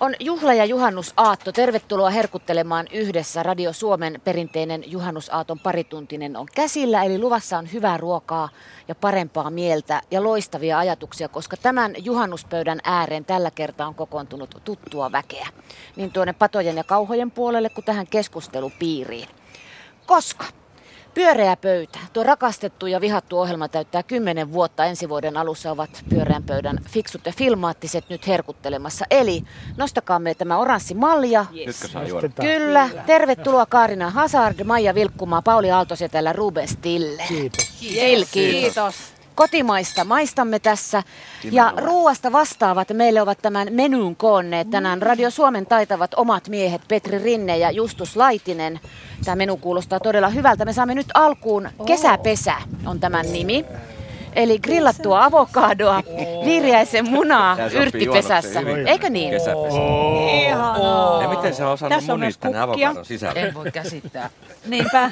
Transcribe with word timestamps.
On 0.00 0.14
juhla- 0.20 0.54
ja 0.54 0.64
juhannusaatto. 0.64 1.52
Tervetuloa 1.52 2.10
herkuttelemaan 2.10 2.86
yhdessä. 2.92 3.42
Radio 3.42 3.72
Suomen 3.72 4.20
perinteinen 4.24 4.84
juhannusaaton 4.86 5.58
parituntinen 5.58 6.36
on 6.36 6.46
käsillä, 6.54 7.02
eli 7.02 7.18
luvassa 7.18 7.58
on 7.58 7.72
hyvää 7.72 7.96
ruokaa 7.96 8.48
ja 8.88 8.94
parempaa 8.94 9.50
mieltä 9.50 10.02
ja 10.10 10.22
loistavia 10.22 10.78
ajatuksia, 10.78 11.28
koska 11.28 11.56
tämän 11.56 11.94
juhannuspöydän 11.98 12.80
ääreen 12.84 13.24
tällä 13.24 13.50
kertaa 13.50 13.88
on 13.88 13.94
kokoontunut 13.94 14.60
tuttua 14.64 15.12
väkeä. 15.12 15.48
Niin 15.96 16.12
tuonne 16.12 16.32
patojen 16.32 16.76
ja 16.76 16.84
kauhojen 16.84 17.30
puolelle 17.30 17.68
kuin 17.68 17.84
tähän 17.84 18.06
keskustelupiiriin. 18.06 19.28
Koska 20.06 20.44
Pyöreä 21.16 21.56
pöytä. 21.56 21.98
Tuo 22.12 22.22
rakastettu 22.22 22.86
ja 22.86 23.00
vihattu 23.00 23.38
ohjelma 23.38 23.68
täyttää 23.68 24.02
kymmenen 24.02 24.52
vuotta. 24.52 24.84
Ensi 24.84 25.08
vuoden 25.08 25.36
alussa 25.36 25.70
ovat 25.70 25.90
pyöreän 26.08 26.42
pöydän 26.42 26.78
fiksut 26.88 27.26
ja 27.26 27.32
filmaattiset 27.32 28.04
nyt 28.08 28.26
herkuttelemassa. 28.26 29.04
Eli 29.10 29.42
nostakaamme 29.76 30.34
tämä 30.34 30.58
oranssi 30.58 30.94
malja. 30.94 31.46
Juoda? 32.08 32.28
Kyllä. 32.40 32.88
Tervetuloa 33.06 33.66
Kaarina 33.66 34.10
Hazard, 34.10 34.64
Maija 34.64 34.94
Vilkkumaa, 34.94 35.42
Pauli 35.42 35.70
Aaltosetälä, 35.70 36.32
Ruben 36.32 36.68
Stille. 36.68 37.22
Kiitos. 37.28 37.70
Kiitos. 37.80 38.30
Kiitos. 38.30 39.15
Kotimaista 39.36 40.04
maistamme 40.04 40.58
tässä. 40.58 41.02
Ja 41.44 41.72
ruuasta 41.76 42.32
vastaavat 42.32 42.88
meille 42.92 43.22
ovat 43.22 43.38
tämän 43.42 43.68
menyn 43.70 44.16
koonneet 44.16 44.70
tänään 44.70 45.02
Radio 45.02 45.30
Suomen 45.30 45.66
taitavat 45.66 46.10
omat 46.16 46.48
miehet 46.48 46.82
Petri 46.88 47.18
Rinne 47.18 47.58
ja 47.58 47.70
Justus 47.70 48.16
Laitinen. 48.16 48.80
Tämä 49.24 49.36
menu 49.36 49.56
kuulostaa 49.56 50.00
todella 50.00 50.28
hyvältä. 50.28 50.64
Me 50.64 50.72
saamme 50.72 50.94
nyt 50.94 51.06
alkuun 51.14 51.68
kesäpesä 51.86 52.54
on 52.86 53.00
tämän 53.00 53.32
nimi. 53.32 53.64
Eli 54.36 54.58
grillattua 54.58 55.24
avokadoa, 55.24 56.02
vihreäisen 56.46 57.10
munaa 57.10 57.56
yrttipesässä. 57.72 58.60
Eikö 58.86 59.10
niin? 59.10 59.34
Ihanaa. 60.46 61.22
Ja 61.22 61.28
miten 61.28 61.54
se 61.54 61.64
on 61.64 61.72
osannut 61.72 61.96
Tässä 61.98 62.12
on 62.12 62.20
munista 62.20 62.48
myös 62.48 62.54
tänne 62.54 62.66
kukkia. 62.66 62.88
avokadon 62.88 63.04
sisälle? 63.04 63.40
En 63.40 63.54
voi 63.54 63.70
käsittää. 63.72 64.30
Niinpä. 64.66 65.10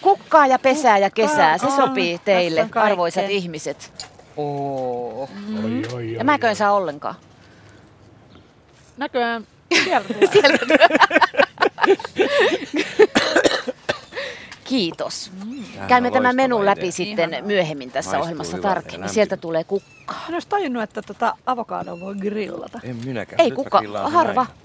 Kukkaa 0.00 0.46
ja 0.46 0.58
pesää 0.58 0.98
ja 0.98 1.10
kesää, 1.10 1.58
se 1.58 1.66
sopii 1.76 2.18
teille, 2.24 2.68
arvoisat 2.74 3.24
ihmiset. 3.28 3.92
Oo. 4.36 5.28
Oi, 5.94 6.12
Ja 6.12 6.24
mäkö 6.24 6.48
en 6.48 6.56
saa 6.56 6.72
ollenkaan. 6.72 7.14
Näköjään 8.96 9.46
sieltä 10.32 10.58
tulee. 10.58 10.88
Kiitos. 14.68 15.30
Tämähän 15.40 15.88
Käymme 15.88 16.10
tämän 16.10 16.36
menun 16.36 16.64
läpi 16.64 16.80
idea. 16.80 16.92
sitten 16.92 17.30
Ihanaa. 17.30 17.46
myöhemmin 17.46 17.90
tässä 17.90 18.10
Maistuu 18.10 18.22
ohjelmassa 18.24 18.58
tarkemmin. 18.58 19.08
Sieltä 19.08 19.36
tulee 19.36 19.64
kukkaa. 19.64 20.24
En 20.28 20.34
olisi 20.34 20.48
tajunnut, 20.48 20.82
että 20.82 21.02
tota 21.02 21.36
avokadoa 21.46 22.00
voi 22.00 22.14
grillata. 22.14 22.80
En 22.82 22.96
minäkään. 23.04 23.40
Ei 23.40 23.46
Nyt 23.50 23.54
kuka, 23.56 23.82
harva. 24.10 24.44
näin. 24.44 24.56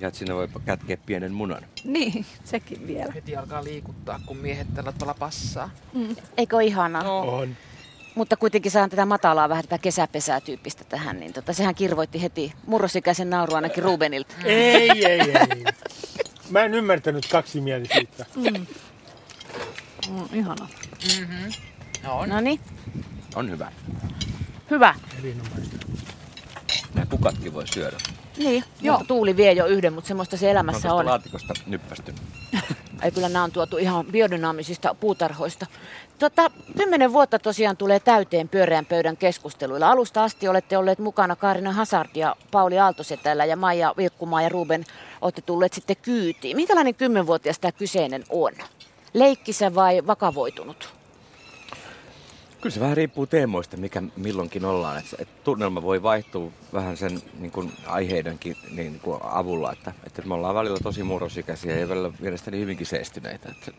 Ja 0.00 0.08
että 0.08 0.18
sinne 0.18 0.34
voi 0.34 0.48
kätkeä 0.64 0.96
pienen 1.06 1.32
munan. 1.32 1.62
Niin, 1.84 2.26
sekin 2.44 2.86
vielä. 2.86 3.12
Heti 3.12 3.36
alkaa 3.36 3.64
liikuttaa, 3.64 4.20
kun 4.26 4.36
miehet 4.36 4.66
tällä 4.74 4.92
tavalla 4.92 5.14
passaa. 5.18 5.70
Eikö 6.36 6.56
ole 6.56 6.64
ihanaa? 6.64 7.02
No. 7.02 7.18
On. 7.20 7.56
Mutta 8.14 8.36
kuitenkin 8.36 8.70
saan 8.72 8.90
tätä 8.90 9.06
matalaa 9.06 9.48
vähän 9.48 9.64
tätä 9.64 9.78
kesäpesää 9.78 10.40
tyyppistä 10.40 10.84
tähän, 10.84 11.20
niin 11.20 11.32
tota, 11.32 11.52
sehän 11.52 11.74
kirvoitti 11.74 12.22
heti 12.22 12.52
murrosikäisen 12.66 13.30
nauru 13.30 13.54
ainakin 13.54 13.84
Rubenilta. 13.84 14.34
Ei, 14.44 15.06
ei, 15.06 15.20
ei. 15.20 15.64
Mä 16.50 16.60
en 16.60 16.74
ymmärtänyt 16.74 17.26
kaksimielisyyttä. 17.32 18.26
Mm, 18.36 20.28
ihana. 20.32 20.68
No 22.02 22.18
on. 22.18 22.28
No 22.28 22.40
niin, 22.40 22.60
On 23.34 23.50
hyvä. 23.50 23.72
hyvä. 24.70 24.94
Erinomaista. 25.18 25.76
Nämä 26.94 27.06
kukatkin 27.06 27.54
voi 27.54 27.66
syödä. 27.74 27.96
Niin, 28.36 28.64
Joo. 28.80 28.96
mutta 28.98 29.08
Tuuli 29.08 29.36
vie 29.36 29.52
jo 29.52 29.66
yhden, 29.66 29.92
mutta 29.92 30.08
semmoista 30.08 30.36
se 30.36 30.46
On 30.46 30.50
elämässä 30.52 30.94
on. 30.94 31.06
laatikosta 31.06 31.54
nyppästy. 31.66 32.14
Ei 33.02 33.10
kyllä 33.10 33.28
nämä 33.28 33.44
on 33.44 33.52
tuotu 33.52 33.76
ihan 33.78 34.06
biodynaamisista 34.06 34.94
puutarhoista. 34.94 35.66
Tota, 36.18 36.50
kymmenen 36.76 37.12
vuotta 37.12 37.38
tosiaan 37.38 37.76
tulee 37.76 38.00
täyteen 38.00 38.48
pyöreän 38.48 38.86
pöydän 38.86 39.16
keskusteluilla. 39.16 39.90
Alusta 39.90 40.24
asti 40.24 40.48
olette 40.48 40.78
olleet 40.78 40.98
mukana 40.98 41.36
Kaarina 41.36 41.72
Hazard 41.72 42.10
ja 42.14 42.36
Pauli 42.50 42.78
Aaltosetälä 42.78 43.44
ja 43.44 43.56
Maija 43.56 43.94
Vilkkumaa 43.96 44.42
ja 44.42 44.48
Ruben 44.48 44.84
olette 45.20 45.42
tulleet 45.42 45.72
sitten 45.72 45.96
kyytiin. 46.02 46.56
Minkälainen 46.56 46.94
kymmenvuotias 46.94 47.58
tämä 47.58 47.72
kyseinen 47.72 48.24
on? 48.30 48.52
Leikkisä 49.14 49.74
vai 49.74 50.06
vakavoitunut? 50.06 50.94
Kyllä 52.60 52.74
se 52.74 52.80
vähän 52.80 52.96
riippuu 52.96 53.26
teemoista, 53.26 53.76
mikä 53.76 54.02
milloinkin 54.16 54.64
ollaan. 54.64 54.98
Et, 54.98 55.04
et 55.18 55.44
tunnelma 55.44 55.82
voi 55.82 56.02
vaihtua 56.02 56.50
vähän 56.72 56.96
sen 56.96 57.22
niin 57.38 57.50
kuin 57.50 57.72
aiheidenkin 57.86 58.56
niin 58.70 59.00
kuin 59.00 59.18
avulla. 59.22 59.72
Että, 59.72 59.92
että 60.06 60.22
me 60.22 60.34
ollaan 60.34 60.54
välillä 60.54 60.78
tosi 60.82 61.02
murrosikäisiä 61.02 61.78
ja 61.78 61.88
välillä 61.88 62.10
mielestäni 62.20 62.58
hyvinkin 62.58 62.86
seestyneitä. 62.86 63.48
Et 63.48 63.64
se 63.64 63.72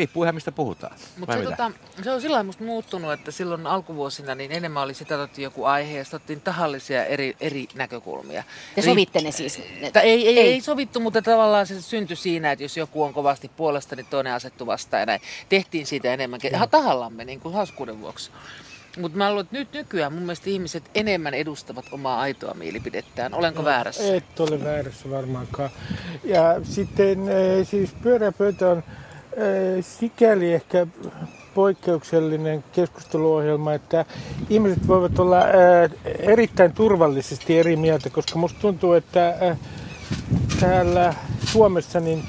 riippuu 0.00 0.22
ihan 0.22 0.34
mistä 0.34 0.52
puhutaan. 0.52 0.96
Mutta 1.18 1.36
se, 1.36 1.42
tota, 1.42 1.70
se 2.02 2.10
on 2.10 2.20
sillä 2.20 2.34
lailla 2.34 2.46
musta 2.46 2.64
muuttunut, 2.64 3.12
että 3.12 3.30
silloin 3.30 3.66
alkuvuosina 3.66 4.34
niin 4.34 4.52
enemmän 4.52 4.82
oli 4.82 4.94
sitä, 4.94 5.14
että 5.14 5.22
otettiin 5.22 5.42
joku 5.44 5.64
aihe 5.64 5.98
ja 5.98 6.04
sitten 6.04 6.16
otettiin 6.16 6.40
tahallisia 6.40 7.04
eri, 7.04 7.36
eri 7.40 7.68
näkökulmia. 7.74 8.44
Te 8.74 8.82
sovitte 8.82 9.20
ne 9.20 9.32
siis? 9.32 9.62
Ne- 9.80 9.90
Tai 9.90 10.02
ei, 10.02 10.28
ei, 10.28 10.38
Ei. 10.38 10.48
ei. 10.52 10.60
sovittu, 10.60 11.00
mutta 11.00 11.22
tavallaan 11.22 11.66
se 11.66 11.82
syntyi 11.82 12.16
siinä, 12.16 12.52
että 12.52 12.64
jos 12.64 12.76
joku 12.76 13.02
on 13.02 13.14
kovasti 13.14 13.50
puolesta, 13.56 13.96
niin 13.96 14.06
toinen 14.10 14.32
asettu 14.32 14.66
vastaan 14.66 15.00
ja 15.00 15.06
näin. 15.06 15.20
Tehtiin 15.48 15.86
siitä 15.86 16.14
enemmän 16.14 16.40
ke- 16.46 16.68
tahallamme 16.70 17.24
niin 17.24 17.40
kuin 17.40 17.54
hauskuuden 17.54 18.00
vuoksi. 18.00 18.30
Mutta 18.98 19.18
mä 19.18 19.28
luulen, 19.30 19.44
että 19.44 19.56
nyt 19.56 19.72
nykyään 19.72 20.12
mun 20.12 20.22
mielestä 20.22 20.50
ihmiset 20.50 20.90
enemmän 20.94 21.34
edustavat 21.34 21.84
omaa 21.92 22.20
aitoa 22.20 22.54
mielipidettään. 22.54 23.34
Olenko 23.34 23.64
väärässä? 23.64 24.16
Et 24.16 24.40
ole 24.40 24.64
väärässä 24.64 25.10
varmaankaan. 25.10 25.70
Ja 26.24 26.60
sitten 26.62 27.28
eh, 27.28 27.68
siis 27.68 27.90
pyöreä 28.02 28.32
pöytä 28.32 28.68
on 28.68 28.82
sikäli 29.80 30.52
ehkä 30.52 30.86
poikkeuksellinen 31.54 32.64
keskusteluohjelma, 32.72 33.74
että 33.74 34.04
ihmiset 34.50 34.88
voivat 34.88 35.18
olla 35.18 35.38
erittäin 36.18 36.72
turvallisesti 36.72 37.58
eri 37.58 37.76
mieltä, 37.76 38.10
koska 38.10 38.38
musta 38.38 38.60
tuntuu, 38.60 38.92
että 38.92 39.56
täällä 40.60 41.14
Suomessa 41.44 42.00
niin 42.00 42.22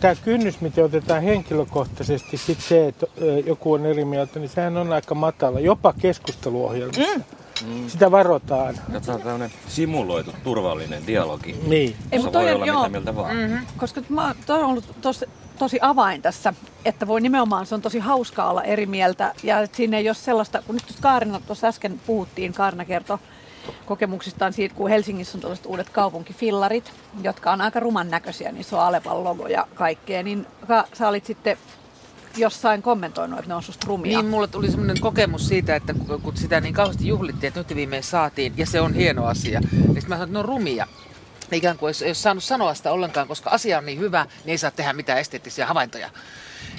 tämä 0.00 0.14
kynnys, 0.24 0.60
miten 0.60 0.84
otetaan 0.84 1.22
henkilökohtaisesti 1.22 2.36
sit 2.36 2.60
se, 2.60 2.88
että 2.88 3.06
joku 3.46 3.72
on 3.72 3.86
eri 3.86 4.04
mieltä, 4.04 4.38
niin 4.38 4.48
sehän 4.48 4.76
on 4.76 4.92
aika 4.92 5.14
matala, 5.14 5.60
jopa 5.60 5.94
keskusteluohjelmassa. 6.00 7.18
Mm. 7.66 7.88
Sitä 7.88 8.10
varotaan. 8.10 8.74
Katsotaan 8.92 9.22
tämmöinen 9.22 9.50
simuloitu 9.68 10.32
turvallinen 10.44 11.06
dialogi. 11.06 11.56
Niin. 11.66 11.96
Ei, 12.12 12.18
mutta 12.18 12.32
toi 12.32 12.42
voi 12.42 12.50
on- 12.50 12.56
olla 12.56 12.66
joo. 12.66 12.78
mitä 12.78 12.90
mieltä 12.90 13.16
vaan. 13.16 13.36
Mm-hmm. 13.36 13.58
Koska 13.76 14.02
mä, 14.08 14.34
toi 14.46 14.62
on 14.62 14.70
ollut 14.70 14.84
tosi, 15.00 15.26
tosi 15.60 15.78
avain 15.82 16.22
tässä, 16.22 16.54
että 16.84 17.06
voi 17.06 17.20
nimenomaan, 17.20 17.66
se 17.66 17.74
on 17.74 17.82
tosi 17.82 17.98
hauskaa 17.98 18.50
olla 18.50 18.62
eri 18.62 18.86
mieltä. 18.86 19.34
Ja 19.42 19.60
et 19.60 19.74
siinä 19.74 19.98
ei 19.98 20.08
ole 20.08 20.14
sellaista, 20.14 20.62
kun 20.66 20.74
nyt 20.74 21.00
Kaarina 21.00 21.40
tuossa 21.46 21.66
äsken 21.66 22.00
puhuttiin, 22.06 22.52
Kaarina 22.52 22.84
kertoi 22.84 23.18
kokemuksistaan 23.86 24.52
siitä, 24.52 24.74
kun 24.74 24.90
Helsingissä 24.90 25.38
on 25.38 25.42
tällaiset 25.42 25.66
uudet 25.66 25.90
kaupunkifillarit, 25.90 26.92
jotka 27.22 27.52
on 27.52 27.60
aika 27.60 27.80
ruman 27.80 28.10
näköisiä, 28.10 28.52
niin 28.52 28.64
se 28.64 28.76
on 28.76 28.82
Alepan 28.82 29.24
logo 29.24 29.46
ja 29.46 29.66
kaikkea, 29.74 30.22
niin 30.22 30.46
ka, 30.68 30.84
sä 30.92 31.08
olit 31.08 31.26
sitten 31.26 31.56
jossain 32.36 32.82
kommentoinut, 32.82 33.38
että 33.38 33.48
ne 33.48 33.54
on 33.54 33.62
susta 33.62 33.86
rumia. 33.86 34.18
Niin, 34.18 34.30
mulle 34.30 34.48
tuli 34.48 34.70
semmoinen 34.70 35.00
kokemus 35.00 35.48
siitä, 35.48 35.76
että 35.76 35.94
kun 36.22 36.36
sitä 36.36 36.60
niin 36.60 36.74
kauheasti 36.74 37.08
juhlittiin, 37.08 37.48
että 37.48 37.60
nyt 37.60 37.74
viimein 37.74 38.02
saatiin, 38.02 38.52
ja 38.56 38.66
se 38.66 38.80
on 38.80 38.94
hieno 38.94 39.26
asia. 39.26 39.60
Sitten 39.60 39.94
mä 39.94 40.00
sanoin, 40.00 40.22
että 40.22 40.32
ne 40.32 40.38
on 40.38 40.44
rumia. 40.44 40.86
Ikään 41.52 41.78
kuin 41.78 41.94
ei 42.02 42.08
ole 42.08 42.14
saanut 42.14 42.44
sanoa 42.44 42.74
sitä 42.74 42.92
ollenkaan, 42.92 43.28
koska 43.28 43.50
asia 43.50 43.78
on 43.78 43.86
niin 43.86 43.98
hyvä, 43.98 44.26
niin 44.44 44.50
ei 44.50 44.58
saa 44.58 44.70
tehdä 44.70 44.92
mitään 44.92 45.18
esteettisiä 45.18 45.66
havaintoja. 45.66 46.10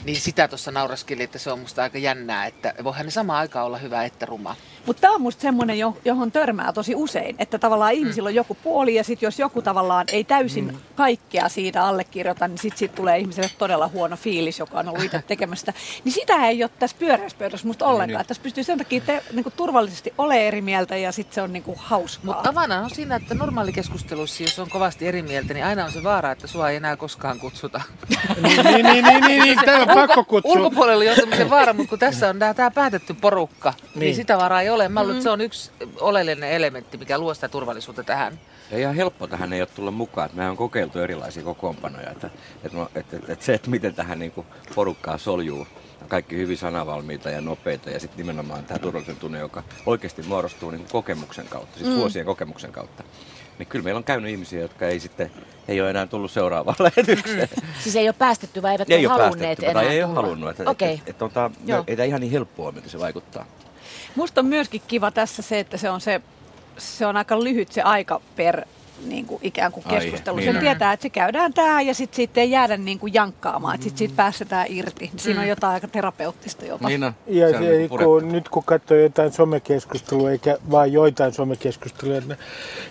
Niin 0.03 0.21
sitä 0.21 0.47
tuossa 0.47 0.71
nauraskelin, 0.71 1.23
että 1.23 1.39
se 1.39 1.51
on 1.51 1.59
musta 1.59 1.83
aika 1.83 1.97
jännää, 1.97 2.45
että 2.45 2.73
voihan 2.83 3.05
ne 3.05 3.11
samaan 3.11 3.39
aikaan 3.39 3.65
olla 3.65 3.77
hyvä 3.77 4.03
että 4.03 4.25
ruma. 4.25 4.55
Mutta 4.85 5.01
tämä 5.01 5.13
on 5.13 5.21
musta 5.21 5.41
semmoinen, 5.41 5.79
jo- 5.79 5.97
johon 6.05 6.31
törmää 6.31 6.73
tosi 6.73 6.95
usein, 6.95 7.35
että 7.39 7.59
tavallaan 7.59 7.93
ihmisillä 7.93 8.27
on 8.27 8.35
joku 8.35 8.57
puoli 8.63 8.95
ja 8.95 9.03
sitten 9.03 9.27
jos 9.27 9.39
joku 9.39 9.61
tavallaan 9.61 10.05
ei 10.11 10.23
täysin 10.23 10.65
mm. 10.65 10.77
kaikkea 10.95 11.49
siitä 11.49 11.83
allekirjoita, 11.83 12.47
niin 12.47 12.57
sitten 12.57 12.77
siitä 12.77 12.95
tulee 12.95 13.17
ihmiselle 13.17 13.49
todella 13.57 13.87
huono 13.87 14.15
fiilis, 14.15 14.59
joka 14.59 14.79
on 14.79 14.87
ollut 14.89 15.03
itse 15.03 15.23
tekemästä. 15.27 15.73
Niin 16.03 16.13
sitä 16.13 16.47
ei 16.47 16.63
ole 16.63 16.71
tässä 16.79 16.97
pyöreässä 16.99 17.37
pöydässä 17.37 17.67
musta 17.67 17.85
ollenkaan. 17.85 18.07
niin. 18.07 18.21
Että 18.21 18.27
Tässä 18.27 18.43
pystyy 18.43 18.63
sen 18.63 18.77
takia 18.77 19.01
te, 19.01 19.23
niinku, 19.33 19.51
turvallisesti 19.51 20.13
ole 20.17 20.47
eri 20.47 20.61
mieltä 20.61 20.97
ja 20.97 21.11
sitten 21.11 21.35
se 21.35 21.41
on 21.41 21.53
niinku, 21.53 21.75
hauskaa. 21.77 22.25
Mutta 22.25 22.43
tavana 22.43 22.79
on 22.79 22.89
siinä, 22.89 23.15
että 23.15 23.35
normaalikeskustelussa, 23.35 24.43
jos 24.43 24.59
on 24.59 24.69
kovasti 24.69 25.07
eri 25.07 25.21
mieltä, 25.21 25.53
niin 25.53 25.65
aina 25.65 25.85
on 25.85 25.91
se 25.91 26.03
vaara, 26.03 26.31
että 26.31 26.47
sua 26.47 26.69
ei 26.69 26.75
enää 26.75 26.95
koskaan 26.95 27.39
kutsuta. 27.39 27.81
Niin, 28.41 28.65
niin, 28.65 28.85
niin, 28.85 29.05
niin, 29.05 29.23
niin, 29.23 29.43
niin. 29.43 29.59
Tämä 29.65 29.81
on 29.81 29.87
pakko 29.87 30.23
kutsua. 30.23 30.51
Ulkopuolella 30.51 31.09
on 31.09 31.15
semmoisen 31.15 31.49
vaara, 31.49 31.73
mutta 31.73 31.89
kun 31.89 31.99
tässä 31.99 32.29
on 32.29 32.39
tämä 32.39 32.71
päätetty 32.71 33.13
porukka, 33.13 33.73
niin. 33.77 33.81
Niin. 33.81 33.99
niin 33.99 34.15
sitä 34.15 34.37
varaa 34.37 34.61
ei 34.61 34.69
ole. 34.71 34.89
Mä 34.89 34.99
luulen, 34.99 35.15
että 35.15 35.23
se 35.23 35.29
on 35.29 35.41
yksi 35.41 35.71
oleellinen 35.99 36.51
elementti, 36.51 36.97
mikä 36.97 37.17
luo 37.17 37.33
sitä 37.33 37.49
turvallisuutta 37.49 38.03
tähän. 38.03 38.39
Ja 38.71 38.77
ihan 38.77 38.95
helppo 38.95 39.27
tähän 39.27 39.53
ei 39.53 39.61
ole 39.61 39.69
tulla 39.75 39.91
mukaan. 39.91 40.25
että 40.25 40.37
Mehän 40.37 40.51
on 40.51 40.57
kokeiltu 40.57 40.99
erilaisia 40.99 41.43
kokoonpanoja. 41.43 42.11
Että, 42.11 42.29
että, 42.63 42.77
että, 42.95 43.17
että, 43.17 43.33
että 43.33 43.45
se, 43.45 43.53
että 43.53 43.69
miten 43.69 43.95
tähän 43.95 44.19
niin 44.19 44.31
kuin 44.31 44.47
porukkaa 44.75 45.17
soljuu, 45.17 45.67
kaikki 46.07 46.37
hyvin 46.37 46.57
sanavalmiita 46.57 47.29
ja 47.29 47.41
nopeita. 47.41 47.89
Ja 47.89 47.99
sitten 47.99 48.17
nimenomaan 48.17 48.63
tämä 48.63 48.79
turvallisen 48.79 49.15
tunne, 49.15 49.39
joka 49.39 49.63
oikeasti 49.85 50.23
muodostuu 50.23 50.71
niin 50.71 50.81
kuin 50.81 50.91
kokemuksen 50.91 51.45
kautta, 51.49 51.77
siis 51.77 51.89
mm. 51.89 51.95
vuosien 51.95 52.25
kokemuksen 52.25 52.71
kautta. 52.71 53.03
niin 53.59 53.67
kyllä 53.67 53.83
meillä 53.83 53.97
on 53.97 54.03
käynyt 54.03 54.31
ihmisiä, 54.31 54.61
jotka 54.61 54.87
ei 54.87 54.99
sitten 54.99 55.31
ei 55.67 55.81
ole 55.81 55.89
enää 55.89 56.07
tullut 56.07 56.31
seuraavaan 56.31 56.75
lähetykseen. 56.97 57.49
Siis 57.79 57.95
ei 57.95 58.07
ole 58.07 58.15
päästetty 58.17 58.61
vai 58.61 58.71
eivät 58.71 58.89
ei 58.89 59.05
ole 59.05 59.13
ole 59.13 59.23
halunneet 59.23 59.47
päästetty, 59.57 59.71
enää 59.71 59.83
tai 59.83 59.93
ei 59.93 60.03
ole 60.03 60.13
halunnut. 60.13 60.49
Että, 60.49 60.69
Okei. 60.69 60.93
että, 60.93 61.25
että, 61.25 61.25
että, 61.25 61.51
Joo. 61.65 61.83
ei 61.87 61.95
tämä 61.95 62.05
ihan 62.05 62.21
niin 62.21 62.31
helppoa, 62.31 62.71
miltä 62.71 62.89
se 62.89 62.99
vaikuttaa. 62.99 63.45
Musta 64.15 64.41
on 64.41 64.47
myöskin 64.47 64.81
kiva 64.87 65.11
tässä 65.11 65.41
se, 65.41 65.59
että 65.59 65.77
se 65.77 65.89
on, 65.89 66.01
se, 66.01 66.21
se 66.77 67.05
on 67.05 67.17
aika 67.17 67.43
lyhyt 67.43 67.71
se 67.71 67.81
aika 67.81 68.21
per 68.35 68.65
niin 69.05 69.25
kuin 69.25 69.39
ikään 69.43 69.71
kuin 69.71 69.83
keskustelu. 69.83 70.37
niin 70.37 70.53
Sen 70.53 70.61
tietää, 70.61 70.93
että 70.93 71.01
se 71.01 71.09
käydään 71.09 71.53
tähän 71.53 71.87
ja 71.87 71.93
sitten 71.93 72.15
siitä 72.15 72.41
ei 72.41 72.51
jäädä 72.51 72.77
niin 72.77 72.99
kuin 72.99 73.13
jankkaamaan, 73.13 73.75
että 73.75 73.83
sitten 73.83 73.97
siitä 73.97 74.13
päästetään 74.15 74.65
irti. 74.69 75.11
Siinä 75.17 75.41
on 75.41 75.47
jotain 75.47 75.73
aika 75.73 75.87
terapeuttista 75.87 76.65
jopa. 76.65 76.87
Niin 76.87 77.03
on. 77.03 77.13
Ja 77.27 77.49
Se 77.49 77.55
on 77.57 77.63
se, 77.63 77.69
niin 77.69 77.89
kun, 77.89 78.31
nyt 78.31 78.49
kun 78.49 78.63
katsoo 78.63 78.97
jotain 78.97 79.31
somekeskustelua, 79.31 80.31
eikä 80.31 80.57
vaan 80.71 80.93
joitain 80.93 81.33
somekeskusteluja, 81.33 82.21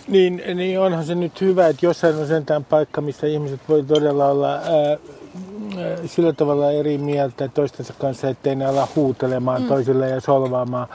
niin, 0.07 0.43
niin 0.55 0.79
onhan 0.79 1.05
se 1.05 1.15
nyt 1.15 1.41
hyvä, 1.41 1.67
että 1.67 1.85
jossain 1.85 2.15
on 2.15 2.27
sentään 2.27 2.65
paikka, 2.65 3.01
missä 3.01 3.27
ihmiset 3.27 3.59
voi 3.69 3.83
todella 3.83 4.27
olla 4.27 4.53
ää, 4.53 4.97
sillä 6.05 6.33
tavalla 6.33 6.71
eri 6.71 6.97
mieltä 6.97 7.47
toistensa 7.47 7.93
kanssa, 7.99 8.29
ettei 8.29 8.55
ne 8.55 8.65
ala 8.65 8.87
huutelemaan 8.95 9.61
mm. 9.61 9.67
toisille 9.67 10.09
ja 10.09 10.21
solvaamaan. 10.21 10.87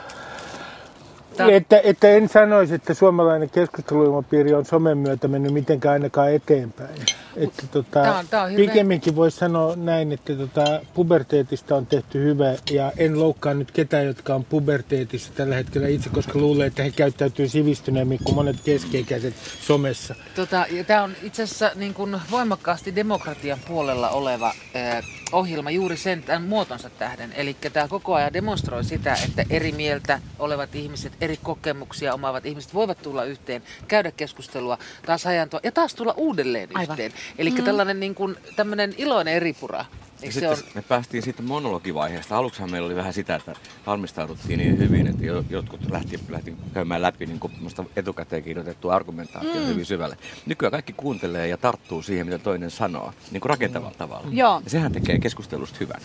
Tää- 1.37 1.51
Että, 1.51 1.81
että 1.85 2.09
en 2.09 2.29
sanoisi, 2.29 2.75
että 2.75 2.95
suomalainen 2.95 3.51
keskusteluilmapiiri 3.51 4.55
on 4.55 4.65
somen 4.65 4.99
myötä 4.99 5.29
mennyt 5.29 5.53
mitenkään 5.53 5.93
ainakaan 5.93 6.33
eteenpäin. 6.33 6.97
Että 7.37 7.63
tota, 7.73 8.03
Tää 8.03 8.19
on- 8.19 8.29
tää 8.29 8.43
on 8.43 8.51
hyvä. 8.53 8.61
pikemminkin 8.61 9.17
voisi 9.17 9.37
sanoa 9.39 9.77
näin, 9.77 10.13
että 10.13 10.35
tota, 10.35 10.81
puberteetista 10.95 11.77
on 11.77 11.87
tehty 11.87 12.25
hyvä 12.25 12.55
ja 12.71 12.93
en 12.97 13.21
loukkaa 13.21 13.55
nyt 13.55 13.71
ketään, 13.71 14.07
jotka 14.07 14.35
on 14.35 14.45
puberteetissa 14.45 15.33
tällä 15.35 15.55
hetkellä 15.55 15.89
itse, 15.89 16.11
koska 16.11 16.39
luulen, 16.39 16.67
että 16.67 16.83
he 16.83 16.91
käyttäytyy 16.91 17.49
sivistyneemmin 17.49 18.19
kuin 18.25 18.35
monet 18.35 18.57
keskeikäiset 18.65 19.35
somessa. 19.61 20.15
Tota, 20.35 20.67
ja 20.71 20.85
tämä 20.85 21.03
on 21.03 21.13
itse 21.23 21.43
asiassa 21.43 21.71
niin 21.75 21.95
kuin 21.95 22.21
voimakkaasti 22.31 22.95
demokratian 22.95 23.59
puolella 23.69 24.09
oleva 24.11 24.53
äh, 24.77 25.05
ohjelma 25.33 25.71
juuri 25.71 25.97
sen 25.97 26.23
tämän 26.23 26.43
muotonsa 26.43 26.91
tähden. 26.91 27.33
Eli 27.33 27.57
tämä 27.73 27.89
koko 27.89 28.15
ajan 28.15 28.33
demonstroi 28.33 28.85
sitä, 28.85 29.19
että 29.25 29.45
eri 29.51 29.73
mieltä 29.73 30.21
olevat 30.39 30.75
ihmiset, 30.75 31.13
eri 31.21 31.39
kokemuksia 31.43 32.15
omaavat 32.15 32.47
ihmiset 32.47 32.75
voivat 32.75 33.03
tulla 33.03 33.25
yhteen, 33.25 33.63
käydä 33.89 34.11
keskustelua, 34.11 34.79
taas 35.07 35.25
hajantua 35.25 35.61
ja 35.63 35.73
taas 35.73 35.95
tulla 35.95 36.15
uudelleen 36.17 36.69
Aivan. 36.75 36.95
yhteen. 36.95 37.13
Eli 37.39 37.51
mm. 37.51 37.65
tällainen 37.65 38.01
niin 38.01 38.15
kuin, 38.15 38.37
tämmöinen 38.57 38.95
iloinen 38.99 39.35
eripura. 39.35 39.85
Ja 40.23 40.33
se 40.33 40.33
sitten 40.33 40.51
on? 40.51 40.57
me 40.75 40.83
päästiin 40.83 41.23
siitä 41.23 41.43
monologivaiheesta. 41.43 42.37
Aluksihan 42.37 42.71
meillä 42.71 42.87
oli 42.87 42.97
vähän 42.97 43.13
sitä, 43.13 43.35
että 43.35 43.53
valmistauduttiin 43.87 44.59
niin 44.59 44.79
hyvin, 44.79 45.07
että 45.07 45.27
jo- 45.27 45.45
jotkut 45.51 45.91
lähti, 45.91 46.21
lähti 46.29 46.57
käymään 46.75 47.03
läpi 47.03 47.27
niin 47.27 47.41
kuin 47.41 47.53
etukäteen 47.97 48.43
kirjoitettu 48.43 48.91
argumentaatio 48.91 49.61
mm. 49.61 49.67
hyvin 49.67 49.87
syvälle. 49.87 50.17
Nykyään 50.47 50.71
kaikki 50.71 50.93
kuuntelee 50.93 51.49
ja 51.49 51.57
tarttuu 51.57 52.03
siihen, 52.03 52.27
mitä 52.27 52.39
toinen 52.39 52.71
sanoo, 52.71 53.13
niin 53.31 53.41
kuin 53.41 53.51
rakentavalla 53.51 53.95
tavalla. 53.99 54.27
Joo. 54.31 54.61
Ja 54.65 54.71
sehän 54.71 54.93
tekee 54.93 55.19
keskustelusta 55.19 55.77
hyvän. 55.81 56.01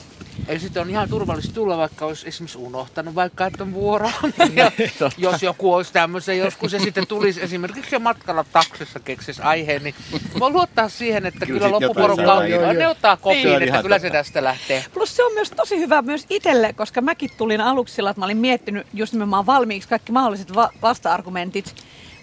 Eli 0.47 0.59
sitten 0.59 0.81
on 0.81 0.89
ihan 0.89 1.09
turvallista 1.09 1.53
tulla, 1.53 1.77
vaikka 1.77 2.05
olisi 2.05 2.27
esimerkiksi 2.27 2.57
unohtanut 2.57 3.15
vaikka, 3.15 3.45
että 3.45 3.63
on 3.63 3.73
vuoro. 3.73 4.11
ja 4.55 4.71
jos 5.17 5.43
joku 5.43 5.73
olisi 5.73 5.93
tämmöisen 5.93 6.37
joskus 6.37 6.73
ja 6.73 6.79
sitten 6.79 7.07
tulisi 7.07 7.41
esimerkiksi 7.41 7.95
jo 7.95 7.99
matkalla 7.99 8.45
taksissa 8.53 8.99
keksis 8.99 9.39
aiheen, 9.39 9.83
niin 9.83 9.95
voi 10.39 10.51
luottaa 10.51 10.89
siihen, 10.89 11.25
että 11.25 11.45
Kyllä 11.45 11.59
kyllä, 11.59 11.71
loppuporukka 11.71 12.33
on, 12.33 12.45
ne 12.77 12.87
ottaa 12.87 13.15
Se 13.15 13.21
kopiin, 13.21 13.55
on 13.55 13.63
että 13.63 13.81
kyllä 13.81 13.99
se 14.01 14.09
tästä 14.09 14.43
lähtee. 14.43 14.85
Plus 14.93 15.15
se 15.15 15.23
on 15.23 15.33
myös 15.33 15.51
tosi 15.51 15.77
hyvä 15.79 16.01
myös 16.01 16.25
itselle, 16.29 16.73
koska 16.73 17.01
mäkin 17.01 17.29
tulin 17.37 17.61
aluksi 17.61 17.95
sillä, 17.95 18.09
että 18.09 18.21
mä 18.21 18.25
olin 18.25 18.37
miettinyt 18.37 18.87
just 18.93 19.13
nimenomaan 19.13 19.45
valmiiksi 19.45 19.89
kaikki 19.89 20.11
mahdolliset 20.11 20.55
va- 20.55 20.71
vasta-argumentit. 20.81 21.75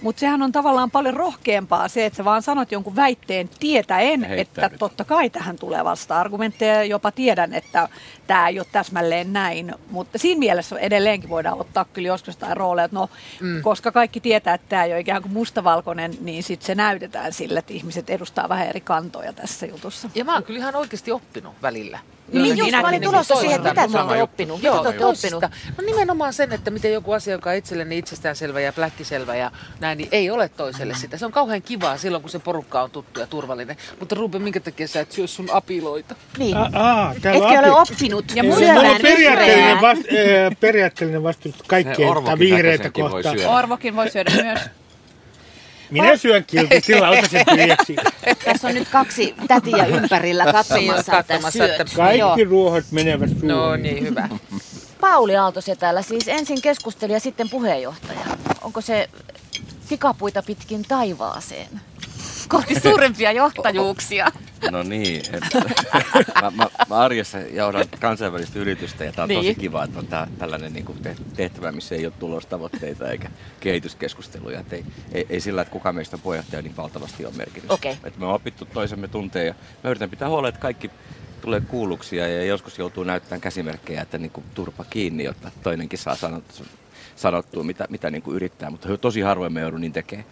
Mutta 0.03 0.21
sehän 0.21 0.43
on 0.43 0.53
tavallaan 0.53 0.91
paljon 0.91 1.15
rohkeampaa 1.15 1.89
se, 1.89 2.07
että 2.07 2.17
sä 2.17 2.25
vaan 2.25 2.43
sanot 2.43 2.73
jonkun 2.73 2.97
väitteen 2.97 3.51
tietäen, 3.61 4.25
että 4.25 4.71
totta 4.79 5.05
kai 5.05 5.31
tähän 5.31 5.57
tulee 5.57 5.85
vasta-argumentteja 5.85 6.75
ja 6.75 6.85
jopa 6.85 7.13
tiedän, 7.13 7.55
että 7.55 7.89
tämä 8.27 8.49
ei 8.49 8.59
ole 8.59 8.67
täsmälleen 8.73 9.33
näin. 9.33 9.75
Mutta 9.91 10.19
siinä 10.19 10.39
mielessä 10.39 10.79
edelleenkin 10.79 11.31
voidaan 11.31 11.61
ottaa 11.61 11.85
kyllä 11.85 12.09
joskus 12.09 12.35
jotain 12.35 12.57
rooleja, 12.57 12.85
että 12.85 12.97
no, 12.97 13.11
mm. 13.41 13.63
koska 13.63 13.93
kaikki 13.93 14.21
tietää, 14.21 14.55
että 14.55 14.69
tämä 14.69 14.85
ei 14.85 14.93
ole 14.93 15.01
ikään 15.01 15.23
kuin 15.23 15.33
mustavalkoinen, 15.33 16.15
niin 16.21 16.43
sitten 16.43 16.67
se 16.67 16.75
näytetään 16.75 17.33
sille, 17.33 17.59
että 17.59 17.73
ihmiset 17.73 18.11
edustaa 18.11 18.49
vähän 18.49 18.69
eri 18.69 18.81
kantoja 18.81 19.33
tässä 19.33 19.67
jutussa. 19.67 20.11
Ja 20.15 20.25
mä 20.25 20.35
oon 20.35 20.43
kyllä 20.43 20.59
ihan 20.59 20.77
oikeasti 20.77 21.13
oppinut 21.13 21.55
välillä. 21.63 21.99
Niin 22.33 22.59
just, 22.59 22.71
mä 22.73 22.81
olin 22.81 22.91
niin 22.91 23.03
tulossa 23.03 23.35
siihen, 23.35 23.57
että 23.57 23.69
mitä 23.87 23.99
te 23.99 24.03
olette 24.03 24.23
oppinut. 24.23 24.63
Joo, 24.63 24.77
Mitä 24.85 24.99
te 24.99 25.05
oppinut? 25.05 25.43
No 25.79 25.85
nimenomaan 25.87 26.33
sen, 26.33 26.53
että 26.53 26.71
miten 26.71 26.93
joku 26.93 27.13
asia, 27.13 27.33
joka 27.33 27.51
on 27.51 27.57
itselleni 27.57 27.99
itsestäänselvä 27.99 28.61
ja 28.61 28.73
pläkkiselvä 28.73 29.37
ja 29.37 29.51
näin, 29.81 29.99
niin 29.99 30.09
ei 30.13 30.31
ole 30.31 30.49
toiselle 30.49 30.95
sitä. 30.95 31.17
Se 31.17 31.27
on 31.27 31.33
kauhean 31.33 31.63
kivaa 31.63 31.97
silloin, 31.97 32.23
kun 32.23 32.31
se 32.31 32.39
porukka 32.39 32.83
on 32.83 32.91
tuttu 32.91 33.21
ja 33.21 33.27
turvallinen. 33.27 33.77
Mutta 34.01 34.15
Ruben, 34.15 34.43
minkä 34.43 34.61
takia 34.61 34.89
sä 34.89 35.01
et 35.01 35.13
syö 35.13 35.27
sun 35.27 35.49
apiloita? 35.53 36.15
Niin. 36.39 36.57
Aa, 36.57 37.13
Etkä 37.15 37.39
ole 37.39 37.71
oppinut 37.71 38.25
Ja 38.35 38.43
mulla- 38.43 38.91
on 38.91 38.97
periaatteellinen, 39.03 39.81
vast, 39.81 40.01
äh, 40.03 40.57
periaatteellinen 40.61 41.23
vastustus 41.23 41.67
kaikkea 41.67 42.09
Orvokin 42.11 42.39
vihreitä 42.39 42.91
kohtaan. 42.91 43.37
Orvokin 43.47 43.97
voi 43.97 44.11
syödä 44.11 44.31
myös. 44.43 44.61
Minä 45.91 46.17
syön 46.17 46.45
kiltin, 46.47 46.83
sillä 46.83 47.07
auta 47.09 47.29
sen 47.29 47.45
tyhjäksi. 47.55 47.97
Tässä 48.45 48.69
on 48.69 48.75
nyt 48.75 48.89
kaksi 48.89 49.35
tätiä 49.49 49.87
ympärillä 49.87 50.45
katsomassa, 50.53 51.01
että 51.01 51.13
katsomassa, 51.13 51.51
syöt. 51.51 51.81
että- 51.81 51.97
Kaikki 51.97 52.19
Joo. 52.19 52.37
ruohot 52.51 52.85
menevät 52.91 53.31
suuhun. 53.31 53.49
No 53.49 53.77
niin, 53.77 54.05
hyvä. 54.05 54.29
Pauli 55.01 55.37
Aalto 55.37 55.61
täällä 55.79 56.03
siis 56.03 56.29
ensin 56.29 56.63
keskustelija, 56.63 57.21
sitten 57.21 57.51
puheenjohtaja. 57.51 58.21
Onko 58.63 58.81
se 58.81 59.09
tikapuita 59.89 60.43
pitkin 60.43 60.83
taivaaseen? 60.89 61.69
Kohti 62.49 62.81
suurempia 62.81 63.33
johtajuuksia. 63.33 64.27
No 64.71 64.83
niin. 64.83 65.23
Mä, 66.43 66.51
mä, 66.51 66.67
mä, 66.89 66.97
arjessa 66.97 67.39
jaudan 67.39 67.85
kansainvälistä 68.01 68.59
yritystä 68.59 69.05
ja 69.05 69.13
tää 69.13 69.23
on 69.23 69.29
tosi 69.29 69.41
Niin. 69.49 69.57
kiva, 69.57 69.85
että 69.85 69.99
on 69.99 70.07
tää, 70.07 70.27
tällainen 70.39 70.73
niin 70.73 70.85
kuin 70.85 70.99
tehtävä, 71.37 71.73
missä 71.73 71.95
ei 71.95 72.07
ole 72.07 72.13
tulostavoitteita 72.19 73.11
eikä 73.11 73.31
kehityskeskusteluja. 73.61 74.61
Et 74.61 74.73
ei, 74.73 74.85
ei, 75.13 75.27
ei, 75.31 75.41
sillä, 75.41 75.63
että 75.63 75.73
kuka 75.73 75.93
meistä 75.93 76.17
on 76.17 76.21
puheenjohtaja 76.21 76.63
niin 76.63 76.77
valtavasti 76.77 77.27
on 77.27 77.37
merkitys. 77.37 77.71
Okei. 77.71 77.97
Et 78.05 78.17
me 78.19 78.27
on 78.27 78.35
opittu 78.35 78.65
toisemme 78.65 79.09
tunteen 79.09 79.47
ja 79.47 79.55
mä 79.85 79.91
yritän 79.91 80.11
pitää 80.11 80.29
huolta, 80.29 80.49
että 80.49 80.61
kaikki 80.61 80.91
tulee 81.41 81.61
kuulluksi 81.61 82.17
ja, 82.17 82.29
ja 82.29 82.45
joskus 82.45 82.79
joutuu 82.79 83.05
näyttämään 83.05 83.41
käsimerkkejä, 83.41 84.03
että 84.03 84.19
niin 84.19 84.31
kuin 84.31 84.45
turpa 84.55 84.85
kiinni, 84.91 85.25
jotta 85.25 85.51
toinenkin 85.63 85.99
saa 85.99 86.17
sanottua, 86.17 86.67
sanottua 87.17 87.63
mitä, 87.65 87.87
mitä 87.91 88.11
niin 88.11 88.23
kuin 88.23 88.37
yrittää, 88.37 88.71
mutta 88.71 88.99
tosi 88.99 89.21
harvoin 89.21 89.53
me 89.53 89.61
joudun 89.61 89.81
niin 89.81 89.93
tekemään. 89.93 90.27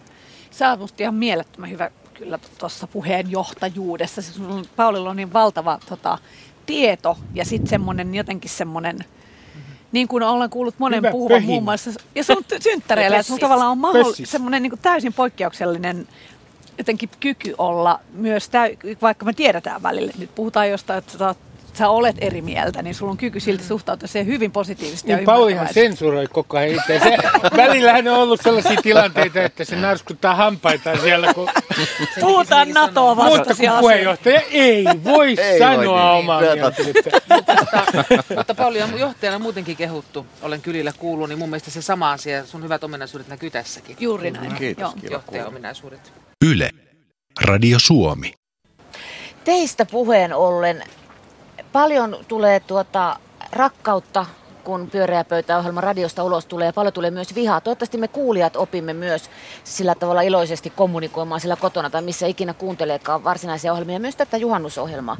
Sä 0.51 0.69
oot 0.69 0.79
musta 0.79 1.03
ihan 1.03 1.15
mielettömän 1.15 1.69
hyvä 1.69 1.91
kyllä 2.17 2.39
tuossa 2.57 2.87
puheenjohtajuudessa. 2.87 4.21
Se 4.21 4.33
sun, 4.33 4.65
Paulilla 4.75 5.09
on 5.09 5.15
niin 5.15 5.33
valtava 5.33 5.79
tota, 5.89 6.17
tieto 6.65 7.17
ja 7.33 7.45
sitten 7.45 7.69
semmoinen 7.69 8.15
jotenkin 8.15 8.49
semmoinen, 8.49 8.99
niin 9.91 10.07
kuin 10.07 10.23
olen 10.23 10.49
kuullut 10.49 10.75
monen 10.77 10.97
Hyvä 10.97 11.11
puhuvan 11.11 11.35
pöhinä. 11.35 11.51
muun 11.51 11.63
muassa, 11.63 11.91
ja 12.15 12.23
sun 12.23 12.37
ty- 12.53 12.61
synttäreillä, 12.61 13.17
että 13.19 13.33
tavallaan 13.39 13.71
on 13.71 13.77
mahdoll, 13.77 14.13
semmoinen 14.23 14.63
niin 14.63 14.71
kuin 14.71 14.79
täysin 14.81 15.13
poikkeuksellinen 15.13 16.07
jotenkin 16.77 17.09
kyky 17.19 17.55
olla 17.57 17.99
myös, 18.13 18.49
täy, 18.49 18.77
vaikka 19.01 19.25
me 19.25 19.33
tiedetään 19.33 19.83
välillä, 19.83 20.13
nyt 20.17 20.35
puhutaan 20.35 20.69
jostain, 20.69 20.97
että 20.97 21.17
sä, 21.17 21.31
oot- 21.31 21.46
sä 21.77 21.89
olet 21.89 22.15
eri 22.21 22.41
mieltä, 22.41 22.81
niin 22.81 22.95
sulla 22.95 23.11
on 23.11 23.17
kyky 23.17 23.39
silti 23.39 23.63
suhtautua 23.63 24.07
siihen 24.07 24.27
hyvin 24.27 24.51
positiivisesti 24.51 25.11
ja 25.11 25.17
Niin 25.17 25.25
Paulihan 25.25 25.73
sensuroi 25.73 26.27
koko 26.27 26.57
ajan 26.57 26.75
itse. 26.75 26.99
Se, 26.99 27.17
välillähän 27.57 28.07
on 28.07 28.17
ollut 28.17 28.41
sellaisia 28.41 28.81
tilanteita, 28.81 29.41
että 29.43 29.63
se 29.65 29.75
narskuttaa 29.75 30.35
hampaitaan 30.35 30.99
siellä, 30.99 31.33
kun, 31.33 31.49
Puhutaan 32.19 32.69
NATOa 32.69 33.15
mutta 33.15 33.29
kun 33.29 33.37
vastaisia 33.37 33.71
asioita. 33.71 33.81
puheenjohtaja 33.81 34.41
ei 34.51 34.85
voi 35.03 35.35
Ei 35.39 35.59
sanoa 35.59 35.75
voi 35.85 36.11
niin. 36.13 36.19
omaa 36.19 36.41
mielipidettä. 36.41 37.21
mutta, 37.35 37.55
mutta 38.35 38.55
Pauli 38.55 38.81
on 38.81 38.99
johtajana 38.99 39.39
muutenkin 39.39 39.77
kehuttu. 39.77 40.25
Olen 40.41 40.61
kylillä 40.61 40.93
kuullut, 40.97 41.29
niin 41.29 41.39
mun 41.39 41.49
mielestä 41.49 41.71
se 41.71 41.81
sama 41.81 42.11
asia, 42.11 42.45
sun 42.45 42.63
hyvät 42.63 42.83
ominaisuudet 42.83 43.27
näkyy 43.27 43.49
tässäkin. 43.49 43.97
Juuri 43.99 44.31
näin. 44.31 44.55
Kiitos, 44.55 44.91
Joo. 45.03 45.11
Johtajan 45.11 45.47
ominaisuudet. 45.47 46.13
Yle. 46.45 46.69
Radio 47.41 47.79
Suomi. 47.79 48.33
Teistä 49.43 49.85
puheen 49.85 50.33
ollen 50.33 50.83
paljon 51.73 52.17
tulee 52.27 52.59
tuota 52.59 53.19
rakkautta, 53.51 54.25
kun 54.63 54.89
pyöreä 54.91 55.23
pöytäohjelma 55.23 55.81
radiosta 55.81 56.23
ulos 56.23 56.45
tulee 56.45 56.65
ja 56.65 56.73
paljon 56.73 56.93
tulee 56.93 57.11
myös 57.11 57.35
vihaa. 57.35 57.61
Toivottavasti 57.61 57.97
me 57.97 58.07
kuulijat 58.07 58.55
opimme 58.55 58.93
myös 58.93 59.29
sillä 59.63 59.95
tavalla 59.95 60.21
iloisesti 60.21 60.69
kommunikoimaan 60.69 61.41
sillä 61.41 61.55
kotona 61.55 61.89
tai 61.89 62.01
missä 62.01 62.27
ikinä 62.27 62.53
kuunteleekaan 62.53 63.23
varsinaisia 63.23 63.71
ohjelmia, 63.71 63.99
myös 63.99 64.15
tätä 64.15 64.37
juhannusohjelmaa. 64.37 65.17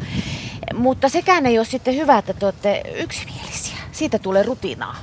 Mutta 0.74 1.10
sekään 1.10 1.46
ei 1.46 1.58
ole 1.58 1.66
sitten 1.66 1.96
hyvä, 1.96 2.18
että 2.18 2.34
te 2.34 2.46
olette 2.46 2.84
yksimielisiä. 2.96 3.78
Siitä 3.92 4.20
tulee 4.20 4.44
rutinaa. 4.44 4.96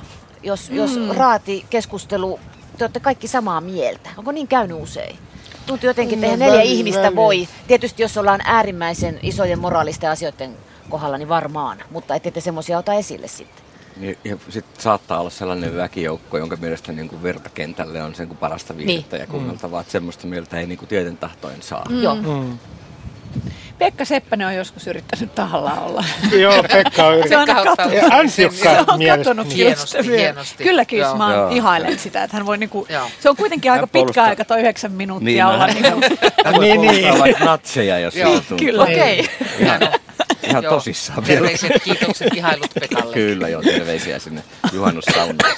Jos, 0.43 0.69
mm. 0.69 0.75
jos 0.75 0.91
raati 1.09 1.65
keskustelu, 1.69 2.39
te 2.77 2.83
olette 2.83 2.99
kaikki 2.99 3.27
samaa 3.27 3.61
mieltä. 3.61 4.09
Onko 4.17 4.31
niin 4.31 4.47
käynyt 4.47 4.81
usein? 4.81 5.15
Tuntuu 5.65 5.87
jotenkin, 5.87 6.23
että 6.23 6.37
No, 6.37 6.39
neljä 6.39 6.57
välillä, 6.57 6.73
ihmistä 6.73 7.01
välillä. 7.01 7.15
voi. 7.15 7.47
Tietysti 7.67 8.01
jos 8.01 8.17
ollaan 8.17 8.41
äärimmäisen 8.43 9.19
isojen 9.21 9.59
moraalisten 9.59 10.09
asioiden 10.09 10.57
kohdalla, 10.89 11.17
niin 11.17 11.29
varmaan. 11.29 11.77
Mutta 11.91 12.15
ette 12.15 12.31
te 12.31 12.41
semmoisia 12.41 12.77
ota 12.77 12.93
esille 12.93 13.27
sitten. 13.27 13.65
Niin, 13.97 14.17
ja 14.23 14.37
sitten 14.49 14.81
saattaa 14.81 15.19
olla 15.19 15.29
sellainen 15.29 15.77
väkijoukko, 15.77 16.37
jonka 16.37 16.55
mielestä 16.55 16.91
niin 16.91 17.09
kuin 17.09 17.23
virtakentälle 17.23 18.03
on 18.03 18.15
sen 18.15 18.27
kuin 18.27 18.37
parasta 18.37 18.77
viihdettä 18.77 19.15
Niin. 19.15 19.21
ja 19.21 19.27
kuunneltavaa, 19.27 19.81
että 19.81 19.91
semmoista 19.91 20.27
mieltä 20.27 20.59
ei 20.59 20.67
niin 20.67 20.77
kuin 20.77 20.89
tieten 20.89 21.17
tahtoen 21.17 21.61
saa. 21.61 21.85
Mm. 21.89 22.01
Joo. 22.01 22.15
Mm. 22.15 22.57
Pekka 23.77 24.05
Seppänen 24.05 24.47
on 24.47 24.55
joskus 24.55 24.87
yrittänyt 24.87 25.35
tahallaan 25.35 25.79
olla. 25.83 26.03
Joo, 26.41 26.63
Pekka 26.63 27.07
on 27.07 27.13
Se 27.13 27.17
yrittänyt. 27.19 27.47
Se 28.63 28.91
on 28.91 28.99
katsonut 29.17 29.55
Hienosti, 29.55 29.97
just- 29.97 30.07
hienosti. 30.09 30.63
Kylläkin, 30.63 30.99
jos 30.99 31.07
Joo. 31.07 31.17
mä 31.17 31.33
Joo. 31.33 31.49
ihailen 31.49 31.99
sitä, 31.99 32.23
että 32.23 32.37
hän 32.37 32.45
voi 32.45 32.57
niinku, 32.57 32.85
Joo. 32.89 33.07
se 33.19 33.29
on 33.29 33.35
kuitenkin 33.35 33.71
aika 33.71 33.87
pitkä 33.87 34.23
aika, 34.23 34.45
toi 34.45 34.59
yhdeksän 34.59 34.91
minuuttia 34.91 35.45
Niin, 35.47 35.55
olla. 35.55 35.67
Niinku, 35.67 36.01
Hän 36.45 36.55
voi 36.55 36.63
Niin, 36.67 36.75
puolustaa 36.81 37.11
niin. 37.11 37.19
vaikka 37.19 37.45
natseja, 37.45 37.99
jos 37.99 38.15
Joo, 38.15 38.31
tuntuu. 38.31 38.57
kyllä. 38.57 38.83
Okei. 38.83 39.29
Ihan, 39.59 39.81
ihan 40.43 40.63
Joo. 40.63 40.73
tosissaan 40.73 41.27
vielä. 41.27 41.39
Terveiset, 41.41 41.83
kiitokset, 41.83 42.33
ihailut 42.33 42.71
Pekalle. 42.79 43.13
Kyllä 43.13 43.49
joo, 43.49 43.61
terveisiä 43.61 44.19
sinne 44.19 44.43
juhannussaunaan. 44.73 45.55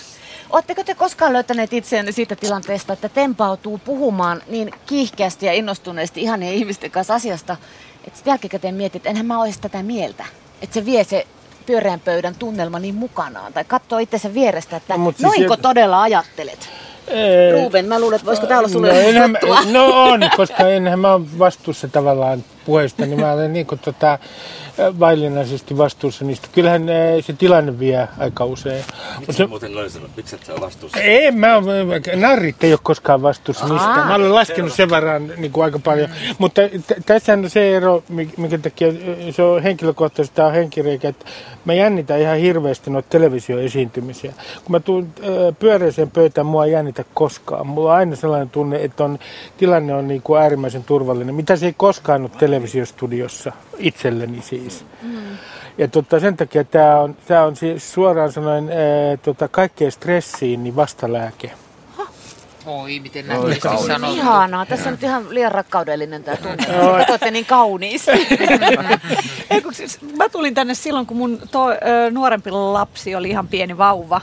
Oletteko 0.49 0.83
te 0.83 0.95
koskaan 0.95 1.33
löytäneet 1.33 1.73
itseänne 1.73 2.11
siitä 2.11 2.35
tilanteesta, 2.35 2.93
että 2.93 3.09
tempautuu 3.09 3.77
puhumaan 3.77 4.41
niin 4.47 4.71
kiihkeästi 4.85 5.45
ja 5.45 5.53
innostuneesti 5.53 6.21
ihanien 6.21 6.53
ihmisten 6.53 6.91
kanssa 6.91 7.15
asiasta, 7.15 7.57
että 8.07 8.19
jälkikäteen 8.25 8.75
mietit, 8.75 8.95
että 8.95 9.09
enhän 9.09 9.25
mä 9.25 9.41
olisi 9.41 9.61
tätä 9.61 9.83
mieltä. 9.83 10.25
Että 10.61 10.73
se 10.73 10.85
vie 10.85 11.03
se 11.03 11.27
pyöreän 11.65 11.99
pöydän 11.99 12.35
tunnelma 12.35 12.79
niin 12.79 12.95
mukanaan. 12.95 13.53
Tai 13.53 13.63
katsoo 13.63 13.99
itsensä 13.99 14.33
vierestä, 14.33 14.75
että 14.77 14.93
No, 14.93 14.97
no, 14.97 15.03
mut 15.03 15.17
siis 15.17 15.23
noinko 15.27 15.53
jät- 15.55 15.61
todella 15.61 16.01
ajattelet? 16.01 16.69
Ruben, 17.63 17.85
mä 17.85 17.99
luulen, 17.99 18.15
että 18.15 18.25
voisiko 18.25 18.47
tää 18.47 18.59
olla 18.59 18.67
sulle 18.69 18.87
no, 18.87 18.99
enhän, 18.99 19.37
no 19.71 20.03
on, 20.03 20.19
koska 20.37 20.69
enhän 20.69 20.99
mä 20.99 21.13
ole 21.13 21.39
vastuussa 21.39 21.87
tavallaan 21.87 22.43
puheista, 22.67 23.05
niin 23.05 23.19
mä 23.19 23.31
olen 23.31 23.53
niin 23.53 23.65
kuin 23.65 23.79
tota, 23.79 24.19
vaillinaisesti 24.99 25.77
vastuussa 25.77 26.25
niistä. 26.25 26.47
Kyllähän 26.51 26.85
se 27.21 27.33
tilanne 27.33 27.79
vie 27.79 28.07
aika 28.17 28.45
usein. 28.45 28.83
Mut 29.27 29.35
se, 29.35 29.47
muuten 29.47 29.71
sanot? 29.89 30.11
Miksi 30.17 30.35
et 30.35 30.45
sä 30.45 30.53
vastuussa? 30.61 30.99
ei, 30.99 31.31
mä, 31.31 31.47
narrit 32.15 32.63
ei 32.63 32.73
ole 32.73 32.79
koskaan 32.83 33.21
vastuussa 33.21 33.67
mistään. 33.67 34.07
Mä 34.07 34.15
olen 34.15 34.35
laskenut 34.35 34.73
sen 34.73 34.89
verran 34.89 35.31
niin 35.37 35.51
kuin 35.51 35.63
aika 35.63 35.79
paljon. 35.79 36.09
Mutta 36.37 36.61
t- 36.87 37.05
tässähän 37.05 37.43
on 37.43 37.49
se 37.49 37.75
ero, 37.75 38.03
mi- 38.09 38.33
minkä 38.37 38.57
takia 38.57 38.87
se 39.31 39.43
on 39.43 39.63
henkilökohtaisesti, 39.63 40.35
tämä 40.35 40.47
on 40.47 40.53
henkireikä, 40.53 41.09
että 41.09 41.25
mä 41.65 41.73
jännitän 41.73 42.19
ihan 42.19 42.37
hirveästi 42.37 42.91
noita 42.91 43.09
televisioesiintymisiä. 43.09 44.33
Kun 44.63 44.71
mä 44.71 44.79
tuun 44.79 45.09
pyöreiseen 45.59 46.11
pöytään, 46.11 46.47
mua 46.47 46.65
ei 46.65 46.71
jännitä 46.71 47.05
koskaan. 47.13 47.67
Mulla 47.67 47.91
on 47.91 47.97
aina 47.97 48.15
sellainen 48.15 48.49
tunne, 48.49 48.83
että 48.83 49.03
on, 49.03 49.19
tilanne 49.57 49.93
on 49.93 50.07
niin 50.07 50.21
kuin 50.21 50.41
äärimmäisen 50.41 50.83
turvallinen. 50.83 51.35
Mitä 51.35 51.55
se 51.55 51.65
ei 51.65 51.73
koskaan 51.77 52.21
ole 52.21 52.31
televisiostudiossa 52.57 53.51
itselleni 53.77 54.41
siis. 54.41 54.85
Ja 55.77 55.87
tota, 55.87 56.19
sen 56.19 56.37
takia 56.37 56.63
tämä 56.63 56.99
on, 56.99 57.17
tää 57.27 57.45
on 57.45 57.55
siis 57.55 57.93
suoraan 57.93 58.31
sanoen 58.31 58.69
ää, 58.69 59.17
tota, 59.17 59.47
kaikkeen 59.47 59.91
stressiin 59.91 60.63
niin 60.63 60.75
vastalääke. 60.75 61.51
Oi, 62.65 62.99
miten 62.99 63.27
nätisti 63.27 63.59
kaunis. 63.59 63.87
sanottu. 63.87 64.15
Ihanaa. 64.15 64.65
Tässä 64.65 64.89
on 64.89 64.93
nyt 64.93 65.03
ihan 65.03 65.25
liian 65.29 65.51
rakkaudellinen 65.51 66.23
tämä 66.23 66.37
tunne. 66.37 66.65
Te 67.05 67.11
olette 67.11 67.31
niin 67.31 67.45
kauniisti. 67.45 68.11
Ei, 69.49 69.61
kun 69.61 69.73
siis, 69.73 69.99
mä 70.17 70.29
tulin 70.29 70.53
tänne 70.53 70.73
silloin, 70.73 71.05
kun 71.05 71.17
mun 71.17 71.41
to, 71.51 71.69
ö, 71.69 71.75
nuorempi 72.11 72.51
lapsi 72.51 73.15
oli 73.15 73.29
ihan 73.29 73.47
pieni 73.47 73.77
vauva. 73.77 74.21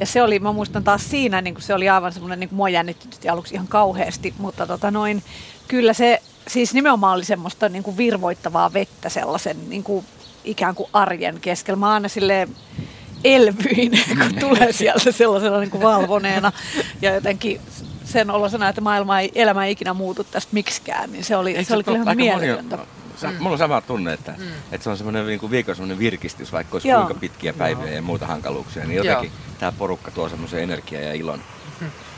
Ja 0.00 0.06
se 0.06 0.22
oli, 0.22 0.38
mä 0.38 0.52
muistan 0.52 0.84
taas 0.84 1.10
siinä, 1.10 1.40
niin 1.40 1.54
se 1.58 1.74
oli 1.74 1.88
aivan 1.88 2.12
semmoinen, 2.12 2.40
niin 2.40 2.50
mua 2.52 2.68
jännitti 2.68 3.28
aluksi 3.28 3.54
ihan 3.54 3.68
kauheasti, 3.68 4.34
mutta 4.38 4.66
tota 4.66 4.90
noin, 4.90 5.22
kyllä 5.68 5.92
se 5.92 6.22
siis 6.48 6.74
nimenomaan 6.74 7.16
oli 7.16 7.24
semmoista 7.24 7.68
niin 7.68 7.82
kuin 7.82 7.96
virvoittavaa 7.96 8.72
vettä 8.72 9.08
sellaisen 9.08 9.70
niin 9.70 9.82
kuin 9.82 10.06
ikään 10.44 10.74
kuin 10.74 10.90
arjen 10.92 11.40
keskellä. 11.40 11.78
Mä 11.78 11.92
aina 11.92 12.08
silleen 12.08 12.56
elvyin, 13.24 13.92
kun 14.18 14.40
tulee 14.40 14.72
sieltä 14.72 15.12
sellaisena 15.12 15.60
niin 15.60 15.70
kuin 15.70 15.82
valvoneena 15.82 16.52
ja 17.02 17.14
jotenkin 17.14 17.60
sen 18.04 18.30
olosena, 18.30 18.68
että 18.68 18.80
maailma 18.80 19.20
ei, 19.20 19.32
elämä 19.34 19.64
ei 19.66 19.72
ikinä 19.72 19.94
muutu 19.94 20.24
tästä 20.24 20.50
miksikään, 20.52 21.12
niin 21.12 21.24
se 21.24 21.36
oli, 21.36 21.50
Eikö 21.50 21.64
se 21.64 21.74
oli 21.74 21.84
kyllä 21.84 21.98
ihan 21.98 22.16
mieletöntä. 22.16 22.78
Sa- 23.16 23.32
Mulla 23.38 23.52
on 23.52 23.58
sama 23.58 23.80
tunne, 23.80 24.12
että, 24.12 24.34
että 24.72 24.84
se 24.84 24.90
on 24.90 24.96
semmoinen 24.96 25.26
niin 25.26 25.40
kuin 25.40 25.50
viikon 25.50 25.76
semmoinen 25.76 25.98
virkistys, 25.98 26.52
vaikka 26.52 26.74
olisi 26.74 26.88
Joo. 26.88 26.98
kuinka 27.00 27.20
pitkiä 27.20 27.52
päiviä 27.52 27.92
ja 27.92 28.02
muuta 28.02 28.26
hankaluuksia, 28.26 28.84
niin 28.84 28.96
Joo. 28.96 29.04
jotenkin 29.04 29.32
tämä 29.58 29.72
porukka 29.72 30.10
tuo 30.10 30.28
semmoisen 30.28 30.62
energiaa 30.62 31.02
ja 31.02 31.14
ilon 31.14 31.40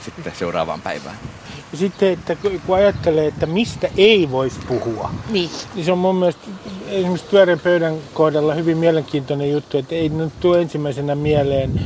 sitten 0.05 0.33
seuraavaan 0.39 0.81
päivään. 0.81 1.17
Ja 1.73 1.79
sitten, 1.79 2.09
että 2.13 2.37
kun 2.67 2.77
ajattelee, 2.77 3.27
että 3.27 3.47
mistä 3.47 3.89
ei 3.97 4.31
voisi 4.31 4.57
puhua, 4.69 5.11
Niin. 5.31 5.51
niin 5.75 5.85
se 5.85 5.93
on 5.93 5.99
mun 5.99 6.17
mielestä 6.17 6.43
esimerkiksi 6.91 7.27
pyöreän 7.31 7.61
pöydän 7.61 7.95
kohdalla 8.15 8.55
hyvin 8.55 8.79
mielenkiintoinen 8.79 9.51
juttu, 9.53 9.79
että 9.79 9.95
ei 9.95 10.09
nyt 10.09 10.33
tule 10.41 10.61
ensimmäisenä 10.61 11.15
mieleen 11.15 11.81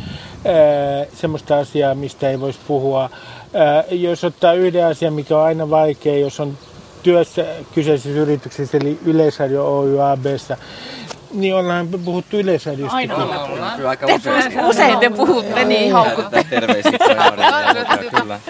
ää, 0.44 1.06
semmoista 1.14 1.58
asiaa, 1.58 1.94
mistä 1.94 2.30
ei 2.30 2.40
voisi 2.40 2.58
puhua. 2.68 3.10
Ää, 3.54 3.84
jos 3.90 4.24
ottaa 4.24 4.52
yhden 4.52 4.86
asian, 4.86 5.12
mikä 5.12 5.38
on 5.38 5.44
aina 5.44 5.70
vaikea, 5.70 6.18
jos 6.18 6.40
on 6.40 6.58
työssä 7.02 7.44
kyseisessä 7.74 8.20
yrityksessä, 8.20 8.78
eli 8.78 8.98
Yleisradio 9.04 9.78
Oy 9.78 10.10
ABssä, 10.12 10.56
niin 11.34 11.54
ollaan 11.54 11.88
puhuttu 12.04 12.38
Yleisradiosta. 12.38 12.96
Aina 12.96 13.14
Kyllä 13.76 13.88
aika 13.88 14.06
usein. 14.14 14.64
Usein 14.64 14.98
te 14.98 15.10
puhutte 15.10 15.64
niin 15.64 15.92
haukku. 15.92 16.22
Terveisiä. 16.50 16.92
Kyllä. 18.20 18.40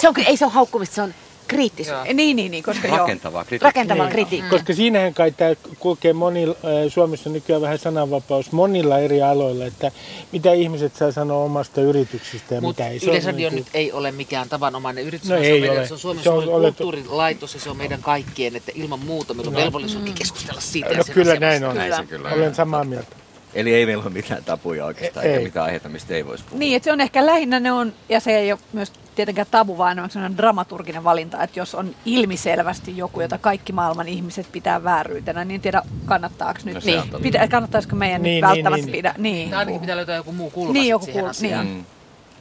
Se 0.00 0.08
on, 0.08 0.14
ei 0.26 0.36
se 0.36 0.44
ole 0.44 0.52
haukkumista, 0.52 0.94
se 0.94 1.02
on 1.02 1.14
kriittistä. 1.48 1.92
Joo. 1.92 2.04
Niin, 2.14 2.36
niin, 2.36 2.50
niin, 2.50 2.62
koska. 2.64 2.88
Rakentavaa 2.88 3.44
kritiikkiä. 3.44 3.66
Rakentavaa 3.68 4.04
Niin. 4.04 4.12
kritiikkiä. 4.12 4.50
Koska 4.50 4.74
siinähän 4.74 5.14
kai 5.14 5.30
tämä 5.30 5.54
kulkee 5.78 6.12
monilla, 6.12 6.54
äh, 6.64 6.92
Suomessa 6.92 7.30
nykyään 7.30 7.62
vähän 7.62 7.78
sananvapaus 7.78 8.52
monilla 8.52 8.98
eri 8.98 9.22
aloilla, 9.22 9.64
että 9.66 9.92
mitä 10.32 10.52
ihmiset 10.52 10.96
saa 10.96 11.12
sanoa 11.12 11.44
omasta 11.44 11.80
yrityksistä 11.80 12.54
ja 12.54 12.60
Mutta 12.60 12.82
mitä 12.82 12.92
ei. 12.92 13.00
Yleisradio 13.02 13.48
niin 13.50 13.56
nyt 13.56 13.66
ei 13.74 13.92
ole 13.92 14.12
mikään 14.12 14.48
tavanomainen 14.48 15.04
yritys, 15.04 15.28
No 15.28 15.36
se, 15.36 15.42
ei 15.42 15.52
on 15.54 15.60
meidän, 15.60 15.76
ole. 15.78 15.86
se 15.86 15.94
on 15.94 16.00
Suomen 16.00 16.24
Se 16.24 16.30
on 16.30 16.44
kulttuurilaitos 16.44 17.54
ja 17.54 17.60
se 17.60 17.70
on 17.70 17.76
meidän 17.76 18.02
kaikkien, 18.02 18.56
että 18.56 18.72
ilman 18.74 19.00
muuta 19.00 19.34
meillä 19.34 19.48
on 19.50 19.56
velvollisuuskin 19.56 20.14
keskustella 20.14 20.60
siitä. 20.60 20.88
No 20.88 21.04
kyllä 21.14 21.32
asemasta. 21.32 21.40
näin 21.40 21.64
on. 21.64 21.76
Näin 21.76 21.94
se 21.96 22.02
kyllä 22.06 22.28
Olen 22.32 22.54
samaa 22.54 22.84
mieltä. 22.84 23.16
Eli 23.54 23.74
ei 23.74 23.86
meillä 23.86 24.02
ole 24.04 24.12
mitään 24.12 24.44
tapuja 24.44 24.84
oikeastaan, 24.86 25.26
Ei. 25.26 25.32
eikä 25.32 25.44
mitään 25.44 25.64
aiheita, 25.66 25.88
mistä 25.88 26.14
ei 26.14 26.26
voisi 26.26 26.44
puhua. 26.44 26.58
Niin, 26.58 26.76
että 26.76 26.84
se 26.84 26.92
on 26.92 27.00
ehkä 27.00 27.26
lähinnä 27.26 27.60
ne 27.60 27.72
on, 27.72 27.92
ja 28.08 28.20
se 28.20 28.36
ei 28.38 28.52
ole 28.52 28.60
myös 28.72 28.92
tietenkään 29.18 29.46
tabu, 29.50 29.78
vaan 29.78 29.92
enemmän 29.92 30.10
sellainen 30.10 30.38
dramaturginen 30.38 31.04
valinta, 31.04 31.42
että 31.42 31.60
jos 31.60 31.74
on 31.74 31.94
ilmiselvästi 32.04 32.96
joku, 32.96 33.20
jota 33.20 33.38
kaikki 33.38 33.72
maailman 33.72 34.08
ihmiset 34.08 34.46
pitää 34.52 34.84
vääryytenä, 34.84 35.44
niin 35.44 35.54
en 35.54 35.60
tiedä 35.60 35.82
kannattaako 36.04 36.60
nyt, 36.64 36.74
No 36.74 36.80
on 37.02 37.08
niin, 37.10 37.22
pitä, 37.22 37.48
kannattaisiko 37.48 37.96
meidän 37.96 38.22
Niin, 38.22 38.32
nyt 38.32 38.50
niin, 38.50 38.56
välttämättä 38.56 38.86
niin. 38.86 38.92
pidä, 38.92 39.14
niin. 39.18 39.50
Tai 39.50 39.58
ainakin 39.58 39.80
pitää 39.80 39.96
löytää 39.96 40.16
joku 40.16 40.32
muu 40.32 40.50
kulma 40.50 40.72
Niin, 40.72 40.88
joku 40.88 41.04
siihen 41.04 41.20
kulma, 41.20 41.30
asiaan. 41.30 41.66
Mm. 41.66 41.84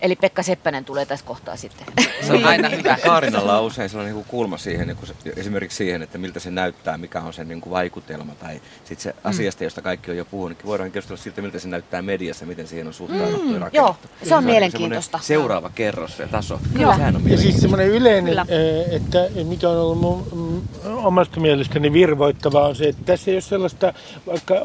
Eli 0.02 0.16
Pekka 0.16 0.44
Seppänen 0.44 0.86
tulee 0.86 1.06
tässä 1.06 1.26
kohtaa 1.26 1.56
sitten. 1.56 1.88
Se 2.28 2.34
on 2.34 2.46
aina 2.46 2.70
hyvä. 2.70 2.98
Kaarinalla 3.04 3.60
on 3.60 3.66
usein 3.66 3.90
sellainen 3.90 4.16
niin 4.16 4.26
kulma 4.26 4.58
siihen, 4.58 4.88
niin 4.88 4.98
kuin 4.98 5.08
se, 5.08 5.14
esimerkiksi 5.36 5.78
siihen, 5.78 6.02
että 6.02 6.18
miltä 6.18 6.40
se 6.40 6.52
näyttää, 6.52 6.98
mikä 6.98 7.22
on 7.22 7.34
sen 7.34 7.48
niin 7.48 7.62
kuin 7.62 7.72
vaikutelma 7.72 8.36
tai 8.36 8.62
sit 8.86 9.00
se 9.00 9.16
asiasta, 9.24 9.64
josta 9.64 9.82
kaikki 9.82 10.12
on 10.12 10.18
jo 10.18 10.26
puhunut. 10.26 10.58
niin 10.58 10.66
Voidaan 10.68 10.92
keskustella 10.92 11.24
siitä, 11.24 11.42
miltä 11.42 11.60
se 11.60 11.68
näyttää 11.68 12.02
mediassa, 12.02 12.46
miten 12.46 12.68
siihen 12.68 12.88
on 12.88 12.94
suhtauduttu 12.94 13.54
ja 13.54 13.60
rakennettu. 13.60 13.78
joo, 13.78 13.96
se 14.04 14.08
on 14.22 14.28
semmoinen 14.28 14.46
mielenkiintoista. 14.54 15.20
Seuraava 15.22 15.70
kerros 15.76 16.20
ja 16.20 16.28
taso. 16.28 16.60
Joo. 16.80 16.94
Sehän 16.96 17.16
on 17.16 17.30
Ja 17.32 17.38
siis 17.38 17.62
semmoinen 17.62 17.88
yleinen, 17.88 18.26
Kyllä. 18.26 18.46
eh, 18.50 18.96
että 18.96 19.18
mikä 19.44 19.70
on 19.70 19.78
ollut 19.78 20.00
mun, 20.02 20.28
mm, 20.36 20.47
omasta 20.86 21.40
mielestäni 21.40 21.94
virvoittavaa 21.94 22.68
on 22.68 22.76
se, 22.76 22.88
että 22.88 23.02
tässä 23.06 23.32
ei 23.32 23.36
ole 23.36 23.42
sellaista, 23.42 23.94
vaikka 24.28 24.56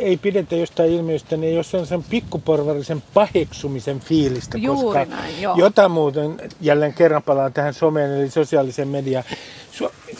ei 0.00 0.16
pidetä 0.16 0.56
jostain 0.56 0.92
ilmiöstä, 0.92 1.36
niin 1.36 1.50
ei 1.50 1.56
ole 1.56 1.64
sellaisen 1.64 2.02
pikkuporvarisen 2.02 3.02
paheksumisen 3.14 4.00
fiilistä, 4.00 4.58
Juuri 4.58 4.98
koska 4.98 5.16
näin, 5.16 5.42
joo. 5.42 5.56
jota 5.56 5.88
muuten, 5.88 6.36
jälleen 6.60 6.94
kerran 6.94 7.22
palaan 7.22 7.52
tähän 7.52 7.74
someen 7.74 8.20
eli 8.20 8.30
sosiaaliseen 8.30 8.88
mediaan, 8.88 9.24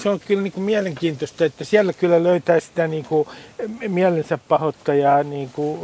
se 0.03 0.09
on 0.09 0.21
kyllä 0.21 0.43
niin 0.43 0.53
kuin 0.53 0.65
mielenkiintoista, 0.65 1.45
että 1.45 1.65
siellä 1.65 1.93
kyllä 1.93 2.23
löytää 2.23 2.61
sitä 2.61 2.87
niin 2.87 3.05
kuin 3.05 3.29
mielensä 3.89 4.39
pahoittajaa 4.49 5.23
niin 5.23 5.51
kuin, 5.53 5.81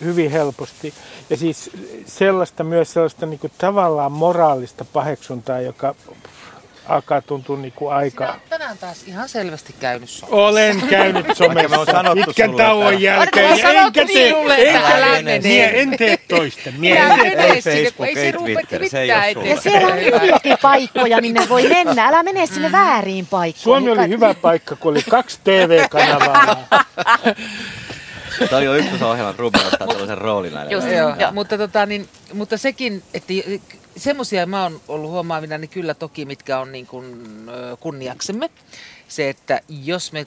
hyvin 0.00 0.30
helposti. 0.30 0.94
Ja 1.30 1.36
siis 1.36 1.70
sellaista 2.06 2.64
myös 2.64 2.92
sellaista 2.92 3.26
niin 3.26 3.38
kuin 3.38 3.52
tavallaan 3.58 4.12
moraalista 4.12 4.84
paheksuntaa, 4.92 5.60
joka 5.60 5.94
alkaa 6.88 7.22
tuntua 7.22 7.56
niin 7.56 7.72
kuin 7.76 7.88
Sinä 7.88 7.96
aika... 7.98 8.24
olet 8.24 8.48
tänään 8.48 8.78
taas 8.78 9.02
ihan 9.06 9.28
selvästi 9.28 9.74
käynyt 9.80 10.10
so. 10.10 10.26
Olen 10.30 10.80
käynyt 10.90 11.26
somessa 11.34 11.84
sanottu 11.84 12.24
pitkän 12.26 12.50
sulle, 12.50 12.62
tauon 12.62 12.92
että- 12.92 13.04
jälkeen. 13.04 13.46
Oletko 13.46 13.62
sanottu 13.68 14.00
enkä 14.00 14.12
tee, 14.12 14.28
sinulle, 14.28 14.54
että 14.56 14.70
enkä 14.78 14.96
älä 14.96 15.06
tee- 15.06 15.22
mene? 15.22 15.38
mie- 15.48 15.80
en 15.82 15.96
tee 15.98 16.16
toista. 16.28 16.70
Mie 16.78 16.98
en 16.98 17.18
tee 17.20 17.44
ei 17.52 17.62
Facebook, 17.62 18.08
ei 18.08 18.14
se 18.14 18.30
rupea 18.32 18.54
Twitter, 18.54 18.88
se 18.88 19.00
ei 19.00 19.06
mitään 19.08 19.22
ole 19.22 19.30
eteen. 19.30 19.62
sulle. 19.62 19.74
Ja 19.74 19.80
siellä 19.80 19.94
on 20.14 20.20
hyviäkin 20.22 20.56
paikkoja, 20.62 21.20
minne 21.20 21.48
voi 21.48 21.68
mennä. 21.68 22.06
Älä 22.08 22.22
mene 22.22 22.46
sinne 22.46 22.72
väärin 22.72 23.26
paikkoihin. 23.26 23.62
Suomi 23.62 23.90
oli 23.90 24.08
hyvä 24.08 24.34
paikka, 24.34 24.76
kun 24.76 24.90
oli 24.90 25.02
kaksi 25.10 25.38
TV-kanavaa. 25.44 26.56
Toi 28.50 28.68
on 28.68 28.78
ykkösohjelma, 28.78 29.30
että 29.30 29.40
Ruben 29.42 29.66
ottaa 29.66 29.86
tällaisen 29.88 30.18
roolin 30.18 30.54
näille. 30.54 30.72
Just. 30.72 30.86
Joo, 30.90 31.14
Joo. 31.18 31.32
mutta, 31.32 31.58
tota, 31.58 31.86
niin, 31.86 32.08
mutta 32.34 32.58
sekin, 32.58 33.02
että 33.14 33.32
semmoisia 33.96 34.46
mä 34.46 34.62
oon 34.62 34.80
ollut 34.88 35.10
huomaavina, 35.10 35.58
niin 35.58 35.68
kyllä 35.68 35.94
toki, 35.94 36.24
mitkä 36.24 36.58
on 36.58 36.72
niin 36.72 36.86
kuin, 36.86 37.26
kunniaksemme. 37.80 38.50
se, 39.08 39.28
että 39.28 39.60
jos 39.68 40.12
me 40.12 40.26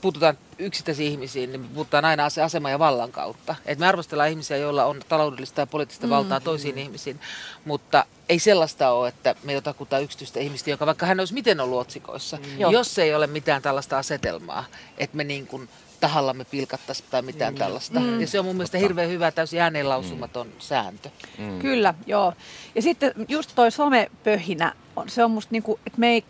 puututaan 0.00 0.38
yksittäisiin 0.58 1.12
ihmisiin, 1.12 1.52
niin 1.52 1.60
me 1.60 1.68
puhutaan 1.68 2.04
aina 2.04 2.24
ase- 2.24 2.42
asema- 2.42 2.70
ja 2.70 2.78
vallan 2.78 3.12
kautta. 3.12 3.54
Et 3.66 3.78
me 3.78 3.86
arvostellaan 3.86 4.30
ihmisiä, 4.30 4.56
joilla 4.56 4.84
on 4.84 5.00
taloudellista 5.08 5.60
ja 5.60 5.66
poliittista 5.66 6.06
mm. 6.06 6.10
valtaa 6.10 6.40
toisiin 6.40 6.78
ihmisiin, 6.78 7.20
mutta 7.64 8.04
ei 8.28 8.38
sellaista 8.38 8.90
ole, 8.90 9.08
että 9.08 9.34
me 9.42 9.52
jotakuta 9.52 9.98
yksityistä 9.98 10.40
ihmistä, 10.40 10.70
joka 10.70 10.86
vaikka 10.86 11.06
hän 11.06 11.20
olisi 11.20 11.34
miten 11.34 11.60
ollut 11.60 11.80
otsikoissa, 11.80 12.36
mm. 12.36 12.70
Jos 12.70 12.98
ei 12.98 13.14
ole 13.14 13.26
mitään 13.26 13.62
tällaista 13.62 13.98
asetelmaa, 13.98 14.64
että 14.98 15.16
me 15.16 15.24
niin 15.24 15.46
kuin 15.46 15.68
tahallamme 16.00 16.44
pilkattaisiin 16.44 17.08
tai 17.10 17.22
mitään 17.22 17.54
mm. 17.54 17.58
tällaista. 17.58 18.00
Mm. 18.00 18.20
Ja 18.20 18.26
se 18.26 18.38
on 18.38 18.44
mun 18.44 18.56
mielestä 18.56 18.78
hirveän 18.78 19.08
hyvä, 19.08 19.30
täysin 19.30 19.60
ääneen 19.60 19.88
lausumaton 19.88 20.46
mm. 20.46 20.52
sääntö. 20.58 21.10
Mm. 21.38 21.58
Kyllä, 21.58 21.94
joo. 22.06 22.32
Ja 22.74 22.82
sitten 22.82 23.12
just 23.28 23.50
toi 23.54 23.70
somepöhinä, 23.70 24.72
on, 24.96 25.08
se 25.08 25.24
on 25.24 25.30
musta 25.30 25.52
niinku, 25.52 25.80
että 25.86 26.00
me 26.00 26.08
ei 26.08 26.24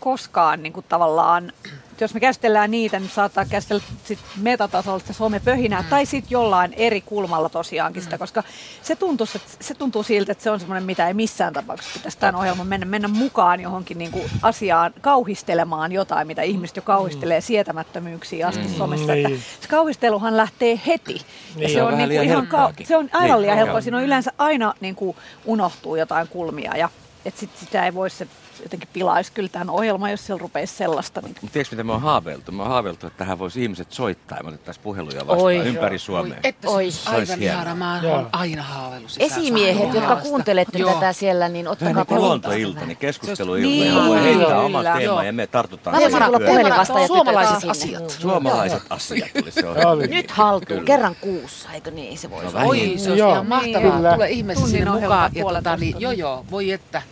koskaan 0.00 0.62
niinku 0.62 0.82
tavallaan, 0.82 1.52
jos 2.00 2.14
me 2.14 2.20
käsitellään 2.20 2.70
niitä, 2.70 2.98
niin 2.98 3.10
saattaa 3.10 3.44
käsitellä 3.44 3.82
sit 4.04 4.18
metatasolla 4.42 4.98
sitä 4.98 5.12
somepöhinää 5.12 5.82
mm. 5.82 5.88
tai 5.88 6.06
sitten 6.06 6.30
jollain 6.30 6.72
eri 6.76 7.00
kulmalla 7.00 7.48
tosiaankin 7.48 8.02
sitä, 8.02 8.18
koska 8.18 8.42
se 8.82 8.96
tuntuu, 8.96 9.26
että, 9.34 9.48
se 9.60 9.74
tuntuu 9.74 10.02
siltä, 10.02 10.32
että 10.32 10.44
se 10.44 10.50
on 10.50 10.60
semmoinen, 10.60 10.84
mitä 10.84 11.08
ei 11.08 11.14
missään 11.14 11.52
tapauksessa 11.52 11.98
pitäisi 11.98 12.18
tämän 12.18 12.34
ohjelman 12.34 12.66
mennä, 12.66 12.86
mennä 12.86 13.08
mukaan 13.08 13.60
johonkin 13.60 13.98
niinku 13.98 14.20
asiaan 14.42 14.94
kauhistelemaan 15.00 15.92
jotain, 15.92 16.26
mitä 16.26 16.42
ihmiset 16.42 16.76
jo 16.76 16.82
kauhistelee 16.82 17.40
sietämättömyyksiä 17.40 18.46
asti 18.46 18.68
somessa. 18.68 19.14
Että 19.14 19.28
Niin. 19.28 19.42
se 19.60 19.68
kauhisteluhan 19.68 20.36
lähtee 20.36 20.80
heti. 20.86 21.14
Ja 21.14 21.20
Niin. 21.56 21.68
se 21.68 21.74
Se 21.74 21.82
on 21.82 21.98
niinku 21.98 22.22
ihan 22.22 22.48
kau- 22.50 22.86
se 22.86 22.96
on 22.96 23.08
aivan 23.12 23.30
Niin, 23.30 23.42
liian 23.42 23.56
helppoa. 23.56 23.80
Siinä 23.80 23.96
on 23.96 24.04
yleensä 24.04 24.32
aina 24.38 24.74
niin 24.80 24.94
kuin 24.94 25.16
unohtuu 25.44 25.96
jotain 25.96 26.28
kulmia 26.28 26.76
ja 26.76 26.88
että 27.24 27.40
sit 27.40 27.50
sitä 27.60 27.84
ei 27.84 27.94
voi 27.94 28.10
se 28.10 28.26
jotenkin 28.64 28.88
pilaisi 28.92 29.32
kyllä 29.32 29.48
tämän 29.48 29.70
ohjelman, 29.70 30.10
jos 30.10 30.26
siellä 30.26 30.40
rupeisi 30.40 30.76
sellaista. 30.76 31.20
Niin. 31.20 31.34
Mutta 31.40 31.52
tiedätkö, 31.52 31.76
mitä 31.76 31.84
me 31.84 31.92
on 31.92 32.00
haaveiltu? 32.02 32.52
Me 32.52 32.62
on 32.62 32.68
haaveiltu, 32.68 33.06
että 33.06 33.18
tähän 33.18 33.38
voisi 33.38 33.62
ihmiset 33.62 33.92
soittaa 33.92 34.38
ja 34.38 34.44
me 34.44 34.48
otettaisiin 34.48 34.82
puheluja 34.82 35.26
vastaan 35.26 35.42
Oi. 35.42 35.56
ympäri 35.56 35.98
Suomea. 35.98 36.38
Että 36.44 36.68
Oi. 36.68 36.90
se 36.90 37.10
olisi 37.10 37.32
aivan 37.32 37.42
ihana. 37.42 37.74
Mä 37.74 38.00
Joo. 38.02 38.14
oon 38.16 38.28
aina 38.32 38.62
haaveillut 38.62 39.10
sitä. 39.10 39.24
Esimiehet, 39.26 39.76
Aivan 39.80 39.94
jotka 39.94 40.16
kuuntelette 40.16 40.78
Joo. 40.78 40.94
tätä 40.94 41.12
siellä, 41.12 41.48
niin 41.48 41.64
Vähän 41.64 41.72
ottakaa 41.72 41.94
niin 41.94 42.06
kuin 42.06 42.06
pelottaa 42.06 42.28
luontoilta, 42.28 42.74
vähän. 42.74 42.88
niin 42.88 42.98
keskusteluilta, 42.98 43.68
Niin, 43.68 43.86
johon 43.86 44.08
voi 44.08 44.22
heittää 44.22 44.48
Joo. 44.48 44.98
teeman 44.98 45.26
ja 45.26 45.32
me 45.32 45.46
tartutaan 45.46 45.96
Mä 45.96 46.00
voisin 46.00 46.22
tulla 46.22 46.40
puhelinvastaajat 46.40 47.06
Suomalaiset 47.06 47.70
asiat. 47.70 48.10
Suomalaiset 48.10 48.82
asiat 48.90 49.28
tuli 49.38 49.50
se. 49.52 49.62
Nyt 50.08 50.30
haltuun, 50.30 50.66
Kyllä. 50.66 50.84
kerran 50.84 51.16
kuussa, 51.20 51.72
eikö 51.72 51.90
niin 51.90 52.18
se 52.18 52.30
voisi 52.30 52.44
No 52.44 52.50
olla? 52.60 52.68
Oi, 52.68 52.78
se 52.78 53.08
olisi 53.08 53.18
Joo. 53.18 53.32
ihan 53.32 53.46
mahtavaa. 53.46 53.90
Kyllä. 53.96 54.14
Tule 54.14 54.30
ihmeessä 54.30 54.66
sinne 54.66 54.90
mukaan. 54.90 55.30
Ja 55.34 55.44
tota, 55.44 55.76
niin, 55.76 55.96
joo, 56.00 56.12
joo, 56.12 56.44
voi 56.50 56.72
että 56.72 57.02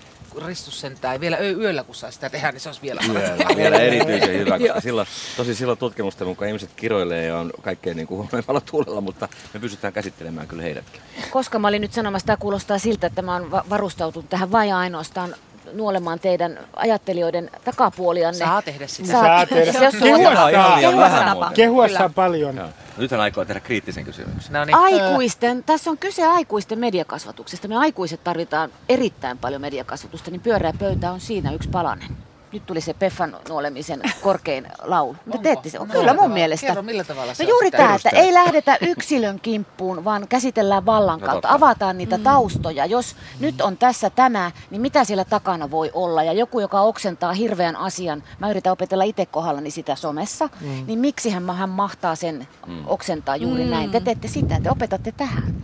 Ristus 0.46 0.80
sentään. 0.80 1.20
Vielä 1.20 1.38
yö, 1.38 1.50
yöllä, 1.50 1.84
kun 1.84 1.94
saa 1.94 2.10
sitä 2.10 2.30
tehdä, 2.30 2.52
niin 2.52 2.60
se 2.60 2.68
olisi 2.68 2.82
vielä 2.82 3.00
Yöllä. 3.12 3.44
Vielä 3.56 3.76
erityisen 3.76 4.38
hyvä, 4.38 4.58
koska 4.58 4.80
silloin, 4.80 5.06
tosi 5.36 5.54
silloin 5.54 5.78
tutkimusten 5.78 6.26
mukaan 6.26 6.48
ihmiset 6.48 6.70
kiroilee 6.76 7.26
ja 7.26 7.38
on 7.38 7.50
kaikkein 7.62 7.96
niin 7.96 8.08
huonoimmalla 8.08 8.60
tuulella, 8.60 9.00
mutta 9.00 9.28
me 9.54 9.60
pystytään 9.60 9.92
käsittelemään 9.92 10.48
kyllä 10.48 10.62
heidätkin. 10.62 11.00
Koska 11.30 11.58
mä 11.58 11.68
olin 11.68 11.82
nyt 11.82 11.92
sanomassa, 11.92 12.26
tämä 12.26 12.36
kuulostaa 12.36 12.78
siltä, 12.78 13.06
että 13.06 13.22
mä 13.22 13.32
oon 13.32 13.50
va- 13.50 13.64
varustautunut 13.70 14.30
tähän 14.30 14.52
vain 14.52 14.74
ainoastaan 14.74 15.34
nuolemaan 15.74 16.20
teidän 16.20 16.58
ajattelijoiden 16.76 17.50
takapuolianne. 17.64 18.38
Saa 18.38 18.62
tehdä 18.62 18.86
sitä. 18.86 19.12
Saa- 19.12 19.22
Saa 19.22 19.46
tehdä. 19.46 19.72
Se 19.72 19.86
on 19.86 19.92
Kehua 20.02 20.18
ihan 20.50 20.76
liian 20.76 20.80
Kehua 20.80 21.00
vähän 21.04 21.24
saa. 21.24 21.34
muuten. 21.34 21.52
Kehua 21.54 21.86
Kyllä. 21.86 21.98
saa 21.98 22.08
paljon. 22.08 22.56
Joo. 22.56 22.68
Nyt 22.96 23.10
hän 23.10 23.20
aikoo 23.20 23.44
tehdä 23.44 23.60
kriittisen 23.60 24.04
kysymyksen. 24.04 24.52
No 24.52 24.64
niin. 24.64 24.76
Aikuisten, 24.76 25.64
tässä 25.64 25.90
on 25.90 25.98
kyse 25.98 26.26
aikuisten 26.26 26.78
mediakasvatuksesta. 26.78 27.68
Me 27.68 27.76
aikuiset 27.76 28.24
tarvitaan 28.24 28.70
erittäin 28.88 29.38
paljon 29.38 29.60
mediakasvatusta, 29.60 30.30
niin 30.30 30.40
pyöreä 30.40 30.72
pöytä 30.78 31.12
on 31.12 31.20
siinä 31.20 31.52
yksi 31.52 31.68
palanen. 31.68 32.08
Nyt 32.52 32.66
tuli 32.66 32.80
se 32.80 32.94
Peffan 32.94 33.36
nuolemisen 33.48 34.00
korkein 34.22 34.66
laulu. 34.82 35.16
Mutta 35.26 35.42
teette 35.42 35.70
se. 35.70 35.78
No, 35.78 35.86
Kyllä 35.86 36.06
mun 36.06 36.16
tavalla? 36.16 36.34
mielestä. 36.34 36.66
Kerro, 36.66 36.82
millä 36.82 37.04
tavalla 37.04 37.34
se 37.34 37.44
No 37.44 37.50
juuri 37.50 37.70
tämä, 37.70 37.94
että 37.94 38.08
ei 38.08 38.34
lähdetä 38.34 38.76
yksilön 38.80 39.40
kimppuun, 39.40 40.04
vaan 40.04 40.28
käsitellään 40.28 40.86
vallan 40.86 41.20
No 41.20 41.26
kautta. 41.26 41.48
totta. 41.48 41.54
Avataan 41.54 41.98
niitä 41.98 42.18
taustoja. 42.18 42.86
Jos 42.86 43.16
nyt 43.40 43.60
on 43.60 43.76
tässä 43.76 44.10
tämä, 44.10 44.50
niin 44.70 44.82
mitä 44.82 45.04
siellä 45.04 45.24
takana 45.24 45.70
voi 45.70 45.90
olla? 45.94 46.22
Ja 46.22 46.32
joku, 46.32 46.60
joka 46.60 46.80
oksentaa 46.80 47.32
hirveän 47.32 47.76
asian, 47.76 48.22
mä 48.38 48.50
yritän 48.50 48.72
opetella 48.72 49.04
itse 49.04 49.26
kohdallani 49.26 49.70
sitä 49.70 49.94
somessa, 49.96 50.48
niin 50.86 50.98
miksi 50.98 51.30
hän, 51.30 51.50
hän 51.50 51.68
mahtaa 51.70 52.14
sen 52.14 52.48
oksentaa 52.86 53.36
juuri 53.36 53.64
näin? 53.64 53.90
Te 53.90 54.00
teette 54.00 54.28
sitä, 54.28 54.60
te 54.62 54.70
opetatte 54.70 55.12
tähän. 55.12 55.54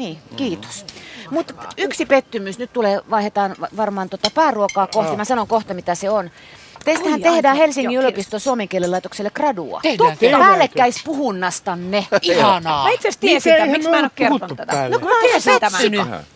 Niin, 0.00 0.18
kiitos. 0.36 0.84
Mutta 1.30 1.54
yksi 1.76 2.06
pettymys, 2.06 2.58
nyt 2.58 2.72
tulee, 2.72 3.00
vaihdetaan 3.10 3.56
va- 3.60 3.68
varmaan 3.76 4.08
tota 4.08 4.30
pääruokaa 4.34 4.86
kohti, 4.86 5.16
mä 5.16 5.24
sanon 5.24 5.48
kohta 5.48 5.74
mitä 5.74 5.94
se 5.94 6.10
on. 6.10 6.30
Teistähän 6.84 7.14
Oi, 7.14 7.20
tehdään 7.20 7.44
aivan. 7.52 7.56
Helsingin 7.56 7.90
Joo, 7.94 8.02
yliopiston 8.02 8.40
suomenkielilaitokselle 8.40 9.30
gradua. 9.34 9.80
Tehdäänkö? 9.82 10.16
Tehdäänkö? 10.20 10.46
Päällekkäispuhunnastanne. 10.48 12.06
Ihanaa. 12.22 12.84
Mä 12.84 12.90
itse 12.90 13.08
asiassa 13.08 13.26
Niin, 13.26 13.30
tiesin 13.42 13.52
tämän, 13.52 13.70
miksi 13.70 13.88
mä 13.90 13.98
en 13.98 14.04
ole 14.04 14.10
kertonut 14.14 14.56
tätä. 14.56 14.72
päälle. 14.72 14.96
No 14.96 14.98
kun 14.98 15.08
mä 15.08 15.14
tiesin 15.20 15.60
tämän. 15.60 15.82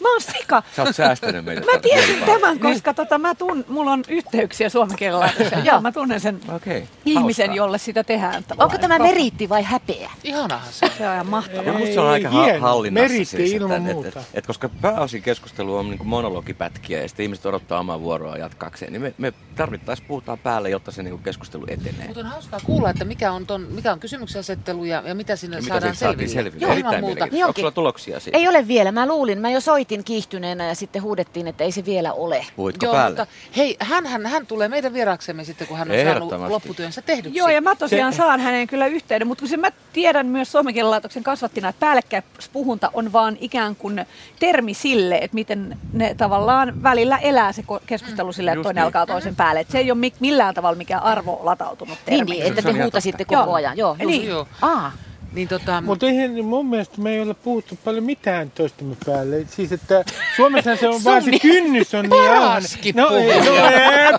Mä 0.00 0.08
oon 0.12 0.20
sika. 0.20 0.62
Sä 0.76 0.82
oot 0.82 0.96
säästänyt 0.96 1.44
meitä. 1.44 1.60
Mä 1.72 1.78
tiesin 1.78 2.18
tämän, 2.26 2.58
koska 2.58 2.94
tota, 2.94 3.18
mä 3.18 3.34
tun, 3.34 3.64
mulla 3.68 3.92
on 3.92 4.04
yhteyksiä 4.08 4.68
suomen 4.68 4.96
kielen 4.96 5.20
laitokseen. 5.20 5.64
Joo, 5.64 5.80
mä 5.80 5.92
tunnen 5.92 6.20
sen 6.20 6.40
Okei. 6.56 6.88
ihmisen, 7.04 7.46
hauskaa. 7.46 7.56
jolle 7.64 7.78
sitä 7.78 8.04
tehdään. 8.04 8.44
Onko 8.58 8.78
tämä 8.78 8.98
meriitti 8.98 9.48
vai 9.48 9.62
häpeä? 9.62 10.10
Ihanahan 10.24 10.68
se 10.72 10.84
on. 10.86 10.92
Se 10.98 11.08
on 11.08 11.14
ihan 11.14 11.26
mahtavaa. 11.26 11.72
Musta 11.78 11.94
se 11.94 12.00
on 12.00 12.08
aika 12.08 12.30
hallinnassa 12.60 13.08
Meritti 13.08 13.24
siis, 13.36 13.52
ilman 13.52 13.76
että, 13.76 13.92
muuta. 13.92 14.08
Et, 14.08 14.16
et, 14.16 14.24
et, 14.34 14.46
koska 14.46 14.68
pääosin 14.68 15.22
keskustelu 15.22 15.76
on 15.76 15.90
niin 15.90 16.06
monologipätkiä 16.06 17.02
ja 17.02 17.08
sitten 17.08 17.24
ihmiset 17.24 17.46
odottaa 17.46 17.80
omaa 17.80 18.00
vuoroa 18.00 18.36
jatkaakseen, 18.36 18.92
niin 18.92 19.02
me, 19.02 19.14
me 19.18 19.32
tarvittaisiin 19.56 20.08
puhutaan 20.08 20.33
päälle, 20.36 20.70
jotta 20.70 20.90
se 20.92 21.02
niin 21.02 21.18
keskustelu 21.18 21.64
etenee. 21.68 22.06
Mutta 22.06 22.20
on 22.20 22.26
hauskaa 22.26 22.60
kuulla, 22.64 22.90
että 22.90 23.04
mikä 23.04 23.32
on, 23.32 23.46
ton, 23.46 23.60
mikä 23.70 23.92
on 23.92 24.00
kysymyksen 24.00 24.40
asettelu 24.40 24.84
ja, 24.84 25.02
ja 25.06 25.14
mitä 25.14 25.36
sinne 25.36 25.56
Ja 25.56 25.62
saadaan 25.62 25.96
selville. 25.96 26.28
selville. 26.32 26.58
Joo, 26.60 26.72
ilman 26.72 26.94
Erittäin 26.94 27.04
muuta. 27.04 27.26
Niin 27.26 27.44
Onko 27.44 27.58
sulla 27.60 27.70
tuloksia 27.70 28.20
siitä? 28.20 28.38
Ei 28.38 28.48
ole 28.48 28.68
vielä. 28.68 28.92
Mä 28.92 29.06
luulin, 29.06 29.38
mä 29.38 29.50
jo 29.50 29.60
soitin 29.60 30.04
kiihtyneenä 30.04 30.66
ja 30.66 30.74
sitten 30.74 31.02
huudettiin, 31.02 31.46
että 31.48 31.64
ei 31.64 31.72
se 31.72 31.84
vielä 31.84 32.12
ole. 32.12 32.46
Puhuitko 32.56 32.86
Joo, 32.86 32.92
päälle? 32.94 33.18
mutta 33.18 33.32
hei, 33.56 33.76
hän, 33.80 34.06
hän, 34.06 34.26
hän 34.26 34.46
tulee 34.46 34.68
meidän 34.68 34.92
vieraaksemme 34.92 35.44
sitten, 35.44 35.66
kun 35.66 35.76
hän 35.78 35.88
on 35.90 35.96
saanut 36.30 36.50
lopputyönsä 36.50 37.02
tehdyksi. 37.02 37.38
Joo, 37.38 37.48
ja 37.48 37.60
mä 37.60 37.76
tosiaan 37.76 38.12
Se- 38.12 38.16
saan 38.16 38.40
hänen 38.40 38.66
kyllä 38.66 38.86
yhteyden, 38.86 39.28
mutta 39.28 39.42
kun 39.42 39.48
se 39.48 39.56
mä 39.56 39.70
tiedän 39.92 40.26
myös 40.26 40.52
Suomen 40.52 40.90
laitoksen 40.90 41.22
kasvattina, 41.24 41.68
että 41.68 41.80
päällekkäispuhunta 41.80 42.90
on 42.92 43.12
vaan 43.12 43.36
ikään 43.40 43.76
kuin 43.76 44.06
termi 44.40 44.74
sille, 44.74 45.18
että 45.22 45.34
miten 45.34 45.78
ne 45.92 46.14
tavallaan 46.14 46.82
välillä 46.82 47.18
elää 47.18 47.52
se 47.52 47.64
keskustelu 47.86 48.32
sille, 48.32 48.50
että 48.50 48.62
toinen 48.62 48.80
niin. 48.80 48.84
alkaa 48.84 49.06
toisen 49.06 49.36
päälle. 49.36 49.60
Että 49.60 49.72
se 49.72 49.78
ei 49.78 49.90
ole 49.90 49.98
mi- 49.98 50.12
millään 50.24 50.54
tavalla 50.54 50.76
mikään 50.76 51.02
arvo 51.02 51.40
latautunut 51.42 51.98
termi. 52.04 52.30
Niin, 52.30 52.40
niin, 52.40 52.46
että 52.58 52.62
te 52.72 52.82
huutasitte 52.82 53.24
koko 53.24 53.42
Joo. 53.42 53.52
ajan. 53.54 53.76
Joo, 53.76 53.96
Niin. 53.98 54.10
just. 54.14 54.28
Joo. 54.28 54.46
Aa, 54.62 54.92
Niin 55.32 55.48
tota, 55.48 55.80
Mutta 55.80 56.06
eihän 56.06 56.44
mun 56.44 56.66
mielestä 56.66 57.00
me 57.00 57.10
ei 57.14 57.20
ole 57.22 57.34
puhuttu 57.34 57.78
paljon 57.84 58.04
mitään 58.04 58.50
toistemme 58.50 58.96
päälle. 59.06 59.44
Siis 59.50 59.72
että 59.72 60.04
Suomessa 60.36 60.76
se 60.76 60.88
on 60.88 61.00
vaan 61.04 61.22
se 61.22 61.30
Sun 61.30 61.40
kynnys 61.40 61.94
on 61.94 62.02
niin 62.02 62.10
paraskin 62.10 62.96
No, 62.96 63.08
ei, 63.08 63.26
no, 63.40 63.54
ei, 63.66 64.12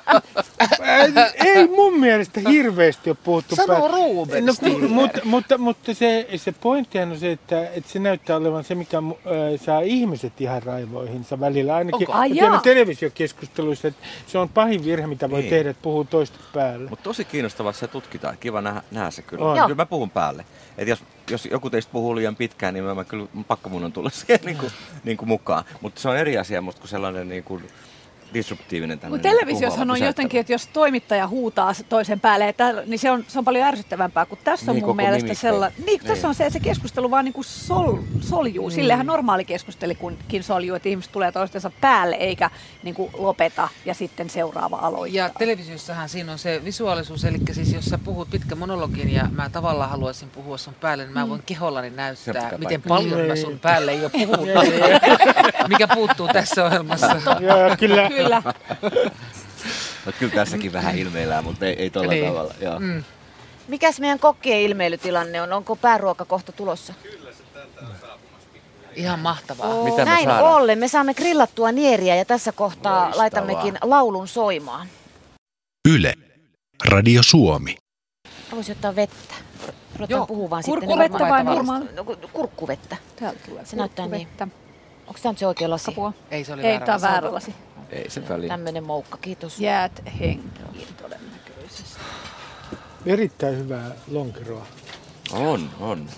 ei 1.45 1.67
mun 1.67 1.99
mielestä 1.99 2.49
hirveästi 2.49 3.09
ole 3.09 3.17
puhuttu 3.23 3.55
Sano. 3.55 3.87
Ruben 3.87 4.45
No, 4.45 4.53
kun, 4.59 4.91
mutta, 4.91 5.19
mutta, 5.23 5.57
mutta 5.57 5.93
se, 5.93 6.27
se 6.35 6.51
pointtihan 6.51 7.11
on 7.11 7.19
se, 7.19 7.31
että, 7.31 7.69
että 7.69 7.91
se 7.91 7.99
näyttää 7.99 8.37
olevan 8.37 8.63
se, 8.63 8.75
mikä 8.75 8.97
äh, 8.97 9.03
saa 9.65 9.81
ihmiset 9.81 10.41
ihan 10.41 10.63
raivoihinsa 10.63 11.39
välillä. 11.39 11.75
Ainakin 11.75 12.07
tiedän 12.33 12.51
jaa. 12.51 12.61
televisiokeskusteluissa, 12.61 13.87
että 13.87 14.05
se 14.27 14.37
on 14.37 14.49
pahin 14.49 14.85
virhe, 14.85 15.07
mitä 15.07 15.29
voi 15.29 15.39
Niin. 15.39 15.49
tehdä, 15.49 15.69
että 15.69 15.81
puhuu 15.83 16.03
toista 16.03 16.39
päälle. 16.53 16.89
Mutta 16.89 17.03
tosi 17.03 17.25
kiinnostavaa 17.25 17.71
se 17.71 17.87
tutkitaan. 17.87 18.37
Kiva 18.39 18.61
nähdä, 18.61 18.81
nähdä 18.91 19.11
se 19.11 19.21
kyllä. 19.21 19.45
On. 19.45 19.57
Joo. 19.57 19.65
Kyllä 19.67 19.75
mä 19.81 19.85
puhun 19.85 20.09
päälle. 20.09 20.45
Et 20.77 20.87
jos, 20.87 21.03
jos 21.31 21.45
joku 21.45 21.69
teistä 21.69 21.91
puhuu 21.91 22.15
liian 22.15 22.35
pitkään, 22.35 22.73
niin 22.73 22.83
mä, 22.83 22.95
mä 22.95 23.03
kyllä 23.05 23.25
pakko 23.47 23.69
mun 23.69 23.83
on 23.83 23.91
tulla 23.91 24.09
siihen 24.15 24.39
niin 24.45 24.57
kuin, 24.57 24.71
niin 25.03 25.17
kuin 25.17 25.29
mukaan. 25.29 25.63
Mutta 25.81 26.01
se 26.01 26.09
on 26.09 26.17
eri 26.17 26.37
asia 26.37 26.61
musta 26.61 26.81
kuin 26.81 26.89
sellainen 26.89 27.29
niin 27.29 27.43
kuin 27.43 27.63
disruptiivinen 28.35 28.99
tämmöinen. 28.99 29.25
Mutta 29.25 29.37
televisiossahan 29.39 29.91
on 29.91 29.99
jotenkin, 29.99 30.39
että 30.39 30.53
jos 30.53 30.67
toimittaja 30.67 31.27
huutaa 31.27 31.73
se 31.73 31.83
toisen 31.83 32.19
päälle, 32.19 32.49
että, 32.49 32.71
niin 32.85 32.99
se 32.99 33.11
on, 33.11 33.23
se 33.27 33.39
on 33.39 33.45
paljon 33.45 33.67
ärsyttävämpää, 33.67 34.25
kun 34.25 34.37
tässä 34.43 34.71
on 34.71 34.75
Niin, 34.75 34.85
mun 34.85 34.95
mielestä 34.95 35.33
sellainen, 35.33 35.77
niin, 35.77 35.85
Niin. 35.85 36.01
tässä 36.07 36.27
on 36.27 36.35
se, 36.35 36.49
se 36.49 36.59
keskustelu 36.59 37.11
vaan 37.11 37.25
niin 37.25 37.33
kuin 37.33 37.45
sol, 37.45 37.97
soljuu. 38.21 38.69
Mm. 38.69 38.73
Sillehän 38.75 39.05
normaali 39.05 39.45
keskustelikin 39.45 40.43
soljuu, 40.43 40.75
että 40.75 40.89
ihmiset 40.89 41.11
tulee 41.11 41.31
toistensa 41.31 41.71
päälle 41.81 42.15
eikä 42.15 42.49
niin 42.83 42.95
kuin 42.95 43.11
lopeta 43.17 43.69
ja 43.85 43.93
sitten 43.93 44.29
seuraava 44.29 44.77
aloittaa. 44.77 45.17
Ja 45.23 45.29
televisiossahan 45.39 46.09
siinä 46.09 46.31
on 46.31 46.39
se 46.39 46.61
visuaalisuus, 46.65 47.25
eli 47.25 47.37
siis 47.51 47.73
jos 47.73 47.85
sä 47.85 47.97
puhut 47.97 48.29
pitkä 48.29 48.55
monologin 48.55 49.13
ja 49.13 49.27
mä 49.31 49.49
tavallaan 49.49 49.89
haluaisin 49.89 50.29
puhua 50.29 50.57
sun 50.57 50.73
päälle, 50.81 51.03
niin 51.03 51.13
mä 51.13 51.29
voin 51.29 51.43
kehollani 51.45 51.89
näyttää, 51.89 52.51
miten 52.57 52.81
paljon 52.81 53.19
mä 53.19 53.33
Niin. 53.33 53.37
sun 53.37 53.59
päälle 53.59 53.93
jo 53.93 54.09
puhun. 54.09 54.47
Mikä 55.69 55.87
puuttuu 55.87 56.27
tässä 56.33 56.65
ohjelmassa. 56.65 57.15
Joo, 57.39 57.75
kyllä. 57.79 58.09
Kyllä. 58.09 58.24
Mutta 60.05 60.19
kyllä 60.19 60.33
tässäkin 60.33 60.73
vähän 60.73 60.97
ilmeillään, 60.97 61.43
mutta 61.43 61.65
ei, 61.65 61.73
ei 61.73 61.89
tuolla 61.89 62.11
Niin. 62.11 62.25
tavalla. 62.27 62.53
Joo. 62.61 62.79
Mm. 62.79 63.03
mikäs 63.67 63.99
meidän 63.99 64.19
kokkien 64.19 64.59
ilmeilytilanne 64.61 65.41
on? 65.41 65.53
Onko 65.53 65.75
pääruoka 65.75 66.25
kohta 66.25 66.51
tulossa? 66.51 66.93
Ihan 68.95 69.19
mahtavaa. 69.19 69.67
Oo, 69.67 69.83
Mitä 69.85 69.97
me 69.97 70.05
näin 70.05 70.25
saadaan? 70.25 70.53
ollen. 70.53 70.79
Me 70.79 70.87
saamme 70.87 71.13
grillattua 71.13 71.71
nieriä 71.71 72.15
ja 72.15 72.25
tässä 72.25 72.51
kohtaa 72.51 72.93
Loistavaa. 73.01 73.17
laitammekin 73.23 73.77
laulun 73.81 74.27
soimaan. 74.27 74.87
Yle. 75.89 76.13
Radio 76.89 77.23
Suomi. 77.23 77.75
Voisi 78.51 78.71
ottaa 78.71 78.95
vettä. 78.95 79.33
Ruvetaan 79.95 80.09
Joo, 80.09 80.25
puhumaan 80.27 80.63
sitten. 80.63 80.79
kurkkuvettä 80.79 81.17
niin 81.17 81.29
vai 81.29 81.43
normaali? 81.43 81.85
No, 81.95 82.03
ku- 82.03 82.15
kurkkuvettä. 82.33 82.97
Täältä 83.15 83.39
tulee 83.49 83.65
Se 83.65 83.75
näyttää 83.75 84.07
niin. 84.07 84.27
Onko 85.07 85.19
tämä 85.21 85.31
nyt 85.31 85.37
se 85.39 85.47
oikea 85.47 85.69
lasi? 85.69 85.91
Apua. 85.91 86.13
Ei, 86.31 86.43
se 86.43 86.53
oli 86.53 86.61
Ei, 86.61 86.71
väärä 86.73 86.85
tämä 86.85 86.95
on 86.95 87.01
lasi. 87.01 87.11
väärä 87.13 87.33
lasi. 87.33 87.55
Ei 87.89 88.09
se 88.09 88.29
väliin. 88.29 88.49
Tämmöinen 88.49 88.83
moukka, 88.83 89.17
kiitos. 89.17 89.59
Jäät 89.59 90.01
henkiin 90.19 90.87
todennäköisesti. 91.01 91.99
Erittäin 93.05 93.57
hyvää 93.57 93.91
lonkeroa. 94.07 94.65
On, 95.31 95.69
on. 95.79 96.09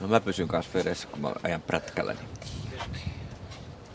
No 0.00 0.08
mä 0.08 0.20
pysyn 0.20 0.48
kanssa 0.48 0.72
vedessä, 0.74 1.08
kun 1.08 1.20
mä 1.20 1.32
ajan 1.42 1.62
prätkällä. 1.62 2.12
Niin 2.12 2.28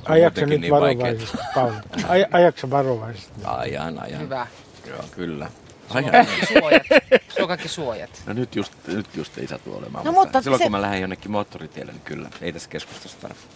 Ajaksa 0.06 0.46
nyt 0.46 0.62
niin 0.62 0.72
varovaisesti, 0.74 1.38
Pauli? 1.56 1.74
Aj, 2.08 2.26
ajaksa 2.32 2.70
varovaisesti? 2.70 3.32
ajan, 3.44 4.00
ajan. 4.04 4.22
Hyvä. 4.22 4.48
Joo, 4.88 5.04
kyllä. 5.12 5.50
Ajan. 5.90 6.28
suojat. 6.48 6.82
Sulla 7.30 7.42
on 7.42 7.48
kaikki 7.48 7.68
suojat. 7.68 8.10
No 8.26 8.34
nyt 8.34 8.56
just, 8.56 8.74
nyt 8.88 9.16
just 9.16 9.38
ei 9.38 9.48
satu 9.48 9.78
olemaan. 9.78 10.06
No 10.06 10.12
mutta 10.12 10.42
Silloin 10.42 10.60
se- 10.60 10.64
kun 10.66 10.72
mä 10.72 10.82
lähden 10.82 11.02
jonnekin 11.02 11.32
moottoritielle, 11.32 11.92
niin 11.92 12.02
kyllä. 12.02 12.30
Ei 12.42 12.54
tässä 12.54 12.70
keskustassa 12.70 13.18
tarvitse. 13.22 13.48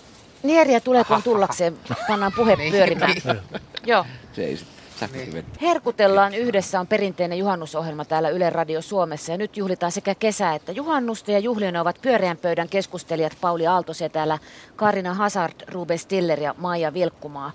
Nieriä 0.48 0.80
tulee 0.80 1.04
kun 1.04 1.24
tullakseen, 1.24 1.78
pannaan 2.08 2.32
puhe 2.36 2.56
Niin, 2.56 2.72
pyörimään. 2.74 3.12
niin. 3.26 3.40
Joo. 3.86 4.06
Se 4.34 4.44
ei 4.44 4.58
vettä. 5.34 5.60
Herkutellaan 5.62 6.34
yhdessä 6.34 6.80
on 6.80 6.88
perinteinen 6.88 7.38
juhannusohjelma 7.38 8.06
täällä 8.06 8.30
Yle 8.30 8.50
Radio 8.50 8.82
Suomessa 8.82 9.32
ja 9.32 9.38
nyt 9.38 9.58
juhlitaan 9.58 9.92
sekä 9.92 10.16
kesää 10.16 10.56
että 10.56 10.72
juhannusta 10.72 11.32
ja 11.32 11.40
juhlijoina 11.40 11.82
ovat 11.82 12.00
pyöreän 12.02 12.38
pöydän 12.38 12.70
keskustelijat 12.70 13.34
Pauli 13.42 13.68
Aaltosetälä, 13.68 14.40
Karina 14.76 15.14
Hazard, 15.14 15.54
Ruben 15.68 16.00
Stiller 16.00 16.40
ja 16.40 16.56
Maija 16.58 16.94
Vilkkumaa. 16.94 17.52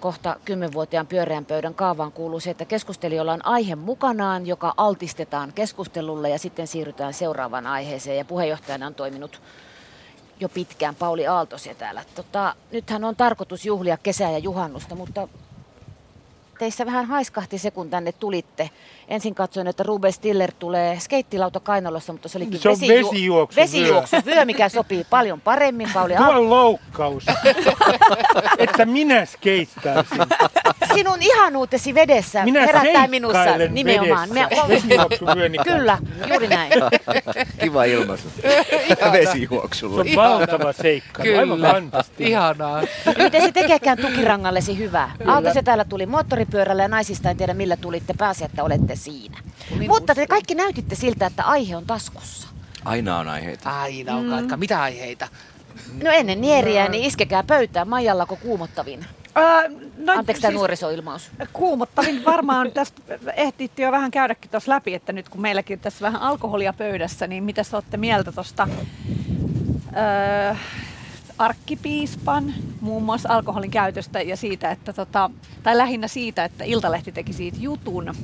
Kohta 0.00 0.36
kymmenvuotiaan 0.44 1.06
pyöreän 1.06 1.44
pöydän 1.44 1.74
kaavaan 1.74 2.12
kuuluu 2.12 2.40
se, 2.40 2.50
että 2.50 2.64
keskustelijoilla 2.64 3.32
on 3.32 3.46
aihe 3.46 3.74
mukanaan, 3.74 4.46
joka 4.46 4.74
altistetaan 4.76 5.52
keskustelulle 5.54 6.30
ja 6.30 6.38
sitten 6.38 6.66
siirrytään 6.66 7.14
seuraavaan 7.14 7.66
aiheeseen. 7.66 8.18
Ja 8.18 8.24
puheenjohtajana 8.24 8.86
on 8.86 8.94
toiminut 8.94 9.40
jo 10.40 10.48
pitkään 10.48 10.94
Pauli 10.94 11.26
Aaltosia 11.26 11.74
täällä. 11.74 12.04
Tota, 12.14 12.56
nythän 12.72 13.04
on 13.04 13.16
tarkoitus 13.16 13.66
juhlia 13.66 13.96
kesää 13.96 14.30
ja 14.30 14.38
juhannusta, 14.38 14.94
mutta 14.94 15.28
teissä 16.58 16.86
vähän 16.86 17.06
haiskahti 17.06 17.58
se, 17.58 17.70
kun 17.70 17.90
tänne 17.90 18.12
tulitte. 18.12 18.70
Ensin 19.08 19.34
katsoin, 19.34 19.66
että 19.66 19.82
Ruben 19.82 20.12
Stiller 20.12 20.52
tulee 20.58 21.00
skeittilauta 21.00 21.60
kainalossa, 21.60 22.12
mutta 22.12 22.28
se 22.28 22.38
olikin 22.38 22.58
Se 22.58 22.68
on 22.68 22.76
vesijuo- 22.76 22.88
vesijuoksuvyö. 23.12 23.62
vesijuoksuvyö, 23.64 24.44
mikä 24.44 24.68
sopii 24.68 25.06
paljon 25.10 25.40
paremmin. 25.40 25.88
Pauli 25.94 26.14
Tuo 26.16 26.26
on 26.28 26.50
loukkaus, 26.50 27.24
että 28.58 28.84
minä 28.84 29.24
skeittaisin. 29.24 30.18
sinun 30.94 31.18
ihanuutesi 31.20 31.94
vedessä 31.94 32.44
Minä 32.44 32.60
herättää 32.66 33.06
minussa 33.06 33.44
nimenomaan. 33.70 34.28
Vesijuoksuvyöni 34.68 35.58
Kyllä, 35.64 35.98
juuri 36.28 36.48
näin. 36.48 36.72
Kiva 37.60 37.84
ilmaisu. 37.84 38.28
Se 39.04 39.12
Vesijuoksulla. 39.12 40.00
on 40.00 40.06
valtava 40.16 40.72
aivan 41.18 41.48
Kyllä. 41.48 41.70
fantastinen. 41.72 42.30
Ihanaa. 42.30 42.82
Miten 43.18 43.42
se 43.42 43.52
tekeekään 43.52 43.98
tukirangallesi 43.98 44.78
hyvää? 44.78 45.10
Aalto 45.26 45.52
se 45.54 45.62
täällä 45.62 45.84
tuli 45.84 46.06
moottoripyörällä 46.06 46.82
ja 46.82 46.88
naisista 46.88 47.30
en 47.30 47.36
tiedä 47.36 47.54
millä 47.54 47.76
tulitte. 47.76 48.14
Pääsi, 48.18 48.44
että 48.44 48.64
olette 48.64 48.93
siinä. 48.96 49.38
Mutta 49.88 50.14
te 50.14 50.26
kaikki 50.26 50.54
näytitte 50.54 50.94
siltä, 50.94 51.26
että 51.26 51.44
aihe 51.44 51.76
on 51.76 51.86
taskussa. 51.86 52.48
Aina 52.84 53.18
on 53.18 53.28
aiheita. 53.28 53.80
Aina 53.80 54.16
on 54.16 54.30
kaikka. 54.30 54.56
Mitä 54.56 54.82
aiheita? 54.82 55.28
No 56.02 56.10
ennen 56.10 56.40
nieriä, 56.40 56.88
niin 56.88 57.04
iskekää 57.04 57.42
pöytään. 57.42 57.88
Maijallako 57.88 58.36
kuumottavin? 58.36 59.06
Ää, 59.34 59.62
no, 59.98 60.12
Anteeksi 60.12 60.42
tämä 60.42 60.54
nuorisoilmaus. 60.54 61.30
Kuumottavin 61.52 62.24
varmaan 62.24 62.72
tästä 62.74 63.02
ehtiitte 63.36 63.82
jo 63.82 63.92
vähän 63.92 64.10
käydäkin 64.10 64.50
tuossa 64.50 64.70
läpi, 64.70 64.94
että 64.94 65.12
nyt 65.12 65.28
kun 65.28 65.40
meilläkin 65.40 65.80
tässä 65.80 66.02
vähän 66.02 66.22
alkoholia 66.22 66.72
pöydässä, 66.72 67.26
niin 67.26 67.44
mitä 67.44 67.62
olette 67.72 67.96
mieltä 67.96 68.32
tuosta 68.32 68.68
öö, 69.96 70.54
arkkipiispan 71.38 72.54
muun 72.80 73.02
muassa 73.02 73.28
alkoholin 73.32 73.70
käytöstä 73.70 74.22
ja 74.22 74.36
siitä, 74.36 74.70
että 74.70 74.92
tota, 74.92 75.30
tai 75.62 75.76
lähinnä 75.76 76.08
siitä, 76.08 76.44
että 76.44 76.64
Iltalehti 76.64 77.12
teki 77.12 77.32
siitä 77.32 77.58
jutun 77.60 78.14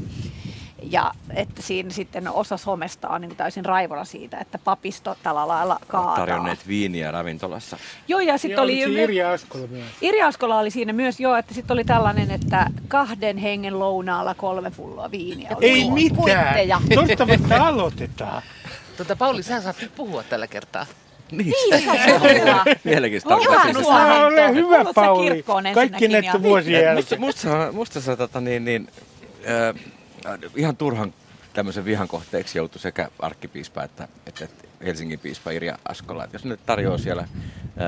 ja 0.82 1.12
että 1.34 1.62
siinä 1.62 1.90
sitten 1.90 2.28
osa 2.28 2.56
somesta 2.56 3.08
on 3.08 3.20
niin 3.20 3.36
täysin 3.36 3.64
raivona 3.64 4.04
siitä, 4.04 4.38
että 4.38 4.58
papisto 4.58 5.16
tällä 5.22 5.48
lailla 5.48 5.78
kaataa. 5.88 6.16
Tarjonneet 6.16 6.68
viiniä 6.68 7.10
ravintolassa. 7.10 7.76
Joo, 8.08 8.20
ja 8.20 8.38
sitten 8.38 8.62
oli... 8.62 8.80
Irja 8.80 9.32
Askola 9.32 9.66
myös. 9.66 9.84
Irja 10.00 10.26
Askola 10.26 10.58
oli 10.58 10.70
siinä 10.70 10.92
myös 10.92 11.20
jo, 11.20 11.34
että 11.36 11.54
sitten 11.54 11.74
oli 11.74 11.84
tällainen, 11.84 12.30
että 12.30 12.66
kahden 12.88 13.36
hengen 13.36 13.78
lounaalla 13.78 14.34
kolme 14.34 14.70
pulloa 14.70 15.10
viiniä. 15.10 15.50
oli 15.56 15.66
Ei 15.66 15.90
mitään. 15.90 16.82
Tuosta 16.94 17.28
vasta 17.28 17.66
aloitetaan. 17.66 18.42
Tota, 18.96 19.16
Pauli, 19.16 19.42
sä 19.42 19.60
saat 19.60 19.76
nyt 19.80 19.94
puhua 19.94 20.22
tällä 20.22 20.46
kertaa. 20.46 20.86
Niin, 21.30 21.46
Niin, 21.70 21.84
sä 21.84 22.04
saat 22.04 22.20
puhua. 22.20 22.64
Mielenkiintoista. 22.84 23.52
On 23.52 24.24
ole 24.24 24.54
hyvä, 24.54 24.84
sä 24.84 24.90
Pauli. 24.94 25.44
Kaikki 25.74 26.12
ja- 26.12 26.42
vuosien 26.42 26.84
jälkeen. 26.84 27.20
musta, 27.72 28.00
se 28.00 28.16
tota, 28.16 28.40
niin, 28.40 28.64
niin, 28.64 28.88
äh, 29.48 29.74
ihan 30.56 30.76
turhan 30.76 31.14
tämmöisen 31.52 31.84
vihan 31.84 32.08
kohteeksi 32.08 32.58
joutui 32.58 32.80
sekä 32.80 33.10
arkkipiispa 33.18 33.82
että, 33.82 34.08
että, 34.26 34.44
että 34.44 34.69
Helsingin 34.84 35.18
piispa 35.18 35.50
Irja 35.50 35.78
Askola. 35.88 36.24
Että 36.24 36.34
jos 36.34 36.44
ne 36.44 36.56
tarjoaa 36.66 36.98
siellä 36.98 37.28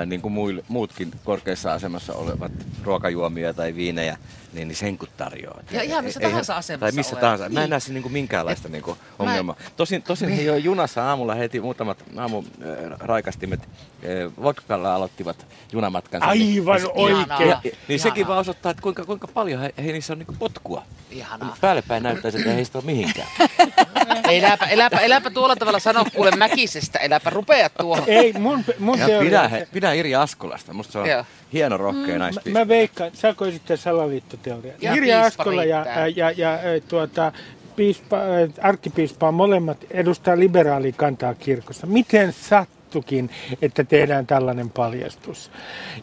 niin 0.06 0.20
kuin 0.22 0.32
muil, 0.32 0.62
muutkin 0.68 1.10
korkeassa 1.24 1.72
asemassa 1.72 2.12
olevat 2.14 2.52
ruokajuomia 2.82 3.54
tai 3.54 3.74
viinejä, 3.74 4.16
niin, 4.52 4.68
niin 4.68 4.76
sen 4.76 4.98
kun 4.98 5.08
tarjoaa. 5.16 5.60
Ja 5.70 5.82
ihan 5.82 6.04
missä 6.04 6.20
ei- 6.20 6.28
tahansa 6.28 6.52
Tai 6.52 6.58
asemassa 6.58 6.96
missä 6.96 7.10
olevat. 7.16 7.20
tahansa. 7.20 7.48
Mä 7.48 7.60
en 7.60 7.64
Niin. 7.64 7.70
näe 7.70 7.80
siinä 7.80 7.94
niin 7.94 8.02
kuin 8.02 8.12
minkäänlaista 8.12 8.68
niin 8.68 8.82
kuin 8.82 8.98
ongelmaa. 9.18 9.56
Mä 9.60 9.70
Tosin, 9.76 10.02
tosin 10.02 10.28
he 10.28 10.42
jo 10.42 10.56
junassa 10.56 11.04
aamulla 11.08 11.34
heti 11.34 11.60
muutamat 11.60 12.04
aamu 12.16 12.38
äh, 12.38 12.98
raikastimet 12.98 13.60
äh, 13.60 14.32
vodkalla 14.42 14.94
aloittivat 14.94 15.46
junamatkansa. 15.72 16.30
Niin- 16.34 16.60
Aivan 16.60 16.76
niin- 16.80 16.90
oikein. 16.94 17.48
ja, 17.48 17.60
niin 17.88 18.00
sekin 18.00 18.16
Ihanaa. 18.20 18.28
vaan 18.28 18.40
osoittaa, 18.40 18.70
että 18.70 18.82
kuinka, 18.82 19.04
kuinka 19.04 19.28
paljon 19.28 19.60
he, 19.60 19.74
he 19.84 19.92
niissä 19.92 20.12
on 20.12 20.18
niinku 20.18 20.34
potkua. 20.38 20.82
Ihanaa. 21.10 21.56
Päälle 21.60 21.82
päin 21.88 22.02
näyttäisi, 22.02 22.38
että 22.38 22.50
ei 22.50 22.56
heistä 22.56 22.78
ole 22.78 22.84
mihinkään. 22.84 23.28
Eläpä, 24.30 24.66
eläpä, 24.66 24.98
eläpä 25.00 25.30
tuolla 25.30 25.56
tavalla 25.56 25.78
sano 25.78 26.04
kuule 26.14 26.30
mäkisestä. 26.30 26.98
Eläpä 26.98 27.30
rupea 27.30 27.70
tuohon. 27.70 28.04
Ei, 28.06 28.32
mun, 28.32 28.64
mun 28.78 28.98
Ja 28.98 29.06
teoria... 29.06 29.28
pidä, 29.30 29.48
he, 29.48 29.68
pidä 29.72 29.92
Irja 29.92 30.22
Askolasta. 30.22 30.72
Musta 30.72 30.92
se 30.92 30.98
on 30.98 31.08
Joo. 31.08 31.24
hieno 31.52 31.76
rohkea 31.76 32.14
mm, 32.14 32.18
naispiispa. 32.18 32.58
Mä 32.58 32.68
veikkaan, 32.68 33.10
saako 33.14 33.46
esittää 33.46 33.76
salaliittoteoria? 33.76 34.72
Ja 34.80 34.94
Irja 34.94 35.22
Askola 35.22 35.64
ja, 35.64 35.86
ja, 36.16 36.30
ja, 36.30 36.30
ja 36.30 36.58
tuota, 36.88 37.32
piispa, 37.76 38.16
äh, 38.16 38.50
arkkipiispa 38.60 39.32
molemmat 39.32 39.78
edustaa 39.90 40.38
liberaalia 40.38 40.92
kantaa 40.96 41.34
kirkossa. 41.34 41.86
Miten 41.86 42.32
sattukin, 42.32 43.30
että 43.62 43.84
tehdään 43.84 44.26
tällainen 44.26 44.70
paljastus? 44.70 45.50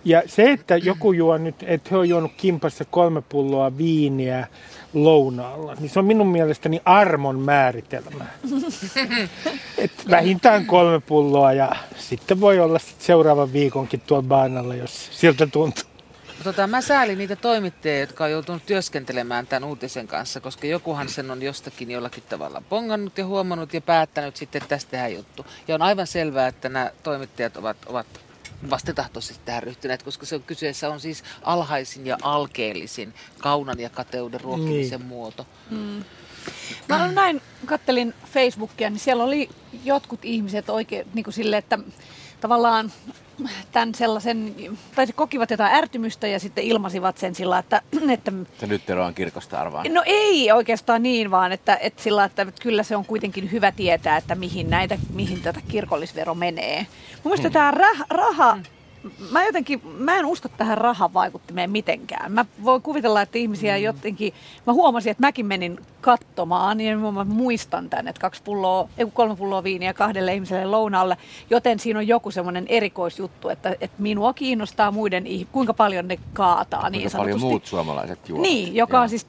Ja 0.05 0.23
se, 0.25 0.51
että 0.51 0.77
joku 0.77 1.11
juo 1.13 1.37
nyt, 1.37 1.55
että 1.63 1.89
he 1.91 1.97
on 1.97 2.09
juonut 2.09 2.31
kimpassa 2.37 2.85
kolme 2.85 3.21
pulloa 3.21 3.77
viiniä 3.77 4.47
lounaalla, 4.93 5.75
niin 5.79 5.89
se 5.89 5.99
on 5.99 6.05
minun 6.05 6.27
mielestäni 6.27 6.81
armon 6.85 7.39
määritelmä. 7.39 8.25
Et 9.77 9.91
vähintään 10.09 10.65
kolme 10.65 10.99
pulloa 10.99 11.53
ja 11.53 11.75
sitten 11.97 12.41
voi 12.41 12.59
olla 12.59 12.79
sit 12.79 13.01
seuraavan 13.01 13.53
viikonkin 13.53 14.01
tuolla 14.01 14.27
baanalla, 14.27 14.75
jos 14.75 15.09
siltä 15.11 15.47
tuntuu. 15.47 15.83
Tota, 16.43 16.67
mä 16.67 16.81
säälin 16.81 17.17
niitä 17.17 17.35
toimittajia, 17.35 17.99
jotka 17.99 18.23
on 18.23 18.31
joutunut 18.31 18.65
työskentelemään 18.65 19.47
tämän 19.47 19.69
uutisen 19.69 20.07
kanssa, 20.07 20.41
koska 20.41 20.67
jokuhan 20.67 21.09
sen 21.09 21.31
on 21.31 21.41
jostakin 21.41 21.91
jollakin 21.91 22.23
tavalla 22.29 22.61
pongannut 22.69 23.17
ja 23.17 23.25
huomannut 23.25 23.73
ja 23.73 23.81
päättänyt 23.81 24.35
sitten, 24.35 24.61
että 24.61 24.75
tästä 24.75 24.91
tehdään 24.91 25.13
juttu. 25.13 25.45
Ja 25.67 25.75
on 25.75 25.81
aivan 25.81 26.07
selvää, 26.07 26.47
että 26.47 26.69
nämä 26.69 26.91
toimittajat 27.03 27.57
ovat, 27.57 27.77
ovat 27.85 28.07
vastentahtoisesti 28.69 29.41
tähän 29.45 29.63
ryhtyneet, 29.63 30.03
koska 30.03 30.25
se 30.25 30.35
on 30.35 30.43
kyseessä 30.43 30.89
on 30.89 30.99
siis 30.99 31.23
alhaisin 31.43 32.07
ja 32.07 32.17
alkeellisin 32.21 33.13
kaunan 33.37 33.79
ja 33.79 33.89
kateuden 33.89 34.41
ruokkimisen 34.41 34.99
Niin. 34.99 35.07
muoto. 35.07 35.45
Mä 36.89 37.07
näin, 37.11 37.41
kattelin 37.65 38.13
Facebookia, 38.33 38.89
niin 38.89 38.99
siellä 38.99 39.23
oli 39.23 39.49
jotkut 39.83 40.25
ihmiset 40.25 40.69
oikein 40.69 41.07
niin 41.13 41.23
kuin 41.23 41.33
sille, 41.33 41.57
että 41.57 41.79
tavallaan 42.41 42.91
tämän 43.71 43.95
sellaisen, 43.95 44.55
tai 44.95 45.07
se 45.07 45.13
kokivat 45.13 45.51
jotain 45.51 45.75
ärtymystä 45.75 46.27
ja 46.27 46.39
sitten 46.39 46.63
ilmasivat 46.63 47.17
sen 47.17 47.35
sillä, 47.35 47.57
että, 47.59 47.81
että 48.13 48.31
Se 48.59 48.67
nyt 48.67 48.89
eroan 48.89 49.13
kirkosta 49.13 49.61
arvaan. 49.61 49.93
No 49.93 50.03
ei 50.05 50.51
oikeastaan 50.51 51.03
niin, 51.03 51.31
vaan 51.31 51.51
että, 51.51 51.77
että 51.81 52.03
sillä, 52.03 52.23
että 52.23 52.47
kyllä 52.61 52.83
se 52.83 52.95
on 52.95 53.05
kuitenkin 53.05 53.51
hyvä 53.51 53.71
tietää, 53.71 54.17
että 54.17 54.35
mihin, 54.35 54.69
näitä, 54.69 54.97
mihin 55.13 55.41
tätä 55.41 55.59
kirkollisvero 55.67 56.35
menee. 56.35 56.77
Mun 56.77 56.87
mielestä 57.23 57.47
Hmm. 57.47 57.53
tämä 57.53 57.71
rah, 57.71 58.05
raha, 58.09 58.57
mä 59.31 59.45
jotenkin, 59.45 59.81
mä 59.97 60.15
en 60.15 60.25
usko 60.25 60.49
tähän 60.57 60.77
rahan 60.77 61.13
vaikuttimeen 61.13 61.69
mitenkään. 61.71 62.31
Mä 62.31 62.45
voin 62.63 62.81
kuvitella, 62.81 63.21
että 63.21 63.37
ihmisiä 63.37 63.75
Hmm. 63.75 63.83
jotenkin, 63.83 64.33
mä 64.67 64.73
huomasin, 64.73 65.11
että 65.11 65.21
mäkin 65.21 65.45
menin 65.45 65.79
katsomaan, 66.01 66.77
niin 66.77 66.99
mä 66.99 67.23
muistan 67.23 67.89
tämän, 67.89 68.07
että 68.07 68.21
kaksi 68.21 68.41
pulloa, 68.43 68.89
ei 68.97 69.05
kolme 69.13 69.35
pulloa 69.35 69.63
viiniä 69.63 69.93
kahdelle 69.93 70.33
ihmiselle 70.33 70.65
lounaalle, 70.65 71.17
joten 71.49 71.79
siinä 71.79 71.99
on 71.99 72.07
joku 72.07 72.31
semmoinen 72.31 72.65
erikoisjuttu, 72.67 73.49
että, 73.49 73.69
että 73.81 74.01
minua 74.01 74.33
kiinnostaa 74.33 74.91
muiden, 74.91 75.23
kuinka 75.51 75.73
paljon 75.73 76.07
ne 76.07 76.19
kaataa 76.33 76.89
niin 76.89 77.01
Kuinka 77.01 77.09
sanotusti. 77.09 77.33
paljon 77.39 77.51
muut 77.51 77.65
suomalaiset 77.65 78.29
juovat. 78.29 78.41
Niin, 78.47 78.75
joka 78.75 78.97
Joo. 78.97 79.03
on 79.03 79.09
siis, 79.09 79.27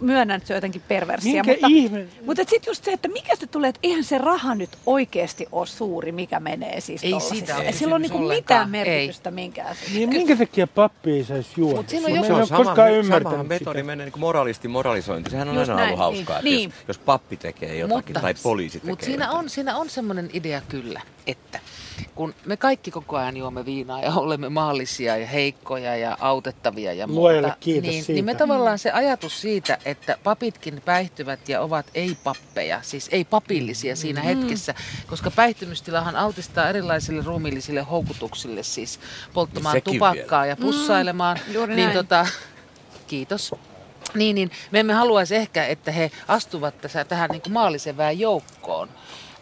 myönnän, 0.00 0.36
että 0.36 0.46
se 0.46 0.52
on 0.54 0.56
jotenkin 0.56 0.82
perversia. 0.88 1.44
Minkä 1.44 1.52
mutta, 1.52 1.66
ihme- 1.66 2.06
mutta 2.26 2.42
sitten 2.48 2.70
just 2.70 2.84
se, 2.84 2.92
että 2.92 3.08
mikä 3.08 3.36
se 3.36 3.46
tulee, 3.46 3.68
että 3.68 3.80
eihän 3.82 4.04
se 4.04 4.18
raha 4.18 4.54
nyt 4.54 4.70
oikeasti 4.86 5.46
ole 5.52 5.66
suuri, 5.66 6.12
mikä 6.12 6.40
menee 6.40 6.80
siis 6.80 7.04
Ei 7.04 7.10
tollasissa. 7.10 7.34
siitä 7.34 7.56
ole 7.56 7.64
Ei 7.64 7.72
sillä 7.72 7.94
ole 7.94 8.02
kysymys 8.02 8.20
niinku 8.20 8.34
mitään 8.34 8.70
merkitystä 8.70 9.30
minkään. 9.30 9.76
Niin 9.94 10.08
minkä 10.08 10.36
takia 10.36 10.66
pappi 10.66 11.10
ei 11.12 11.24
saisi 11.24 11.50
juoda? 11.56 11.76
Mut 11.76 11.86
on 11.92 12.14
joku- 12.14 12.18
ole 12.18 12.26
Se 12.26 12.32
on 12.32 12.46
sama, 12.46 12.64
koskaan 12.64 13.04
sama 13.04 13.42
metodi 13.42 13.78
sitä. 13.78 13.86
menee 13.86 14.06
niin 14.06 14.12
kuin 14.12 14.20
moralisti 14.20 14.68
moralisointi. 14.68 15.30
Sehän 15.30 15.48
on 15.48 15.54
Just 15.54 15.68
aina 15.70 15.74
näin, 15.82 15.86
ollut 15.88 15.98
hauskaa, 15.98 16.42
niin. 16.42 16.54
että 16.54 16.74
Niin. 16.76 16.84
jos, 16.88 16.88
jos 16.88 16.98
pappi 16.98 17.36
tekee 17.36 17.76
jotakin 17.76 18.14
tai 18.14 18.34
poliisi 18.42 18.78
tekee 18.80 18.90
Mutta 18.92 19.04
siinä 19.06 19.24
jotakin. 19.24 19.38
on, 19.44 19.50
siinä 19.50 19.76
on 19.76 19.90
semmoinen 19.90 20.30
idea 20.32 20.62
kyllä, 20.68 21.00
että 21.26 21.60
kun 22.14 22.34
me 22.46 22.56
kaikki 22.56 22.90
koko 22.90 23.16
ajan 23.16 23.36
juomme 23.36 23.64
viinaa 23.64 24.02
ja 24.02 24.12
olemme 24.12 24.48
maallisia 24.48 25.16
ja 25.16 25.26
heikkoja 25.26 25.96
ja 25.96 26.16
autettavia 26.20 26.92
ja 26.92 27.06
muuta, 27.06 27.56
kiitos 27.60 27.90
niin, 27.90 28.04
siitä. 28.04 28.12
niin 28.12 28.24
me 28.24 28.34
tavallaan 28.34 28.78
se 28.78 28.90
ajatus 28.90 29.40
siitä, 29.40 29.78
että 29.84 30.18
papitkin 30.24 30.82
päihtyvät 30.84 31.48
ja 31.48 31.60
ovat 31.60 31.86
ei-pappeja, 31.94 32.82
siis 32.82 33.08
ei-papillisia 33.12 33.96
siinä 33.96 34.20
hetkessä, 34.20 34.74
koska 35.06 35.30
päihtymystilahan 35.30 36.16
altistaa 36.16 36.68
erilaisille 36.68 37.22
ruumiillisille 37.24 37.80
houkutuksille, 37.80 38.62
siis 38.62 39.00
polttamaan 39.34 39.76
Sekin 39.76 39.94
tupakkaa 39.94 40.46
ja 40.46 40.56
pussailemaan. 40.56 41.38
juuri 41.52 41.74
niin 41.74 41.86
näin. 41.86 41.96
tota, 41.96 42.26
kiitos. 43.06 43.54
Niin, 44.14 44.34
niin 44.34 44.50
me 44.70 44.80
emme 44.80 44.92
haluaisi 44.92 45.36
ehkä, 45.36 45.66
että 45.66 45.92
he 45.92 46.10
astuvat 46.28 46.80
tässä, 46.80 47.04
tähän 47.04 47.30
niin 47.30 47.42
kuin 47.42 47.52
maallisevään 47.52 48.18
joukkoon 48.18 48.88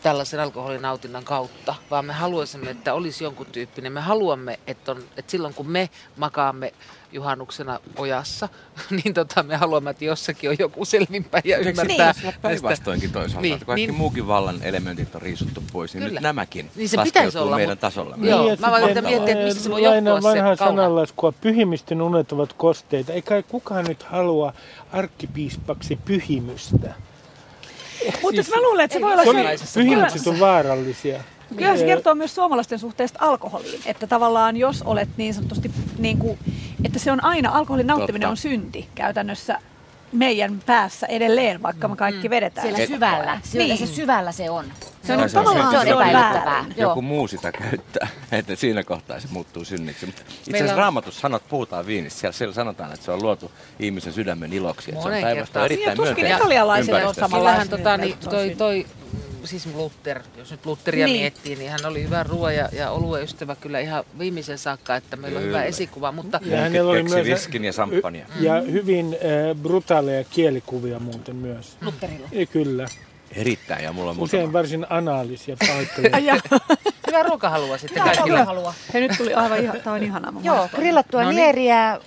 tällaisen 0.06 0.40
alkoholinautinnan 0.40 1.24
kautta, 1.24 1.74
vaan 1.90 2.04
me 2.04 2.12
haluaisimme, 2.12 2.70
että 2.70 2.94
olisi 2.94 3.24
jonkun 3.24 3.46
tyyppinen. 3.46 3.92
Me 3.92 4.00
haluamme, 4.00 4.58
että, 4.66 4.92
on, 4.92 4.98
että 5.16 5.30
silloin 5.30 5.54
kun 5.54 5.68
me 5.70 5.90
makaamme 6.16 6.72
juhannuksena 7.12 7.80
ojassa, 7.96 8.48
niin 9.04 9.14
tota, 9.14 9.42
me 9.42 9.56
haluamme, 9.56 9.90
että 9.90 10.04
jossakin 10.04 10.50
on 10.50 10.56
joku 10.58 10.84
selvinpäin 10.84 11.42
ja 11.46 11.64
se 11.64 11.70
ymmärtää. 11.70 12.14
olla 12.24 12.32
päinvastoinkin 12.42 13.12
toisaalta, 13.12 13.40
Niin, 13.42 13.54
että 13.54 13.66
kaikki 13.66 13.86
niin. 13.86 13.94
muukin 13.94 14.26
vallan 14.26 14.62
elementit 14.62 15.14
on 15.14 15.22
riisuttu 15.22 15.62
pois, 15.72 15.94
niin 15.94 16.02
Kyllä. 16.04 16.14
nyt 16.20 16.22
nämäkin 16.22 16.70
Niin 16.76 16.88
se 16.88 16.96
pitäisi 17.04 17.38
olla, 17.38 17.56
meidän 17.56 17.72
mutta- 17.72 17.86
tasollamme. 17.86 18.30
Joo, 18.30 18.48
ja 18.50 18.56
mä 18.60 18.78
yritän 18.78 19.04
miettiä, 19.04 19.32
että 19.32 19.44
mistä 19.44 19.62
se 19.62 19.70
voi 19.70 19.82
johtua 19.82 20.20
se 20.20 20.28
vanhaa 20.28 20.56
kauna. 20.56 20.82
sananlaskua, 20.82 21.32
pyhimisten 21.32 22.02
unet 22.02 22.32
ovat 22.32 22.52
kosteita. 22.52 23.12
Eikä 23.12 23.42
kukaan 23.42 23.84
nyt 23.84 24.02
halua 24.02 24.52
arkkipiispaksi 24.92 25.96
pyhimystä. 26.04 26.94
Mutta 28.22 28.42
mä 28.50 28.62
luulen, 28.62 28.85
että 28.85 28.94
se 28.94 29.00
voi 29.00 29.12
olla 29.12 29.56
Se 29.56 29.80
pyhimykset 29.80 30.26
on 30.26 30.40
vaarallisia. 30.40 31.20
Kyllä 31.56 31.76
se 31.76 31.85
kertoo 31.85 32.14
myös 32.14 32.35
suomalaisten 32.35 32.78
suhteesta 32.78 33.18
alkoholiin, 33.22 33.80
että 33.87 34.06
tavallaan 34.06 34.56
jos 34.56 34.82
olet 34.82 35.09
niin 35.16 35.35
sanotusti, 35.35 35.70
niin 35.98 36.18
kuin, 36.18 36.38
että 36.85 36.98
se 36.98 37.12
on 37.12 37.24
aina, 37.24 37.50
alkoholin 37.50 37.87
nauttiminen 37.87 38.20
Totta. 38.20 38.30
on 38.30 38.37
synti 38.37 38.88
käytännössä 38.94 39.59
meidän 40.16 40.62
päässä 40.66 41.07
edelleen, 41.07 41.62
vaikka 41.62 41.88
me 41.88 41.96
kaikki 41.96 42.31
vedetään. 42.31 42.66
Siellä 42.66 42.87
syvällä. 42.87 43.40
Siellä 43.44 43.74
Niin. 43.74 43.88
se 43.88 43.94
syvällä 43.94 44.33
se 44.33 44.50
on. 44.50 44.64
Se 45.02 45.12
on 45.12 45.18
Se 45.31 45.38
on 45.38 45.44
tavallaan 45.44 45.70
se 45.70 45.79
on 45.79 45.87
se 45.87 45.94
on 45.94 46.09
epäilyttävää. 46.09 46.64
Joku 46.76 47.02
muu 47.02 47.29
sitä 47.29 47.52
käyttää, 47.52 48.09
että 48.33 48.57
siinä 48.57 48.85
kohtaa 48.85 49.20
se 49.20 49.29
muuttuu 49.31 49.64
synniksi. 49.64 50.07
Mutta 50.07 50.22
itse 50.29 50.50
asiassa 50.57 50.72
on- 50.74 50.79
raamatussa 50.79 51.20
sanot, 51.20 51.42
puhutaan 51.48 51.87
viinistä, 51.87 52.20
siellä, 52.20 52.33
siellä 52.33 52.55
sanotaan, 52.55 52.92
että 52.92 53.05
se 53.05 53.11
on 53.12 53.22
luotu 53.22 53.50
ihmisen 53.81 54.12
sydämen 54.12 54.52
iloksi. 54.52 54.90
Että 54.90 55.02
se 55.02 55.09
on 55.09 55.22
päinvastoin 55.22 55.64
erittäin 55.64 55.88
Niin, 55.88 55.96
tuskin 55.96 56.14
myönteistä 56.24 56.37
italialaiset 56.44 56.94
on 56.94 57.00
Kyllähän 57.00 57.14
Samanlaisia 57.14 57.76
tota, 57.76 57.96
niin, 57.96 58.16
toi, 58.31 58.55
toi, 58.59 58.87
siis 59.46 59.66
Luther, 59.66 60.20
jos 60.37 60.50
nyt 60.50 60.66
Lutheria 60.66 61.06
Niin. 61.06 61.12
niin. 61.12 61.22
miettii, 61.22 61.56
niin 61.56 61.70
hän 61.70 61.80
oli 61.87 62.02
hyvä 62.02 62.22
ruoa 62.22 62.52
ja, 62.52 62.68
ja 62.72 62.90
oluen 62.90 63.22
ystävä 63.22 63.56
kyllä 63.56 63.80
ihan 63.80 64.04
viimeisen 64.18 64.59
saakka, 64.59 64.96
että 64.96 65.16
meillä 65.16 65.38
on 65.38 65.44
hyvä 65.44 65.56
Kyllä. 65.59 65.64
esikuva, 65.68 66.12
mutta 66.12 66.40
Ja 66.44 66.61
hänellä 66.61 66.90
oli 66.92 67.02
myös 67.02 67.26
viskin 67.26 67.64
ja 67.64 67.72
samppania. 67.72 68.26
ja 68.40 68.61
hyvin 68.61 69.06
äh, 69.50 69.56
brutaaleja 69.62 70.24
kielikuvia 70.24 70.98
muuten 70.98 71.37
myös. 71.37 71.76
Lutterilla. 71.80 72.28
Ja 72.32 72.46
kyllä. 72.46 72.87
Erittäin, 73.37 73.85
ja 73.85 73.92
mulla 73.92 74.11
on 74.11 74.18
Usein 74.20 74.40
muutama. 74.42 74.52
varsin 74.59 74.87
anaalisia 74.90 75.56
pahoitteluja. 75.68 76.11
Ai 76.16 76.26
ja, 76.26 76.37
hyvää 77.06 77.22
ruokahalua 77.22 77.78
sitten 77.78 77.96
Joo, 78.00 78.04
kaikille. 78.14 78.44
halua. 78.44 78.74
he 78.94 79.00
nyt 79.00 79.12
tuli 79.18 79.35
aivan 79.35 79.62
ihan, 79.62 79.80
tämä 79.85 79.96
on 79.96 80.02
ihanaa. 80.02 80.32
Joo, 80.42 80.68
grillattua 80.74 81.22
No 81.22 81.28
niin. 81.30 81.37
nieriä 81.37 82.00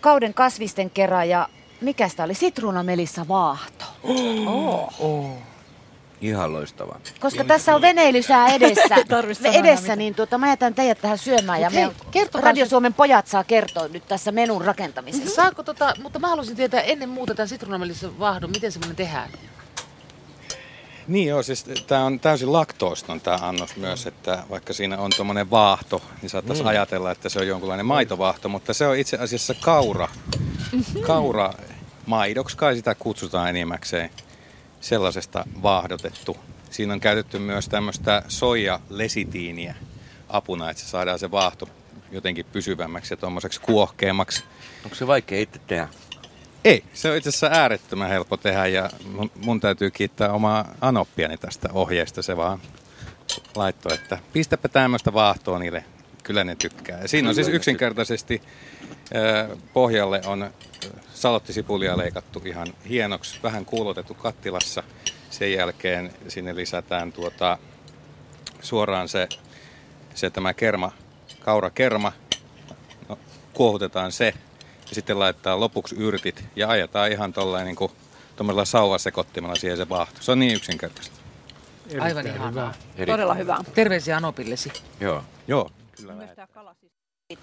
kauden 0.00 0.34
kasvisten 0.34 0.90
kerran 0.90 1.28
ja 1.28 1.48
mikä 1.80 2.08
sitä 2.08 2.24
oli? 2.24 2.34
Sitruunamelissa 2.34 3.28
vaahto. 3.28 3.84
Ihan 6.20 6.52
loistavaa. 6.52 7.00
Koska 7.20 7.44
tässä 7.44 7.74
on 7.74 7.80
veneilysää 7.80 8.48
edessä, 8.48 8.96
edessä 9.60 9.96
niin 9.96 10.14
tuota, 10.14 10.38
mä 10.38 10.48
jätän 10.48 10.74
teidät 10.74 11.00
tähän 11.00 11.18
syömään 11.18 11.60
ja 11.60 11.70
Mut 11.70 11.74
hei, 11.74 11.86
me 11.86 11.94
kertokaa 12.10 12.44
Radio 12.44 12.64
se- 12.64 12.68
Suomen 12.68 12.94
pojat 12.94 13.26
saa 13.26 13.44
kertoa 13.44 13.88
nyt 13.88 14.08
tässä 14.08 14.32
menun 14.32 14.64
rakentamisessa. 14.64 15.34
Saako 15.34 15.62
tota, 15.62 15.94
mutta 16.02 16.18
mä 16.18 16.28
haluaisin 16.28 16.56
tietää 16.56 16.80
ennen 16.80 17.08
muuta 17.08 17.34
tämän 17.34 17.48
sitruunamelissa 17.48 18.18
vaahdon, 18.18 18.50
miten 18.50 18.72
semmoinen 18.72 18.96
tehdään? 18.96 19.30
Niin 21.08 21.28
joo, 21.28 21.42
siis 21.42 21.64
tämä 21.86 22.04
on 22.04 22.20
täysin 22.20 22.52
laktooston 22.52 23.20
tämä 23.20 23.38
annos 23.42 23.76
myös, 23.76 24.06
että 24.06 24.42
vaikka 24.50 24.72
siinä 24.72 24.98
on 24.98 25.10
tuommoinen 25.16 25.50
vaahto, 25.50 26.02
niin 26.22 26.30
saattaisi 26.30 26.62
ajatella, 26.64 27.10
että 27.10 27.28
se 27.28 27.38
on 27.38 27.46
jonkunlainen 27.46 27.86
maitovaahto, 27.86 28.48
mutta 28.48 28.74
se 28.74 28.86
on 28.86 28.96
itse 28.96 29.16
asiassa 29.16 29.54
kaura. 29.60 30.08
Kaura 31.06 31.52
maidoksi 32.06 32.56
kai 32.56 32.76
sitä 32.76 32.94
kutsutaan 32.94 33.48
enimmäkseen 33.48 34.10
sellaisesta 34.80 35.44
vaahdotettu. 35.62 36.36
Siinä 36.70 36.92
on 36.92 37.00
käytetty 37.00 37.38
myös 37.38 37.68
tämmöistä 37.68 38.22
soijalesitiiniä 38.28 39.74
apuna, 40.28 40.70
että 40.70 40.82
se 40.82 40.88
saadaan 40.88 41.18
se 41.18 41.30
vaahto 41.30 41.68
jotenkin 42.12 42.46
pysyvämmäksi 42.52 43.12
ja 43.12 43.16
tuommoiseksi 43.16 43.60
kuohkeammaksi. 43.60 44.44
Onko 44.84 44.96
se 44.96 45.06
vaikea 45.06 45.40
itse 45.40 45.60
tehdä? 45.66 45.88
Ei, 46.64 46.84
se 46.92 47.10
on 47.10 47.16
itse 47.16 47.28
asiassa 47.28 47.50
äärettömän 47.52 48.08
helppo 48.08 48.36
tehdä 48.36 48.66
ja 48.66 48.90
mun, 49.04 49.30
mun 49.36 49.60
täytyy 49.60 49.90
kiittää 49.90 50.32
omaa 50.32 50.74
anoppiani 50.80 51.36
tästä 51.36 51.68
ohjeesta. 51.72 52.22
Se 52.22 52.36
vaan 52.36 52.60
laittoi, 53.54 53.94
että 53.94 54.18
pistäpä 54.32 54.68
tämmöistä 54.68 55.12
vaahtoa 55.12 55.58
niille, 55.58 55.84
kyllä 56.22 56.44
ne 56.44 56.56
tykkää. 56.56 57.00
Ja 57.00 57.08
siinä 57.08 57.28
on 57.28 57.34
siis 57.34 57.48
yksinkertaisesti 57.48 58.42
pohjalle 59.72 60.20
on 60.26 60.50
salottisipulia 61.14 61.98
leikattu 61.98 62.42
ihan 62.44 62.66
hienoksi, 62.88 63.40
vähän 63.42 63.64
kuulotettu 63.64 64.14
kattilassa. 64.14 64.82
Sen 65.30 65.52
jälkeen 65.52 66.12
sinne 66.28 66.56
lisätään 66.56 67.12
tuota, 67.12 67.58
suoraan 68.62 69.08
se, 69.08 69.28
se 70.14 70.30
tämä 70.30 70.54
kerma, 70.54 70.92
kaurakerma, 71.40 72.12
no, 73.08 73.18
kuohutetaan 73.52 74.12
se 74.12 74.34
ja 74.88 74.94
sitten 74.94 75.18
laittaa 75.18 75.60
lopuksi 75.60 75.94
yrtit 75.98 76.44
ja 76.56 76.68
ajetaan 76.68 77.12
ihan 77.12 77.32
tuollainen 77.32 77.66
niin 77.66 77.76
kuin 77.76 77.92
tuommoisella 78.36 78.64
sauvasekottimella 78.64 79.54
siihen 79.54 79.76
se 79.76 79.88
vaahto. 79.88 80.22
Se 80.22 80.32
on 80.32 80.38
niin 80.38 80.56
yksinkertaista. 80.56 81.20
Aivan 82.00 82.26
ihanaa. 82.26 82.74
Todella 83.06 83.34
hyvä. 83.34 83.58
Terveisiä 83.74 84.16
Anopillesi. 84.16 84.72
Joo. 85.00 85.24
Joo, 85.48 85.70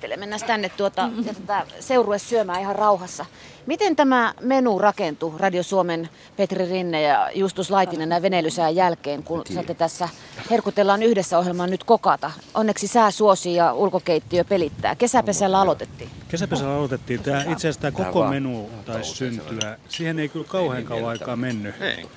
kyllä. 0.02 0.18
Mennään 0.18 0.42
tänne 0.48 0.70
tuota, 0.70 1.10
ja 1.26 1.34
tätä 1.34 1.66
seurue 1.80 2.20
syömään 2.20 2.62
ihan 2.62 2.76
rauhassa. 2.76 3.26
Miten 3.66 3.96
tämä 3.96 4.34
menu 4.42 4.80
rakentuu 4.80 5.38
Radio 5.38 5.64
Suomen 5.64 6.10
Petri 6.38 6.66
Rinne 6.66 7.02
ja 7.02 7.32
Justus 7.36 7.72
Laitinen 7.72 8.10
näin 8.10 8.22
veneilysään 8.22 8.76
jälkeen, 8.76 9.24
kun 9.24 9.44
saatte 9.54 9.74
tässä 9.74 10.10
herkutellaan 10.52 11.04
yhdessä 11.04 11.38
ohjelmaa 11.40 11.68
nyt 11.68 11.84
kokata? 11.84 12.32
Onneksi 12.54 12.88
sää 12.88 13.12
suosii 13.12 13.56
ja 13.56 13.74
ulkokeittiö 13.74 14.44
pelittää. 14.46 14.96
Kesäpesällä 14.96 15.60
aloitettiin. 15.60 16.10
Kesäpesällä 16.28 16.76
aloitettiin. 16.76 17.24
Tämä, 17.24 17.42
itse 17.42 17.54
asiassa 17.54 17.82
tämä 17.82 17.92
koko 17.92 18.28
menu 18.28 18.70
taisi 18.86 19.16
syntyä. 19.16 19.78
Siihen 19.90 20.20
ei 20.20 20.30
kyllä 20.30 20.46
kauhean 20.48 20.84
kauan 20.84 21.10
aikaa 21.10 21.36
mennyt. 21.36 21.76
Ei. 21.82 22.08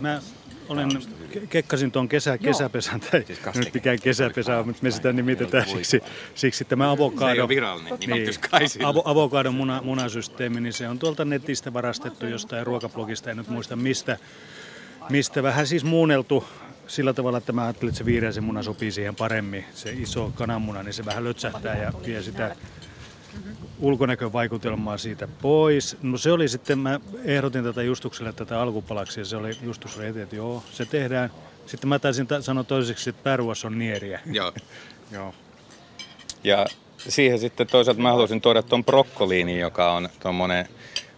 Mä 0.00 0.20
olen, 0.70 0.90
ke- 1.32 1.46
kekkasin 1.48 1.92
tuon 1.92 2.08
kesä, 2.08 2.38
kesäpesän, 2.38 3.00
tai 3.00 3.24
Siis 3.26 3.40
nyt 3.54 3.74
mikään 3.74 3.98
kesäpesä 4.02 4.58
on, 4.58 4.66
mutta 4.66 4.82
me 4.82 4.90
sitä 4.90 5.12
nimitetään 5.12 5.68
siksi, 5.68 6.02
siksi 6.34 6.64
tämä 6.64 6.90
avokado. 6.90 7.34
Se 7.34 7.42
ole 7.42 7.48
virallinen 7.48 7.98
nimitys 8.06 8.38
kai 8.38 8.68
sillä. 8.68 8.88
avo, 8.88 9.02
avokadon 9.04 9.54
muna, 9.54 9.82
munasysteemi, 9.84 10.60
niin 10.60 10.72
se 10.72 10.88
on 10.88 10.98
tuolta 10.98 11.24
netistä 11.24 11.72
varastettu 11.72 12.26
jostain 12.26 12.66
ruokablogista, 12.66 13.30
en 13.30 13.36
nyt 13.36 13.48
muista 13.48 13.76
mistä, 13.76 14.18
mistä 15.10 15.42
vähän 15.42 15.66
siis 15.66 15.84
muunneltu 15.84 16.44
sillä 16.86 17.12
tavalla, 17.12 17.38
että 17.38 17.52
mä 17.52 17.62
ajattelin, 17.62 17.88
että 17.88 17.98
se 17.98 18.04
viireisen 18.04 18.44
muna 18.44 18.62
sopii 18.62 18.92
siihen 18.92 19.16
paremmin. 19.16 19.64
Se 19.74 19.90
iso 19.90 20.32
kananmuna, 20.34 20.82
niin 20.82 20.92
se 20.94 21.04
vähän 21.04 21.24
lötsähtää 21.24 21.76
ja 21.76 21.92
vie 22.06 22.22
sitä 22.22 22.56
ulkonäkövaikutelmaa 23.78 24.98
siitä 24.98 25.28
pois. 25.42 25.96
No 26.02 26.18
se 26.18 26.32
oli 26.32 26.48
sitten, 26.48 26.78
mä 26.78 27.00
ehdotin 27.24 27.64
tätä 27.64 27.82
Justukselle 27.82 28.32
tätä 28.32 28.60
alkupalaksi 28.60 29.20
ja 29.20 29.24
se 29.24 29.36
oli 29.36 29.58
Justus 29.62 29.98
Reiti, 29.98 30.20
että 30.20 30.36
joo, 30.36 30.62
se 30.72 30.84
tehdään. 30.84 31.30
Sitten 31.66 31.88
mä 31.88 31.98
taisin 31.98 32.26
ta- 32.26 32.42
sanoa 32.42 32.64
toiseksi, 32.64 33.10
että 33.10 33.22
päruas 33.22 33.64
on 33.64 33.78
nieriä. 33.78 34.20
Joo. 34.26 34.52
Joo. 35.12 35.34
Ja 36.44 36.66
siihen 36.98 37.38
sitten 37.38 37.66
toisaalta 37.66 38.02
mä 38.02 38.10
haluaisin 38.10 38.40
tuoda 38.40 38.62
tuon 38.62 38.84
brokkoliini, 38.84 39.58
joka 39.58 39.92
on 39.92 40.08
tuommoinen 40.22 40.68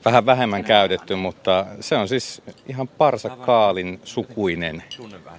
vähän 0.05 0.27
vähemmän 0.27 0.64
käytetty, 0.64 1.14
mutta 1.14 1.66
se 1.81 1.96
on 1.96 2.09
siis 2.09 2.42
ihan 2.68 2.88
parsakaalin 2.88 4.01
sukuinen. 4.05 4.83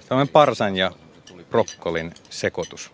Tällainen 0.08 0.32
parsan 0.32 0.76
ja 0.76 0.90
brokkolin 1.54 2.14
sekoitus. 2.30 2.90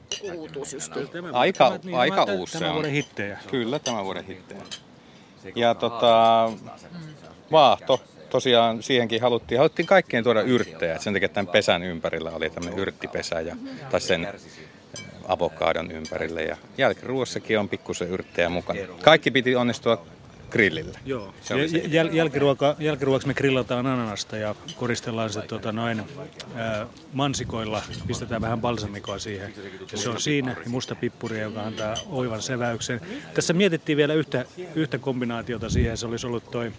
Aika, 1.32 1.78
aika 1.96 2.24
uusi 2.24 2.52
se 2.52 2.58
Tämän 2.58 2.70
on. 2.70 2.74
vuoden 2.74 2.92
hittejä. 2.92 3.38
Kyllä, 3.50 3.78
tämän 3.78 4.04
vuoden 4.04 4.24
hittejä. 4.24 4.60
Ja 5.54 5.74
tota, 5.74 6.52
vaahto, 7.52 8.00
tosiaan 8.30 8.82
siihenkin 8.82 9.22
haluttiin, 9.22 9.58
haluttiin 9.58 9.86
kaikkeen 9.86 10.24
tuoda 10.24 10.42
yrttejä. 10.42 10.94
Et 10.94 11.00
sen 11.00 11.12
takia 11.12 11.28
tämän 11.28 11.46
pesän 11.46 11.82
ympärillä 11.82 12.30
oli 12.30 12.50
tämmöinen 12.50 12.78
yrttipesä 12.78 13.40
ja, 13.40 13.56
tai 13.90 14.00
sen 14.00 14.28
avokadon 15.28 15.90
ympärille. 15.90 16.42
Ja 16.42 16.56
jälkiruossakin 16.78 17.58
on 17.58 17.68
pikkusen 17.68 18.08
yrttejä 18.08 18.48
mukana. 18.48 18.80
Kaikki 19.02 19.30
piti 19.30 19.56
onnistua 19.56 20.06
grillillä. 20.50 20.98
Joo. 21.06 21.34
Se 21.42 21.54
oli 21.54 21.68
se 21.68 21.78
Jäl, 21.78 22.06
jäl, 22.06 22.16
jälkiruoka, 22.78 23.26
me 23.26 23.34
grillataan 23.34 23.86
ananasta 23.86 24.36
ja 24.36 24.54
koristellaan 24.76 25.30
se 25.30 25.42
tota, 25.42 25.72
noin 25.72 26.02
ää, 26.54 26.86
mansikoilla, 27.12 27.82
pistetään 28.06 28.42
vähän 28.42 28.60
balsamikoa 28.60 29.18
siihen. 29.18 29.54
Ja 29.92 29.98
se 29.98 30.08
on 30.08 30.20
siinä 30.20 30.56
ja 30.64 30.70
musta 30.70 30.94
pippuri, 30.94 31.40
joka 31.40 31.62
antaa 31.62 31.94
oivan 32.08 32.42
seväyksen. 32.42 33.00
Tässä 33.34 33.52
mietittiin 33.52 33.96
vielä 33.96 34.14
yhtä, 34.14 34.44
yhtä 34.74 34.98
kombinaatiota 34.98 35.70
siihen, 35.70 35.96
se 35.96 36.06
olisi 36.06 36.26
ollut 36.26 36.50
toi 36.50 36.72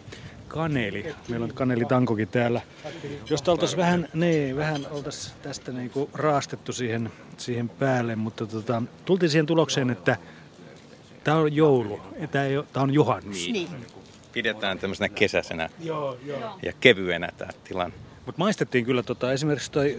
kaneli. 0.48 1.16
Meillä 1.28 1.44
on 1.44 1.54
kanelitankokin 1.54 2.28
täällä, 2.28 2.62
josta 3.30 3.52
oltaisiin 3.52 3.78
vähän, 3.78 4.08
nee, 4.14 4.56
vähän 4.56 4.88
oltaisiin 4.92 5.36
tästä 5.42 5.72
niinku 5.72 6.10
raastettu 6.14 6.74
siihen, 6.74 7.12
siihen 7.38 7.70
päälle, 7.70 8.16
mutta 8.16 8.46
tota, 8.46 8.84
tultiin 9.06 9.30
siihen 9.30 9.46
tulokseen, 9.46 9.90
että 9.90 10.18
Tämä 11.24 11.38
on 11.38 11.56
joulu, 11.56 12.00
tämä, 12.32 12.46
ei 12.46 12.58
ole, 12.58 12.66
tämä 12.74 12.84
on 12.84 12.94
juhannus. 12.94 13.48
Niin. 13.52 13.70
Pidetään 14.34 14.80
tämmöisenä 14.80 15.10
kesäisenä 15.10 15.70
ja 16.64 16.74
kevyenä 16.80 17.30
tämä 17.38 17.52
tilanne. 17.64 17.96
Mutta 18.26 18.40
maistettiin 18.40 18.86
kyllä 18.86 19.04
tota, 19.04 19.32
esimerkiksi 19.32 19.72
toi 19.72 19.98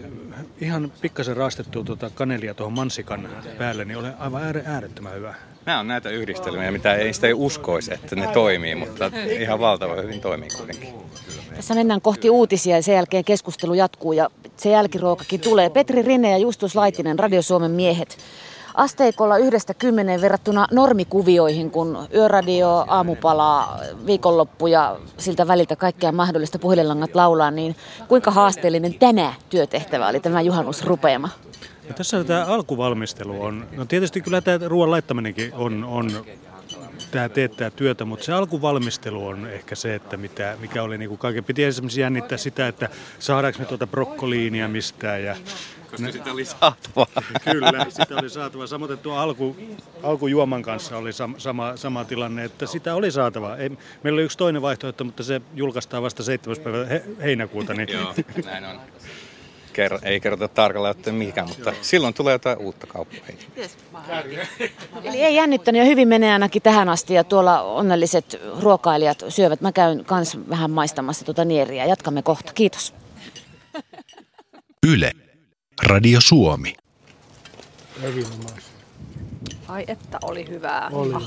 ihan 0.61 0.91
pikkasen 1.01 1.37
raastettu 1.37 1.83
tota 1.83 2.09
kanelia 2.09 2.53
tuohon 2.53 2.73
mansikan 2.73 3.29
päälle, 3.57 3.85
niin 3.85 3.97
oli 3.97 4.07
aivan 4.19 4.43
äär, 4.43 4.61
äärettömän 4.65 5.15
hyvä. 5.15 5.33
Nämä 5.65 5.79
on 5.79 5.87
näitä 5.87 6.09
yhdistelmiä, 6.09 6.71
mitä 6.71 6.95
ei 6.95 7.13
sitä 7.13 7.27
ei 7.27 7.33
uskoisi, 7.33 7.93
että 7.93 8.15
ne 8.15 8.27
toimii, 8.27 8.75
mutta 8.75 9.11
ihan 9.39 9.59
valtavan 9.59 10.03
hyvin 10.03 10.21
toimii 10.21 10.49
kuitenkin. 10.57 10.89
Tässä 11.55 11.73
mennään 11.75 12.01
kohti 12.01 12.29
uutisia 12.29 12.75
ja 12.75 12.83
sen 12.83 12.95
jälkeen 12.95 13.23
keskustelu 13.23 13.73
jatkuu 13.73 14.13
ja 14.13 14.29
se 14.57 14.69
jälkiruokakin 14.69 15.39
tulee. 15.39 15.69
Petri 15.69 16.01
Rinne 16.01 16.31
ja 16.31 16.37
Justus 16.37 16.75
Laitinen, 16.75 17.19
Radio 17.19 17.41
Suomen 17.41 17.71
miehet. 17.71 18.17
Asteikolla 18.73 19.37
yhdestä 19.37 19.73
kymmeneen 19.73 20.21
verrattuna 20.21 20.67
normikuvioihin, 20.71 21.71
kun 21.71 22.07
yöradio, 22.13 22.85
aamupala, 22.87 23.79
viikonloppu 24.05 24.67
ja 24.67 24.99
siltä 25.17 25.47
väliltä 25.47 25.75
kaikkea 25.75 26.11
mahdollista 26.11 26.59
puhelinlangat 26.59 27.15
laulaa, 27.15 27.51
niin 27.51 27.75
kuinka 28.07 28.31
haasteellinen 28.31 28.93
tämä 28.93 29.33
työtehtävä 29.49 30.07
oli, 30.07 30.19
tämä 30.19 30.41
juhannusrupeama? 30.41 31.29
Ja 31.87 31.93
tässä 31.93 32.23
tämä 32.23 32.45
alkuvalmistelu 32.45 33.43
on, 33.43 33.65
no 33.77 33.85
tietysti 33.85 34.21
kyllä 34.21 34.41
tämä 34.41 34.67
ruoan 34.67 34.91
laittaminenkin 34.91 35.53
on, 35.53 35.83
on 35.83 36.11
tämä 37.11 37.29
teettää 37.29 37.69
työtä, 37.69 38.05
mutta 38.05 38.25
se 38.25 38.33
alkuvalmistelu 38.33 39.27
on 39.27 39.47
ehkä 39.47 39.75
se, 39.75 39.95
että 39.95 40.17
mitä, 40.17 40.57
mikä 40.59 40.83
oli 40.83 40.97
niin 40.97 41.09
kuin 41.09 41.19
kaiken. 41.19 41.43
Piti 41.43 41.63
esimerkiksi 41.63 42.01
jännittää 42.01 42.37
sitä, 42.37 42.67
että 42.67 42.89
saadaanko 43.19 43.59
me 43.59 43.65
tuota 43.65 43.87
brokkoliinia 43.87 44.67
mistään 44.67 45.23
ja 45.23 45.35
Koska 45.93 46.11
sitä 46.11 46.31
oli 46.31 46.45
saatavaa. 46.45 47.07
Kyllä, 47.51 47.85
sitä 47.89 48.15
oli 48.15 48.29
saatava. 48.29 48.67
Samoin 48.67 48.97
tuo 48.97 49.17
alku, 49.17 49.57
alkujuoman 50.03 50.61
kanssa 50.61 50.97
oli 50.97 51.13
sam, 51.13 51.35
sama, 51.37 51.77
sama 51.77 52.05
tilanne, 52.05 52.43
että 52.43 52.65
sitä 52.65 52.95
oli 52.95 53.11
saatava. 53.11 53.55
Ei, 53.55 53.69
meillä 54.03 54.17
oli 54.17 54.23
yksi 54.23 54.37
toinen 54.37 54.61
vaihtoehto, 54.61 55.03
mutta 55.03 55.23
se 55.23 55.41
julkaistaan 55.55 56.03
vasta 56.03 56.23
7. 56.23 56.57
päivä 56.63 56.85
he, 56.85 57.03
heinäkuuta. 57.21 57.73
Niin 57.73 57.89
Joo, 57.89 58.13
näin 58.45 58.65
on. 58.65 58.79
Ker- 59.73 59.99
ei 60.03 60.19
kerrota 60.19 60.47
tarkalleen, 60.47 60.95
että 60.97 61.11
mikä, 61.11 61.45
mutta 61.45 61.73
silloin 61.81 62.13
tulee 62.13 62.31
jotain 62.31 62.57
uutta 62.57 62.87
kauppaa. 62.87 63.27
Eli 65.03 65.21
ei 65.21 65.35
jännittänyt 65.35 65.79
ja 65.79 65.85
hyvin 65.85 66.07
menee 66.07 66.33
ainakin 66.33 66.61
tähän 66.61 66.89
asti 66.89 67.13
ja 67.13 67.23
tuolla 67.23 67.61
onnelliset 67.61 68.41
ruokailijat 68.59 69.23
syövät. 69.29 69.61
Mä 69.61 69.71
käyn 69.71 70.05
kans 70.05 70.37
vähän 70.49 70.71
maistamassa 70.71 71.25
tuota 71.25 71.45
nieriä. 71.45 71.85
Jatkamme 71.85 72.21
kohta. 72.21 72.53
Kiitos. 72.53 72.93
Yle. 74.87 75.11
Radio 75.81 76.21
Suomi. 76.21 76.73
Erinomaista. 78.03 78.71
Ai 79.67 79.83
että 79.87 80.17
oli 80.23 80.49
hyvää. 80.49 80.89
Oli. 80.91 81.25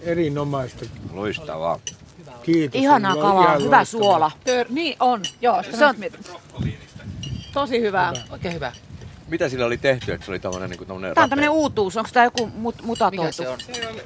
Erinomaista. 0.00 0.84
Loistavaa. 1.12 1.78
Kiitos. 2.42 2.80
Ihanaa 2.80 3.14
kalaa, 3.16 3.44
ihan 3.44 3.62
hyvä 3.62 3.76
loistavaa. 3.76 3.84
suola. 3.84 4.30
Tör, 4.44 4.66
niin 4.70 4.96
on, 5.00 5.22
joo. 5.40 5.62
Se 5.62 5.86
on-. 5.86 5.94
Tosi 7.52 7.80
hyvää. 7.80 8.12
Oikein 8.30 8.54
hyvä. 8.54 8.72
Mitä 9.28 9.48
sillä 9.48 9.66
oli 9.66 9.78
tehty, 9.78 10.12
että 10.12 10.24
se 10.24 10.30
oli 10.32 10.38
tommonen, 10.38 10.70
niin 10.70 10.86
Tämä 10.86 11.24
on 11.24 11.30
tämmöinen 11.30 11.50
uutuus. 11.50 11.96
Onko 11.96 12.10
tämä 12.12 12.24
joku 12.24 12.46
mut, 12.46 12.82
mutatoitu? 12.82 13.22
Mikä 13.22 13.32
se 13.32 13.48
on? 13.48 13.60
Se 13.60 13.88
on, 13.88 13.96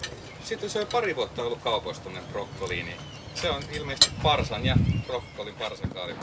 sitten 0.44 0.70
se 0.70 0.80
on 0.80 0.86
pari 0.92 1.16
vuotta 1.16 1.42
ollut 1.42 1.60
kaupoissa 1.60 2.02
tuonne 2.02 2.20
brokkoliini. 2.32 2.94
Se 3.34 3.50
on 3.50 3.62
ilmeisesti 3.72 4.10
parsan 4.22 4.66
ja 4.66 4.76
brokkolin 5.06 5.54
parsakaali 5.54 6.14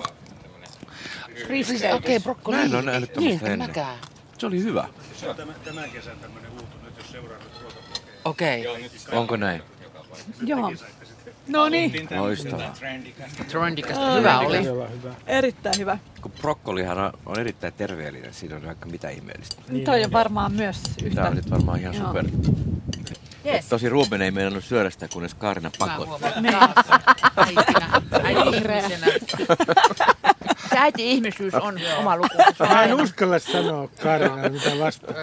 tämmönen 1.41 1.49
Risteytys. 1.67 1.97
Okei, 1.97 2.19
brokkoli. 2.19 2.57
Mä 2.57 2.63
en 2.63 2.75
ole 2.75 2.81
nähnyt 2.81 3.13
tämmöistä 3.13 3.45
Niin, 3.45 3.53
ennen. 3.53 3.69
mäkään. 3.69 3.97
Se 4.37 4.45
oli 4.47 4.63
hyvä. 4.63 4.87
Se 5.15 5.29
on 5.29 5.35
tämän, 5.35 5.55
tämän 5.65 5.89
kesän 5.91 6.17
tämmöinen 6.19 6.51
uutu, 6.51 6.77
nyt 6.85 6.97
jos 6.97 7.11
seuraa 7.11 7.37
nyt 7.37 7.61
ruokablogeja. 7.61 8.05
Okei. 8.25 8.65
Onko 9.11 9.35
näin? 9.35 9.61
Joo. 10.45 10.71
No 11.47 11.69
niin, 11.69 12.07
Loistavaa. 12.17 12.73
Trendikasta. 13.49 14.13
Hyvä 14.13 14.39
oli. 14.39 14.57
Todella 14.57 14.87
hyvä. 14.87 15.13
erittäin 15.27 15.75
hyvä. 15.79 15.97
Kun 16.21 16.31
brokkolihan 16.31 16.97
on, 16.97 17.11
on 17.25 17.39
erittäin 17.39 17.73
terveellinen, 17.73 18.33
siinä 18.33 18.55
on 18.55 18.65
vaikka 18.65 18.85
mitä 18.85 19.09
ihmeellistä. 19.09 19.61
Niin 19.69 19.85
Toi 19.85 20.03
on 20.03 20.11
varmaan 20.11 20.51
myös 20.53 20.81
Tää 20.81 21.07
yhtä. 21.07 21.23
on 21.27 21.35
nyt 21.35 21.49
varmaan 21.51 21.79
ihan 21.79 21.95
super. 21.95 22.25
Yes. 23.45 23.65
Tosi 23.65 23.89
Ruben 23.89 24.21
ei 24.21 24.31
meinannut 24.31 24.63
syödä 24.63 24.89
sitä, 24.89 25.07
kunnes 25.07 25.33
Kaarina 25.33 25.71
pakotti. 25.79 26.25
Äitinä, 27.37 28.01
äiti-ihmisenä. 28.23 29.07
Se 30.69 30.77
äiti-ihmisyys 30.77 31.53
on 31.53 31.79
oma 31.97 32.17
luku. 32.17 32.37
Mä 32.59 32.83
en 32.83 32.93
uskalla 32.93 33.39
sanoa 33.39 33.87
Karina 34.03 34.49
mitä 34.49 34.79
vastaan. 34.79 35.15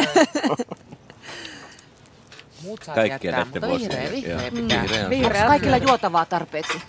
Muut 2.63 2.83
saa 2.83 2.95
Kaikkea 2.95 3.39
jättää, 3.39 3.45
mutta 3.63 3.79
vihreä, 3.79 4.11
vihreä 4.11 4.51
pitää. 4.51 4.83
Vihreä 4.83 5.05
on 5.05 5.11
Vihreä. 5.11 5.41
Onko 5.41 5.49
kaikilla 5.49 5.77
juotavaa 5.77 6.25
tarpeeksi? 6.25 6.83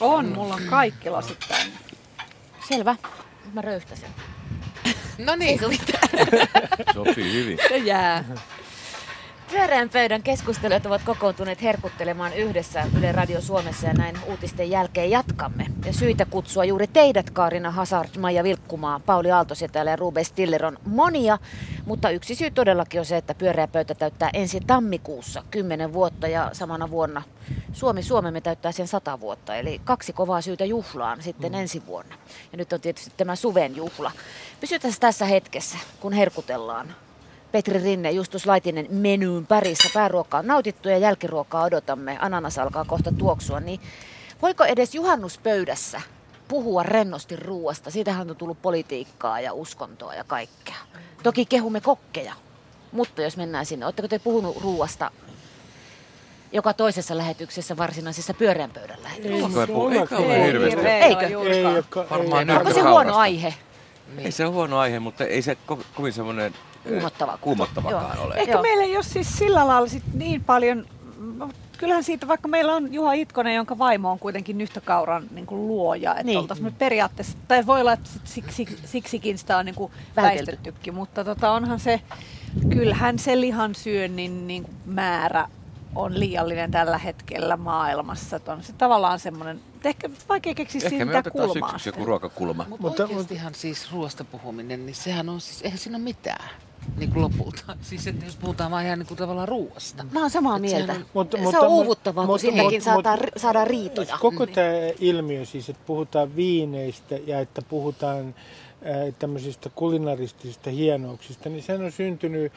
On, 0.00 0.26
mulla 0.26 0.54
on 0.54 0.62
kaikki 0.70 1.10
lasit 1.10 1.38
täynnä. 1.48 1.78
Selvä. 2.68 2.96
Nyt 3.44 3.54
mä 3.54 3.60
röyhtäsen. 3.60 4.10
No 5.18 5.36
niin. 5.36 5.60
Sopii 6.94 7.32
hyvin. 7.32 7.58
Se 7.68 7.76
jää. 7.76 8.24
Pyöreän 9.50 9.88
pöydän 9.88 10.22
keskustelijat 10.22 10.86
ovat 10.86 11.02
kokoontuneet 11.04 11.62
herkuttelemaan 11.62 12.34
yhdessä 12.34 12.86
Yle 12.98 13.12
Radio 13.12 13.40
Suomessa 13.40 13.86
ja 13.86 13.94
näin 13.94 14.18
uutisten 14.26 14.70
jälkeen 14.70 15.10
jatkamme. 15.10 15.66
Ja 15.84 15.92
syitä 15.92 16.24
kutsua 16.24 16.64
juuri 16.64 16.86
teidät, 16.86 17.30
Kaarina 17.30 17.70
Hazard, 17.70 18.08
Maija 18.18 18.44
Vilkkumaa, 18.44 19.00
Pauli 19.06 19.30
Aaltosetälä 19.30 19.90
ja 19.90 19.96
Ruben 19.96 20.24
Stiller 20.24 20.66
on 20.66 20.78
monia, 20.84 21.38
mutta 21.86 22.10
yksi 22.10 22.34
syy 22.34 22.50
todellakin 22.50 23.00
on 23.00 23.06
se, 23.06 23.16
että 23.16 23.34
pyöreä 23.34 23.68
pöytä 23.68 23.94
täyttää 23.94 24.30
ensi 24.32 24.60
tammikuussa 24.66 25.44
10 25.50 25.92
vuotta 25.92 26.28
ja 26.28 26.50
samana 26.52 26.90
vuonna 26.90 27.22
Suomi 27.72 28.02
Suomemme 28.02 28.40
täyttää 28.40 28.72
sen 28.72 28.88
100 28.88 29.20
vuotta. 29.20 29.56
Eli 29.56 29.80
kaksi 29.84 30.12
kovaa 30.12 30.40
syytä 30.40 30.64
juhlaan 30.64 31.22
sitten 31.22 31.54
ensi 31.54 31.82
vuonna. 31.86 32.14
Ja 32.52 32.58
nyt 32.58 32.72
on 32.72 32.80
tietysti 32.80 33.12
tämä 33.16 33.36
suven 33.36 33.76
juhla. 33.76 34.12
Pysytään 34.60 34.94
tässä 35.00 35.24
hetkessä, 35.24 35.78
kun 36.00 36.12
herkutellaan 36.12 36.94
Petri 37.52 37.82
Rinne, 37.82 38.10
Justus 38.10 38.46
Laitinen 38.46 38.86
menyyn 38.90 39.46
parissa. 39.46 39.90
Pääruokaa 39.94 40.40
on 40.40 40.46
nautittu 40.46 40.88
ja 40.88 40.98
jälkiruokaa 40.98 41.64
odotamme. 41.64 42.18
Ananas 42.20 42.58
alkaa 42.58 42.84
kohta 42.84 43.12
tuoksua. 43.18 43.60
Niin 43.60 43.80
voiko 44.42 44.64
edes 44.64 44.94
juhannuspöydässä 44.94 46.00
puhua 46.48 46.82
rennosti 46.82 47.36
ruuasta? 47.36 47.90
Siitähän 47.90 48.30
on 48.30 48.36
tullut 48.36 48.62
politiikkaa 48.62 49.40
ja 49.40 49.52
uskontoa 49.52 50.14
ja 50.14 50.24
kaikkea. 50.24 50.76
Toki 51.22 51.46
kehumme 51.46 51.80
kokkeja. 51.80 52.32
Mutta 52.92 53.22
jos 53.22 53.36
mennään 53.36 53.66
sinne, 53.66 53.86
oletteko 53.86 54.08
te 54.08 54.18
puhunut 54.18 54.56
ruuasta 54.62 55.10
joka 56.52 56.72
toisessa 56.74 57.16
lähetyksessä 57.16 57.76
varsinaisessa 57.76 58.34
pyöreän 58.34 58.70
pöydän 58.70 59.02
lähetyksessä? 59.02 59.44
Onko 59.46 59.66
puhu? 59.66 59.88
Eikä 59.88 60.16
Ei, 60.16 60.24
ole 60.24 60.44
hirveästi. 60.46 60.86
Eikö? 60.86 61.26
Ei, 61.26 61.64
Varmaan 62.10 62.50
ei, 62.50 62.56
Onko 62.56 62.72
se 62.74 62.80
huono 62.80 63.16
aihe? 63.16 63.54
Ei 64.18 64.32
se 64.32 64.44
ole 64.44 64.52
huono 64.52 64.78
aihe, 64.78 64.98
mutta 64.98 65.24
ei 65.24 65.42
se 65.42 65.56
ko- 65.72 65.84
kovin 65.94 66.12
semmoinen 66.12 66.54
Kuumottava. 66.88 67.38
kuumottavakaan 67.40 68.16
Joo. 68.16 68.26
ole. 68.26 68.34
Ehkä 68.34 68.52
Joo. 68.52 68.62
meillä 68.62 68.84
ei 68.84 68.96
ole 68.96 69.04
siis 69.04 69.38
sillä 69.38 69.66
lailla 69.66 69.88
sit 69.88 70.02
niin 70.14 70.44
paljon, 70.44 70.86
kyllähän 71.78 72.04
siitä, 72.04 72.28
vaikka 72.28 72.48
meillä 72.48 72.74
on 72.74 72.92
Juha 72.94 73.12
Itkonen, 73.12 73.54
jonka 73.54 73.78
vaimo 73.78 74.10
on 74.10 74.18
kuitenkin 74.18 74.58
nyhtökauran 74.58 75.24
niin 75.30 75.46
kuin 75.46 75.66
luoja, 75.68 76.12
että 76.12 76.24
Niin. 76.24 76.38
oltaisiin 76.38 76.64
me 76.64 76.70
periaatteessa, 76.78 77.38
tai 77.48 77.66
voi 77.66 77.80
olla, 77.80 77.92
että 77.92 78.10
siksi, 78.24 78.78
siksikin 78.84 79.38
sitä 79.38 79.56
on 79.56 79.64
niin 79.66 79.74
kuin 79.74 79.92
väistettykin, 80.16 80.94
mutta 80.94 81.24
tota, 81.24 81.50
onhan 81.50 81.80
se, 81.80 82.00
kyllähän 82.70 83.18
se 83.18 83.40
lihan 83.40 83.74
syönnin 83.74 84.46
niin 84.46 84.62
kuin 84.62 84.76
määrä 84.86 85.48
on 85.94 86.20
liiallinen 86.20 86.70
tällä 86.70 86.98
hetkellä 86.98 87.56
maailmassa. 87.56 88.36
Että 88.36 88.52
on 88.52 88.62
se 88.62 88.72
tavallaan 88.72 89.18
semmoinen, 89.18 89.60
ehkä 89.84 90.10
vaikea 90.28 90.54
keksiä 90.54 90.80
Ehkä 90.84 91.04
me 91.04 91.18
otetaan 91.18 91.48
kulmaa. 91.48 91.68
syksyksi 91.70 91.88
joku 91.88 92.04
ruokakulma. 92.04 92.66
Mutta 92.68 92.82
Mutta- 92.86 93.02
oikeastihan 93.02 93.54
siis 93.54 93.92
ruoasta 93.92 94.24
puhuminen, 94.24 94.86
niin 94.86 94.94
sehän 94.96 95.28
on 95.28 95.40
siis, 95.40 95.62
eihän 95.62 95.78
siinä 95.78 95.96
ole 95.96 96.04
mitään 96.04 96.50
niin 96.96 97.10
kuin 97.12 97.22
lopulta. 97.22 97.76
Siis 97.82 98.06
että 98.06 98.24
jos 98.24 98.36
puhutaan 98.36 98.70
vaan 98.70 98.84
ihan 98.86 98.98
niin 98.98 99.06
kuin 99.06 99.18
tavallaan 99.18 99.48
ruoasta. 99.48 100.04
Mä 100.12 100.20
oon 100.20 100.30
samaa 100.30 100.56
Et 100.56 100.62
mieltä. 100.62 100.86
sehän 100.92 101.06
Mutta- 101.14 101.36
se 101.36 101.42
mutta- 101.42 101.60
on 101.60 101.68
uuvuttavaa, 101.68 102.26
kun 102.26 102.34
mutta- 102.34 102.40
siitäkin 102.50 102.82
saadaan, 103.36 103.66
riitoja. 103.66 104.18
Koko 104.20 104.46
tämä 104.46 104.68
ilmiö 105.00 105.44
siis, 105.44 105.68
että 105.68 105.82
puhutaan 105.86 106.36
viineistä 106.36 107.18
ja 107.26 107.40
että 107.40 107.62
puhutaan 107.62 108.34
ää, 108.84 108.94
tämmöisistä 109.18 109.70
kulinaristisista 109.74 110.70
hienouksista, 110.70 111.48
niin 111.48 111.62
sehän 111.62 111.84
on 111.84 111.92
syntynyt 111.92 112.52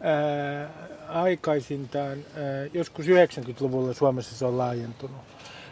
ää, 0.00 0.70
aikaisintaan, 1.08 2.18
ää, 2.18 2.44
joskus 2.74 3.06
90-luvulla 3.06 3.94
Suomessa 3.94 4.36
se 4.36 4.44
on 4.44 4.58
laajentunut. 4.58 5.16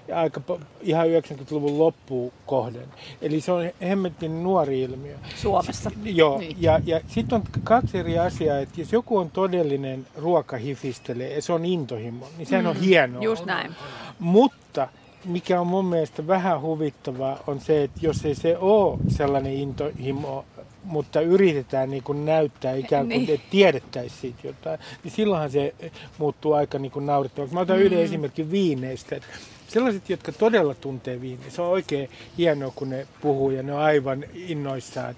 Ja 0.08 0.18
aika 0.20 0.40
ihan 0.80 1.06
90-luvun 1.06 1.78
loppuun 1.78 2.32
kohden. 2.46 2.86
Eli 3.22 3.40
se 3.40 3.52
on 3.52 3.70
hemmetin 3.82 4.42
nuori 4.42 4.82
ilmiö. 4.82 5.16
Suomessa. 5.36 5.90
Joo, 6.04 6.38
Niin. 6.38 6.56
ja, 6.60 6.80
ja 6.86 7.00
sitten 7.08 7.36
on 7.36 7.42
kaksi 7.64 7.98
eri 7.98 8.18
asiaa, 8.18 8.58
että 8.58 8.80
jos 8.80 8.92
joku 8.92 9.18
on 9.18 9.30
todellinen 9.30 10.06
ruokahifistele 10.16 11.24
ja 11.28 11.42
se 11.42 11.52
on 11.52 11.64
intohimo, 11.64 12.26
niin 12.38 12.46
sehän 12.46 12.66
on 12.66 12.76
hienoa. 12.76 13.22
Just 13.22 13.44
näin. 13.44 13.74
Mutta 14.18 14.88
mikä 15.24 15.60
on 15.60 15.66
mun 15.66 15.84
mielestä 15.84 16.26
vähän 16.26 16.60
huvittavaa 16.60 17.42
on 17.46 17.60
se, 17.60 17.82
että 17.82 17.98
jos 18.02 18.24
ei 18.24 18.34
se 18.34 18.58
ole 18.58 18.98
sellainen 19.08 19.52
intohimo, 19.52 20.44
mutta 20.84 21.20
yritetään 21.20 21.90
niin 21.90 22.02
kuin 22.02 22.24
näyttää 22.24 22.74
ikään 22.74 23.06
kuin, 23.08 23.18
Niin. 23.18 23.34
että 23.34 23.46
tiedettäisiin 23.50 24.20
siitä 24.20 24.46
jotain, 24.46 24.78
niin 25.04 25.12
silloinhan 25.12 25.50
se 25.50 25.74
muuttuu 26.18 26.52
aika 26.52 26.78
niin 26.78 26.92
kuin 26.92 27.06
naurettavaksi. 27.06 27.54
Mä 27.54 27.60
otan 27.60 27.78
yhden 27.78 27.98
esimerkin 28.00 28.50
viineistä. 28.50 29.16
Että 29.16 29.28
sellaiset, 29.68 30.10
jotka 30.10 30.32
todella 30.32 30.74
tuntee 30.74 31.20
viiniä, 31.20 31.50
se 31.50 31.62
on 31.62 31.68
oikein 31.68 32.10
hienoa, 32.38 32.72
kun 32.74 32.90
ne 32.90 33.06
puhuu 33.20 33.50
ja 33.50 33.62
ne 33.62 33.72
on 33.72 33.80
aivan 33.80 34.24
innoissaan 34.34 35.16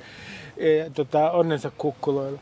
e, 0.56 0.90
tota, 0.90 1.30
onnensa 1.30 1.70
kukkuloilla. 1.70 2.40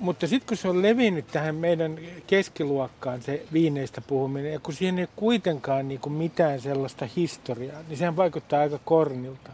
Mutta 0.00 0.26
sitten 0.26 0.48
kun 0.48 0.56
se 0.56 0.68
on 0.68 0.82
levinnyt 0.82 1.26
tähän 1.26 1.54
meidän 1.54 1.98
keskiluokkaan 2.26 3.22
se 3.22 3.42
viineistä 3.52 4.00
puhuminen, 4.00 4.52
ja 4.52 4.60
kun 4.60 4.74
siihen 4.74 4.98
ei 4.98 5.08
kuitenkaan 5.16 5.88
niin 5.88 6.00
kuin 6.00 6.12
mitään 6.12 6.60
sellaista 6.60 7.08
historiaa, 7.16 7.82
niin 7.88 7.96
sehän 7.96 8.16
vaikuttaa 8.16 8.60
aika 8.60 8.78
kornilta. 8.84 9.50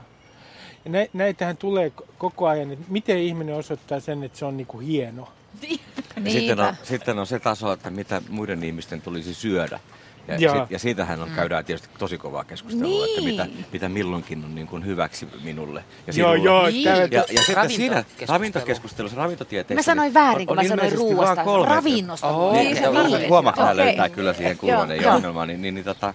Ja 0.85 0.91
nä- 0.91 1.07
näitähän 1.13 1.57
tulee 1.57 1.93
koko 2.19 2.47
ajan, 2.47 2.73
että 2.73 2.85
miten 2.89 3.19
ihminen 3.19 3.55
osoittaa 3.55 4.01
sen, 4.01 4.23
että 4.23 4.39
se 4.39 4.45
on 4.45 4.57
niin 4.57 4.67
kuin 4.67 4.87
hieno. 4.87 5.29
Sitten, 6.29 6.61
on, 6.61 6.75
sitten 6.83 7.19
on 7.19 7.27
se 7.27 7.39
taso, 7.41 7.73
että 7.73 7.91
mitä 7.91 8.23
muiden 8.29 8.65
ihmisten 8.65 9.03
tulisi 9.03 9.35
syödä. 9.35 9.81
Ja, 10.29 10.37
Joo. 10.37 10.55
sit, 10.55 10.71
ja 10.71 10.79
siitähän 10.79 11.23
on, 11.23 11.31
käydään 11.37 11.65
tietysti 11.65 11.89
tosi 11.99 12.19
kovaa 12.19 12.45
keskustelua, 12.45 13.07
että 13.07 13.21
mitä, 13.21 13.45
Niin. 13.45 13.67
mitä 13.73 13.89
milloinkin 13.89 14.45
on 14.45 14.55
niin 14.55 14.67
kuin 14.67 14.87
hyväksi 14.87 15.29
minulle. 15.45 15.85
Ja 16.07 16.13
Joo, 16.17 16.33
sinulle. 16.33 16.51
joo, 16.51 16.67
Niin. 16.67 16.85
Ja, 16.85 16.97
ja 16.97 16.99
sitten 16.99 17.57
Ravintokeskustelu. 17.57 17.69
siinä 17.77 18.05
ravintokeskustelussa, 18.29 19.17
ravintotieteessä... 19.19 19.75
Mä 19.79 19.83
sanoin 19.83 20.07
niin 20.07 20.15
väärin, 20.15 20.47
kun 20.47 20.59
on 20.59 20.65
mä 20.65 20.69
sanoin 20.69 20.93
kolme- 21.45 21.69
Ravinnosta. 21.69 22.29
Oho. 22.29 22.53
Niin, 22.53 22.65
Niin, 22.65 22.77
se 22.77 23.19
niin. 23.19 23.29
huomaa, 23.29 23.51
että 23.51 23.63
hän 23.65 23.73
Okei. 23.73 23.87
löytää 23.87 24.09
kyllä 24.09 24.33
siihen 24.33 24.59
kulman 24.59 24.89
ja 24.89 24.97
Joo. 25.03 25.15
ongelmaan, 25.15 25.49
niin, 25.49 25.63
niin, 25.63 25.75
niin, 25.75 25.85
tota, 25.85 26.15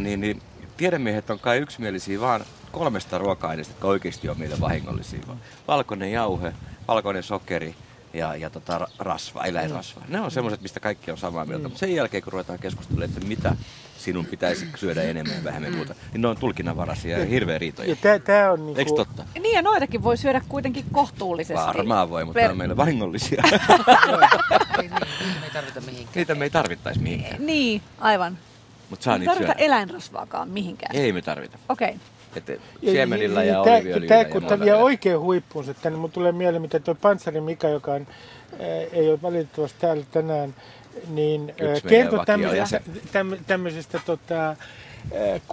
niin, 0.00 0.20
niin 0.20 0.42
tiedemiehet 0.76 1.30
on 1.30 1.38
kai 1.38 1.58
yksimielisiä 1.58 2.20
vaan 2.20 2.44
kolmesta 2.72 3.18
ruoka-aineesta, 3.18 3.72
jotka 3.72 3.88
oikeasti 3.88 4.28
on 4.28 4.38
meille 4.38 4.60
vahingollisia. 4.60 5.20
Valkoinen 5.68 6.12
jauhe, 6.12 6.52
valkoinen 6.88 7.22
sokeri 7.22 7.74
ja, 8.14 8.36
ja 8.36 8.50
tota, 8.50 8.78
ra- 8.78 8.90
rasva, 8.98 9.44
eläinrasva. 9.44 10.02
Ne 10.08 10.20
on 10.20 10.30
semmoiset, 10.30 10.62
mistä 10.62 10.80
kaikki 10.80 11.10
on 11.10 11.18
samaa 11.18 11.44
mieltä. 11.44 11.68
Mutta 11.68 11.78
sen 11.78 11.94
jälkeen, 11.94 12.22
kun 12.22 12.32
ruvetaan 12.32 12.58
keskustelemaan, 12.58 13.10
että 13.10 13.26
mitä 13.26 13.56
sinun 13.98 14.26
pitäisi 14.26 14.66
syödä 14.76 15.02
enemmän 15.02 15.36
ja 15.36 15.44
vähemmän 15.44 15.74
muuta, 15.74 15.94
niin 16.12 16.20
ne 16.20 16.28
on 16.28 16.36
tulkinnanvaraisia 16.36 17.18
ja 17.18 17.24
hirveä 17.24 17.58
riitoja. 17.58 17.96
ja 18.04 18.18
tämä 18.18 18.50
on 18.52 18.66
niin 18.66 18.78
Eikö 18.78 18.90
totta? 18.96 19.24
Niin 19.34 19.54
ja 19.54 19.62
noitakin 19.62 20.02
voi 20.02 20.16
syödä 20.16 20.40
kuitenkin 20.48 20.84
kohtuullisesti. 20.92 21.66
Varmaan 21.66 22.10
voi, 22.10 22.24
mutta 22.24 22.40
Per- 22.40 22.48
ne 22.48 22.52
on 22.52 22.58
meille 22.58 22.76
vahingollisia. 22.76 23.42
Ei, 23.44 23.58
niin, 24.80 24.90
niin, 24.90 25.40
me 25.40 25.44
ei 25.46 25.50
tarvita 25.52 25.80
mihinkään. 25.80 26.12
Niitä 26.14 26.34
me 26.34 26.44
ei 26.44 26.50
tarvittaisi 26.50 27.00
mihinkään. 27.00 27.46
Niin, 27.46 27.82
aivan. 27.98 28.38
Mutta 28.90 29.04
saa 29.04 29.14
Ei 29.14 29.18
niitä 29.18 29.32
tarvita 29.32 29.52
syödä. 29.52 29.64
eläinrasvaakaan 29.64 30.48
mihinkään. 30.48 30.96
Ei 30.96 31.12
me 31.12 31.22
tarvita. 31.22 31.58
Okei. 31.68 31.88
Okay. 31.88 32.00
Että 32.36 32.52
siemenillä 32.80 33.44
ja, 33.44 33.52
tää- 33.52 33.62
oliiviöljyllä 33.62 34.08
tää, 34.08 34.18
ja 34.18 34.24
kun 34.24 34.44
tämä 34.44 34.60
vie 34.64 34.72
vielä. 34.72 34.84
oikein 34.84 35.20
huippuunsa 35.20 35.74
tänne, 35.74 35.98
mun 35.98 36.10
tulee 36.10 36.32
mieleen, 36.32 36.62
mitä 36.62 36.80
tuo 36.80 36.94
Panssari 36.94 37.40
Mika, 37.40 37.68
joka 37.68 37.92
on, 37.92 38.06
ää, 38.60 38.66
ei 38.92 39.10
ole 39.10 39.22
valitettavasti 39.22 39.80
täällä 39.80 40.04
tänään, 40.10 40.54
niin 41.08 41.54
meidän 41.60 41.80
kertoi 41.88 42.18
vakiojäsen. 42.18 42.82
tämmöisestä, 42.82 43.08
täm, 43.12 43.36
tämmöisestä 43.46 44.00
tota, 44.06 44.40
ää, 44.46 44.56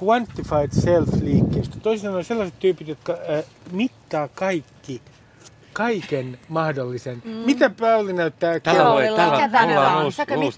quantified 0.03 0.69
self-liikkeestä. 0.71 1.80
Toisin 1.84 2.05
sanoen 2.05 2.25
sellaiset 2.25 2.59
tyypit, 2.59 2.88
jotka 2.88 3.13
ää, 3.13 3.43
mittaa 3.71 4.28
kaikki 4.28 5.01
kaiken 5.78 6.39
mahdollisen. 6.47 7.21
Mm. 7.25 7.32
Mitä 7.32 7.69
Pauli 7.69 8.13
näyttää 8.13 8.59
Tällä 8.59 8.80
kello- 8.84 9.32
mikä 9.32 9.49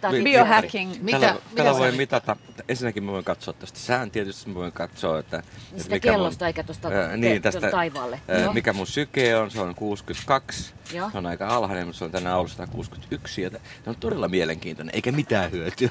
tää? 0.02 0.12
Biohacking. 0.24 0.92
Mitä- 1.02 1.20
tällä, 1.20 1.34
mitä 1.34 1.64
tällä 1.64 1.80
voi 1.80 1.90
on? 1.90 1.96
mitata, 1.96 2.36
ensinnäkin 2.70 3.04
mä 3.04 3.12
voin 3.12 3.24
katsoa 3.26 3.54
tästä 3.54 3.80
sään 3.80 4.12
tietysti, 4.12 4.50
mä 4.50 4.56
voin 4.56 4.72
katsoa, 4.72 5.20
että, 5.20 5.38
että 5.72 5.84
Sitä 5.84 6.00
kellosta 6.00 6.48
eikä 6.48 6.64
tuosta 6.64 6.90
te- 6.90 7.18
niin, 7.18 7.42
tästä, 7.42 7.72
taivaalle. 7.72 8.22
ää, 8.28 8.40
Joo. 8.40 8.54
mikä 8.54 8.74
mun 8.74 8.88
syke 8.88 9.36
on, 9.36 9.52
se 9.52 9.62
on 9.62 9.76
62, 9.76 10.74
Joo. 10.94 11.10
se 11.12 11.18
on 11.18 11.26
aika 11.26 11.48
alhainen, 11.48 11.88
mutta 11.88 11.98
se 12.00 12.06
on 12.06 12.12
tänään 12.12 12.38
ollut 12.38 12.52
161 12.52 13.42
ja 13.42 13.50
se 13.50 13.90
on 13.90 13.96
todella 14.00 14.28
mielenkiintoinen, 14.28 14.96
eikä 14.96 15.12
mitään 15.12 15.52
hyötyä. 15.52 15.90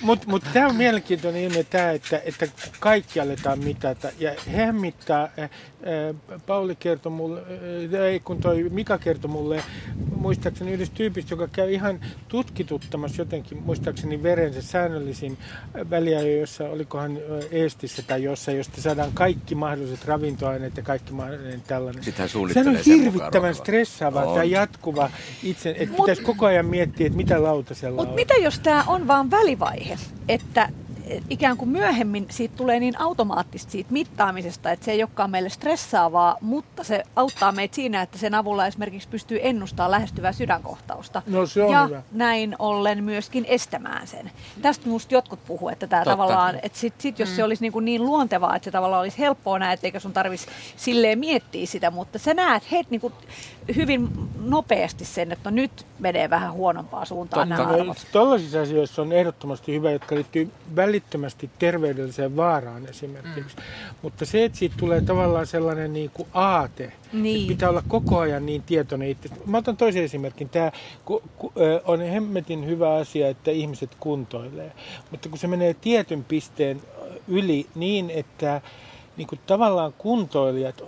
Mutta 0.00 0.26
mut 0.30 0.44
tämä 0.52 0.68
on 0.68 0.76
mielenkiintoinen 0.76 1.42
ilmiö 1.42 1.64
tämä, 1.64 1.90
että, 1.90 2.20
että 2.24 2.48
kaikki 2.80 3.20
aletaan 3.20 3.58
mitata. 3.58 4.08
Ja 4.18 4.34
hän 4.56 4.74
mittaa, 4.74 5.22
äh, 5.38 5.44
äh, 5.44 6.40
Pauli 6.46 6.76
kertoi 6.76 7.12
mulle, 7.12 7.40
äh, 7.40 8.00
ei 8.02 8.20
kun 8.20 8.40
toi 8.40 8.65
Mika 8.70 8.98
kertoi 8.98 9.30
mulle, 9.30 9.62
muistaakseni 10.16 10.72
yhdessä 10.72 10.94
tyypistä, 10.94 11.32
joka 11.32 11.48
käy 11.48 11.72
ihan 11.72 12.00
tutkituttamassa 12.28 13.22
jotenkin, 13.22 13.62
muistaakseni 13.62 14.22
verensä 14.22 14.62
säännöllisin 14.62 15.38
väliajoin, 15.90 16.40
jossa 16.40 16.64
olikohan 16.64 17.18
Eestissä 17.50 18.02
tai 18.02 18.22
jossain, 18.22 18.56
josta 18.58 18.80
saadaan 18.80 19.10
kaikki 19.14 19.54
mahdolliset 19.54 20.04
ravintoaineet 20.04 20.76
ja 20.76 20.82
kaikki 20.82 21.12
mahdollinen 21.12 21.62
tällainen. 21.66 22.04
Sitten 22.04 22.28
on 22.68 22.76
hirvittävän 22.86 23.32
ruokaa. 23.32 23.52
stressaavaa, 23.52 24.24
On. 24.24 24.32
tämä 24.32 24.44
jatkuva 24.44 25.10
itse, 25.42 25.70
että 25.70 25.94
Mut- 25.94 25.96
pitäisi 25.96 26.22
koko 26.22 26.46
ajan 26.46 26.66
miettiä, 26.66 27.06
että 27.06 27.16
mitä 27.16 27.42
lautasella 27.42 27.96
Mutta 27.96 28.10
on. 28.10 28.14
mitä 28.16 28.34
jos 28.34 28.58
tämä 28.58 28.84
on 28.86 29.06
vaan 29.06 29.30
välivaihe, 29.30 29.98
että 30.28 30.68
ikään 31.30 31.56
kuin 31.56 31.68
myöhemmin 31.68 32.26
siitä 32.30 32.56
tulee 32.56 32.80
niin 32.80 33.00
automaattista 33.00 33.72
siitä 33.72 33.92
mittaamisesta, 33.92 34.70
että 34.70 34.84
se 34.84 34.92
ei 34.92 35.02
olekaan 35.02 35.30
meille 35.30 35.48
stressaavaa, 35.48 36.36
mutta 36.40 36.84
se 36.84 37.02
auttaa 37.16 37.52
meitä 37.52 37.74
siinä, 37.74 38.02
että 38.02 38.18
sen 38.18 38.34
avulla 38.34 38.66
esimerkiksi 38.66 39.08
pystyy 39.08 39.38
ennustamaan 39.42 39.90
lähestyvää 39.90 40.32
sydänkohtausta. 40.32 41.22
No 41.26 41.46
se 41.46 41.62
on 41.62 41.72
ja 41.72 41.86
hyvä. 41.86 42.02
näin 42.12 42.56
ollen 42.58 43.04
myöskin 43.04 43.44
estämään 43.48 44.06
sen. 44.06 44.30
Tästä 44.62 44.88
musta 44.88 45.14
jotkut 45.14 45.44
puhuu, 45.46 45.68
että 45.68 45.86
tämä 45.86 46.04
Totta. 46.04 46.10
tavallaan, 46.10 46.58
että 46.62 46.78
sit, 46.78 46.94
sit 46.98 47.18
jos 47.18 47.36
se 47.36 47.44
olisi 47.44 47.62
niin, 47.62 47.72
kuin 47.72 47.84
niin 47.84 48.04
luontevaa, 48.04 48.56
että 48.56 48.64
se 48.64 48.70
tavallaan 48.70 49.00
olisi 49.00 49.18
helppoa 49.18 49.58
näet, 49.58 49.84
eikä 49.84 50.00
sun 50.00 50.12
tarvitsisi 50.12 50.52
silleen 50.76 51.18
miettiä 51.18 51.66
sitä, 51.66 51.90
mutta 51.90 52.18
sä 52.18 52.34
näet 52.34 52.70
heti 52.70 52.90
niin 52.90 53.00
kuin 53.00 53.14
hyvin 53.76 54.08
nopeasti 54.40 55.04
sen, 55.04 55.32
että 55.32 55.50
no 55.50 55.54
nyt 55.54 55.86
menee 55.98 56.30
vähän 56.30 56.52
huonompaa 56.52 57.04
suuntaan 57.04 57.48
Totta. 57.48 57.62
nämä 57.64 57.74
arvot. 57.80 58.06
Tuollaisissa 58.12 58.60
asioissa 58.60 59.02
on 59.02 59.12
ehdottomasti 59.12 59.74
hyvä, 59.74 59.90
jotka 59.90 60.14
liittyy 60.14 60.50
välittömästi 60.76 61.50
terveydelliseen 61.58 62.36
vaaraan 62.36 62.86
esimerkiksi. 62.86 63.56
Mm. 63.56 63.62
Mutta 64.02 64.24
se, 64.24 64.44
että 64.44 64.58
siitä 64.58 64.74
tulee 64.78 65.00
tavallaan 65.00 65.46
sellainen 65.46 65.92
niin 65.92 66.10
kuin 66.14 66.28
aate, 66.34 66.92
Niin. 67.12 67.36
että 67.40 67.48
pitää 67.48 67.68
olla 67.70 67.82
koko 67.88 68.18
ajan 68.18 68.46
niin 68.46 68.62
tietoinen 68.62 69.08
itse. 69.08 69.28
Mä 69.46 69.58
otan 69.58 69.76
toisen 69.76 70.04
esimerkin. 70.04 70.48
Tämä 70.48 70.72
on 71.84 72.00
hemmetin 72.00 72.66
hyvä 72.66 72.94
asia, 72.94 73.28
että 73.28 73.50
ihmiset 73.50 73.90
kuntoilee. 74.00 74.72
Mutta 75.10 75.28
kun 75.28 75.38
se 75.38 75.46
menee 75.46 75.74
tietyn 75.74 76.24
pisteen 76.24 76.80
yli 77.28 77.66
niin, 77.74 78.10
että 78.10 78.60
niin 79.16 79.26
kuin 79.28 79.40
tavallaan 79.46 79.94
kuntoilijat 79.98 80.82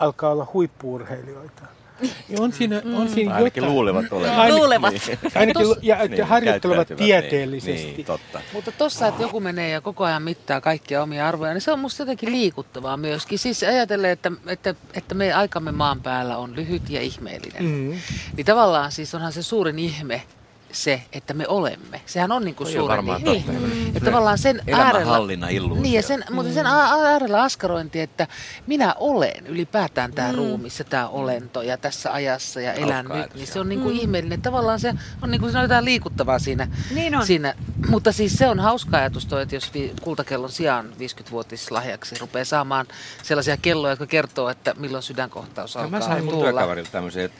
alkaa 0.00 0.30
olla 0.32 0.46
huippuurheilijoita. 0.54 1.62
Ja 2.28 2.38
on 2.40 2.52
siinä, 2.52 2.82
on 2.96 3.08
siinä 3.08 3.34
Ainakin 3.34 3.60
jotain. 3.60 3.74
luulevat 3.74 4.04
olevan. 4.12 4.36
Ainakin- 4.36 4.54
Luulevat. 4.54 4.94
Ainakin, 5.34 5.68
lu- 5.68 5.76
ja 5.82 5.96
Niin, 6.08 6.24
harjoittelevat 6.24 6.88
käyttäytyvät, 6.88 7.06
tieteellisesti. 7.28 7.84
Niin, 7.86 7.96
niin, 7.96 8.06
totta. 8.06 8.40
Mutta 8.52 8.72
tossa, 8.72 9.06
että 9.06 9.22
joku 9.22 9.40
menee 9.40 9.70
ja 9.70 9.80
koko 9.80 10.04
ajan 10.04 10.22
mittaa 10.22 10.60
kaikkia 10.60 11.02
omia 11.02 11.28
arvoja, 11.28 11.52
niin 11.52 11.60
se 11.60 11.72
on 11.72 11.78
musta 11.78 12.02
jotenkin 12.02 12.32
liikuttavaa 12.32 12.96
myöskin. 12.96 13.38
Siis 13.38 13.62
ajatellen, 13.62 14.10
että, 14.10 14.32
että, 14.46 14.74
että 14.94 15.14
me 15.14 15.32
aikamme 15.32 15.72
maan 15.72 16.00
päällä 16.00 16.36
on 16.36 16.56
lyhyt 16.56 16.90
ja 16.90 17.00
ihmeellinen. 17.00 17.64
Mm. 17.64 17.94
Niin 18.36 18.46
tavallaan 18.46 18.92
siis 18.92 19.14
onhan 19.14 19.32
se 19.32 19.42
suurin 19.42 19.78
ihme, 19.78 20.22
se, 20.72 21.02
että 21.12 21.34
me 21.34 21.48
olemme. 21.48 22.00
Sehän 22.06 22.32
on 22.32 22.44
niin 22.44 22.54
kuin 22.54 22.88
varmaan 22.88 23.22
niin. 23.22 23.44
totta. 23.44 23.60
Niin. 23.60 23.88
Että 23.88 24.00
tavallaan 24.10 24.38
sen 24.38 24.62
äärellä... 24.72 25.18
Niin, 25.80 25.94
ja 25.94 26.02
sen, 26.02 26.24
mutta 26.30 26.52
sen 26.52 26.66
äärellä 26.66 27.42
askarointi, 27.42 28.00
että 28.00 28.26
minä 28.66 28.94
olen 28.98 29.46
ylipäätään 29.46 30.12
tämä 30.12 30.32
mm. 30.32 30.38
ruumis 30.38 30.78
ja 30.78 30.84
tämä 30.84 31.08
olento 31.08 31.62
ja 31.62 31.76
tässä 31.76 32.12
ajassa 32.12 32.60
ja 32.60 32.72
elän 32.72 33.06
Hauska 33.06 33.16
nyt, 33.16 33.34
niin 33.34 33.46
se 33.46 33.60
on 33.60 33.68
niin 33.68 33.80
kuin 33.80 33.94
mm. 33.94 34.00
ihmeellinen. 34.00 34.42
Tavallaan 34.42 34.80
se 34.80 34.94
on, 35.22 35.30
niin 35.30 35.40
kuin, 35.40 35.50
siinä 35.50 35.60
on 35.60 35.64
jotain 35.64 35.84
liikuttavaa 35.84 36.38
siinä. 36.38 36.68
Niin 36.94 37.14
on. 37.14 37.26
siinä. 37.26 37.54
Mutta 37.88 38.12
siis 38.12 38.32
se 38.32 38.48
on 38.48 38.60
hauska 38.60 38.96
ajatus 38.96 39.26
toi, 39.26 39.42
että 39.42 39.54
jos 39.54 39.74
vi- 39.74 39.92
kultakellon 40.02 40.52
sijaan 40.52 40.88
50-vuotislahjaksi 40.98 42.16
rupeaa 42.20 42.44
saamaan 42.44 42.86
sellaisia 43.22 43.56
kelloja, 43.56 43.92
jotka 43.92 44.06
kertoo, 44.06 44.48
että 44.48 44.74
milloin 44.78 45.02
sydänkohtaus 45.02 45.74
Ja 45.74 45.80
alkaa 45.80 46.00
mä 46.00 46.06
sain 46.06 46.24
mun 46.24 46.38
työkaverilta 46.42 46.90
tämmöisen, 46.90 47.24
että 47.24 47.38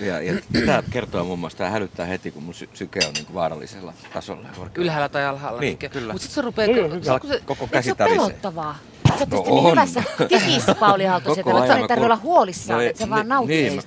ja, 0.00 0.20
ja 0.22 0.34
tämä 0.66 0.82
kertoo 0.90 1.24
muun 1.24 1.38
muassa, 1.38 1.58
tämä 1.58 1.70
hälyttää 1.70 2.06
heti, 2.06 2.30
kun 2.30 2.42
mun 2.42 2.54
sy- 2.54 2.68
syke 2.74 3.00
on 3.06 3.12
niin 3.12 3.26
kuin 3.26 3.34
vaarallisella 3.34 3.92
tasolla. 4.12 4.42
korkealla. 4.56 4.84
Ylhäällä 4.84 5.08
tai 5.08 5.24
alhaalla. 5.26 5.60
Niin, 5.60 5.72
Mutta 5.72 5.88
kyllä. 5.88 6.12
sitten 6.12 6.30
se 6.30 6.40
rupeaa... 6.40 6.66
Sit 6.66 7.20
kun 7.20 7.30
se, 7.30 7.40
Koko 7.46 7.66
käsi 7.66 7.88
se 7.88 7.94
pelottavaa? 7.94 8.78
Sä 9.18 9.26
oot 9.32 9.46
No 9.46 9.54
niin 9.54 9.70
hyvässä 9.70 10.02
tikissä, 10.28 10.74
Pauli 10.74 11.04
Haltosen, 11.04 11.44
Koko 11.44 11.58
että 11.58 11.76
ei 11.76 11.88
tarvitse 11.88 12.04
olla 12.04 12.16
huolissaan, 12.16 12.80
No, 12.80 12.86
että 12.86 12.98
sä 12.98 13.04
niin, 13.04 13.10
vaan 13.10 13.28
nautit, 13.28 13.48
niin, 13.56 13.82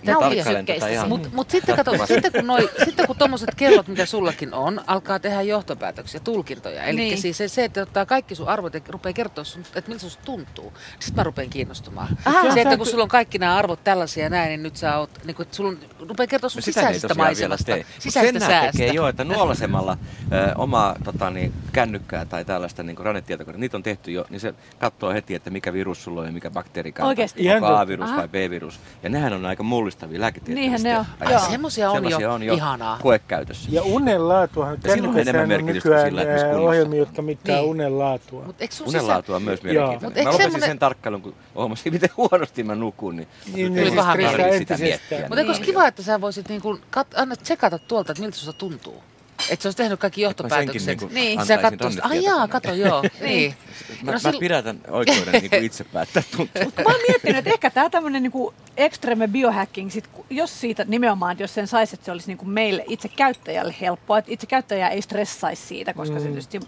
sykkeistä. 0.57 0.89
ihan- 0.89 1.09
Mutta 1.09 1.29
mut 1.33 1.49
sitten 1.49 1.75
kato, 1.75 1.91
sitten 2.07 2.31
kun, 2.31 2.47
noi, 2.47 2.69
sitten 2.85 3.07
kun 3.07 3.15
tommoset 3.15 3.55
kellot, 3.55 3.87
mitä 3.87 4.05
sullakin 4.05 4.53
on, 4.53 4.81
alkaa 4.87 5.19
tehdä 5.19 5.41
johtopäätöksiä, 5.41 6.19
tulkintoja. 6.19 6.83
Eli 6.83 6.95
Niin. 6.95 7.09
niin. 7.09 7.21
siis 7.21 7.37
se, 7.37 7.47
se, 7.47 7.63
että 7.63 7.81
ottaa 7.81 8.05
kaikki 8.05 8.35
sun 8.35 8.47
arvot 8.47 8.73
ja 8.73 8.81
rupeaa 8.89 9.13
kertoa 9.13 9.43
sun, 9.43 9.61
että 9.75 9.89
miltä 9.91 10.01
susta 10.01 10.23
tuntuu. 10.25 10.73
Sitten 10.99 11.15
mä 11.15 11.23
rupean 11.23 11.49
kiinnostumaan. 11.49 12.07
Aha. 12.25 12.53
se, 12.53 12.61
että 12.61 12.77
kun 12.77 12.85
sulla 12.85 13.03
on 13.03 13.09
kaikki 13.09 13.37
nämä 13.37 13.55
arvot 13.55 13.83
tällaisia 13.83 14.23
ja 14.23 14.29
näin, 14.29 14.49
niin 14.49 14.63
nyt 14.63 14.77
sä 14.77 14.97
oot, 14.97 15.09
niin 15.25 15.35
kun, 15.35 15.43
että 15.43 15.55
sulla 15.55 15.69
on, 15.69 15.79
rupeaa 16.09 16.27
kertoa 16.27 16.49
sun 16.49 16.59
No 16.59 16.63
sisäisestä 16.65 17.13
maisemasta, 17.13 17.71
sisäisestä 17.99 18.39
säästä. 18.47 18.71
tekee 18.71 18.93
jo, 18.93 19.07
että 19.07 19.23
nuolasemalla 19.23 19.97
ö, 20.31 20.51
omaa 20.55 20.95
tota, 21.03 21.29
niin, 21.29 21.53
kännykkää 21.73 22.25
tai 22.25 22.45
tällaista 22.45 22.83
niin 22.83 22.97
rannetietokonetta, 22.97 23.59
niitä 23.59 23.77
on 23.77 23.83
tehty 23.83 24.11
jo, 24.11 24.25
niin 24.29 24.39
se 24.39 24.53
katsoo 24.79 25.11
heti, 25.15 25.35
että 25.35 25.49
mikä 25.49 25.73
virus 25.73 26.03
sulla 26.03 26.21
on 26.21 26.27
ja 26.27 26.33
mikä 26.33 26.51
bakteerikanta. 26.51 27.07
Oikeesti? 27.07 27.43
Ihan 27.43 27.63
Onko. 27.63 27.75
A-virus 27.75 28.09
Aha. 28.09 28.17
vai 28.17 28.27
B-virus. 28.27 28.79
Ja 29.03 29.09
nehän 29.09 29.33
on 29.33 29.45
aika 29.45 29.63
mullistavia 29.63 30.21
lääketieteellisiä. 30.21 30.77
Niinhän 30.77 30.83
ne 30.83 30.99
on. 30.99 31.05
ajatuksia. 31.19 31.39
Joo. 31.39 31.51
Semmosia 31.51 31.91
on 31.91 32.11
jo 32.21 32.33
on 32.33 32.43
jo 32.43 32.53
ihanaa. 32.53 32.99
koekäytössä. 33.01 33.69
Ja 33.71 33.81
unen 33.83 34.27
laatuahan, 34.27 34.77
Ja 34.83 34.93
silloin 34.93 35.59
on 35.59 35.65
nykyään 35.65 36.07
sillä, 36.07 36.21
että 36.21 36.33
missä 36.33 36.45
ää, 36.47 36.51
kunnossa. 36.53 36.69
ohjelmia, 36.69 36.99
jotka 36.99 37.21
mittaa 37.21 37.55
Niin. 37.55 37.69
unen 37.69 37.99
laatua. 37.99 38.43
Mut 38.45 38.61
eikö 38.61 38.75
sun 38.75 38.87
Unen 38.87 39.01
sisä... 39.01 39.11
laatu 39.13 39.33
on 39.33 39.41
myös 39.41 39.63
mielenkiintoinen. 39.63 40.23
Mä 40.23 40.31
lopetin 40.31 40.61
sen 40.61 40.79
tarkkailun, 40.79 41.21
kun 41.21 41.35
huomasin, 41.55 41.93
miten 41.93 42.09
huonosti 42.17 42.63
mä 42.63 42.75
nukun. 42.75 43.15
Niin, 43.15 43.27
Niin, 43.53 43.73
niin, 43.73 43.95
tarvitse 43.95 44.37
mieli. 44.37 44.57
sitä 44.57 44.77
miettiä. 44.77 45.19
Mutta 45.19 45.37
eikö 45.39 45.49
olisi 45.51 45.61
kiva, 45.61 45.87
että 45.87 46.03
sä 46.03 46.21
voisit 46.21 46.49
niin 46.49 46.61
kuin, 46.61 46.81
anna 47.15 47.35
tsekata 47.35 47.79
tuolta, 47.79 48.11
että 48.11 48.21
miltä 48.23 48.37
susta 48.37 48.53
tuntuu? 48.53 49.03
Että 49.49 49.63
se 49.63 49.67
olisi 49.67 49.77
tehnyt 49.77 49.99
kaikki 49.99 50.21
johtopäätökset. 50.21 50.87
niinku 50.87 51.13
niin, 51.13 51.45
sä 51.45 51.53
antaisin 51.53 51.77
katsoisit, 51.77 52.05
ai 52.05 52.23
jaa, 52.23 52.47
kato 52.47 52.73
joo. 52.73 53.03
niin. 53.21 53.55
Mä, 54.03 54.11
No 54.11 54.19
mä 54.23 54.31
sil- 54.31 54.39
pidätän 54.39 54.79
oikeuden 54.87 55.33
niin 55.41 55.63
itse 55.69 55.83
päättää 55.83 56.23
tuntua. 56.37 56.63
Mä 56.63 56.83
oon 56.85 57.01
miettinyt, 57.07 57.37
että 57.37 57.49
ehkä 57.49 57.69
tämä 57.69 57.89
tämmöinen 57.89 58.23
niinku 58.23 58.53
extreme 58.77 59.27
biohacking, 59.27 59.91
sit, 59.91 60.09
jos 60.29 60.61
siitä 60.61 60.85
nimenomaan, 60.87 61.39
jos 61.39 61.53
sen 61.53 61.67
saisi, 61.67 61.95
että 61.95 62.05
se 62.05 62.11
olisi 62.11 62.27
niinku 62.27 62.45
meille 62.45 62.83
itse 62.87 63.07
käyttäjälle 63.07 63.75
helppoa, 63.81 64.17
että 64.17 64.31
itse 64.31 64.47
käyttäjä 64.47 64.89
ei 64.89 65.01
stressaisi 65.01 65.67
siitä, 65.67 65.93
koska 65.93 66.15
mm. 66.15 66.21
se 66.21 66.27
tietysti 66.27 66.59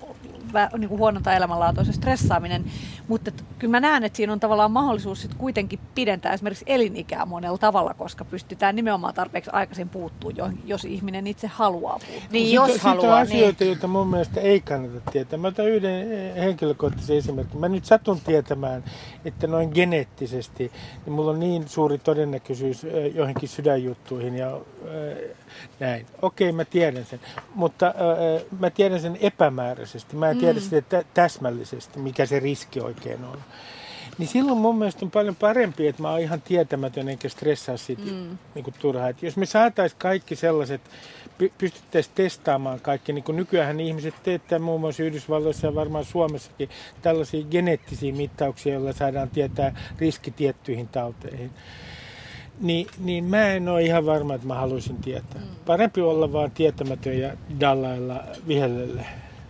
niinku 0.77 0.97
huonontaa 0.97 1.33
elämänlaatua 1.33 1.83
se 1.83 1.93
stressaaminen. 1.93 2.65
Mutta 3.07 3.31
kyllä 3.59 3.71
mä 3.71 3.79
näen, 3.79 4.03
että 4.03 4.17
siinä 4.17 4.33
on 4.33 4.39
tavallaan 4.39 4.71
mahdollisuus 4.71 5.21
sit 5.21 5.33
kuitenkin 5.33 5.79
pidentää 5.95 6.33
esimerkiksi 6.33 6.65
elinikää 6.67 7.25
monella 7.25 7.57
tavalla, 7.57 7.93
koska 7.93 8.25
pystytään 8.25 8.75
nimenomaan 8.75 9.13
tarpeeksi 9.13 9.51
aikaisin 9.53 9.89
puuttuu, 9.89 10.29
jo- 10.29 10.49
jos 10.65 10.85
ihminen 10.85 11.27
itse 11.27 11.47
haluaa 11.47 11.99
puuttua. 11.99 12.27
Niin 12.31 12.51
Jos 12.57 12.71
on 12.71 12.79
haluaa, 12.79 13.23
niin. 13.23 13.35
asioita, 13.35 13.63
joita 13.63 13.87
mun 13.87 14.07
mielestä 14.07 14.41
ei 14.41 14.61
kannata 14.61 15.11
tietää. 15.11 15.39
Mä 15.39 15.47
otan 15.47 15.67
yhden 15.67 16.11
eh, 16.11 16.35
henkilökohtaisen 16.35 17.17
esimerkin. 17.17 17.59
Mä 17.59 17.69
nyt 17.69 17.85
satun 17.85 18.21
tietämään, 18.21 18.83
että 19.25 19.47
noin 19.47 19.69
geneettisesti, 19.73 20.71
niin 21.05 21.13
mulla 21.13 21.31
on 21.31 21.39
niin 21.39 21.67
suuri 21.67 21.97
todennäköisyys 21.97 22.83
eh, 22.83 23.15
johonkin 23.15 23.49
sydänjuttuihin 23.49 24.35
ja 24.35 24.59
eh, 24.85 25.29
näin. 25.79 26.05
Okei, 26.21 26.51
mä 26.51 26.65
tiedän 26.65 27.05
sen. 27.05 27.19
Mutta 27.55 27.93
mä 28.59 28.69
tiedän 28.69 29.01
sen 29.01 29.17
epämääräisesti. 29.21 30.15
Mä 30.15 30.29
en 30.29 30.37
tiedä 30.37 30.59
sitä 30.59 30.81
tä- 30.81 31.03
täsmällisesti, 31.13 31.99
mikä 31.99 32.25
se 32.25 32.39
riski 32.39 32.79
oikein 32.79 33.23
on. 33.23 33.37
Niin 34.17 34.27
silloin 34.27 34.57
mun 34.57 34.77
mielestä 34.77 35.05
on 35.05 35.11
paljon 35.11 35.35
parempi, 35.35 35.87
että 35.87 36.01
mä 36.01 36.11
oon 36.11 36.19
ihan 36.19 36.41
tietämätön 36.41 37.09
enkä 37.09 37.29
stressaa 37.29 37.77
siitä 37.77 38.11
mm. 38.11 38.37
niin 38.55 38.63
kuin 38.63 38.73
turhaa. 38.79 39.09
Et 39.09 39.23
jos 39.23 39.37
me 39.37 39.45
saataisiin 39.45 39.99
kaikki 39.99 40.35
sellaiset, 40.35 40.81
pystyttäisiin 41.57 42.15
testaamaan 42.15 42.79
kaikki, 42.79 43.13
niin 43.13 43.23
kuin 43.23 43.35
nykyään 43.35 43.79
ihmiset 43.79 44.15
teettää 44.23 44.59
muun 44.59 44.81
muassa 44.81 45.03
Yhdysvalloissa 45.03 45.67
ja 45.67 45.75
varmaan 45.75 46.05
Suomessakin 46.05 46.69
tällaisia 47.01 47.43
geneettisiä 47.51 48.13
mittauksia, 48.13 48.73
joilla 48.73 48.93
saadaan 48.93 49.29
tietää 49.29 49.75
riski 49.99 50.31
tiettyihin 50.31 50.87
tauteihin. 50.87 51.51
Niin, 52.59 52.87
niin 52.99 53.23
mä 53.23 53.47
en 53.47 53.69
ole 53.69 53.83
ihan 53.83 54.05
varma, 54.05 54.33
että 54.35 54.47
mä 54.47 54.55
haluaisin 54.55 54.97
tietää. 54.97 55.41
Parempi 55.65 56.01
olla 56.01 56.33
vaan 56.33 56.51
tietämätön 56.51 57.19
ja 57.19 57.33
dallailla 57.59 58.23
vihellelle. 58.47 59.05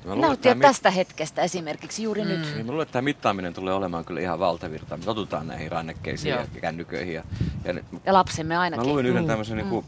Mä 0.05 0.15
Nauttia 0.15 0.55
mit- 0.55 0.61
tästä 0.61 0.91
hetkestä 0.91 1.41
esimerkiksi 1.41 2.03
juuri 2.03 2.25
nyt. 2.25 2.39
Niin 2.55 2.65
mä 2.65 2.71
luulen, 2.71 2.83
että 2.83 2.93
tämä 2.93 3.01
mittaaminen 3.01 3.53
tulee 3.53 3.73
olemaan 3.73 4.05
kyllä 4.05 4.21
ihan 4.21 4.39
valtavirta. 4.39 4.97
Me 4.97 5.03
totutaan 5.03 5.47
näihin 5.47 5.71
rannekkeisiin 5.71 6.31
Joo. 6.31 6.41
ja 6.41 6.61
kännyköihin. 6.61 7.13
Ja, 7.13 7.23
ja 7.65 7.73
Ja 8.05 8.13
lapsemme 8.13 8.55
mä 8.55 8.61
ainakin. 8.61 8.87
luin 8.93 9.05
yhden 9.05 9.27
tämmöisen 9.27 9.57
niin 9.57 9.83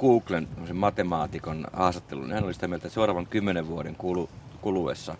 Googlen 0.00 0.48
matemaatikon 0.72 1.66
haastattelun. 1.72 2.24
niin 2.24 2.34
Hän 2.34 2.44
oli 2.44 2.54
sitä 2.54 2.68
mieltä, 2.68 2.86
että 2.86 2.94
seuraavan 2.94 3.26
kymmenen 3.26 3.68
vuoden 3.68 3.96
kulu, 3.96 4.28
kuluessa 4.60 5.16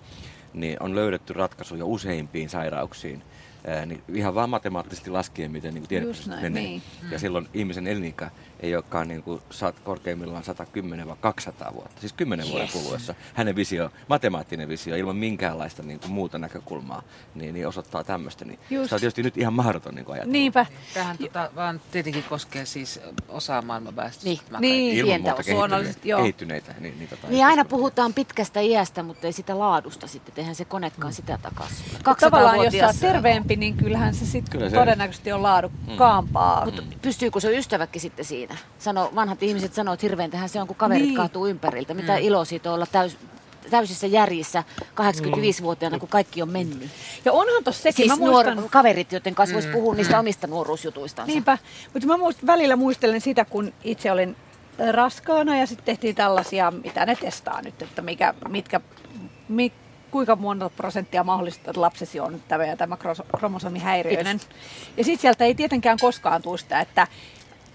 niin 0.55 0.77
on 0.83 0.95
löydetty 0.95 1.33
ratkaisu 1.33 1.77
jo 1.77 1.87
useimpiin 1.87 2.49
sairauksiin. 2.49 3.23
Ää, 3.67 3.87
niin 3.87 4.03
ihan 4.15 4.35
vaan 4.35 4.51
matemaattisesti 4.51 5.11
laskien, 5.11 5.51
miten 5.51 5.75
niin 5.75 5.87
näin, 6.29 6.43
menee. 6.43 6.63
niin. 6.63 6.83
Ja 7.11 7.19
silloin 7.19 7.49
ihmisen 7.55 7.87
elinikä 7.87 8.31
ei 8.63 8.77
olekaan 8.77 9.09
niin 9.09 9.23
kuin 9.23 9.41
sat, 9.51 9.81
korkeimmillaan 9.81 10.45
110 10.45 11.09
vai 11.09 11.17
200 11.21 11.75
vuotta. 11.75 12.01
Siis 12.01 12.13
10 12.13 12.45
yes. 12.45 12.53
vuoden 12.53 12.69
kuluessa. 12.73 13.15
Hänen 13.35 13.57
visio, 13.57 13.91
matemaattinen 14.09 14.69
visio 14.69 14.97
ilman 14.97 15.17
minkäänlaista 15.17 15.83
niin 15.83 16.01
kuin 16.01 16.13
muuta 16.13 16.39
näkökulmaa, 16.39 17.03
niin, 17.35 17.55
niin 17.55 17.69
osoittaa 17.69 18.05
tämmöistä. 18.05 18.45
Niin 18.45 18.59
Just. 18.71 18.89
se 18.89 18.95
on 18.95 19.01
tietysti 19.01 19.23
nyt 19.23 19.37
ihan 19.37 19.53
mahdoton 19.53 19.95
niin 19.95 20.07
ajatella. 20.09 20.33
Niinpä. 20.33 20.67
Tähän 20.95 21.19
tota, 21.19 21.51
vaan 21.57 21.81
tietenkin 21.91 22.25
koskee 22.25 22.65
siis 22.65 23.01
osaa 23.29 23.63
maailman 23.63 23.97
väestöstä. 23.97 24.29
Niin. 24.29 24.41
Mä 24.51 24.61
Niin. 24.61 24.97
Ilman 24.97 25.21
muuta 25.21 25.43
kehittyneitä, 25.43 26.01
joo. 26.05 26.21
kehittyneitä. 26.21 26.75
Niin, 26.81 26.99
niin, 26.99 27.09
tota, 27.09 27.27
Niin 27.29 27.47
aina 27.47 27.65
puhutaan 27.65 28.15
pitkästä 28.15 28.61
iästä, 28.61 29.03
mutta 29.03 29.27
ei 29.27 29.33
sitä 29.33 29.59
laadusta 29.59 30.07
sitten. 30.07 30.35
Eihän 30.37 30.55
se 30.55 30.65
konekaan 30.65 31.13
sitä 31.13 31.39
takaisin. 31.43 31.87
Tavallaan 32.21 32.57
jos 32.57 32.65
sä 32.65 32.79
200-vuotias 32.79 32.87
oot 32.87 33.01
terveempi, 33.01 33.57
niin 33.57 33.77
kyllähän 33.77 34.15
se 34.15 34.27
sitten 34.27 34.73
todennäköisesti 34.73 35.33
on 35.33 35.43
laadukkaampaa. 35.43 36.65
Mutta 36.65 36.83
pystyykö 37.03 37.41
se 37.41 37.59
ystäväkin 37.59 38.01
sitten 38.01 38.25
siinä? 38.51 38.69
Sano, 38.79 39.11
vanhat 39.15 39.43
ihmiset 39.43 39.75
sanoo, 39.75 39.95
että 39.95 40.07
hirveintähän 40.07 40.49
se 40.49 40.61
on, 40.61 40.67
kun 40.67 40.77
kaverit 40.77 41.03
Niin. 41.05 41.17
kaatuu 41.17 41.47
ympäriltä. 41.47 41.95
Mitä 41.95 42.13
mm. 42.13 42.23
ilo 42.23 42.45
siitä 42.45 42.69
on 42.71 42.75
olla 42.75 42.87
täys, 42.87 43.17
täysissä 43.71 44.07
järjissä 44.07 44.65
85-vuotiaana, 44.81 45.99
kun 45.99 46.09
kaikki 46.09 46.43
on 46.43 46.51
mennyt. 46.51 46.91
Ja 47.25 47.33
onhan 47.33 47.65
tossa 47.65 47.83
sekin, 47.83 48.09
Siis 48.09 48.21
mä 48.21 48.27
nuor- 48.27 48.45
muistan... 48.45 48.71
kaverit, 48.71 49.13
joiden 49.13 49.35
kanssa 49.35 49.55
voisi 49.55 49.69
puhua 49.69 49.95
niistä 49.95 50.19
omista 50.19 50.47
nuoruusjutuistansa. 50.47 51.33
Niinpä, 51.33 51.59
mutta 51.95 52.07
mä 52.07 52.17
muist, 52.17 52.47
välillä 52.47 52.77
muistelen 52.77 53.21
sitä, 53.21 53.45
kun 53.45 53.73
itse 53.85 54.13
olin 54.13 54.37
raskaana 54.93 55.57
ja 55.57 55.67
sitten 55.67 55.85
tehtiin 55.85 56.15
tällaisia, 56.15 56.71
mitä 56.85 57.07
ne 57.07 57.17
testaa 57.17 57.63
nyt, 57.63 57.83
että 57.83 58.03
mikä, 58.03 58.35
mitkä, 58.49 58.81
mi, 59.49 59.73
kuinka 60.11 60.37
monta 60.37 60.71
prosenttia 60.71 61.25
mahdollista, 61.25 61.71
että 61.71 61.81
lapsesi 61.81 62.21
on 62.21 62.43
tämä 62.49 62.65
ja 62.65 62.77
tämä 62.77 62.97
kromosomihäiriöinen. 63.39 64.41
Ja 64.97 65.05
sitten 65.05 65.21
sieltä 65.21 65.45
ei 65.45 65.55
tietenkään 65.55 65.99
koskaan 66.01 66.43
tule 66.43 66.59
sitä, 66.59 66.81
että 66.81 67.07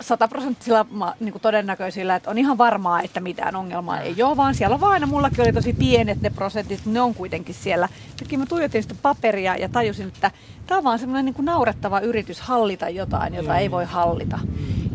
sataprosenttisilla 0.02 0.86
niin 1.20 1.34
todennäköisillä, 1.42 2.16
että 2.16 2.30
on 2.30 2.38
ihan 2.38 2.58
varmaa, 2.58 3.02
että 3.02 3.20
mitään 3.20 3.56
ongelmaa 3.56 4.00
ei 4.02 4.24
ole, 4.24 4.38
vaan 4.38 4.56
siellä 4.56 4.74
on 4.74 4.82
vaan 4.82 4.92
aina, 4.92 5.08
mullakin 5.08 5.42
oli 5.42 5.54
tosi 5.54 5.74
pienet 5.74 6.22
ne 6.22 6.30
prosentit, 6.30 6.86
ne 6.86 7.02
on 7.02 7.14
kuitenkin 7.14 7.56
siellä. 7.56 7.90
Nytkin 8.22 8.40
mä 8.40 8.46
tuijotin 8.46 8.84
sitä 8.84 8.96
paperia 9.02 9.56
ja 9.56 9.70
tajusin, 9.70 10.08
että 10.08 10.32
tämä 10.68 10.78
on 10.78 10.84
vaan 10.84 11.00
semmoinen 11.00 11.26
niin 11.26 11.46
naurettava 11.46 12.00
yritys 12.00 12.42
hallita 12.42 12.90
jotain, 12.90 13.34
jota 13.34 13.58
ei 13.58 13.72
voi 13.72 13.86
hallita. 13.86 14.40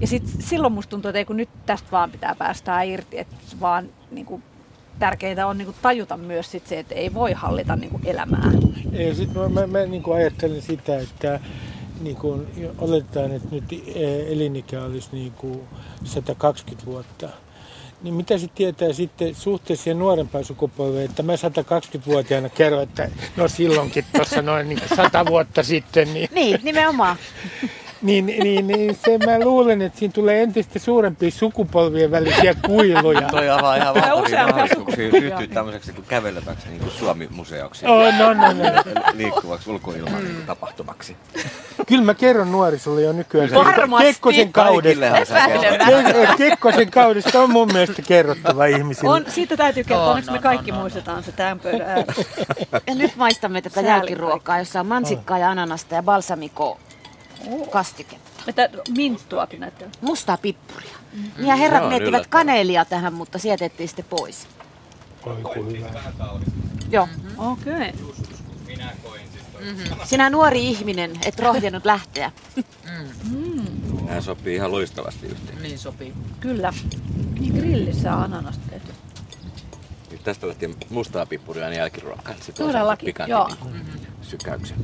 Ja 0.01 0.07
sit, 0.07 0.22
silloin 0.38 0.72
musta 0.72 0.90
tuntuu, 0.90 1.09
että 1.09 1.18
ei 1.18 1.24
kun 1.24 1.36
nyt 1.36 1.48
tästä 1.66 1.88
vaan 1.92 2.11
pitää 2.11 2.34
päästää 2.34 2.82
irti, 2.82 3.18
että 3.18 3.36
vaan 3.61 3.88
niin 4.11 4.26
kuin, 4.26 4.42
tärkeintä 4.98 5.46
on 5.46 5.59
niin 5.59 5.66
kuin 5.66 5.76
tajuta 5.82 6.16
myös 6.16 6.51
sit 6.51 6.66
se, 6.66 6.78
että 6.78 6.94
ei 6.94 7.14
voi 7.14 7.32
hallita 7.32 7.76
niin 7.76 7.90
kuin 7.90 8.07
elämää. 8.07 8.51
Ja 8.92 9.14
sitten 9.14 9.42
mä, 9.42 9.48
mä, 9.48 9.66
mä 9.66 9.86
niin 9.86 10.03
kuin 10.03 10.16
ajattelen 10.16 10.62
sitä, 10.62 10.98
että 10.98 11.40
niin 12.01 12.16
kuin 12.16 12.46
oletetaan, 12.78 13.32
että 13.32 13.48
nyt 13.51 13.64
eh, 13.72 14.32
elinikä 14.32 14.82
olisi 14.82 15.09
niin 15.12 15.32
kuin 15.32 15.61
120 16.05 16.86
vuotta. 16.86 17.28
Niin 18.03 18.14
mitä 18.14 18.38
se 18.38 18.48
tietää 18.55 18.92
sitten 18.92 19.34
suhteessa 19.34 19.84
siihen 19.84 19.98
nuorempaan 19.98 20.44
sukupolveen, 20.44 21.05
että 21.05 21.22
mä 21.22 21.32
120-vuotiaana 21.34 22.48
kerron, 22.48 22.82
että 22.82 23.11
no 23.36 23.48
silloinkin 23.48 24.05
tuossa 24.12 24.42
noin 24.42 24.68
niin 24.68 24.80
100 24.96 25.26
vuotta 25.26 25.62
sitten, 25.62 26.14
niin 26.14 26.28
Niin, 26.32 26.61
nimenomaan. 26.62 27.16
Niin, 28.03 28.26
niin, 28.26 28.66
niin 28.66 28.98
se 29.05 29.18
mä 29.26 29.44
luulen, 29.44 29.82
että 29.82 29.98
siinä 29.98 30.12
tulee 30.12 30.42
entistä 30.42 30.78
suurempia 30.78 31.30
sukupolvien 31.30 32.11
välisiä 32.11 32.55
kuiluja. 32.66 33.28
Toi 33.28 33.51
avaa 33.51 33.76
ihan 33.76 33.94
valtavia 33.94 34.46
mahdollisuuksia 34.46 35.11
ryhtyä 35.11 35.46
tämmöiseksi 35.55 35.92
niin 35.92 36.05
käveleväksi 36.09 36.68
niin 36.68 36.80
kuin 36.80 36.90
Suomi-museoksi. 36.90 37.86
Oh, 37.86 38.18
no, 38.18 38.34
no, 38.34 38.53
no. 38.53 39.03
Liikkuvaksi 39.12 39.70
ulkoilman 39.70 40.24
niin 40.24 40.34
kuin 40.34 40.46
tapahtumaksi. 40.46 41.16
Kyllä 41.86 42.05
mä 42.05 42.14
kerron 42.14 42.53
nuorisolle 42.53 43.03
jo 43.03 43.12
nykyään. 43.12 43.51
Varmasti. 43.51 44.07
Kekkosen 44.07 44.53
kaudesta. 44.53 45.07
Kekkosen 46.36 46.90
kaudesta 46.90 47.40
on 47.40 47.51
mun 47.51 47.72
mielestä 47.72 48.03
kerrottava 48.03 48.66
ihmisille. 48.66 49.11
On, 49.11 49.24
siitä 49.28 49.57
täytyy 49.57 49.84
kertoa, 49.84 50.05
On, 50.05 50.11
onneksi 50.11 50.30
me 50.30 50.36
on, 50.36 50.42
kaikki 50.42 50.70
on, 50.70 50.76
on. 50.76 50.80
muistetaan 50.80 51.22
se 51.22 51.32
tämän 51.32 51.61
pöydän. 51.61 52.05
Ja 52.86 52.94
nyt 52.94 53.16
maistamme 53.16 53.62
tätä 53.62 53.80
jälkiruokaa, 53.80 54.59
jossa 54.59 54.80
on 54.80 54.86
mansikkaa 54.86 55.38
ja 55.38 55.51
ananasta 55.51 55.94
ja 55.94 56.03
balsamiko 56.03 56.78
kastiketta. 57.70 58.30
Että 58.47 58.68
minttuakin 58.97 59.61
näyttää. 59.61 59.91
Mustaa 60.01 60.36
pippuria. 60.36 60.97
Mm. 61.12 61.47
Ja 61.47 61.57
herrat 61.57 61.82
miettivät 61.88 62.09
yllättävää. 62.09 62.30
kaneelia 62.30 62.84
tähän, 62.84 63.12
mutta 63.12 63.38
sietettiin 63.38 63.88
sitten 63.88 64.05
pois. 64.11 64.47
Oi, 65.26 65.36
kun 65.55 65.72
hyvä. 65.72 65.88
Joo. 66.91 67.09
Okei. 67.38 67.72
Okay. 67.72 68.11
Sinä 70.05 70.30
nuori 70.30 70.66
ihminen, 70.66 71.12
et 71.24 71.38
rohjennut 71.38 71.84
lähteä. 71.84 72.32
Nämä 74.07 74.20
sopii 74.20 74.55
ihan 74.55 74.72
loistavasti 74.72 75.26
yhteen. 75.26 75.62
Niin 75.62 75.78
sopii. 75.78 76.14
Kyllä. 76.41 76.72
Niin 77.41 77.55
grillissä 77.55 78.14
on 78.14 78.22
ananasta 78.22 78.70
tehty. 78.70 78.93
Nyt 80.11 80.24
tästä 80.24 80.49
lähtien 80.49 80.74
mustaa 80.91 81.26
pippuria 81.26 81.68
ja 81.68 81.74
jälkiruokaa. 81.74 82.34
Se 82.41 82.53
tuo 82.53 82.66
Todellakin, 82.66 83.14
joo. 83.26 83.47
niin 83.47 83.57
kuin 83.59 83.74
sykäyksen. 84.22 84.76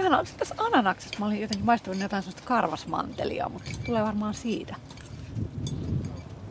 Ihan 0.00 0.26
tässä 0.38 0.54
ananaksessa 0.58 1.18
mä 1.18 1.26
olin 1.26 1.40
jotenkin 1.40 1.66
maistanut 1.66 2.00
jotain 2.00 2.22
sellaista 2.22 2.48
karvasmantelia, 2.48 3.48
mutta 3.48 3.70
se 3.70 3.80
tulee 3.86 4.02
varmaan 4.02 4.34
siitä. 4.34 4.76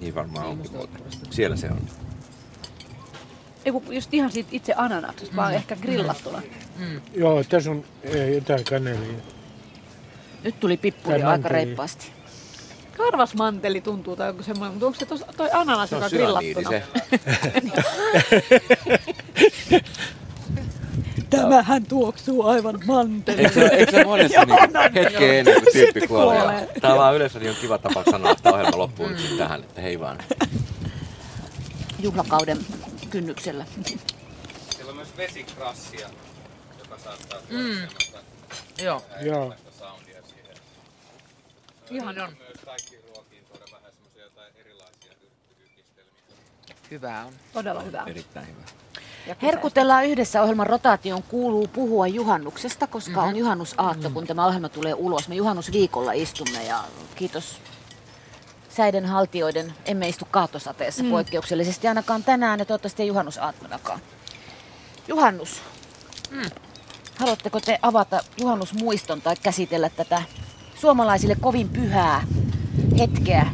Niin 0.02 0.16
varmaan 0.16 0.46
onkin 0.46 0.72
muuta. 0.72 1.00
Siellä 1.30 1.56
se 1.56 1.68
on. 1.72 1.80
Ei 3.66 3.72
kun 3.72 3.84
just 3.96 4.14
ihan 4.14 4.32
siitä 4.32 4.50
itse 4.52 4.74
ananaksesta, 4.78 5.36
vaan 5.36 5.54
ehkä 5.54 5.76
grillattuna. 5.76 6.42
Joo, 7.16 7.44
tässä 7.44 7.72
on 7.72 7.84
eh, 8.04 8.34
jotain 8.34 8.64
kanelia. 8.64 9.20
Nyt 10.44 10.60
tuli 10.60 10.78
pippuria 10.78 11.20
Tai 11.20 11.26
aika 11.32 11.32
manteli. 11.32 11.54
reippaasti. 11.54 12.12
Karvasmanteli 12.98 13.82
tuntuu 13.82 14.16
tai 14.16 14.30
onko 14.30 14.44
semmoinen, 14.44 14.72
mutta 14.74 14.86
onko 14.86 15.00
se 15.00 15.06
tos, 15.06 15.26
toi 15.38 15.50
ananas, 15.54 15.90
Se 15.90 15.96
joka 15.96 16.06
on 16.06 16.12
on 16.12 16.18
grillattuna? 16.18 16.70
se. 16.70 16.84
Tämähän 21.30 21.86
tuoksuu 21.86 22.46
aivan 22.48 22.80
mantelille. 22.86 23.48
Eikö 23.48 23.54
se, 23.70 23.76
eikö 23.76 23.92
se 23.92 24.04
monessa 24.04 24.46
niin 24.46 24.94
hetken 24.94 25.36
ennen 25.36 25.54
kuin 25.64 25.74
tyyppi 25.74 26.00
Sitten 26.00 26.08
kuolee? 26.08 26.40
kuolee. 26.40 26.70
Tämä 26.82 26.94
on 26.94 27.00
vaan 27.00 27.16
yleensä 27.16 27.40
kiva 27.62 27.78
tapa 27.78 28.04
sanoa, 28.12 28.32
että 28.32 28.50
ohjelma 28.54 28.78
loppuu 28.78 29.08
nyt 29.08 29.20
sitten 29.20 29.38
tähän, 29.38 29.60
että 29.60 29.82
hei 29.82 30.00
vaan. 30.00 30.18
Juhlakauden 32.00 32.58
kynnyksellä. 33.10 33.66
Siellä 34.70 34.90
on 34.90 34.96
myös 34.96 35.18
vesikrassia, 35.18 36.10
joka 36.80 36.98
saattaa 37.04 37.40
Mm. 37.50 37.88
Joo, 38.84 39.02
Joo. 39.22 39.54
soundia 39.80 40.22
siihen. 40.22 40.56
ihan 41.92 42.20
on. 42.20 42.30
Myös 42.40 42.60
kaikki 42.66 42.96
ruokiin 43.08 43.44
tuoda 43.46 43.66
vähän 43.72 43.92
semmoisia 43.94 44.24
jotain 44.24 44.54
erilaisia 44.60 45.12
yrttiyhdistelmiä. 45.24 46.12
Hyvä 46.92 47.24
on. 47.28 47.34
Todella 47.54 47.82
hyvä. 47.82 48.04
Erittäin 48.08 48.48
hyvä. 48.48 48.79
Herkutellaan 49.42 50.06
yhdessä 50.06 50.42
ohjelman 50.42 50.68
rotaation 50.68 51.24
kuuluu 51.24 51.68
puhua 51.68 52.08
juhannuksesta, 52.08 52.88
koska 52.88 53.12
mm-hmm. 53.12 53.30
on 53.30 53.36
juhannusaatto, 53.36 54.10
kun 54.10 54.28
tämä 54.28 54.46
ohjelma 54.46 54.70
tulee 54.70 54.94
ulos. 54.94 55.28
Me 55.28 55.36
juhannusviikolla 55.36 56.12
istumme 56.12 56.64
ja 56.64 56.84
kiitos 57.16 57.62
säiden 58.70 59.06
haltijoiden. 59.06 59.74
Emme 59.86 60.10
istu 60.10 60.28
kaatosateessa 60.32 61.04
mm. 61.04 61.10
poikkeuksellisesti 61.10 61.88
ainakaan 61.88 62.24
tänään 62.24 62.60
ja 62.60 62.66
toivottavasti 62.66 63.04
ei 63.04 63.08
juhannusaattonakaan. 63.08 64.00
Juhannus. 65.08 65.62
Mm. 66.32 66.50
Haluatteko 67.16 67.60
te 67.60 67.80
avata 67.82 68.24
juhannusmuiston 68.38 69.22
tai 69.22 69.36
käsitellä 69.44 69.90
tätä 69.90 70.22
suomalaisille 70.76 71.36
kovin 71.36 71.70
pyhää 71.70 72.28
hetkeä 73.00 73.48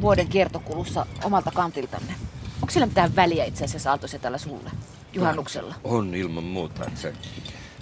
vuoden 0.00 0.28
kiertokulussa 0.28 1.06
omalta 1.24 1.50
kantiltanne? 1.50 2.14
Onko 2.54 2.70
sillä 2.70 2.86
mitään 2.86 3.16
väliä 3.16 3.44
itse 3.44 3.64
asiassa 3.64 3.90
Aalto 3.90 4.06
tällä 4.20 4.38
sulle 4.38 4.70
juhannuksella? 5.12 5.74
On 5.84 6.14
ilman 6.14 6.44
muuta. 6.44 6.90
Se, 6.94 7.14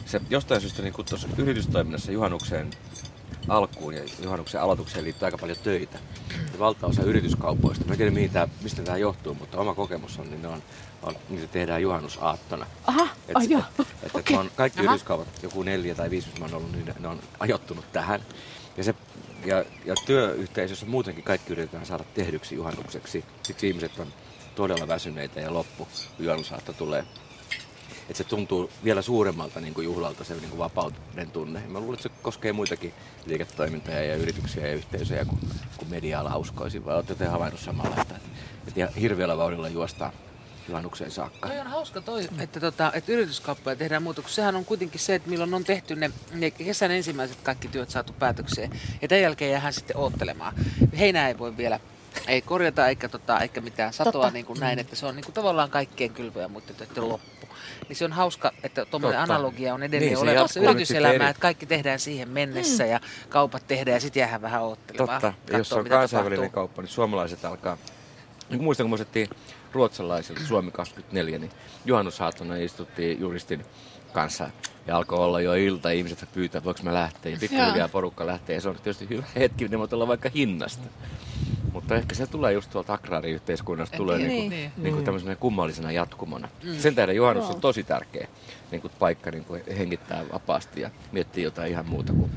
se 0.07 0.20
jostain 0.31 0.61
syystä 0.61 0.83
niin 0.83 0.95
tuossa 0.95 1.29
yritystoiminnassa 1.39 2.12
juhannukseen 2.12 2.70
alkuun 3.49 3.95
ja 3.95 4.03
juhannuksen 4.22 4.61
aloitukseen 4.61 5.05
liittyy 5.05 5.26
aika 5.26 5.39
paljon 5.39 5.59
töitä. 5.62 5.99
Ja 6.53 6.59
valtaosa 6.59 7.03
yrityskaupoista, 7.03 7.85
mä 7.85 7.93
en 7.93 7.97
tiedä 7.97 8.11
mihin 8.11 8.31
tää, 8.31 8.49
mistä 8.62 8.83
tämä 8.83 8.97
johtuu, 8.97 9.35
mutta 9.35 9.59
oma 9.59 9.74
kokemus 9.74 10.18
on, 10.18 10.31
niin 10.31 10.43
ne 10.43 10.49
on, 10.49 10.62
on 11.03 11.16
niitä 11.29 11.47
tehdään 11.47 11.83
juhannusaattona. 11.83 12.66
Aha, 12.87 13.09
Et, 13.29 13.37
ai 13.37 13.51
joo. 13.51 13.62
et, 13.81 13.87
et, 14.03 14.14
okay. 14.14 14.49
kaikki 14.57 14.81
Aha. 14.81 14.91
yrityskaupat, 14.91 15.29
joku 15.43 15.62
neljä 15.62 15.95
tai 15.95 16.11
viisi, 16.11 16.29
missä 16.29 16.41
mä 16.41 16.47
oon 16.47 16.55
ollut, 16.55 16.72
niin 16.72 16.87
ne, 16.87 16.95
ne 17.01 17.09
on 17.09 17.20
ajoittunut 17.41 17.93
tähän. 17.93 18.20
Ja, 18.76 18.85
se, 18.85 18.95
ja, 19.45 19.64
ja 19.85 19.95
työyhteisössä 20.07 20.87
muutenkin 20.87 21.24
kaikki 21.24 21.53
yritetään 21.53 21.87
saada 21.87 22.05
tehdyksi 22.14 22.55
juhannukseksi. 22.55 23.24
Siksi 23.43 23.68
ihmiset 23.68 23.99
on 23.99 24.07
todella 24.59 24.89
väsyneitä 24.89 25.41
ja 25.41 25.55
loppu, 25.55 25.89
kun 26.17 26.25
juhannusaatto 26.25 26.73
tulee. 26.73 27.05
Et 28.11 28.17
se 28.17 28.25
tuntuu 28.25 28.71
vielä 28.85 29.03
suuremmalta 29.03 29.61
niin 29.61 29.75
kuin 29.75 29.85
juhlalta 29.85 30.25
se 30.25 30.35
niin 30.35 30.49
kuin 30.49 30.59
vapauden 30.59 31.31
tunne. 31.33 31.61
Mä 31.69 31.81
luulen, 31.81 31.95
että 31.95 32.03
se 32.03 32.15
koskee 32.23 32.53
muitakin 32.53 32.95
liiketoimintoja 33.27 34.05
ja 34.05 34.17
yrityksiä 34.17 34.67
ja 34.67 34.75
yhteisöjä 34.75 35.25
kuin, 35.25 35.41
kuin 35.77 35.91
media-ala 35.91 36.37
uskoisin. 36.37 36.85
Vai 36.85 36.95
olette 36.95 37.15
te 37.15 37.27
havainnut 37.27 37.61
samanlaista, 37.61 38.15
että, 38.67 38.81
ihan 38.81 38.95
hirveällä 38.95 39.37
vauhdilla 39.37 39.69
juostaan 39.69 40.13
juhannukseen 40.69 41.11
saakka? 41.11 41.49
Toi 41.49 41.61
on 41.61 41.67
hauska 41.67 42.01
toi, 42.01 42.29
että, 42.39 42.61
tota, 42.61 42.93
että 42.95 43.13
yrityskauppoja 43.13 43.77
tehdään 43.77 44.03
muuta, 44.03 44.23
kun 44.23 44.31
sehän 44.31 44.57
on 44.57 44.65
kuitenkin 44.65 45.01
se, 45.01 45.15
että 45.15 45.31
milloin 45.31 45.55
on 45.55 45.65
tehty 45.65 45.97
ne, 45.97 46.11
ne 46.33 46.51
kesän 46.51 46.91
ensimmäiset 46.91 47.39
kaikki 47.43 47.69
työt 47.69 47.91
saatu 47.91 48.13
päätökseen. 48.13 48.71
Ja 49.03 49.09
tämän 49.09 49.23
jälkeen 49.23 49.51
jäähän 49.51 49.73
sitten 49.73 49.97
oottelemaan. 49.97 50.55
Heinää 50.99 51.29
ei 51.29 51.39
voi 51.39 51.57
vielä 51.57 51.81
ei 52.27 52.43
korjata 52.43 52.89
eikä, 52.89 53.09
tota, 53.09 53.41
eikä 53.41 53.61
mitään 53.61 53.93
satoa 53.93 54.13
Totta. 54.13 54.31
niin 54.31 54.47
kuin 54.47 54.61
näin, 54.61 54.79
että 54.79 54.97
se 54.97 55.07
on 55.07 55.17
niin 55.17 55.25
kuin 55.25 55.35
tavallaan 55.35 55.71
kaikkien 55.71 56.11
kylvöjä 56.11 56.49
muiden 56.49 56.75
töiden 56.77 57.09
loppu. 57.09 57.47
Niin 57.89 57.97
se 57.97 58.05
on 58.05 58.13
hauska, 58.13 58.53
että 58.63 58.85
tuommoinen 58.85 59.21
Totta. 59.21 59.35
analogia 59.35 59.75
on 59.75 59.83
edelleen 59.83 60.13
Niin, 60.13 60.19
olemassa 60.19 60.61
yrityselämää, 60.61 61.29
että 61.29 61.41
kaikki 61.41 61.67
tehdään 61.67 61.99
siihen 62.01 62.29
mennessä 62.29 62.87
ja 62.87 63.01
kaupat 63.29 63.67
tehdään 63.67 63.95
ja 63.95 64.01
sitten 64.01 64.21
jäähän 64.21 64.43
vähän 64.43 64.63
oottelemaan. 64.63 65.21
Totta. 65.21 65.53
Ja 65.53 65.59
jos 65.59 65.73
on 65.73 65.85
kansainvälinen 65.85 66.39
tapahtuu. 66.39 66.55
kauppa, 66.55 66.83
niin 66.83 66.91
suomalaiset 66.91 67.45
alkaa... 67.45 67.77
Niin 68.51 68.63
muistan, 68.63 68.85
kun 68.85 68.91
me 68.91 68.95
osettiin 68.95 69.29
ruotsalaisille 69.73 70.41
Suomi 70.41 70.71
24, 70.71 71.39
niin 71.39 71.51
juhannusaattona 71.85 72.57
istuttiin 72.57 73.21
juristin 73.21 73.65
kanssa 74.13 74.51
ja 74.87 74.97
alkoi 74.97 75.19
olla 75.19 75.41
jo 75.41 75.55
ilta, 75.55 75.91
ihmiset 75.91 76.29
pyytää, 76.33 76.65
voiko 76.65 76.81
mä 76.83 76.95
lähteä. 76.95 77.33
Ja 77.33 77.39
pikkuhiljaa 77.41 77.89
porukka 77.89 78.27
lähtee 78.27 78.55
ja 78.55 78.61
se 78.61 78.69
on 78.69 78.75
tietysti 78.75 79.09
hyvä 79.09 79.27
hetki, 79.37 79.69
ne 79.69 79.79
voi 79.79 79.89
olla 79.93 80.09
vaikka 80.09 80.31
hinnasta. 80.35 80.89
Mutta 81.89 81.97
ehkä 81.97 82.14
se 82.14 82.26
tulee 82.26 82.53
just 82.53 82.70
tuolta 82.70 82.95
agraariyhteiskunnasta, 82.95 83.97
tulee 83.97 84.16
tiedä. 84.18 84.32
niin. 84.32 84.51
Niin. 84.51 84.61
Niin, 84.61 84.82
niin 84.82 84.95
kuin 84.95 85.05
tämmöisenä 85.05 85.36
kummallisena 85.36 85.93
jatkumona. 85.93 86.49
Mm. 86.64 86.74
Sen 86.78 86.95
tähden 86.95 87.16
juhannus 87.16 87.51
on 87.51 87.61
tosi 87.61 87.82
tärkeä 87.82 88.28
niin 88.70 88.80
kuin 88.80 88.93
paikka 88.99 89.30
niin 89.30 89.45
kuin 89.45 89.62
hengittää 89.78 90.24
vapaasti 90.32 90.80
ja 90.80 90.91
miettii 91.12 91.45
jotain 91.45 91.70
ihan 91.70 91.86
muuta 91.86 92.12
kuin 92.12 92.30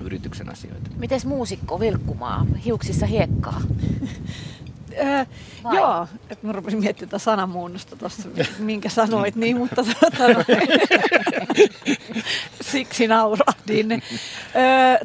yrityksen 0.00 0.48
asioita. 0.48 0.90
Mites 0.96 1.26
muusikko 1.26 1.80
Vilkkumaa, 1.80 2.46
hiuksissa 2.64 3.06
hiekkaa? 3.06 3.60
Öö, 4.98 5.24
Vai? 5.64 5.76
joo, 5.76 6.06
että 6.30 6.46
mä 6.46 6.52
rupesin 6.52 6.80
miettimään 6.80 7.10
tätä 7.10 7.18
sanamuunnosta 7.18 7.96
tuossa, 7.96 8.28
minkä 8.58 8.88
sanoit, 8.88 9.36
niin, 9.36 9.56
mutta 9.56 9.84
tota, 10.00 10.28
noin, 10.28 10.46
siksi 12.60 13.06
naurahdin. 13.06 13.92
Öö, 13.92 14.02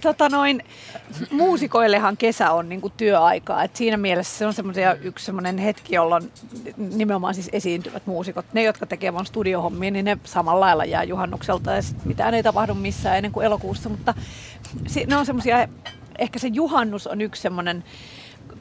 tota 0.01 0.29
noin, 0.29 0.63
muusikoillehan 1.31 2.17
kesä 2.17 2.51
on 2.51 2.69
niinku 2.69 2.89
työaikaa, 2.89 3.63
et 3.63 3.75
siinä 3.75 3.97
mielessä 3.97 4.37
se 4.37 4.45
on 4.45 4.53
semmoisia 4.53 4.93
yksi 4.93 5.25
semmoinen 5.25 5.57
hetki, 5.57 5.95
jolloin 5.95 6.31
nimenomaan 6.77 7.33
siis 7.33 7.49
esiintyvät 7.51 8.05
muusikot, 8.05 8.45
ne 8.53 8.63
jotka 8.63 8.85
tekee 8.85 9.13
vaan 9.13 9.25
studiohommia, 9.25 9.91
niin 9.91 10.05
ne 10.05 10.17
samalla 10.23 10.65
lailla 10.65 10.85
jää 10.85 11.03
juhannukselta 11.03 11.71
ja 11.71 11.81
sit 11.81 12.05
mitään 12.05 12.33
ei 12.33 12.43
tapahdu 12.43 12.73
missään 12.73 13.17
ennen 13.17 13.31
kuin 13.31 13.45
elokuussa, 13.45 13.89
mutta 13.89 14.13
ne 15.07 15.17
on 15.17 15.25
semmoisia, 15.25 15.67
ehkä 16.17 16.39
se 16.39 16.47
juhannus 16.47 17.07
on 17.07 17.21
yksi 17.21 17.41
semmoinen 17.41 17.83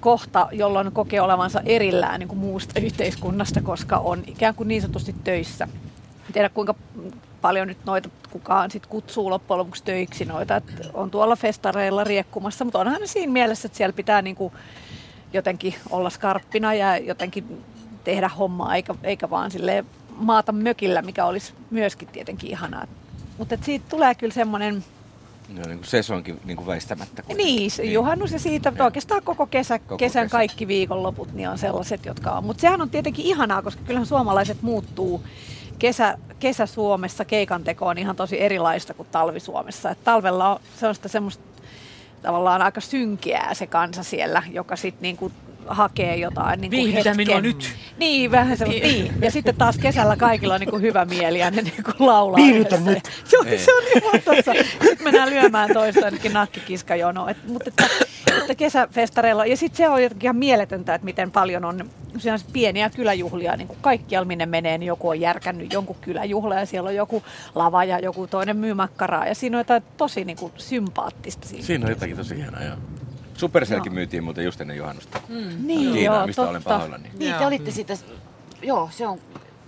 kohta, 0.01 0.49
jolloin 0.53 0.93
kokee 0.93 1.21
olevansa 1.21 1.61
erillään 1.65 2.21
niin 2.21 2.29
kuin 2.29 2.39
muusta 2.39 2.81
yhteiskunnasta, 2.81 3.63
koska 3.63 3.99
on 3.99 4.23
ikään 4.27 4.55
kuin 4.55 4.69
niin 4.69 4.83
sanotusti 4.83 5.15
töissä. 5.25 5.69
En 6.27 6.33
tiedä 6.33 6.49
kuinka 6.49 6.75
paljon 7.41 7.69
nyt 7.69 7.79
noita 7.85 8.09
kukaan 8.31 8.71
sit 8.71 8.87
kutsuu 8.87 9.31
loppujen 9.31 9.59
lopuksi 9.59 9.85
töiksi 9.85 10.25
noita, 10.25 10.57
että 10.57 10.73
on 10.95 11.11
tuolla 11.11 11.37
festareilla 11.37 12.05
riekkumassa, 12.05 12.65
mutta 12.65 12.79
onhan 12.79 13.01
siinä 13.05 13.33
mielessä, 13.33 13.67
että 13.67 13.79
siellä 13.79 13.93
pitää 13.93 14.23
niin 14.23 14.37
kuin 14.37 14.53
jotenkin 15.33 15.75
olla 15.91 16.11
skarppina 16.11 16.75
ja 16.75 16.97
jotenkin 16.97 17.65
tehdä 18.05 18.29
hommaa, 18.29 18.77
eikä, 18.77 18.95
eikä 19.03 19.31
vaan 19.31 19.51
sille 19.51 19.85
maata 20.17 20.53
mökillä, 20.53 21.03
mikä 21.03 21.25
olisi 21.25 21.53
myöskin 21.71 22.09
tietenkin 22.09 22.51
ihanaa. 22.51 22.87
Mutta 23.39 23.59
siitä 23.63 23.87
tulee 23.89 24.15
kyllä 24.15 24.35
semmoinen, 24.35 24.85
No, 25.49 25.63
niin 25.67 25.79
kuin 25.79 25.87
sesonkin 25.89 26.41
niin 26.45 26.57
kuin 26.57 26.67
väistämättä. 26.67 27.23
niin, 27.29 27.71
niin, 27.79 27.93
juhannus 27.93 28.33
ja 28.33 28.39
siitä 28.39 28.73
Joo. 28.77 28.85
oikeastaan 28.85 29.23
koko, 29.23 29.47
kesä, 29.47 29.79
Koko 29.79 29.97
kesän 29.97 30.25
kesä. 30.25 30.33
kaikki 30.33 30.69
viikonloput 30.69 31.33
niin 31.33 31.49
on 31.49 31.59
sellaiset, 31.59 32.07
jotka 32.07 32.31
on. 32.31 32.45
Mutta 32.45 32.61
sehän 32.61 32.81
on 32.81 32.91
tietenkin 32.91 33.27
ihanaa, 33.27 33.63
koska 33.63 33.83
kyllähän 33.87 34.07
suomalaiset 34.07 34.63
muuttuu 34.63 35.23
kesä, 35.79 36.19
kesä 36.39 36.67
Suomessa 36.67 37.25
keikan 37.25 37.65
teko 37.65 37.87
on 37.87 37.99
ihan 37.99 38.17
tosi 38.17 38.41
erilaista 38.41 38.95
kuin 38.95 39.09
talvi 39.13 39.41
Suomessa. 39.41 39.91
Et 39.91 40.05
talvella 40.05 40.53
on, 40.53 40.61
se 40.81 40.87
on 40.87 40.95
sitä 40.95 41.09
semmoista 41.09 41.45
tavallaan 42.23 42.63
aika 42.63 42.81
synkeää 42.81 43.55
se 43.55 43.67
kansa 43.67 44.03
siellä, 44.03 44.43
joka 44.53 44.77
sitten 44.77 45.03
niinku 45.03 45.33
hakee 45.69 46.17
jotain 46.17 46.61
niin 46.61 46.71
Viihdytä 46.71 47.15
minua 47.15 47.41
nyt. 47.41 47.73
Niin, 47.99 48.31
vähän 48.31 48.57
semmoista. 48.57 48.87
Niin. 48.87 49.13
Ja 49.21 49.31
sitten 49.31 49.57
taas 49.57 49.79
kesällä 49.79 50.17
kaikilla 50.17 50.55
on 50.55 50.61
niinku 50.61 50.79
hyvä 50.79 51.05
mieli 51.05 51.39
ja 51.39 51.51
ne 51.51 51.63
niinku 51.63 51.91
laulaa. 51.99 52.37
Viihdytä 52.37 52.81
nyt. 52.81 52.99
Joo, 53.33 53.43
Niin. 53.43 53.59
se 53.61 53.75
on 53.75 53.83
ihan 53.97 54.23
tossa. 54.25 54.53
Sitten 54.83 55.05
mennään 55.05 55.31
lyömään 55.31 55.71
toista 55.73 56.05
ainakin 56.05 56.33
nakkikiskajono. 56.33 57.29
Et, 57.29 57.37
mutta 57.49 57.69
että, 57.71 57.87
että 58.41 58.55
kesäfestareilla, 58.55 59.47
ja 59.47 59.57
sitten 59.57 59.77
se 59.77 59.89
on 59.89 60.03
jotenkin 60.03 60.27
ihan 60.27 60.37
mieletöntä, 60.37 60.95
että 60.95 61.05
miten 61.05 61.31
paljon 61.31 61.65
on 61.65 61.91
siellä 62.19 62.39
on 62.47 62.53
pieniä 62.53 62.91
kyläjuhlia, 62.91 63.57
niin 63.57 63.69
kuin 63.69 63.79
kaikkialla 63.81 64.27
minne 64.27 64.47
menee, 64.47 64.79
niin 64.79 64.87
joku 64.87 65.09
on 65.09 65.21
järkännyt 65.21 65.73
jonkun 65.73 65.97
kyläjuhla 66.01 66.55
ja 66.55 66.67
siellä 66.67 66.89
on 66.89 66.95
joku 66.95 67.23
lava 67.55 67.85
ja 67.85 67.99
joku 67.99 68.27
toinen 68.27 68.57
myy 68.57 68.75
makkaraa 68.75 69.27
ja 69.27 69.35
siinä 69.35 69.57
on 69.57 69.61
jotain 69.61 69.83
tosi 69.97 70.25
niin 70.25 70.37
kuin 70.39 70.53
sympaattista 70.57 71.49
siinä. 71.49 71.65
Siinä 71.65 71.85
on 71.85 71.91
jotakin 71.91 72.17
tosi 72.17 72.37
hienoa, 72.37 72.63
joo. 72.63 72.77
Supercellkin 73.37 73.95
myytiin 73.95 74.25
muuten 74.25 74.45
just 74.45 74.61
ennen 74.61 74.77
juhannusta. 74.77 75.21
Niin, 75.29 75.93
Tiina, 75.93 76.15
joo, 76.15 76.27
mistä 76.27 76.43
olen 76.43 76.55
totta. 76.55 76.71
pahoillani. 76.71 77.11
Niin, 77.19 77.35
te 77.35 77.47
olitte 77.47 77.71
siitä, 77.71 77.95
joo, 78.63 78.89
se 78.93 79.07
on 79.07 79.19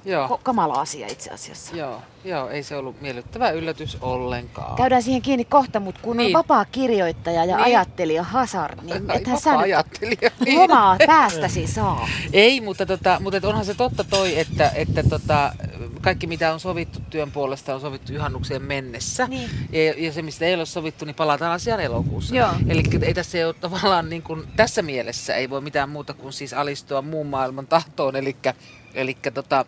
Joo, 0.09 0.29
ko- 0.29 0.41
kamala 0.43 0.75
asia 0.75 1.07
itse 1.07 1.31
asiassa. 1.31 1.77
joo, 1.77 2.03
joo, 2.25 2.49
ei 2.49 2.63
se 2.63 2.77
ollut 2.77 3.01
miellyttävä 3.01 3.51
yllätys 3.51 3.99
ollenkaan. 4.01 4.77
Käydään 4.77 5.03
siihen 5.03 5.23
kiinni 5.23 5.45
kohta, 5.45 5.81
mutta 5.81 6.01
kun 6.03 6.11
on 6.11 6.17
Niin. 6.17 6.33
vapaa 6.33 6.65
kirjoittaja 6.65 7.45
ja 7.45 7.57
Niin. 7.57 7.65
ajattelija 7.67 8.23
Hazard, 8.23 8.79
niin 8.83 9.11
ethän 9.11 9.41
sä 9.41 9.59
ajattelija. 9.59 10.31
lomaa 10.61 10.97
päästäsi 11.07 11.67
saa. 11.67 12.09
Ei, 12.33 12.61
mutta, 12.61 12.87
tota, 12.87 13.21
mutta 13.21 13.49
onhan 13.49 13.65
se 13.65 13.75
totta 13.75 14.05
toi, 14.05 14.39
että, 14.39 14.71
että 14.75 15.03
tota, 15.03 15.53
kaikki 16.01 16.27
mitä 16.27 16.53
on 16.53 16.61
sovittu 16.61 16.99
työn 17.11 17.31
puolesta 17.33 17.75
on 17.75 17.81
sovittu 17.81 18.13
juhannukseen 18.13 18.63
mennessä. 18.63 19.27
Niin. 19.27 19.51
Ja, 19.73 19.95
ja 20.07 20.13
se 20.13 20.23
mistä 20.23 20.45
ei 20.45 20.55
ole 20.55 20.67
sovittu, 20.67 21.05
niin 21.05 21.15
palataan 21.17 21.53
asiaan 21.53 21.81
elokuussa. 21.81 22.35
Eli 22.69 22.83
ei 23.03 23.15
tässä 23.15 23.39
ei 23.39 23.45
ole 23.45 23.55
tavallaan 23.55 24.09
niin 24.11 24.23
kuin, 24.23 24.45
tässä 24.57 24.83
mielessä 24.83 25.35
ei 25.35 25.51
voi 25.51 25.61
mitään 25.61 25.89
muuta 25.89 26.15
kuin 26.15 26.33
siis 26.33 26.53
alistua 26.53 27.03
muun 27.03 27.27
maailman 27.27 27.67
tahtoon, 27.67 28.17
eli, 28.17 28.37
eli 28.95 29.17
tota, 29.35 29.65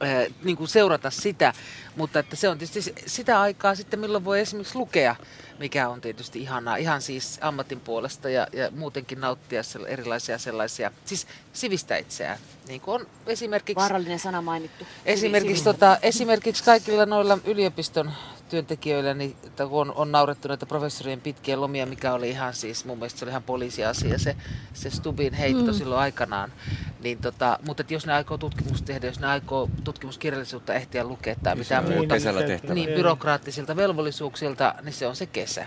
eh, 0.00 0.32
niin 0.44 0.56
kuin 0.56 0.68
seurata 0.68 1.10
sitä, 1.10 1.52
mutta 1.96 2.18
että 2.18 2.36
se 2.36 2.48
on 2.48 2.58
tietysti 2.58 2.94
sitä 3.06 3.40
aikaa 3.40 3.74
sitten, 3.74 4.00
milloin 4.00 4.24
voi 4.24 4.40
esimerkiksi 4.40 4.78
lukea, 4.78 5.16
mikä 5.58 5.88
on 5.88 6.00
tietysti 6.00 6.42
ihanaa, 6.42 6.76
ihan 6.76 7.02
siis 7.02 7.38
ammatin 7.40 7.80
puolesta 7.80 8.30
ja, 8.30 8.46
ja 8.52 8.70
muutenkin 8.70 9.20
nauttia 9.20 9.62
erilaisia 9.88 10.38
sellaisia, 10.38 10.90
siis 11.04 11.26
sivistä 11.52 11.96
itseään, 11.96 12.38
niin 12.68 12.80
kuin 12.80 13.00
on 13.00 13.06
esimerkiksi... 13.26 13.76
Vaarallinen 13.80 14.18
sana 14.18 14.42
mainittu. 14.42 14.86
Esimerkiksi, 15.04 15.64
tota, 15.64 15.98
esimerkiksi 16.02 16.64
kaikilla 16.64 17.06
noilla 17.06 17.38
yliopiston 17.44 18.12
työntekijöillä, 18.48 19.14
niin, 19.14 19.36
että 19.44 19.66
kun 19.66 19.80
on, 19.80 19.92
on 19.94 20.12
naurettu 20.12 20.48
näitä 20.48 20.66
professorien 20.66 21.20
pitkiä 21.20 21.60
lomia, 21.60 21.86
mikä 21.86 22.12
oli 22.12 22.30
ihan 22.30 22.54
siis, 22.54 22.84
mun 22.84 22.98
mielestä 22.98 23.18
se 23.18 23.24
oli 23.24 23.30
ihan 23.30 23.42
poliisiasia, 23.42 24.18
se, 24.18 24.36
se 24.74 24.90
Stubin 24.90 25.34
heitto 25.34 25.72
mm. 25.72 25.78
silloin 25.78 26.00
aikanaan. 26.00 26.52
Niin 27.02 27.18
tota, 27.18 27.58
mutta 27.66 27.80
että 27.80 27.94
jos 27.94 28.06
ne 28.06 28.12
aikoo 28.12 28.38
tutkimusta 28.38 28.86
tehdä, 28.86 29.06
jos 29.06 29.20
ne 29.20 29.26
aikoo 29.26 29.70
tutkimuskirjallisuutta 29.84 30.74
ehtiä 30.74 31.04
lukea 31.04 31.34
tai 31.42 31.56
mitään 31.56 31.84
on 31.86 31.92
muuta, 31.92 32.14
niin 32.74 32.88
byrokraattisilta 32.88 33.76
velvollisuuksilta, 33.76 34.74
niin 34.82 34.92
se 34.92 35.06
on 35.06 35.16
se 35.16 35.26
kesä. 35.26 35.66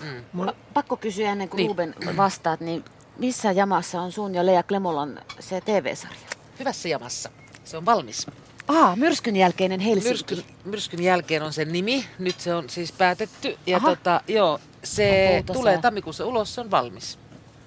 Mm. 0.00 0.44
Pa- 0.44 0.54
pakko 0.74 0.96
kysyä 0.96 1.32
ennen 1.32 1.48
kuin 1.48 1.56
Niin. 1.56 1.68
Ruben 1.68 1.94
vastaat, 2.16 2.60
niin 2.60 2.84
missä 3.18 3.52
jamassa 3.52 4.00
on 4.00 4.12
sun 4.12 4.34
ja 4.34 4.46
Lea 4.46 4.62
Klemolan 4.62 5.20
se 5.40 5.60
TV-sarja? 5.60 6.18
Hyvässä 6.58 6.88
jamassa. 6.88 7.30
Se 7.64 7.76
on 7.76 7.86
valmis. 7.86 8.26
Aa, 8.70 8.96
myrskyn 8.96 9.36
jälkeinen 9.36 9.80
Helsinki. 9.80 10.08
Myrskyn, 10.08 10.54
myrskyn 10.64 11.02
jälkeen 11.02 11.42
on 11.42 11.52
sen 11.52 11.72
nimi. 11.72 12.04
Nyt 12.18 12.40
se 12.40 12.54
on 12.54 12.70
siis 12.70 12.92
päätetty. 12.92 13.58
Ja 13.66 13.76
Aha. 13.76 13.88
tota, 13.88 14.20
joo, 14.28 14.60
se 14.84 15.44
tulee 15.52 15.78
tammikuussa 15.78 16.26
ulos, 16.26 16.54
se 16.54 16.60
on 16.60 16.70
valmis. 16.70 17.18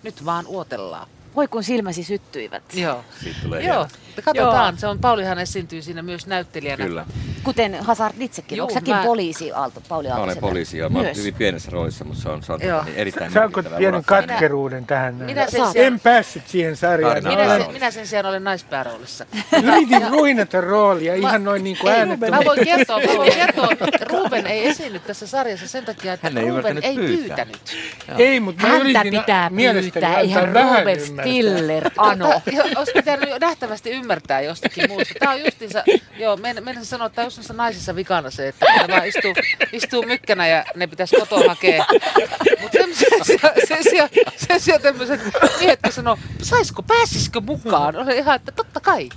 Nyt 0.04 0.26
vaan 0.26 0.48
uotellaan. 0.48 1.08
Voi 1.36 1.48
kun 1.48 1.64
silmäsi 1.64 2.04
syttyivät. 2.04 2.64
Joo. 2.74 3.04
Siitä 3.24 3.40
tulee 3.44 3.62
Joo, 3.64 3.88
katsotaan. 4.24 4.78
Se 4.78 4.88
on, 4.88 5.00
Paulihan 5.00 5.40
esiintyy 5.40 5.82
siinä 5.82 6.02
myös 6.02 6.28
näyttelijänä. 6.28 6.86
Kyllä. 6.86 7.06
Kuten 7.44 7.76
Hazard 7.84 8.16
itsekin. 8.20 8.58
Juu, 8.58 8.64
Onko 8.68 8.74
säkin 8.74 8.96
mä- 8.96 9.04
poliisi, 9.04 9.52
Aalto, 9.52 9.82
Pauli 9.90 10.08
Mä 10.08 10.16
olen 10.16 10.38
poliisi 10.38 10.78
ja 10.78 10.90
mä 10.90 10.98
olen 11.00 11.06
Myös. 11.08 11.18
hyvin 11.18 11.34
pienessä 11.34 11.72
roolissa, 11.72 12.04
mutta 12.06 12.22
se 12.24 12.30
on, 12.30 12.44
se 12.44 12.54
on 12.54 12.60
Joo. 12.62 12.72
tota 12.78 12.86
niin 12.90 12.98
erittäin 13.00 13.32
Saanko 13.32 13.56
merkittävä 13.58 13.78
pienen 13.78 13.96
urakka. 13.96 14.16
katkeruuden 14.22 14.86
tähän? 14.86 15.20
näin? 15.20 15.26
minä 15.32 15.48
sen 15.50 15.62
en 15.62 15.72
sijaan- 15.72 16.00
päässyt 16.00 16.48
siihen 16.48 16.76
sarjaan. 16.78 17.18
Minä, 17.24 17.32
Olen- 17.44 17.62
sen, 17.64 17.72
minä 17.74 17.92
sen 17.92 18.08
sijaan 18.08 18.26
olen 18.26 18.44
naispääroolissa. 18.44 19.26
Yritin 19.64 20.08
ruinata 20.12 20.62
roolia 20.62 21.14
ihan 21.16 21.44
noin 21.44 21.64
niin 21.64 21.78
kuin 21.82 21.94
äänettömästi. 21.94 22.46
mä 22.46 22.50
voin 22.50 22.66
kertoa, 22.66 23.00
mä 23.00 23.18
voin 23.18 23.34
kertoa, 23.42 23.68
että 23.72 24.06
Ruben 24.10 24.48
ei 24.48 24.68
esiinnyt 24.68 25.08
tässä 25.08 25.28
sarjassa 25.28 25.68
sen 25.68 25.86
takia, 25.86 26.14
että 26.14 26.28
Hän 26.28 26.38
ei 26.38 26.50
Ruben 26.50 26.80
ei 26.84 26.96
pyytänyt. 26.96 27.76
Ei, 28.18 28.40
mutta 28.40 28.68
mä 28.68 28.78
yritin 28.78 29.12
pitää 29.20 29.50
mielestäni 29.50 29.92
pyytää 29.92 30.10
antaa 30.10 30.22
ihan 30.24 30.54
vähän 30.54 30.80
Ruben 30.80 31.00
ymmärtää. 31.00 31.23
Stiller, 31.24 31.90
Ano. 31.98 32.42
Olisi 32.76 32.92
pitänyt 32.94 33.30
jo 33.30 33.38
nähtävästi 33.40 33.90
ymmärtää 33.92 34.42
jostakin 34.42 34.90
muusta. 34.92 35.14
Tämä 35.20 35.32
on 35.32 35.40
justiinsa, 35.46 35.84
joo, 36.18 36.38
men, 36.38 36.64
menisin 36.64 36.86
sanoa, 36.86 37.06
että 37.08 37.16
tämä 37.16 37.24
on 37.24 37.28
just 37.28 37.38
niissä 37.38 37.54
naisissa 37.54 37.96
vikana 37.96 38.32
se, 38.32 38.48
että 38.48 38.66
ne 38.82 38.88
vaan 38.88 39.08
istuu, 39.08 39.34
istuu 39.72 40.04
mykkänä 40.04 40.48
ja 40.48 40.66
ne 40.76 40.88
pitäisi 40.88 41.16
kotoa 41.16 41.44
hakea. 41.48 41.86
Mutta 42.62 42.78
sen, 43.68 43.84
sijaan- 43.84 44.10
sen 44.38 44.60
sijaan, 44.62 44.82
tämmöiset 44.82 45.22
miehet, 45.60 45.80
kun 45.84 45.92
sanoo, 45.92 46.18
saisko, 46.42 46.84
pääsisikö 46.84 47.42
mukaan? 47.42 47.96
Olen 47.96 48.18
ihan, 48.18 48.36
että 48.36 48.52
totta 48.52 48.80
kai. 48.80 49.10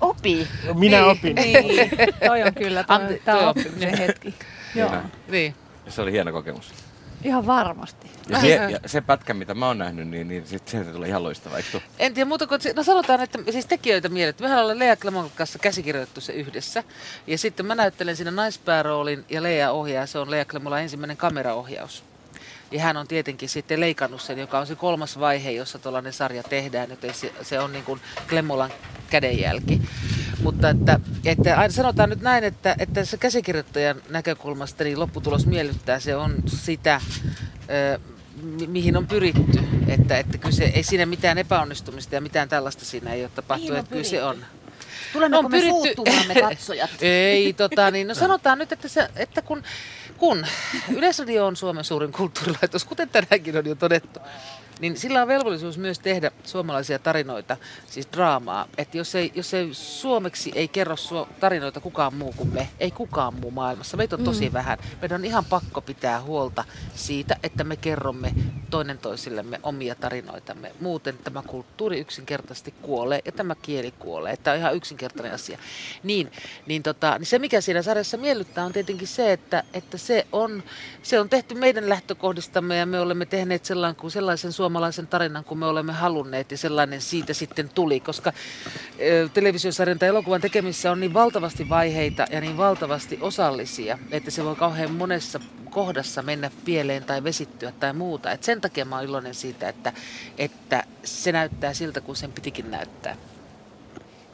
Opi. 0.00 0.48
Minä 0.74 0.96
Niin. 1.00 1.10
opin. 1.10 1.34
Niin, 1.34 1.90
toi 2.26 2.42
on 2.42 2.54
kyllä, 2.54 2.84
toi, 2.84 2.96
Ante- 2.96 3.20
tämä 3.24 3.38
toi 3.38 3.38
on 3.38 3.42
on- 3.42 3.48
oppimisen 3.48 3.98
hetki. 3.98 4.34
Joo, 4.74 4.90
Niin. 5.28 5.54
Se 5.88 6.02
oli 6.02 6.12
hieno 6.12 6.32
kokemus. 6.32 6.72
Ihan 7.26 7.46
varmasti. 7.46 8.10
Ja 8.28 8.40
se, 8.40 8.48
ja 8.48 8.80
se 8.86 9.00
pätkä, 9.00 9.34
mitä 9.34 9.54
mä 9.54 9.66
oon 9.66 9.78
nähnyt, 9.78 10.08
niin, 10.08 10.28
niin 10.28 10.46
sit, 10.46 10.68
se 10.68 10.84
tulee 10.84 11.08
ihan 11.08 11.22
loistava, 11.22 11.56
eikö? 11.56 11.80
En 11.98 12.14
tiedä 12.14 12.28
muuta 12.28 12.46
kuin, 12.46 12.60
no 12.76 12.82
sanotaan, 12.82 13.20
että 13.20 13.38
siis 13.50 13.66
tekijöitä 13.66 14.08
mielletty. 14.08 14.42
Mehän 14.42 14.58
ollaan 14.58 14.78
Lea 14.78 14.96
Klemon 14.96 15.30
kanssa 15.34 15.58
käsikirjoitettu 15.58 16.20
se 16.20 16.32
yhdessä. 16.32 16.84
Ja 17.26 17.38
sitten 17.38 17.66
mä 17.66 17.74
näyttelen 17.74 18.16
siinä 18.16 18.30
naispääroolin 18.30 19.24
ja 19.28 19.42
Lea 19.42 19.72
ohjaa. 19.72 20.06
Se 20.06 20.18
on 20.18 20.30
Lea 20.30 20.44
Klemolla 20.44 20.80
ensimmäinen 20.80 21.16
kameraohjaus. 21.16 22.04
Ja 22.70 22.80
hän 22.80 22.96
on 22.96 23.08
tietenkin 23.08 23.48
sitten 23.48 23.80
leikannut 23.80 24.20
sen, 24.20 24.38
joka 24.38 24.58
on 24.58 24.66
se 24.66 24.74
kolmas 24.74 25.18
vaihe, 25.18 25.50
jossa 25.50 25.78
tuollainen 25.78 26.12
sarja 26.12 26.42
tehdään, 26.42 26.90
joten 26.90 27.14
se, 27.14 27.32
se 27.42 27.60
on 27.60 27.72
niin 27.72 27.84
kuin 27.84 28.00
Klemmolan 28.28 28.70
kädenjälki. 29.10 29.80
Mutta 30.42 30.70
että, 30.70 31.00
että 31.24 31.68
sanotaan 31.70 32.10
nyt 32.10 32.20
näin, 32.20 32.44
että, 32.44 32.76
että 32.78 33.04
se 33.04 33.16
käsikirjoittajan 33.16 34.02
näkökulmasta 34.10 34.84
niin 34.84 35.00
lopputulos 35.00 35.46
miellyttää. 35.46 36.00
Se 36.00 36.16
on 36.16 36.34
sitä, 36.46 37.00
ö, 37.94 37.98
mi- 38.42 38.66
mihin 38.66 38.96
on 38.96 39.06
pyritty. 39.06 39.60
Että, 39.88 40.18
että 40.18 40.38
kyllä 40.38 40.54
se, 40.54 40.64
ei 40.64 40.82
siinä 40.82 41.06
mitään 41.06 41.38
epäonnistumista 41.38 42.14
ja 42.14 42.20
mitään 42.20 42.48
tällaista 42.48 42.84
siinä 42.84 43.12
ei 43.12 43.22
ole 43.22 43.30
tapahtunut. 43.34 43.70
Mihin 43.70 43.78
on 43.78 43.80
Että 43.84 43.90
kyllä 43.92 44.04
se 44.04 44.24
on. 44.24 44.36
Tulemmeko 45.12 45.44
On 45.44 45.50
me 45.50 45.58
pyritty- 45.58 45.70
suuttumaan 45.70 46.26
me 46.28 46.34
katsojat? 46.34 46.90
Ei, 47.00 47.52
tota, 47.52 47.90
niin, 47.90 48.08
no 48.08 48.14
sanotaan 48.14 48.58
nyt, 48.58 48.72
että, 48.72 48.88
se, 48.88 49.08
että 49.16 49.42
kun, 49.42 49.62
kun 50.18 50.46
Yleisradio 50.94 51.46
on 51.46 51.56
Suomen 51.56 51.84
suurin 51.84 52.12
kulttuurilaitos, 52.12 52.84
kuten 52.84 53.08
tänäänkin 53.08 53.56
on 53.56 53.66
jo 53.66 53.74
todettu, 53.74 54.20
niin 54.80 54.96
sillä 54.96 55.22
on 55.22 55.28
velvollisuus 55.28 55.78
myös 55.78 55.98
tehdä 55.98 56.30
suomalaisia 56.44 56.98
tarinoita, 56.98 57.56
siis 57.86 58.08
draamaa. 58.12 58.68
Että 58.78 58.98
jos 58.98 59.14
ei, 59.14 59.32
jos 59.34 59.54
ei 59.54 59.68
suomeksi 59.72 60.52
ei 60.54 60.68
kerro 60.68 60.96
suo- 60.96 61.28
tarinoita 61.40 61.80
kukaan 61.80 62.14
muu 62.14 62.34
kuin 62.36 62.48
me, 62.52 62.68
ei 62.80 62.90
kukaan 62.90 63.34
muu 63.34 63.50
maailmassa, 63.50 63.96
meitä 63.96 64.16
on 64.16 64.24
tosi 64.24 64.48
mm. 64.48 64.52
vähän. 64.52 64.78
Meidän 65.00 65.20
on 65.20 65.24
ihan 65.24 65.44
pakko 65.44 65.80
pitää 65.80 66.22
huolta 66.22 66.64
siitä, 66.94 67.36
että 67.42 67.64
me 67.64 67.76
kerromme 67.76 68.34
toinen 68.70 68.98
toisillemme 68.98 69.60
omia 69.62 69.94
tarinoitamme. 69.94 70.72
Muuten 70.80 71.18
tämä 71.24 71.42
kulttuuri 71.46 72.00
yksinkertaisesti 72.00 72.74
kuolee 72.82 73.20
ja 73.24 73.32
tämä 73.32 73.54
kieli 73.54 73.90
kuolee. 73.90 74.36
Tämä 74.36 74.54
on 74.54 74.60
ihan 74.60 74.76
yksinkertainen 74.76 75.34
asia. 75.34 75.58
Niin, 76.02 76.32
niin, 76.66 76.82
tota, 76.82 77.18
niin 77.18 77.26
se, 77.26 77.38
mikä 77.38 77.60
siinä 77.60 77.82
sarjassa 77.82 78.16
miellyttää, 78.16 78.64
on 78.64 78.72
tietenkin 78.72 79.08
se, 79.08 79.32
että, 79.32 79.64
että 79.74 79.98
se, 79.98 80.26
on, 80.32 80.62
se 81.02 81.20
on 81.20 81.28
tehty 81.28 81.54
meidän 81.54 81.88
lähtökohdistamme 81.88 82.76
ja 82.76 82.86
me 82.86 83.00
olemme 83.00 83.26
tehneet 83.26 83.64
sellaisen, 83.64 83.96
kuin 83.96 84.10
sellaisen 84.10 84.52
suomalaisen 84.52 84.65
tarinan 85.10 85.44
kuin 85.44 85.58
me 85.58 85.66
olemme 85.66 85.92
halunneet 85.92 86.50
ja 86.50 86.58
sellainen 86.58 87.00
siitä 87.00 87.34
sitten 87.34 87.68
tuli, 87.68 88.00
koska 88.00 88.32
televisiosarjan 89.34 89.98
tai 89.98 90.08
elokuvan 90.08 90.40
tekemisessä 90.40 90.92
on 90.92 91.00
niin 91.00 91.14
valtavasti 91.14 91.68
vaiheita 91.68 92.26
ja 92.30 92.40
niin 92.40 92.56
valtavasti 92.56 93.18
osallisia, 93.20 93.98
että 94.10 94.30
se 94.30 94.44
voi 94.44 94.56
kauhean 94.56 94.90
monessa 94.90 95.40
kohdassa 95.70 96.22
mennä 96.22 96.50
pieleen 96.64 97.04
tai 97.04 97.24
vesittyä 97.24 97.72
tai 97.80 97.92
muuta. 97.92 98.32
Et 98.32 98.42
sen 98.42 98.60
takia 98.60 98.84
mä 98.84 98.96
oon 98.96 99.04
iloinen 99.04 99.34
siitä, 99.34 99.68
että, 99.68 99.92
että 100.38 100.84
se 101.04 101.32
näyttää 101.32 101.74
siltä, 101.74 102.00
kuin 102.00 102.16
sen 102.16 102.32
pitikin 102.32 102.70
näyttää. 102.70 103.16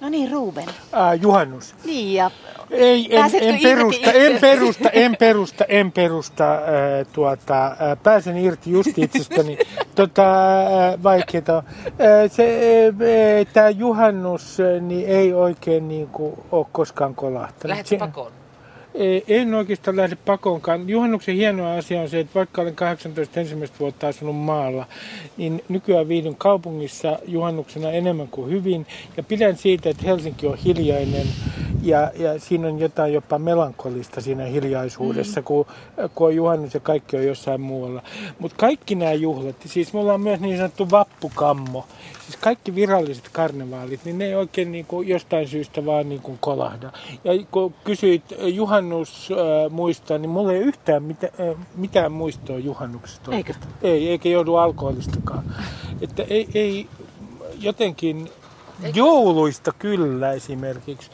No 0.03 0.09
niin, 0.09 0.31
Ruben. 0.31 0.65
Ää, 0.93 1.15
juhannus. 1.15 1.75
Niin, 1.85 2.15
ja 2.15 2.31
Ei, 2.71 3.17
en, 3.17 3.25
en, 3.41 3.55
irti 3.55 3.63
perusta, 3.63 4.13
en 4.13 4.41
perusta, 4.41 4.91
en 4.91 5.17
perusta, 5.17 5.65
en 5.65 5.93
perusta, 5.93 6.45
ää, 6.45 7.05
tuota, 7.13 7.77
ää, 7.79 7.97
pääsen 7.97 8.37
irti 8.37 8.71
just 8.71 8.99
itsestäni. 8.99 9.59
tota, 9.95 10.23
ää, 10.23 11.03
vaikeeta. 11.03 11.63
Ää, 11.99 12.29
se, 12.29 12.93
tämä 13.53 13.71
juhannus 13.71 14.59
niin 14.81 15.09
ei 15.09 15.33
oikein 15.33 15.89
niin 15.89 16.09
kuin, 16.09 16.35
ole 16.53 16.67
koskaan 16.73 17.15
kolahtanut. 17.15 17.65
Lähdetkö 17.65 17.99
pakoon? 17.99 18.33
En 19.29 19.55
oikeastaan 19.55 19.97
lähde 19.97 20.17
pakoonkaan. 20.25 20.89
Juhannuksen 20.89 21.37
hieno 21.37 21.77
asia 21.77 22.01
on 22.01 22.09
se, 22.09 22.21
että 22.21 22.35
vaikka 22.35 22.63
olen 22.63 22.75
18 22.75 23.41
ensimmäistä 23.41 23.79
vuotta 23.79 24.09
asunut 24.09 24.37
maalla, 24.37 24.87
niin 25.37 25.65
nykyään 25.69 26.09
viihdyn 26.09 26.37
kaupungissa 26.37 27.19
juhannuksena 27.27 27.91
enemmän 27.91 28.29
kuin 28.29 28.51
hyvin. 28.51 28.87
Ja 29.17 29.23
pidän 29.23 29.57
siitä, 29.57 29.91
että 29.91 30.07
Helsinki 30.07 30.47
on 30.47 30.59
hiljainen 30.59 31.27
ja, 31.83 32.11
ja 32.19 32.41
siinä 32.41 32.69
on 32.69 32.79
jotain 32.79 33.13
jopa 33.13 33.39
melankolista 33.39 34.21
siinä 34.21 34.45
hiljaisuudessa, 34.45 35.41
mm. 35.41 35.45
kun, 35.45 35.67
kun 36.15 36.27
on 36.27 36.37
juhannus 36.37 36.75
ja 36.75 36.81
kaikki 36.81 37.17
on 37.17 37.27
jossain 37.27 37.61
muualla. 37.61 38.03
Mutta 38.39 38.57
kaikki 38.59 38.95
nämä 38.95 39.13
juhlat, 39.13 39.57
siis 39.65 39.93
mulla 39.93 40.15
on 40.15 40.21
myös 40.21 40.41
niin 40.41 40.57
sanottu 40.57 40.91
vappukammo, 40.91 41.87
siis 42.25 42.37
kaikki 42.37 42.75
viralliset 42.75 43.29
karnevaalit, 43.33 44.05
niin 44.05 44.19
ne 44.19 44.25
ei 44.25 44.35
oikein 44.35 44.73
niin 44.73 44.87
kuin 44.87 45.09
jostain 45.09 45.49
syystä 45.49 45.87
vaan 45.87 46.09
niin 46.09 46.21
kuin 46.21 46.39
kolahda. 46.41 46.93
Ja 47.25 47.33
kun 47.51 47.75
kysyit 47.85 48.23
juhannusmuistoa, 48.83 50.19
niin 50.19 50.31
mulla 50.31 50.53
ei 50.53 50.59
yhtään 50.59 51.03
mitä, 51.03 51.27
äh, 51.27 51.67
mitään 51.75 52.13
muistoa 52.13 52.59
juhannuksesta. 52.59 53.35
Eikö? 53.35 53.55
Ei, 53.83 54.09
eikä 54.09 54.29
joudu 54.29 54.57
alkoholistakaan. 54.57 55.45
Että 56.01 56.23
ei, 56.23 56.49
ei 56.55 56.89
jotenkin 57.61 58.31
jouluista 58.95 59.73
kyllä 59.79 60.33
esimerkiksi. 60.33 61.11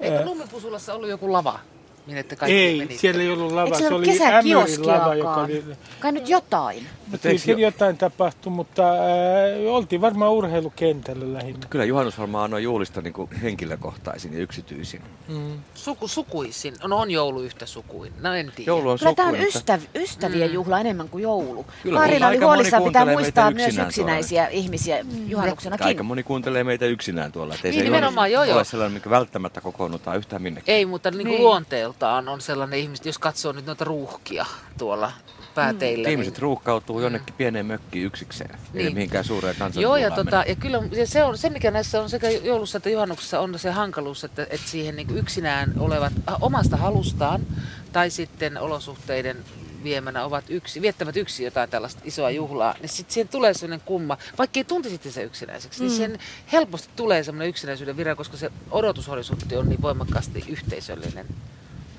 Eikö 0.00 0.24
Lummipusulassa 0.24 0.94
ollut 0.94 1.08
joku 1.08 1.32
lava? 1.32 1.58
Minne 2.06 2.22
te 2.22 2.36
kaikki 2.36 2.58
Ei, 2.58 2.78
menitte? 2.78 2.96
siellä 3.00 3.22
ei 3.22 3.30
ollut 3.30 3.52
lava. 3.52 3.64
eikö 3.64 3.76
Se 3.78 3.82
se 3.88 3.94
ollut 3.94 4.08
oli 4.08 4.22
Ämyrin 4.22 4.86
lava, 4.86 5.14
joka 5.14 5.34
oli... 5.34 5.64
Kai 6.00 6.12
nyt 6.12 6.28
jotain. 6.28 6.86
Mutta 7.06 7.28
kyllä 7.28 7.38
siellä 7.38 7.62
jotain 7.62 7.98
tapahtui, 7.98 8.52
mutta 8.52 8.82
äh, 8.92 9.74
oltiin 9.74 10.00
varmaan 10.00 10.32
urheilukentällä 10.32 11.32
lähinnä. 11.38 11.66
Kyllä 11.70 11.84
juhannus 11.84 12.18
varmaan 12.18 12.54
on 12.54 12.62
juhlista 12.62 13.00
niin 13.00 13.12
kuin 13.12 13.30
henkilökohtaisin 13.42 14.32
ja 14.34 14.38
yksityisin. 14.40 15.00
Suku, 15.74 16.08
sukuisin. 16.08 16.74
No 16.88 16.96
on 16.98 17.10
joulu 17.10 17.40
yhtä 17.40 17.66
sukuin. 17.66 18.12
No 18.20 18.34
en 18.34 18.52
tiedä. 18.56 18.70
Joulu 18.70 18.90
on 18.90 18.98
Kyllä 18.98 19.14
tämä 19.14 19.28
on 19.28 19.34
mutta- 19.34 19.46
ystäv, 19.58 19.80
ystävien 19.94 20.52
juhla 20.52 20.80
enemmän 20.80 21.08
kuin 21.08 21.22
joulu. 21.22 21.66
Kyllä, 21.82 21.98
Kaarina 21.98 22.26
mutta 22.26 22.28
oli 22.28 22.38
huolissaan, 22.54 22.82
pitää 22.82 23.04
muistaa 23.04 23.50
myös 23.50 23.66
yksinään 23.66 23.88
yksinäisiä 23.88 24.46
ihmisiä 24.48 25.04
juhannuksenakin. 25.28 25.86
Aika 25.86 26.02
moni 26.02 26.22
kuuntelee 26.22 26.64
meitä 26.64 26.86
yksinään 26.86 27.32
tuolla. 27.32 27.54
Että 27.54 27.68
ei 27.68 27.72
Niin, 27.72 27.80
se 27.80 27.84
nimenomaan, 27.84 28.32
joo, 28.32 28.44
joo. 28.44 28.56
ole 28.56 28.64
sellainen, 28.64 28.92
mikä 28.94 29.10
välttämättä 29.10 29.60
kokoonnutaan 29.60 30.16
yhtään 30.16 30.42
minnekään. 30.42 30.76
Ei, 30.76 30.86
mutta 30.86 31.10
niin 31.10 31.18
kuin 31.18 31.28
Niin. 31.28 31.42
Luonteeltaan 31.94 32.28
on 32.28 32.40
sellainen 32.40 32.78
ihmistä, 32.78 33.08
jos 33.08 33.18
katsoo 33.18 33.52
nyt 33.52 33.66
noita 33.66 33.84
ruuhkia 33.84 34.46
tuolla 34.78 35.12
pääteillä. 35.54 36.08
Ihmiset 36.08 36.38
ruuhkautuu 36.38 37.00
jonnekin 37.00 37.34
pieneen 37.34 37.66
mökkiin 37.66 38.06
yksikseen. 38.06 38.50
Ei 38.50 38.58
Niin. 38.72 38.84
niin. 38.84 38.94
mihinkään 38.94 39.24
suureen 39.24 39.56
kansan 39.56 39.82
Joo, 39.82 39.96
ja, 39.96 40.10
tota, 40.10 40.44
ja 40.46 40.56
kyllä 40.56 40.82
ja 40.92 41.06
se, 41.06 41.24
on, 41.24 41.38
se, 41.38 41.50
mikä 41.50 41.70
näissä 41.70 42.02
on 42.02 42.10
sekä 42.10 42.30
joulussa 42.30 42.76
että 42.76 42.90
juhannuksessa, 42.90 43.40
on 43.40 43.58
se 43.58 43.70
hankaluus, 43.70 44.24
että, 44.24 44.42
että 44.42 44.68
siihen 44.68 44.96
niin 44.96 45.16
yksinään 45.16 45.72
olevat 45.78 46.12
omasta 46.40 46.76
halustaan 46.76 47.46
tai 47.92 48.10
sitten 48.10 48.58
olosuhteiden 48.58 49.36
viemänä 49.84 50.24
ovat 50.24 50.44
yksi, 50.48 50.82
viettävät 50.82 51.16
yksi 51.16 51.44
jotain 51.44 51.70
tällaista 51.70 52.00
isoa 52.04 52.30
juhlaa, 52.30 52.74
niin 52.80 52.88
sitten 52.88 53.14
siihen 53.14 53.28
tulee 53.28 53.54
sellainen 53.54 53.86
kumma, 53.86 54.18
vaikka 54.38 54.60
ei 54.60 54.64
tuntisi 54.64 55.10
se 55.10 55.22
yksinäiseksi, 55.22 55.84
niin 55.84 55.96
siihen 55.96 56.18
helposti 56.52 56.88
tulee 56.96 57.22
sellainen 57.22 57.48
yksinäisyyden 57.48 57.96
vire, 57.96 58.14
koska 58.14 58.36
se 58.36 58.50
odotushorisontti 58.70 59.56
on 59.56 59.68
niin 59.68 59.82
voimakkaasti 59.82 60.44
yhteisöllinen. 60.48 61.26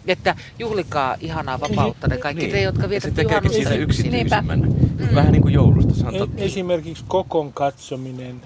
Että 0.08 0.36
juhlikaa 0.60 1.16
ihanaa 1.20 1.60
vapautta 1.60 2.08
ne 2.08 2.18
kaikki 2.18 2.48
te, 2.48 2.62
jotka 2.62 2.90
vietätte 2.90 3.24
tekeekin 3.24 3.52
siitä 3.52 3.74
juhannusta 3.74 3.92
yksin. 3.92 4.06
yksityisemmän. 4.06 4.76
Vähän 5.16 5.32
niin 5.32 5.42
kuin 5.42 5.54
joulusta, 5.54 5.94
se 5.94 6.08
on 6.08 6.14
totta. 6.14 6.42
esimerkiksi 6.42 7.06
kokon 7.08 7.54
katsominen. 7.54 8.42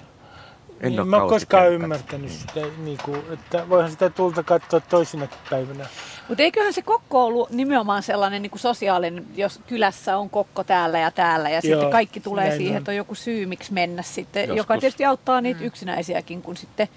En 0.81 0.89
niin, 0.91 0.99
ole 0.99 1.09
mä 1.09 1.15
en 1.15 1.21
kauheasti 1.21 1.45
koskaan 1.45 1.63
käynyt 1.63 1.81
ymmärtänyt 1.83 2.31
sitä, 2.31 2.61
niin 2.83 2.97
kuin, 3.05 3.21
että 3.31 3.69
voihan 3.69 3.91
sitä 3.91 4.09
tulta 4.09 4.43
katsoa 4.43 4.79
toisinakin 4.79 5.39
päivänä. 5.49 5.85
Mutta 6.27 6.43
eiköhän 6.43 6.73
se 6.73 6.81
kokko 6.81 7.25
ollut 7.25 7.49
nimenomaan 7.49 8.03
sellainen 8.03 8.41
niin 8.41 8.49
kuin 8.49 8.59
sosiaalinen, 8.59 9.25
jos 9.35 9.59
kylässä 9.67 10.17
on 10.17 10.29
kokko 10.29 10.63
täällä 10.63 10.99
ja 10.99 11.11
täällä 11.11 11.49
ja 11.49 11.55
Joo, 11.55 11.61
sitten 11.61 11.91
kaikki 11.91 12.19
tulee 12.19 12.57
siihen, 12.57 12.73
on. 12.73 12.77
että 12.77 12.91
on 12.91 12.95
joku 12.95 13.15
syy, 13.15 13.45
miksi 13.45 13.73
mennä 13.73 14.01
sitten, 14.01 14.41
Joskus. 14.41 14.57
joka 14.57 14.77
tietysti 14.77 15.05
auttaa 15.05 15.41
niitä 15.41 15.63
yksinäisiäkin, 15.63 16.41
kun 16.41 16.57
sitten 16.57 16.87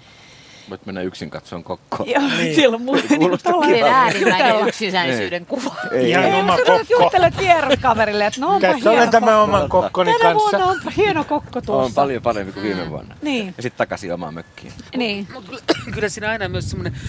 Voit 0.69 0.85
mennä 0.85 1.01
yksin 1.01 1.29
katsomaan 1.29 1.63
kokkoa. 1.63 2.05
joo, 2.09 2.21
Niin. 2.37 2.55
siellä 2.55 2.75
on 2.75 2.81
mulle 2.81 3.03
niin 3.09 3.83
äärimmäinen 3.83 4.47
jutella. 4.49 4.67
yksinäisyyden 4.67 5.45
kuva. 5.45 5.75
Ei, 5.91 6.09
Ihan 6.09 6.23
ei. 6.25 6.33
oma 6.33 6.57
kokko. 6.57 6.81
juttelet 6.89 7.37
vieraskaverille, 7.37 8.25
että 8.25 8.41
no 8.41 8.47
onpa 8.47 8.67
Tässä 8.67 8.89
hieno 8.89 9.01
olen 9.01 9.11
kokko. 9.11 9.41
oman 9.43 9.69
kokkoni 9.69 10.11
Tänä 10.11 10.33
kanssa. 10.33 10.57
vuonna 10.57 10.71
onpa 10.71 10.89
hieno 10.97 11.23
kokko 11.23 11.61
tuossa. 11.61 11.85
On 11.85 11.93
paljon 11.93 12.21
parempi 12.23 12.51
kuin 12.53 12.63
viime 12.63 12.89
vuonna. 12.89 13.15
Niin, 13.21 13.53
Ja 13.57 13.63
sitten 13.63 13.77
takaisin 13.77 14.13
omaan 14.13 14.33
mökkiin. 14.33 14.73
niin. 14.95 15.27
Mutta 15.33 15.49
kyllä, 15.49 15.61
kyllä 15.95 16.09
siinä 16.09 16.29
aina 16.29 16.47
myös 16.49 16.69
semmoinen 16.69 16.99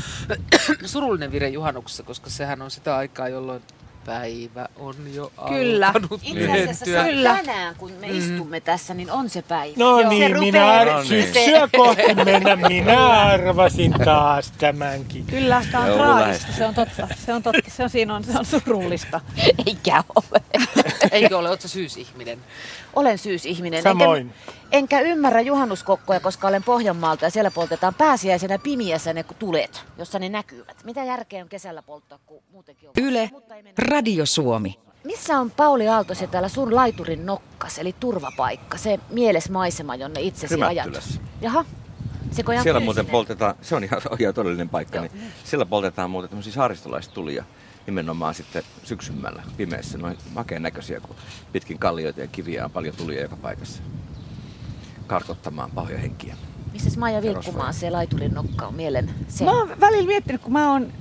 surullinen 0.84 1.32
vire 1.32 1.48
juhannuksessa, 1.48 2.02
koska 2.02 2.30
sehän 2.30 2.62
on 2.62 2.70
sitä 2.70 2.96
aikaa, 2.96 3.28
jolloin 3.28 3.62
päivä 4.06 4.68
on 4.76 4.94
jo 5.14 5.32
Kyllä. 5.48 5.86
alkanut 5.86 6.20
Itse 6.24 6.52
asiassa 6.52 6.84
se 6.84 6.98
on 7.00 7.06
Kyllä. 7.06 7.34
tänään, 7.36 7.74
kun 7.74 7.92
me 8.00 8.06
istumme 8.08 8.60
tässä, 8.60 8.94
niin 8.94 9.10
on 9.10 9.30
se 9.30 9.42
päivä. 9.42 9.74
No 9.76 9.98
Se 10.02 10.08
niin, 10.08 10.36
rupeaa 10.36 10.40
minä 10.40 10.72
ar- 10.72 10.86
No 10.86 10.98
niin. 10.98 11.08
syksyä 11.08 11.68
kohti 11.76 12.14
mennä, 12.24 12.56
minä 12.56 13.08
arvasin 13.08 13.94
taas 14.04 14.52
tämänkin. 14.58 15.26
Kyllä, 15.26 15.62
tämä 15.72 15.84
on 15.84 15.92
traagista, 15.98 16.52
se 16.52 16.66
on 16.66 16.74
totta. 16.74 17.08
Se 17.26 17.32
on 17.34 17.42
totta, 17.42 17.70
se 17.70 17.82
on, 17.82 17.90
siinä 17.90 18.14
on, 18.14 18.24
se 18.24 18.38
on 18.38 18.44
surullista. 18.44 19.20
Eikä 19.66 20.04
ole. 20.16 20.42
Eikö 21.12 21.38
ole, 21.38 21.48
ootko 21.50 21.68
syysihminen? 21.68 22.38
Olen 22.96 23.18
syysihminen. 23.18 23.82
Samoin. 23.82 24.20
Enkä, 24.20 24.34
enkä 24.74 25.00
ymmärrä 25.00 25.40
juhannuskokkoja, 25.40 26.20
koska 26.20 26.48
olen 26.48 26.62
Pohjanmaalta 26.62 27.24
ja 27.24 27.30
siellä 27.30 27.50
poltetaan 27.50 27.94
pääsiäisenä 27.94 28.58
pimiässä 28.58 29.12
ne 29.12 29.24
tulet, 29.38 29.84
jossa 29.98 30.18
ne 30.18 30.28
näkyvät. 30.28 30.84
Mitä 30.84 31.04
järkeä 31.04 31.42
on 31.42 31.48
kesällä 31.48 31.82
polttaa, 31.82 32.18
kun 32.26 32.42
muutenkin 32.52 32.88
on... 32.88 32.92
Yle, 33.04 33.30
Mutta 33.32 33.56
ei 33.56 33.62
mennä. 33.62 33.74
Radio 33.88 34.26
Suomi. 34.26 34.78
Missä 35.04 35.38
on 35.38 35.50
Pauli 35.50 35.88
Aalto 35.88 36.14
se 36.14 36.26
täällä 36.26 36.48
sun 36.48 36.74
laiturin 36.74 37.26
nokkas, 37.26 37.78
eli 37.78 37.94
turvapaikka, 38.00 38.78
se 38.78 39.00
mielesmaisema, 39.10 39.94
jonne 39.94 40.20
itsesi 40.20 40.62
ajat? 40.62 40.88
Jaha, 41.40 41.64
seko 42.30 42.52
ihan 42.52 42.62
Siellä 42.62 42.80
fyysinen? 42.80 42.84
muuten 42.84 43.06
poltetaan, 43.06 43.54
se 43.62 43.74
on 43.74 43.84
ihan, 43.84 44.00
ihan 44.18 44.34
todellinen 44.34 44.68
paikka, 44.68 45.00
niin 45.00 45.12
siellä 45.44 45.66
poltetaan 45.66 46.10
muuten 46.10 46.30
tämmöisiä 46.30 46.52
saaristolaistulia 46.52 47.44
nimenomaan 47.86 48.34
sitten 48.34 48.62
syksymmällä 48.82 49.42
pimeässä, 49.56 49.98
noin 49.98 50.18
makeen 50.34 50.62
näköisiä, 50.62 51.00
kun 51.00 51.16
pitkin 51.52 51.78
kallioita 51.78 52.20
ja 52.20 52.26
kiviä 52.26 52.64
on 52.64 52.70
paljon 52.70 52.96
tulia 52.96 53.22
joka 53.22 53.36
paikassa. 53.36 53.82
Karkottamaan 55.06 55.70
pahoja 55.70 55.98
henkiä. 55.98 56.36
Missä 56.72 57.00
Maija 57.00 57.18
Ja 57.18 57.22
Vilkkumaan 57.22 57.74
se 57.74 57.90
laiturin 57.90 58.34
nokka 58.34 58.66
on 58.66 58.74
mielen 58.74 59.10
se? 59.28 59.44
Mä 59.44 59.58
oon 59.58 59.80
välillä 59.80 60.06
miettinyt, 60.06 60.42
kun 60.42 60.52
mä 60.52 60.72
oon 60.72 60.92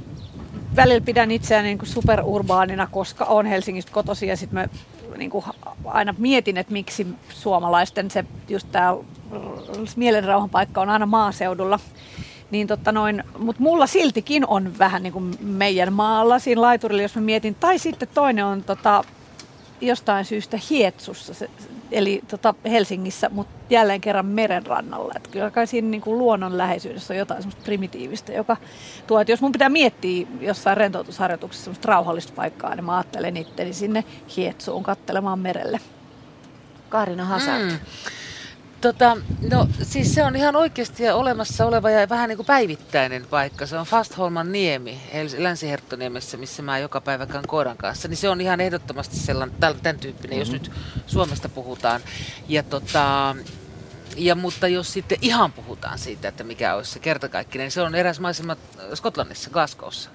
välillä 0.75 1.01
pidän 1.01 1.31
itseäni 1.31 1.67
niin 1.67 1.77
kuin 1.77 1.89
superurbaanina, 1.89 2.87
koska 2.91 3.25
on 3.25 3.45
Helsingistä 3.45 3.91
kotoisin 3.91 4.29
ja 4.29 4.37
sitten 4.37 4.59
mä 4.59 4.67
niin 5.17 5.29
kuin 5.29 5.45
aina 5.85 6.15
mietin, 6.17 6.57
että 6.57 6.73
miksi 6.73 7.07
suomalaisten 7.29 8.11
se 8.11 8.25
just 8.49 8.67
tämä 8.71 8.95
mielenrauhan 9.95 10.49
paikka 10.49 10.81
on 10.81 10.89
aina 10.89 11.05
maaseudulla. 11.05 11.79
Niin 12.51 12.67
totta 12.67 12.91
noin, 12.91 13.23
mutta 13.39 13.61
mulla 13.61 13.87
siltikin 13.87 14.47
on 14.47 14.79
vähän 14.79 15.03
niin 15.03 15.13
kuin 15.13 15.35
meidän 15.41 15.93
maalla 15.93 16.39
siinä 16.39 16.61
laiturilla, 16.61 17.01
jos 17.01 17.15
mä 17.15 17.21
mietin. 17.21 17.55
Tai 17.55 17.79
sitten 17.79 18.07
toinen 18.13 18.45
on 18.45 18.63
tota, 18.63 19.03
jostain 19.81 20.25
syystä 20.25 20.59
Hietsussa, 20.69 21.33
se, 21.33 21.49
eli 21.91 22.21
tota 22.27 22.53
Helsingissä, 22.65 23.29
mutta 23.29 23.53
jälleen 23.69 24.01
kerran 24.01 24.25
merenrannalla. 24.25 25.13
Et 25.15 25.27
kyllä 25.27 25.51
kai 25.51 25.67
siinä 25.67 25.87
niin 25.87 26.01
kuin 26.01 26.17
luonnon 26.17 26.57
läheisyydessä 26.57 27.13
on 27.13 27.17
jotain 27.17 27.41
semmoista 27.41 27.63
primitiivistä, 27.63 28.33
joka 28.33 28.57
tuo, 29.07 29.19
että 29.19 29.31
jos 29.31 29.41
mun 29.41 29.51
pitää 29.51 29.69
miettiä 29.69 30.27
jossain 30.41 30.77
rentoutusharjoituksessa 30.77 31.63
semmoista 31.63 31.87
rauhallista 31.87 32.33
paikkaa, 32.35 32.75
niin 32.75 32.85
mä 32.85 32.97
ajattelen 32.97 33.37
itteni 33.37 33.73
sinne 33.73 34.03
Hietsuun 34.37 34.83
kattelemaan 34.83 35.39
merelle. 35.39 35.79
Kaarina 36.89 37.25
Hasard. 37.25 37.61
Mm. 37.61 37.77
Tota, 38.83 39.17
no 39.51 39.67
siis 39.83 40.13
se 40.13 40.23
on 40.23 40.35
ihan 40.35 40.55
oikeasti 40.55 41.09
olemassa 41.09 41.65
oleva 41.65 41.89
ja 41.89 42.09
vähän 42.09 42.29
niin 42.29 42.37
kuin 42.37 42.45
päivittäinen 42.45 43.25
paikka. 43.29 43.65
Se 43.65 43.77
on 43.77 43.85
Fastholman 43.85 44.51
niemi 44.51 45.01
Länsi-Herttoniemessä, 45.37 46.37
missä 46.37 46.61
mä 46.61 46.79
joka 46.79 47.01
päivä 47.01 47.25
käyn 47.25 47.47
koiran 47.47 47.77
kanssa. 47.77 48.07
Niin 48.07 48.17
se 48.17 48.29
on 48.29 48.41
ihan 48.41 48.61
ehdottomasti 48.61 49.15
sellainen, 49.15 49.55
tämän 49.59 49.99
tyyppinen, 49.99 50.39
jos 50.39 50.51
nyt 50.51 50.71
Suomesta 51.07 51.49
puhutaan. 51.49 52.01
Ja 52.47 52.63
tota, 52.63 53.35
ja 54.17 54.35
mutta 54.35 54.67
jos 54.67 54.93
sitten 54.93 55.17
ihan 55.21 55.51
puhutaan 55.51 55.99
siitä, 55.99 56.27
että 56.27 56.43
mikä 56.43 56.75
olisi 56.75 56.91
se 56.91 56.99
kertakaikkinen, 56.99 57.65
niin 57.65 57.71
se 57.71 57.81
on 57.81 57.95
eräs 57.95 58.19
maisema 58.19 58.55
Skotlannissa, 58.93 59.49
Glasgowssa. 59.49 60.09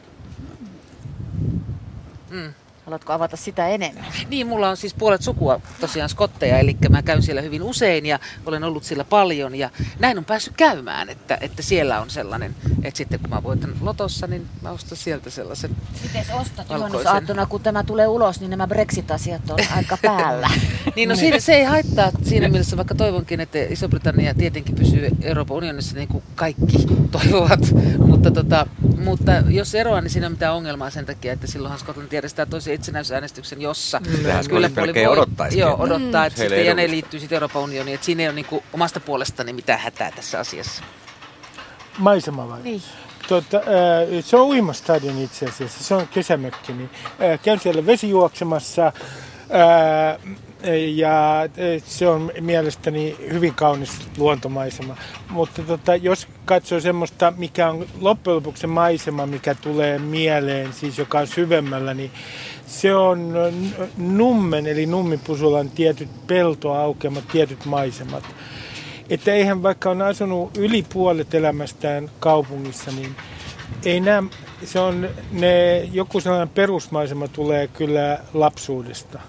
Mm. 2.31 2.55
Haluatko 2.89 3.13
avata 3.13 3.37
sitä 3.37 3.69
enemmän? 3.69 4.05
Niin, 4.29 4.47
mulla 4.47 4.69
on 4.69 4.77
siis 4.77 4.95
puolet 4.95 5.23
sukua 5.23 5.61
tosiaan 5.81 6.09
skotteja, 6.09 6.59
eli 6.59 6.77
mä 6.89 7.03
käyn 7.03 7.23
siellä 7.23 7.43
hyvin 7.43 7.63
usein 7.63 8.07
ja 8.07 8.19
olen 8.47 8.65
ollut 8.65 8.85
siellä 8.85 9.05
paljon 9.05 9.55
ja 9.55 9.71
näin 9.99 10.19
on 10.19 10.25
päässyt 10.25 10.55
käymään, 10.57 11.09
että, 11.09 11.39
että 11.41 11.63
siellä 11.63 12.01
on 12.01 12.11
sellainen, 12.11 12.55
että 12.83 12.99
sitten 12.99 13.21
kun 13.21 13.31
mä 13.31 13.43
voitan 13.43 13.75
lotossa, 13.81 14.27
niin 14.27 14.47
mä 14.63 14.71
ostan 14.71 14.99
sieltä 14.99 15.31
sellaisen 15.31 15.77
Miten 16.03 16.25
ostat 16.35 16.71
juhannusaattona, 16.71 17.47
kun 17.47 17.61
tämä 17.61 17.85
tulee 17.85 18.07
ulos, 18.07 18.41
niin 18.41 18.51
nämä 18.51 18.67
Brexit-asiat 18.67 19.51
on 19.51 19.59
aika 19.77 19.99
päällä. 20.03 20.51
Niin 20.97 21.09
no 21.09 21.17
siinä, 21.17 21.41
se 21.41 21.55
ei 21.55 21.65
haittaa 21.65 22.11
siinä 22.23 22.49
mielessä, 22.49 22.77
vaikka 22.77 22.95
toivonkin, 22.95 23.41
että 23.41 23.59
Iso-Britannia 23.59 24.35
tietenkin 24.35 24.75
pysyy 24.75 25.09
Euroopan 25.23 25.57
unionissa 25.57 25.97
niin 25.97 26.09
kuin 26.09 26.25
kaikki 26.35 26.87
toivovat, 27.11 27.61
mutta, 27.99 28.31
tota, 28.31 28.67
mutta 29.05 29.33
jos 29.33 29.75
eroaa, 29.75 30.01
niin 30.01 30.11
siinä 30.11 30.25
ei 30.25 30.29
ole 30.29 30.35
mitään 30.35 30.55
ongelmaa 30.55 30.91
sen 30.91 31.07
takia, 31.07 31.33
että 31.33 31.47
silloinhan 31.47 31.79
Skotlanti 31.79 32.17
järjestää 32.17 32.47
tosi 32.47 32.73
itsenäisyysäänestyksen, 32.79 33.61
jossa 33.61 34.01
Sehän 34.23 34.45
Skotlanti 34.45 34.81
melkein 34.81 35.09
odottaisikin. 35.09 35.61
Joo, 35.61 35.77
odottaa, 35.79 36.27
että 36.27 36.41
Heille 36.41 36.57
sitten, 36.57 36.67
ja 36.67 36.75
ne 36.75 36.91
liittyy 36.91 37.21
sitten 37.21 37.37
Euroopan 37.37 37.63
unioniin, 37.63 37.95
että 37.95 38.05
siinä 38.05 38.23
ei 38.23 38.29
ole 38.29 38.35
niin 38.35 38.45
kuin 38.45 38.65
omasta 38.73 39.01
puolestani 39.01 39.53
mitään 39.53 39.81
hätää 39.81 40.11
tässä 40.11 40.41
asiassa. 40.41 40.83
Maisema 41.99 42.49
vai? 42.49 42.63
Niin. 42.63 42.83
Tota, 43.29 43.57
ää, 43.57 44.23
se 44.23 44.37
on 44.37 44.47
uimastadion 44.47 45.19
itse 45.19 45.47
asiassa, 45.47 45.85
se 45.85 45.95
on 45.95 46.09
kesämökki. 46.09 46.73
Niin, 46.73 46.91
ää, 47.21 47.39
käyn 47.39 47.61
siellä 47.61 47.87
vesijuoksemassa 47.87 48.93
ää, 49.51 50.19
ja 50.95 51.49
se 51.85 52.09
on 52.09 52.33
mielestäni 52.41 53.17
hyvin 53.33 53.55
kaunis 53.55 53.91
luontomaisema. 54.17 54.97
Mutta 55.31 55.63
tota, 55.63 55.97
jos 55.97 56.29
katsoo 56.45 56.81
semmoista, 56.81 57.33
mikä 57.37 57.71
on 57.71 57.87
loppujen 58.01 58.37
lopuksi 58.37 58.61
se 58.61 58.67
maisema, 58.67 59.27
mikä 59.27 59.55
tulee 59.55 59.99
mieleen, 59.99 60.73
siis 60.73 60.99
joka 60.99 61.19
on 61.19 61.27
syvemmällä, 61.27 61.95
niin 61.95 62.11
se 62.69 62.95
on 62.95 63.35
Nummen 63.97 64.67
eli 64.67 64.87
Nummipusulan 64.87 65.71
tietyt 65.71 66.09
peltoaukeamat, 66.27 67.29
tietyt 67.29 67.65
maisemat. 67.65 68.25
Että 69.11 69.33
eihän 69.33 69.63
vaikka 69.63 69.91
on 69.91 70.03
asunut 70.03 70.57
yli 70.57 70.85
puolet 70.93 71.35
elämästään 71.35 72.11
kaupungissa, 72.21 72.91
niin 72.91 73.17
ei 73.85 74.01
nämä, 74.01 74.29
se 74.65 74.81
on 74.81 75.09
ne, 75.33 75.79
joku 75.79 76.21
sellainen 76.21 76.49
perusmaisema 76.49 77.29
tulee 77.29 77.69
kyllä 77.69 78.19
lapsuudesta. 78.35 79.21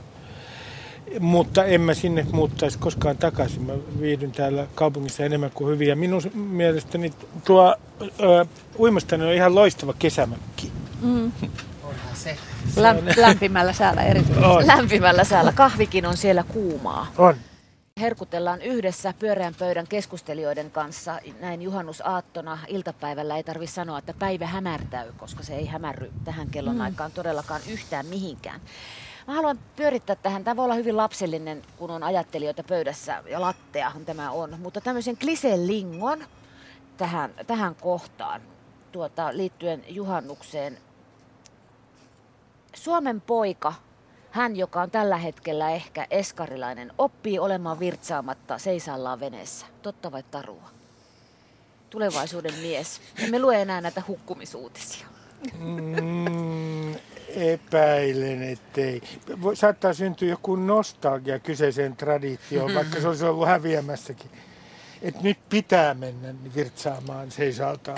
Mutta 1.19 1.65
en 1.65 1.81
mä 1.81 1.93
sinne 1.93 2.25
muuttaisi 2.31 2.77
koskaan 2.77 3.17
takaisin. 3.17 3.63
Mä 3.63 3.73
viihdyn 4.01 4.31
täällä 4.31 4.67
kaupungissa 4.75 5.23
enemmän 5.23 5.51
kuin 5.53 5.71
hyvin. 5.71 5.87
Ja 5.87 5.95
minun 5.95 6.21
mielestäni 6.33 7.13
tuo 7.45 7.75
ö, 8.01 8.45
uimastani 8.79 9.25
on 9.25 9.33
ihan 9.33 9.55
loistava 9.55 9.93
kesämökki. 9.99 10.71
Se. 11.01 11.47
Lämp- 12.75 13.21
lämpimällä 13.21 13.73
säällä 13.73 14.03
erityisesti. 14.03 14.45
On. 14.45 14.67
Lämpimällä 14.67 15.23
säällä. 15.23 15.51
Kahvikin 15.51 16.05
on 16.05 16.17
siellä 16.17 16.43
kuumaa. 16.43 17.07
On. 17.17 17.35
Herkutellaan 17.99 18.61
yhdessä 18.61 19.13
pyöreän 19.19 19.55
pöydän 19.59 19.87
keskustelijoiden 19.87 20.71
kanssa 20.71 21.19
näin 21.39 21.61
juhannusaattona 21.61 22.57
iltapäivällä. 22.67 23.37
Ei 23.37 23.43
tarvi 23.43 23.67
sanoa, 23.67 23.97
että 23.97 24.13
päivä 24.13 24.45
hämärtäy, 24.45 25.13
koska 25.17 25.43
se 25.43 25.55
ei 25.55 25.65
hämärry 25.65 26.11
tähän 26.23 26.47
kellon 26.49 26.81
aikaan 26.81 27.11
todellakaan 27.11 27.61
yhtään 27.69 28.05
mihinkään. 28.05 28.61
Mä 29.27 29.33
haluan 29.33 29.59
pyörittää 29.75 30.15
tähän. 30.15 30.43
Tämä 30.43 30.55
voi 30.55 30.65
olla 30.65 30.75
hyvin 30.75 30.97
lapsellinen, 30.97 31.61
kun 31.77 31.91
on 31.91 32.03
ajattelijoita 32.03 32.63
pöydässä 32.63 33.23
ja 33.29 33.41
latteahan 33.41 34.05
tämä 34.05 34.31
on. 34.31 34.55
Mutta 34.59 34.81
tämmöisen 34.81 35.17
kliselingon 35.17 36.23
tähän, 36.97 37.31
tähän 37.47 37.75
kohtaan 37.75 38.41
tuota, 38.91 39.29
liittyen 39.31 39.83
juhannukseen. 39.87 40.77
Suomen 42.83 43.21
poika, 43.21 43.73
hän 44.31 44.55
joka 44.55 44.81
on 44.81 44.91
tällä 44.91 45.17
hetkellä 45.17 45.69
ehkä 45.71 46.07
eskarilainen, 46.11 46.91
oppii 46.97 47.39
olemaan 47.39 47.79
virtsaamatta 47.79 48.57
seisallaan 48.57 49.19
veneessä. 49.19 49.65
Totta 49.81 50.11
vai 50.11 50.23
tarua? 50.31 50.69
Tulevaisuuden 51.89 52.53
mies. 52.61 53.01
Emme 53.23 53.39
lue 53.39 53.61
enää 53.61 53.81
näitä 53.81 54.01
hukkumisuutisia. 54.07 55.07
Mm, 55.59 56.95
epäilen, 57.35 58.43
ettei. 58.43 59.01
Voi- 59.41 59.55
Saattaa 59.55 59.93
syntyä 59.93 60.29
joku 60.29 60.55
nostalgia 60.55 61.39
kyseiseen 61.39 61.95
traditioon, 61.95 62.75
vaikka 62.75 63.01
se 63.01 63.07
olisi 63.07 63.25
ollut 63.25 63.47
häviämässäkin. 63.47 64.31
Et 65.01 65.21
nyt 65.21 65.37
pitää 65.49 65.93
mennä 65.93 66.33
virtsaamaan 66.55 67.31
seisaltaan. 67.31 67.97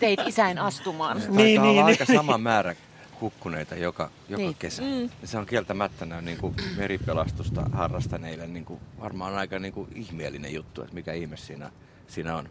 Teit 0.00 0.20
isäin 0.26 0.58
astumaan. 0.58 1.16
Taitaa 1.18 1.36
Niin, 1.36 1.62
niin, 1.62 1.84
aika 1.84 2.04
niin. 2.08 2.16
sama 2.18 2.38
määrä 2.38 2.74
hukkuneita 3.20 3.74
joka, 3.74 4.10
joka 4.28 4.42
Niin. 4.42 4.54
kesä. 4.58 4.82
Mm. 4.82 5.10
Se 5.24 5.38
on 5.38 5.46
kieltämättä 5.46 6.04
näin 6.06 6.24
niin 6.24 6.38
kuin 6.38 6.54
meripelastusta 6.76 7.62
harrastaneille 7.72 8.46
niin 8.46 8.64
kuin, 8.64 8.80
varmaan 9.00 9.34
aika 9.34 9.58
niin 9.58 9.72
kuin 9.72 9.88
ihmeellinen 9.94 10.54
juttu, 10.54 10.82
että 10.82 10.94
mikä 10.94 11.12
ihme 11.12 11.36
siinä, 11.36 11.70
siinä 12.08 12.36
on. 12.36 12.48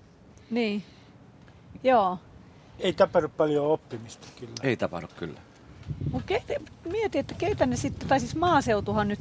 Niin. 0.51 0.83
Joo. 1.83 2.19
Ei 2.79 2.93
tapahdu 2.93 3.29
paljon 3.29 3.67
oppimista 3.67 4.27
kyllä. 4.39 4.53
Ei 4.63 4.77
tapahdu 4.77 5.07
kyllä. 5.17 5.39
Mut 6.11 6.23
keitä, 6.25 6.53
mieti, 6.85 7.17
että 7.19 7.33
keitä 7.33 7.65
ne 7.65 7.75
sitten, 7.75 8.07
tai 8.07 8.19
siis 8.19 8.35
maaseutuhan 8.35 9.07
nyt, 9.07 9.19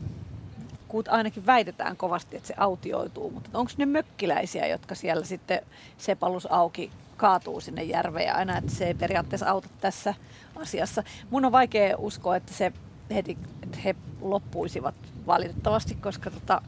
kun 0.88 1.04
ainakin 1.08 1.46
väitetään 1.46 1.96
kovasti, 1.96 2.36
että 2.36 2.46
se 2.46 2.54
autioituu, 2.56 3.30
mutta 3.30 3.50
onko 3.54 3.72
ne 3.76 3.86
mökkiläisiä, 3.86 4.66
jotka 4.66 4.94
siellä 4.94 5.24
sitten 5.24 5.60
sepalus 5.98 6.46
auki 6.50 6.90
kaatuu 7.18 7.60
sinne 7.60 7.82
järveen 7.82 8.36
aina, 8.36 8.58
että 8.58 8.72
se 8.72 8.86
ei 8.86 8.94
periaatteessa 8.94 9.50
auta 9.50 9.68
tässä 9.80 10.14
asiassa. 10.56 11.02
Mun 11.30 11.44
on 11.44 11.52
vaikea 11.52 11.96
uskoa, 11.98 12.36
että 12.36 12.54
se 12.54 12.72
heti, 13.10 13.38
että 13.62 13.78
he 13.84 13.94
loppuisivat 14.20 14.94
valitettavasti, 15.26 15.94
koska 15.94 16.30
tota, 16.30 16.62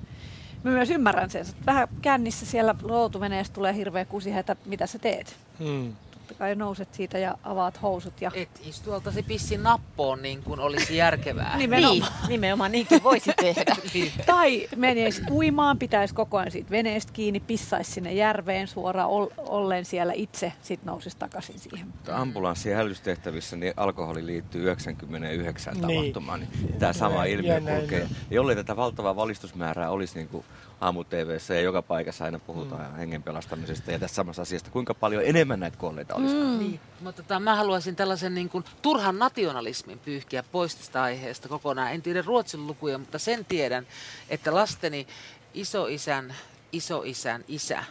mä 0.64 0.70
myös 0.70 0.90
ymmärrän 0.90 1.30
sen, 1.30 1.40
että 1.40 1.66
vähän 1.66 1.88
kännissä 2.02 2.46
siellä 2.46 2.74
loutuveneessä 2.82 3.52
tulee 3.52 3.74
hirveä 3.74 4.04
kusihätä, 4.04 4.56
mitä 4.64 4.86
sä 4.86 4.98
teet? 4.98 5.36
Mm. 5.58 5.92
Totta 6.30 6.44
kai 6.44 6.54
nouset 6.54 6.94
siitä 6.94 7.18
ja 7.18 7.34
avaat 7.42 7.82
housut 7.82 8.20
ja 8.20 8.30
Et 8.34 8.60
istualtasi 8.66 9.22
pissin 9.22 9.62
nappoon 9.62 10.22
niin 10.22 10.42
kuin 10.42 10.60
olisi 10.60 10.96
järkevää. 10.96 11.56
Nimenomaan. 11.58 11.98
Niin, 12.22 12.28
nimenomaan 12.28 12.72
niinkin 12.72 13.02
voisi 13.02 13.30
tehdä. 13.40 13.76
Niin. 13.94 14.12
Tai 14.26 14.68
menisi 14.76 15.22
uimaan, 15.30 15.78
pitäisi 15.78 16.14
koko 16.14 16.38
ajan 16.38 16.50
siitä 16.50 16.70
veneestä 16.70 17.12
kiinni, 17.12 17.40
pissaisi 17.40 17.90
sinne 17.92 18.12
järveen 18.12 18.68
suoraan 18.68 19.08
ol- 19.10 19.30
ollen 19.38 19.84
siellä 19.84 20.12
itse, 20.16 20.52
sitten 20.62 20.86
nousisi 20.86 21.16
takaisin 21.18 21.58
siihen. 21.58 21.86
Mutta 21.86 22.16
Ambulanssi- 22.16 22.70
ja 22.70 22.76
hälytystehtävissä 22.76 23.56
niin 23.56 23.74
alkoholi 23.76 24.26
liittyy 24.26 24.62
99 24.62 25.74
Niin. 25.74 25.82
tapahtumaan, 25.96 26.40
niin 26.40 26.74
tämä 26.78 26.92
sama 26.92 27.24
ilmiö 27.24 27.54
ja 27.54 27.78
kulkee. 27.80 28.08
jollei 28.30 28.56
tätä 28.56 28.76
valtavaa 28.76 29.16
valistusmäärää 29.16 29.90
olisi 29.90 30.14
niin 30.14 30.28
kuin 30.28 30.44
aamu 30.80 31.04
TVssä 31.04 31.54
ja 31.54 31.60
joka 31.60 31.82
paikassa 31.82 32.24
aina 32.24 32.38
puhutaan 32.38 32.90
Mm. 32.90 32.96
hengen 32.96 33.22
pelastamisesta 33.22 33.90
ja 33.92 33.98
tästä 33.98 34.14
samasta 34.14 34.42
asiasta, 34.42 34.70
kuinka 34.70 34.94
paljon 34.94 35.22
enemmän 35.26 35.60
näitä 35.60 35.76
kuolleita 35.76 36.14
olisi. 36.14 36.34
Mm. 36.34 36.58
Niin, 36.58 36.80
mutta 37.00 37.22
tota, 37.22 37.40
mä 37.40 37.56
haluaisin 37.56 37.96
tällaisen 37.96 38.34
niin 38.34 38.48
kuin, 38.48 38.64
turhan 38.82 39.18
nationalismin 39.18 39.98
pyyhkiä 39.98 40.42
pois 40.42 40.76
tästä 40.76 41.02
aiheesta 41.02 41.48
kokonaan. 41.48 41.92
En 41.92 42.02
tiedä 42.02 42.22
ruotsin 42.26 42.66
lukuja, 42.66 42.98
mutta 42.98 43.18
sen 43.18 43.44
tiedän, 43.44 43.86
että 44.28 44.54
lasteni 44.54 45.06
isoisän, 45.54 46.34
isoisän 46.72 47.44
isä 47.48 47.84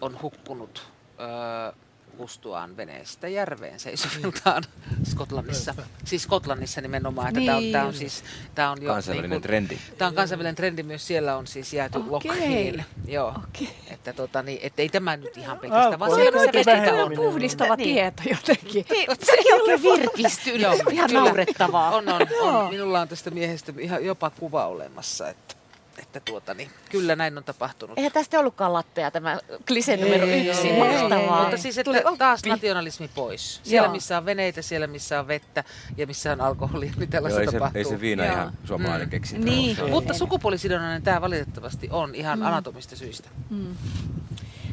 on 0.00 0.22
hukkunut 0.22 0.88
öö, 1.20 1.72
kustuaan 2.18 2.76
veneestä 2.76 3.28
järveen 3.28 3.80
seisoviltaan 3.80 4.62
Skotlannissa. 5.10 5.74
Siis 6.04 6.22
Skotlannissa 6.22 6.80
nimenomaan. 6.80 7.28
Että 7.28 7.40
tämä 7.40 7.56
on, 7.56 7.62
Niin 7.62 7.72
tää 7.72 7.86
on 7.86 7.94
siis, 7.94 8.24
tää 8.54 8.70
on 8.70 8.82
jo, 8.82 8.92
Kansainvälinen 8.92 9.30
niin 9.30 9.40
kuin- 9.40 9.46
trendi. 9.48 9.78
Tämä 9.98 10.08
on 10.08 10.14
kansainvälinen 10.14 10.54
trendi 10.54 10.82
myös, 10.82 11.06
siellä 11.06 11.36
on 11.36 11.46
siis 11.46 11.72
jääty 11.72 11.98
Okei. 11.98 12.10
lokkiin. 12.10 12.84
Joo. 13.06 13.28
Okei. 13.48 13.70
Että 13.90 14.12
tota, 14.12 14.42
niin, 14.42 14.58
että 14.62 14.82
ei 14.82 14.88
tämä 14.88 15.16
nyt 15.16 15.36
ihan 15.36 15.58
pelkästään, 15.58 15.98
vaan 15.98 16.10
missä 16.12 16.30
Alkoholi- 16.30 16.58
sitä 16.58 17.04
on. 17.04 17.12
Puhdistava 17.16 17.76
Niin. 17.76 17.94
tieto 17.94 18.22
jotenkin. 18.30 18.84
Sekin 19.22 19.54
oikein 19.54 19.82
virkistynyt. 19.82 20.60
Joo, 20.62 20.74
Ihan 20.90 21.10
naurettavaa. 21.12 21.90
On, 21.96 22.08
on, 22.08 22.26
on. 22.40 22.70
Minulla 22.70 23.00
on 23.00 23.08
tästä 23.08 23.30
miehestä 23.30 23.72
ihan 23.78 24.04
jopa 24.04 24.30
kuva 24.30 24.66
olemassa, 24.66 25.28
että, 25.28 25.54
että 26.02 26.20
tuota, 26.20 26.54
niin, 26.54 26.70
kyllä 26.90 27.16
näin 27.16 27.38
on 27.38 27.44
tapahtunut. 27.44 27.98
Eihän 27.98 28.12
tästä 28.12 28.38
ollutkaan 28.38 28.72
lattea 28.72 29.10
tämä 29.10 29.38
klise 29.68 29.92
Ei, 29.94 30.02
numero 30.04 30.26
ei, 30.26 30.46
yksi. 30.48 30.68
ei, 30.68 30.78
Mahtavaa. 31.00 31.40
Mutta 31.42 31.56
siis, 31.56 31.80
Tuli 31.84 31.96
että 31.96 32.08
oppi. 32.08 32.18
taas 32.18 32.44
nationalismi 32.44 33.08
pois. 33.14 33.60
Siellä, 33.62 33.86
Joo. 33.86 33.92
missä 33.92 34.18
on 34.18 34.24
veneitä, 34.24 34.62
siellä, 34.62 34.86
missä 34.86 35.20
on 35.20 35.28
vettä 35.28 35.64
ja 35.96 36.06
missä 36.06 36.32
on 36.32 36.40
alkoholia, 36.40 36.90
niin 36.90 37.00
Joo, 37.00 37.06
tällaista 37.10 37.40
ei, 37.40 37.46
se, 37.46 37.52
tapahtuu. 37.52 37.78
ei 37.78 37.84
se 37.84 38.00
viina 38.00 38.24
Joo. 38.24 38.34
ihan 38.34 38.52
suomalainen 38.64 39.06
Mm. 39.06 39.10
keksintö 39.10 39.44
Niin. 39.50 39.76
Mutta 39.90 40.14
sukupuolisidonnainen 40.14 41.02
tämä 41.02 41.20
valitettavasti 41.20 41.88
on 41.92 42.14
ihan 42.14 42.42
anatomista 42.42 42.96
syistä. 42.96 43.28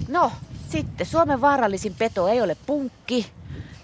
No, 0.08 0.32
sitten 0.70 1.08
Suomen 1.08 1.42
vaarallisin 1.42 1.96
peto 2.00 2.28
ei 2.28 2.42
ole 2.42 2.58
punkki, 2.66 3.32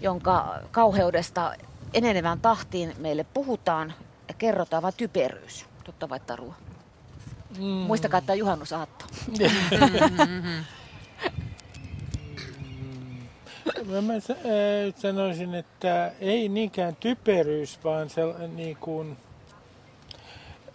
jonka 0.02 0.60
kauheudesta 0.72 1.54
enenevään 1.94 2.40
tahtiin 2.40 2.94
meille 2.98 3.26
puhutaan 3.34 3.94
ja 4.28 4.34
kerrotaan, 4.34 4.82
vaan 4.84 4.94
typeryys. 4.98 5.66
Totta 5.84 6.10
vai 6.10 6.20
tarua? 6.20 6.54
Mm. 7.58 7.64
Muistakaa, 7.64 8.18
että 8.18 8.34
on 8.34 8.40
juhannusaatto. 8.40 9.06
Mä, 13.86 14.02
mä 14.02 14.20
sa- 14.20 14.34
äh, 14.34 14.94
sanoisin, 15.02 15.56
että 15.56 16.12
ei 16.20 16.50
niinkään 16.50 16.96
typeryys, 16.96 17.80
vaan 17.84 18.10
se 18.10 18.22
niin 18.56 18.78
kuin, 18.78 19.18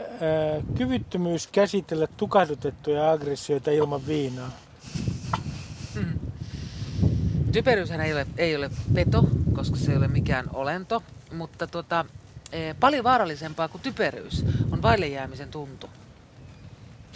äh, 0.00 0.64
kyvyttömyys 0.78 1.46
käsitellä 1.46 2.06
tukahdutettuja 2.16 3.10
aggressioita 3.10 3.70
ilman 3.70 4.06
viinaa. 4.06 4.50
Typeryyshän 7.52 8.00
ei 8.00 8.12
ole, 8.12 8.26
ei 8.38 8.56
ole 8.56 8.70
peto, 8.94 9.24
koska 9.54 9.76
se 9.76 9.90
ei 9.92 9.96
ole 9.98 10.08
mikään 10.08 10.46
olento, 10.52 11.02
mutta 11.32 11.66
tota, 11.66 12.04
eh, 12.52 12.76
paljon 12.80 13.04
vaarallisempaa 13.04 13.68
kuin 13.68 13.80
typeryys 13.82 14.44
on 14.70 14.82
vaille 14.82 15.06
jäämisen 15.08 15.48
tuntu. 15.50 15.90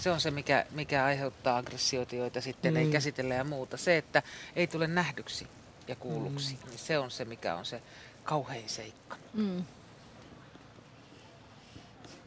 Se 0.01 0.11
on 0.11 0.21
se, 0.21 0.31
mikä, 0.31 0.67
mikä 0.71 1.05
aiheuttaa 1.05 1.57
aggressioita, 1.57 2.17
joita 2.17 2.41
sitten 2.41 2.75
mm. 2.75 2.81
ei 2.81 2.91
käsitellä 2.91 3.35
ja 3.35 3.45
muuta. 3.45 3.77
Se, 3.77 3.97
että 3.97 4.23
ei 4.57 4.67
tule 4.67 4.87
nähdyksi 4.87 5.47
ja 5.89 5.97
kuulluksi, 5.97 6.55
mm. 6.55 6.71
niin 6.71 6.79
se 6.79 6.99
on 6.99 7.11
se, 7.11 7.25
mikä 7.25 7.55
on 7.55 7.65
se 7.65 7.83
kauhein 8.25 8.69
seikka. 8.69 9.17
Mm. 9.33 9.65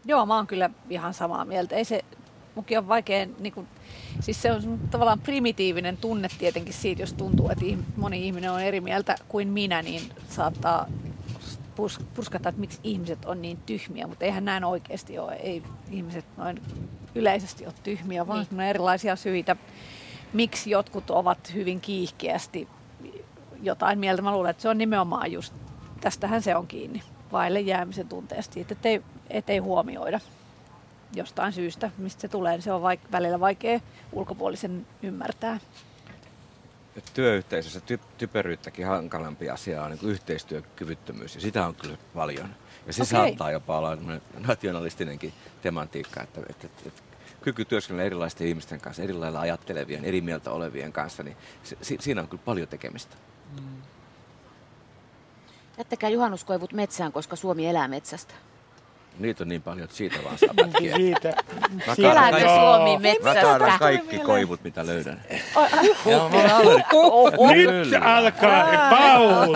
Joo, 0.06 0.26
mä 0.26 0.36
oon 0.36 0.48
kyllä 0.48 0.70
ihan 0.90 1.14
samaa 1.14 1.46
mieltä. 1.46 1.76
Ei 1.76 1.86
se, 1.86 2.02
mukin 2.56 2.78
on 2.78 2.88
vaikea, 2.88 3.28
niin 3.40 3.54
kuin, 3.54 3.68
siis 4.20 4.42
se 4.42 4.52
on 4.52 4.80
tavallaan 4.92 5.20
primitiivinen 5.20 5.98
tunne 5.98 6.28
tietenkin 6.40 6.74
siitä, 6.74 7.02
jos 7.02 7.14
tuntuu, 7.14 7.50
että 7.50 7.66
moni 7.98 8.28
ihminen 8.28 8.52
on 8.52 8.62
eri 8.62 8.82
mieltä 8.82 9.16
kuin 9.28 9.48
minä, 9.48 9.82
niin 9.82 10.02
saattaa 10.30 10.88
pus, 11.76 12.00
puskata, 12.14 12.50
että 12.50 12.62
miksi 12.62 12.80
ihmiset 12.84 13.26
on 13.26 13.42
niin 13.42 13.58
tyhmiä, 13.58 14.08
mutta 14.08 14.26
eihän 14.26 14.46
näin 14.46 14.64
oikeasti 14.64 15.20
ole. 15.20 15.34
Ei 15.34 15.64
ihmiset 15.92 16.26
noin 16.38 16.62
yleisesti 17.16 17.66
ole 17.66 17.74
tyhmiä, 17.84 18.28
vaan 18.28 18.47
niin. 18.51 18.59
on 18.59 18.66
erilaisia 18.66 19.16
syitä, 19.16 19.55
miksi 20.34 20.70
jotkut 20.70 21.09
ovat 21.09 21.53
hyvin 21.53 21.82
kiihkeästi 21.82 22.68
jotain 23.61 23.99
mieltä. 23.99 24.22
Mä 24.22 24.32
luulen, 24.32 24.49
että 24.49 24.61
se 24.61 24.70
on 24.70 24.78
nimenomaan 24.78 25.32
just, 25.32 25.53
tästähän 26.01 26.41
se 26.41 26.55
on 26.55 26.68
kiinni, 26.68 27.03
vaille 27.32 27.59
jäämisen 27.59 28.07
tunteesta, 28.07 28.59
että 28.59 28.89
ei, 28.89 29.01
ettei 29.30 29.57
huomioida 29.57 30.20
jostain 31.16 31.53
syystä, 31.53 31.91
mistä 31.97 32.22
se 32.22 32.28
tulee, 32.28 32.51
niin 32.51 32.61
se 32.61 32.74
on 32.74 32.82
vaik- 32.82 33.11
välillä 33.11 33.39
vaikea 33.39 33.80
ulkopuolisen 34.11 34.88
ymmärtää. 35.03 35.59
Et 36.97 37.11
työyhteisössä 37.14 37.80
ty- 37.80 38.05
typeryyttäkin 38.18 38.88
hankalampi 38.88 39.49
asia 39.49 39.84
on 39.84 39.89
niin 39.89 39.99
kuin 39.99 40.11
yhteistyökyvyttömyys, 40.11 41.36
ja 41.36 41.41
sitä 41.41 41.68
on 41.68 41.76
kyllä 41.76 41.97
paljon. 42.14 42.49
Ja 42.88 42.94
se 42.94 43.02
okay. 43.02 43.12
saattaa 43.12 43.52
jopa 43.52 43.78
olla 43.78 43.98
nationalistinenkin 44.48 45.34
tematiikka, 45.62 46.24
että, 46.24 46.42
että, 46.50 46.68
että, 46.68 46.82
että 46.88 47.02
kyky 47.42 47.66
työskennellä 47.66 48.06
erilaisten 48.06 48.48
ihmisten 48.48 48.82
kanssa, 48.82 49.04
eri 49.04 49.14
lailla 49.14 49.40
ajattelevien, 49.40 50.06
eri 50.06 50.22
mieltä 50.22 50.52
olevien 50.52 50.94
kanssa, 50.94 51.24
niin 51.24 51.38
se, 51.64 51.78
si- 51.82 51.98
siinä 52.02 52.22
on 52.22 52.28
kyllä 52.28 52.44
paljon 52.46 52.68
tekemistä. 52.68 53.16
Jättäkää 55.78 56.10
juhannuskoivut 56.10 56.74
metsään, 56.74 57.12
koska 57.12 57.36
Suomi 57.36 57.68
elää 57.68 57.88
metsästä. 57.88 58.34
Niitä 59.20 59.43
on 59.43 59.47
niin 59.47 59.61
paljon, 59.61 59.84
että 59.84 59.95
siitä 59.95 60.16
vaan 60.24 60.38
saa 60.38 60.49
pätkiä. 60.55 60.95
Siitä, 60.95 61.34
Mä 61.88 61.95
siitä- 61.95 62.14
kaadan 62.14 62.28
Elääkö 62.30 62.32
kaikki- 62.32 62.59
Suomi 62.59 63.18
Mä 63.24 63.34
kaadan 63.34 63.51
metsästä? 63.61 63.80
kaikki 63.80 64.20
koivut, 64.20 64.64
mitä 64.64 64.86
löydän. 64.86 65.22
Mä 65.55 65.70
Nyt 67.53 67.93
alkaa 68.03 68.89
koivu. 68.89 69.53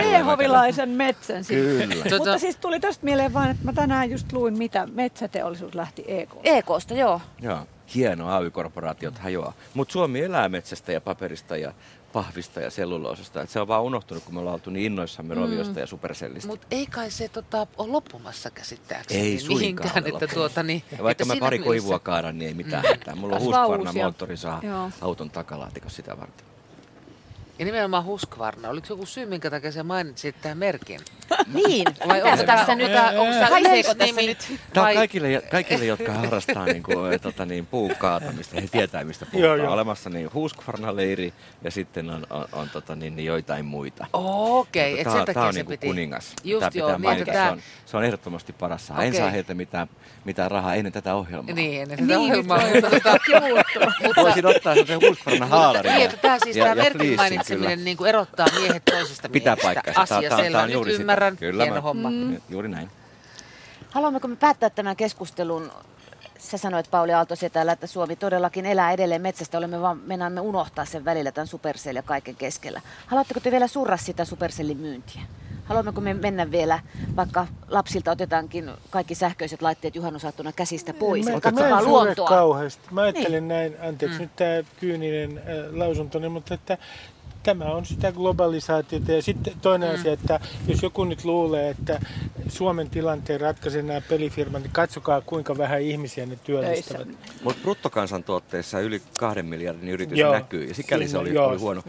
Tsehovilaisen 0.00 0.88
metsän. 0.88 1.44
Kyllä. 1.48 1.84
Tota- 2.04 2.16
Mutta 2.18 2.38
siis 2.38 2.56
tuli 2.56 2.80
tästä 2.80 3.04
mieleen 3.04 3.34
vaan, 3.34 3.50
että 3.50 3.64
mä 3.64 3.72
tänään 3.72 4.10
just 4.10 4.32
luin, 4.32 4.58
mitä 4.58 4.88
metsäteollisuus 4.92 5.74
lähti 5.74 6.04
EK. 6.08 6.30
EKsta, 6.44 6.94
joo. 6.94 7.20
Joo, 7.40 7.58
hieno 7.94 8.36
AY-korporaatiot 8.36 9.18
hajoaa. 9.18 9.52
Mutta 9.74 9.92
Suomi 9.92 10.20
elää 10.20 10.48
metsästä 10.48 10.92
ja 10.92 11.00
paperista 11.00 11.56
ja 11.56 11.72
pahvista 12.12 12.60
ja 12.60 12.70
selluloosasta. 12.70 13.42
Et 13.42 13.50
se 13.50 13.60
on 13.60 13.68
vaan 13.68 13.82
unohtunut, 13.82 14.24
kun 14.24 14.34
me 14.34 14.40
ollaan 14.40 14.54
oltu 14.54 14.70
niin 14.70 14.86
innoissamme 14.86 15.34
mm. 15.34 15.40
Roviosta 15.40 15.80
ja 15.80 15.86
Supercellista. 15.86 16.48
Mutta 16.48 16.66
ei 16.70 16.86
kai 16.86 17.10
se 17.10 17.28
tota, 17.28 17.66
ole 17.76 17.88
loppumassa 17.92 18.50
käsittääkseni 18.50 19.20
Ei 19.20 19.38
mihinkään. 19.48 19.88
Että, 19.98 20.10
loppunut. 20.12 20.34
tuota, 20.34 20.62
niin, 20.62 20.82
ja 20.92 21.04
vaikka 21.04 21.10
että 21.22 21.34
mä 21.34 21.40
pari 21.40 21.58
mielessä- 21.58 21.64
koivua 21.68 21.98
kaadan, 21.98 22.38
niin 22.38 22.48
ei 22.48 22.54
mitään 22.54 22.84
hätää. 22.88 23.14
Mulla 23.14 23.36
on 23.36 23.42
Husqvarna 23.42 23.90
uusia. 23.90 24.02
moottorisaha 24.04 24.60
Joo. 24.66 24.90
auton 25.00 25.30
takalaatikossa 25.30 25.96
sitä 25.96 26.16
varten. 26.20 26.46
Ja 27.58 27.64
nimenomaan 27.64 28.04
Husqvarna. 28.04 28.68
Oliko 28.68 28.86
joku 28.90 29.06
syy, 29.06 29.26
minkä 29.26 29.50
takia 29.50 29.72
sä 29.72 29.82
mainitsit 29.82 30.36
tämän 30.42 30.58
merkin? 30.58 31.00
Niin, 31.54 31.84
Vai 32.08 32.16
mitäs 32.16 32.32
onko 32.32 32.44
tässä 32.46 32.74
nyt, 32.74 32.90
haiseeko 33.50 33.94
tässä 33.94 34.22
nyt? 34.22 34.38
Tämä 34.72 34.88
on 34.88 34.94
kaikille, 34.94 35.42
kaikille 35.50 35.84
jotka 35.84 36.12
harrastaa 36.12 36.64
niin 36.64 36.82
kuin, 36.82 37.12
eh, 37.12 37.20
tota, 37.20 37.44
niin, 37.44 37.66
puun 37.66 37.94
kaatamista. 37.98 38.60
He 38.60 38.66
tietää, 38.72 39.04
mistä 39.04 39.26
puhutaan. 39.26 39.58
joo. 39.58 39.72
Olemassa 39.72 40.10
niin 40.10 40.30
Husqvarna-leiri 40.34 41.32
ja 41.62 41.70
sitten 41.70 42.10
on, 42.10 42.26
on, 42.30 42.48
on 42.52 42.70
tota, 42.70 42.94
niin, 42.96 43.16
niin 43.16 43.26
joitain 43.26 43.64
muita. 43.64 44.06
Okei, 44.12 44.92
okay, 44.92 45.00
että 45.00 45.12
sen 45.12 45.24
Tämä 45.24 45.26
takia 45.26 45.42
on 45.48 45.52
se 45.52 45.58
niin 45.58 45.66
kuin 45.66 45.78
piti. 45.78 45.86
kuningas. 45.86 46.32
Just 46.44 46.60
Tämä 46.60 46.70
joo, 46.74 46.98
pitää 46.98 47.14
niin, 47.14 47.26
Se, 47.26 47.50
on, 47.52 47.60
se 47.86 47.96
on 47.96 48.04
ehdottomasti 48.04 48.52
paras 48.52 48.86
saha. 48.86 49.02
En 49.02 49.14
saa 49.14 49.30
heiltä 49.30 49.54
mitään, 49.54 49.88
mitään 50.24 50.50
rahaa 50.50 50.74
ennen 50.74 50.92
tätä 50.92 51.14
ohjelmaa. 51.14 51.54
Niin, 51.54 51.82
ennen 51.82 51.98
tätä 51.98 52.06
Niin, 52.06 52.18
ohjelmaa. 52.30 52.60
mutta. 54.06 54.22
Voisin 54.22 54.46
ottaa 54.46 54.74
sen 54.74 55.00
Husqvarna 55.10 55.46
haalarin. 55.46 55.92
Niin, 55.92 56.04
että 56.04 56.16
tämä 56.16 56.38
siis 56.44 56.56
tämä 56.56 56.74
fleecin 56.74 57.16
mainitseminen 57.16 57.84
niin 57.84 58.06
erottaa 58.06 58.46
miehet 58.60 58.84
toisista 58.84 59.28
Pitää 59.28 59.54
miehistä. 59.56 59.82
paikkansa. 59.82 60.06
Tää- 60.08 60.18
Asia 60.18 60.36
selvä. 60.36 60.58
on 60.62 60.66
Nyt 60.66 60.74
juuri 60.74 60.92
ymmärrän. 61.26 61.36
Kyllä 61.36 61.62
Hieno 61.64 61.76
mä- 61.76 61.80
homma. 61.80 62.08
kyllä. 62.10 62.40
Juuri 62.48 62.68
näin. 62.68 62.90
Haluammeko 63.90 64.28
me 64.28 64.36
päättää 64.36 64.70
tämän 64.70 64.96
keskustelun? 64.96 65.70
Sä 66.38 66.58
sanoit 66.58 66.90
Pauli 66.90 67.12
aalto 67.12 67.34
täällä, 67.52 67.72
että 67.72 67.86
Suomi 67.86 68.16
todellakin 68.16 68.66
elää 68.66 68.92
edelleen 68.92 69.22
metsästä. 69.22 69.58
Olemme 69.58 69.80
vaan, 69.80 70.00
mennään 70.06 70.40
unohtaa 70.40 70.84
sen 70.84 71.04
välillä 71.04 71.32
tämän 71.32 71.46
Supercell 71.46 71.96
ja 71.96 72.02
kaiken 72.02 72.36
keskellä. 72.36 72.80
Haluatteko 73.06 73.40
te 73.40 73.50
vielä 73.50 73.66
surra 73.66 73.96
sitä 73.96 74.24
Supercellin 74.24 74.76
myyntiä? 74.76 75.22
Haluammeko 75.64 76.00
me 76.00 76.14
mennä 76.14 76.50
vielä, 76.50 76.78
vaikka 77.16 77.46
lapsilta 77.68 78.10
otetaankin 78.10 78.70
kaikki 78.90 79.14
sähköiset 79.14 79.62
laitteet 79.62 79.96
juhannusaattona 79.96 80.52
käsistä 80.52 80.94
pois, 80.94 81.26
Mä, 81.26 81.32
ja 81.32 81.68
mä 81.68 81.82
luontoa? 81.82 82.28
kauheasti. 82.28 82.82
Mä 82.90 83.00
ajattelin 83.00 83.48
näin, 83.48 83.76
anteeksi 83.82 84.18
Mm. 84.18 84.22
nyt 84.22 84.36
tämä 84.36 84.62
kyyninen 84.80 85.38
äh, 85.38 85.44
lausuntoni, 85.72 86.28
mutta 86.28 86.54
että 86.54 86.78
tämä 87.42 87.64
on 87.64 87.86
sitä 87.86 88.12
globalisaatiota. 88.12 89.12
Ja 89.12 89.22
sitten 89.22 89.52
toinen 89.62 89.88
Mm. 89.88 89.94
asia, 90.00 90.12
että 90.12 90.40
jos 90.68 90.82
joku 90.82 91.04
nyt 91.04 91.24
luulee, 91.24 91.70
että 91.70 92.00
Suomen 92.48 92.90
tilanteen 92.90 93.40
ratkaisee 93.40 93.82
nämä 93.82 94.00
pelifirmat, 94.00 94.62
niin 94.62 94.72
katsokaa 94.72 95.20
kuinka 95.20 95.58
vähän 95.58 95.80
ihmisiä 95.82 96.26
ne 96.26 96.36
työllistävät. 96.44 97.08
Mutta 97.42 97.62
bruttokansantuotteessa 97.62 98.80
yli 98.80 99.02
kahden 99.18 99.46
miljardin 99.46 99.88
yritys 99.88 100.18
Joo, 100.18 100.32
näkyy, 100.32 100.64
ja 100.64 100.74
sikäli 100.74 101.04
se 101.04 101.08
siinä- 101.08 101.20
oli, 101.20 101.34
joo, 101.34 101.46
oli 101.48 101.58
huono. 101.58 101.82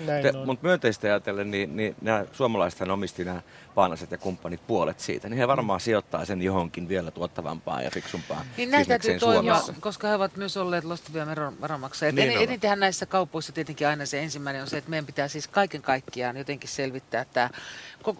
Mutta 0.45 0.67
myönteistä 0.67 1.07
ajatellen, 1.07 1.51
niin, 1.51 1.75
niin 1.75 1.95
nämä 2.01 2.25
suomalaisethan 2.31 2.91
omisti 2.91 3.25
nämä 3.25 3.41
Paanaset 3.75 4.11
ja 4.11 4.17
kumppanit 4.17 4.67
puolet 4.67 4.99
siitä, 4.99 5.29
niin 5.29 5.37
he 5.37 5.47
varmaan 5.47 5.79
sijoittaa 5.79 6.25
sen 6.25 6.41
johonkin 6.41 6.89
vielä 6.89 7.11
tuottavampaan 7.11 7.83
ja 7.83 7.91
fiksumpaan 7.91 8.45
Niin 8.57 8.71
näin 8.71 8.87
täytyy 8.87 9.19
toimia, 9.19 9.55
Suomessa. 9.55 9.81
koska 9.81 10.07
he 10.07 10.15
ovat 10.15 10.35
myös 10.37 10.57
olleet 10.57 10.83
loistavia 10.83 11.25
veron- 11.25 11.61
veronmaksajia. 11.61 12.11
Niin. 12.11 12.31
Enitenhän 12.41 12.79
näissä 12.79 13.05
kaupoissa 13.05 13.51
tietenkin 13.51 13.87
aina 13.87 14.05
se 14.05 14.19
ensimmäinen 14.19 14.61
on 14.61 14.67
se, 14.67 14.77
että 14.77 14.89
meidän 14.89 15.05
pitää 15.05 15.27
siis 15.27 15.38
kaiken 15.47 15.81
kaikkiaan 15.81 16.37
jotenkin 16.37 16.69
selvittää, 16.69 17.21
että 17.21 17.49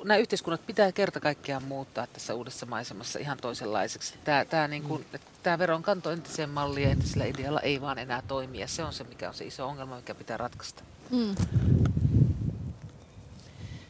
nämä 0.04 0.18
yhteiskunnat 0.18 0.66
pitää 0.66 0.92
kerta 0.92 1.20
kaikkiaan 1.20 1.64
muuttaa 1.64 2.08
tässä 2.08 2.34
uudessa 2.34 2.66
maisemassa 2.66 3.20
ihan 3.20 3.38
toisenlaiseksi. 3.38 4.14
Tämä, 4.24 4.46
tämä, 4.46 4.68
niin 4.68 4.84
kuin, 4.84 5.06
tämä 5.44 5.60
veronkanto 5.60 6.12
entiseen 6.12 6.50
malliin 6.50 6.84
ja 6.84 6.92
entisellä 6.92 7.26
idealla 7.26 7.60
ei 7.60 7.82
vaan 7.82 7.98
enää 7.98 8.22
toimi 8.28 8.60
ja 8.60 8.68
se 8.68 8.84
on 8.84 8.94
se, 8.94 9.04
mikä 9.04 9.28
on 9.28 9.34
se 9.34 9.46
iso 9.46 9.68
ongelma, 9.68 9.96
mikä 9.96 10.16
pitää 10.16 10.38
ratkaista. 10.38 10.84
Mm. 11.10 11.36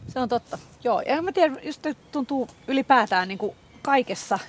Se 0.07 0.19
on 0.19 0.29
totta. 0.29 0.57
Joo, 0.83 1.01
ja 1.01 1.21
mä 1.21 1.31
tiedän, 1.31 1.59
just 1.63 1.87
tuntuu 2.11 2.47
ylipäätään 2.67 3.27
niin 3.27 3.37
kuin 3.37 3.55
kaikessa. 3.81 4.39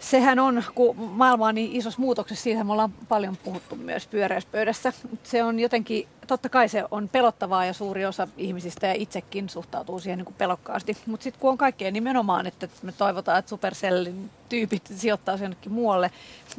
Sehän 0.00 0.38
on, 0.38 0.62
kun 0.74 0.96
maailma 0.96 1.46
on 1.46 1.54
niin 1.54 1.72
isossa 1.72 2.00
muutoksessa, 2.00 2.42
siitä 2.42 2.64
me 2.64 2.72
ollaan 2.72 2.92
paljon 3.08 3.36
puhuttu 3.36 3.76
myös 3.76 4.06
pyöräyspöydässä. 4.06 4.92
Se 5.22 5.44
on 5.44 5.58
jotenkin, 5.60 6.08
totta 6.26 6.48
kai 6.48 6.68
se 6.68 6.84
on 6.90 7.08
pelottavaa 7.08 7.64
ja 7.64 7.72
suuri 7.72 8.06
osa 8.06 8.28
ihmisistä 8.36 8.86
ja 8.86 8.94
itsekin 8.96 9.48
suhtautuu 9.48 10.00
siihen 10.00 10.18
niin 10.18 10.24
kuin 10.24 10.34
pelokkaasti. 10.38 10.96
Mutta 11.06 11.24
sitten 11.24 11.40
kun 11.40 11.50
on 11.50 11.58
kaikkea 11.58 11.90
nimenomaan, 11.90 12.46
että 12.46 12.68
me 12.82 12.92
toivotaan, 12.92 13.38
että 13.38 13.48
Supercellin 13.48 14.30
tyypit 14.48 14.82
sijoittaa 14.96 15.36
jonnekin 15.36 15.72
muualle. 15.72 16.10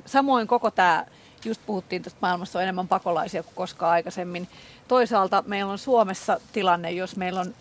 Samoin 0.05 0.47
koko 0.47 0.71
tämä, 0.71 1.05
just 1.45 1.61
puhuttiin 1.65 2.03
tästä 2.03 2.19
maailmassa 2.21 2.59
on 2.59 2.63
enemmän 2.63 2.87
pakolaisia 2.87 3.43
kuin 3.43 3.55
koskaan 3.55 3.91
aikaisemmin. 3.91 4.47
Toisaalta 4.87 5.43
meillä 5.47 5.71
on 5.71 5.77
Suomessa 5.77 6.39
tilanne, 6.53 6.91
jos 6.91 7.15
meillä 7.15 7.39
on 7.39 7.53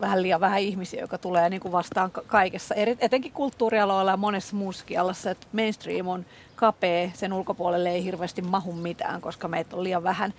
vähän 0.00 0.22
liian 0.22 0.40
vähän 0.40 0.60
ihmisiä, 0.60 1.00
joka 1.00 1.18
tulee 1.18 1.50
niin 1.50 1.60
kuin 1.60 1.72
vastaan 1.72 2.10
ka- 2.10 2.22
kaikessa, 2.26 2.74
eri- 2.74 2.96
etenkin 3.00 3.32
kulttuurialoilla 3.32 4.10
ja 4.10 4.16
monessa 4.16 4.56
muussakin 4.56 5.00
alassa, 5.00 5.30
että 5.30 5.46
mainstream 5.52 6.08
on 6.08 6.26
kapea, 6.56 7.10
sen 7.14 7.32
ulkopuolelle 7.32 7.90
ei 7.90 8.04
hirveästi 8.04 8.42
mahu 8.42 8.72
mitään, 8.72 9.20
koska 9.20 9.48
meitä 9.48 9.76
on 9.76 9.84
liian 9.84 10.02
vähän. 10.02 10.34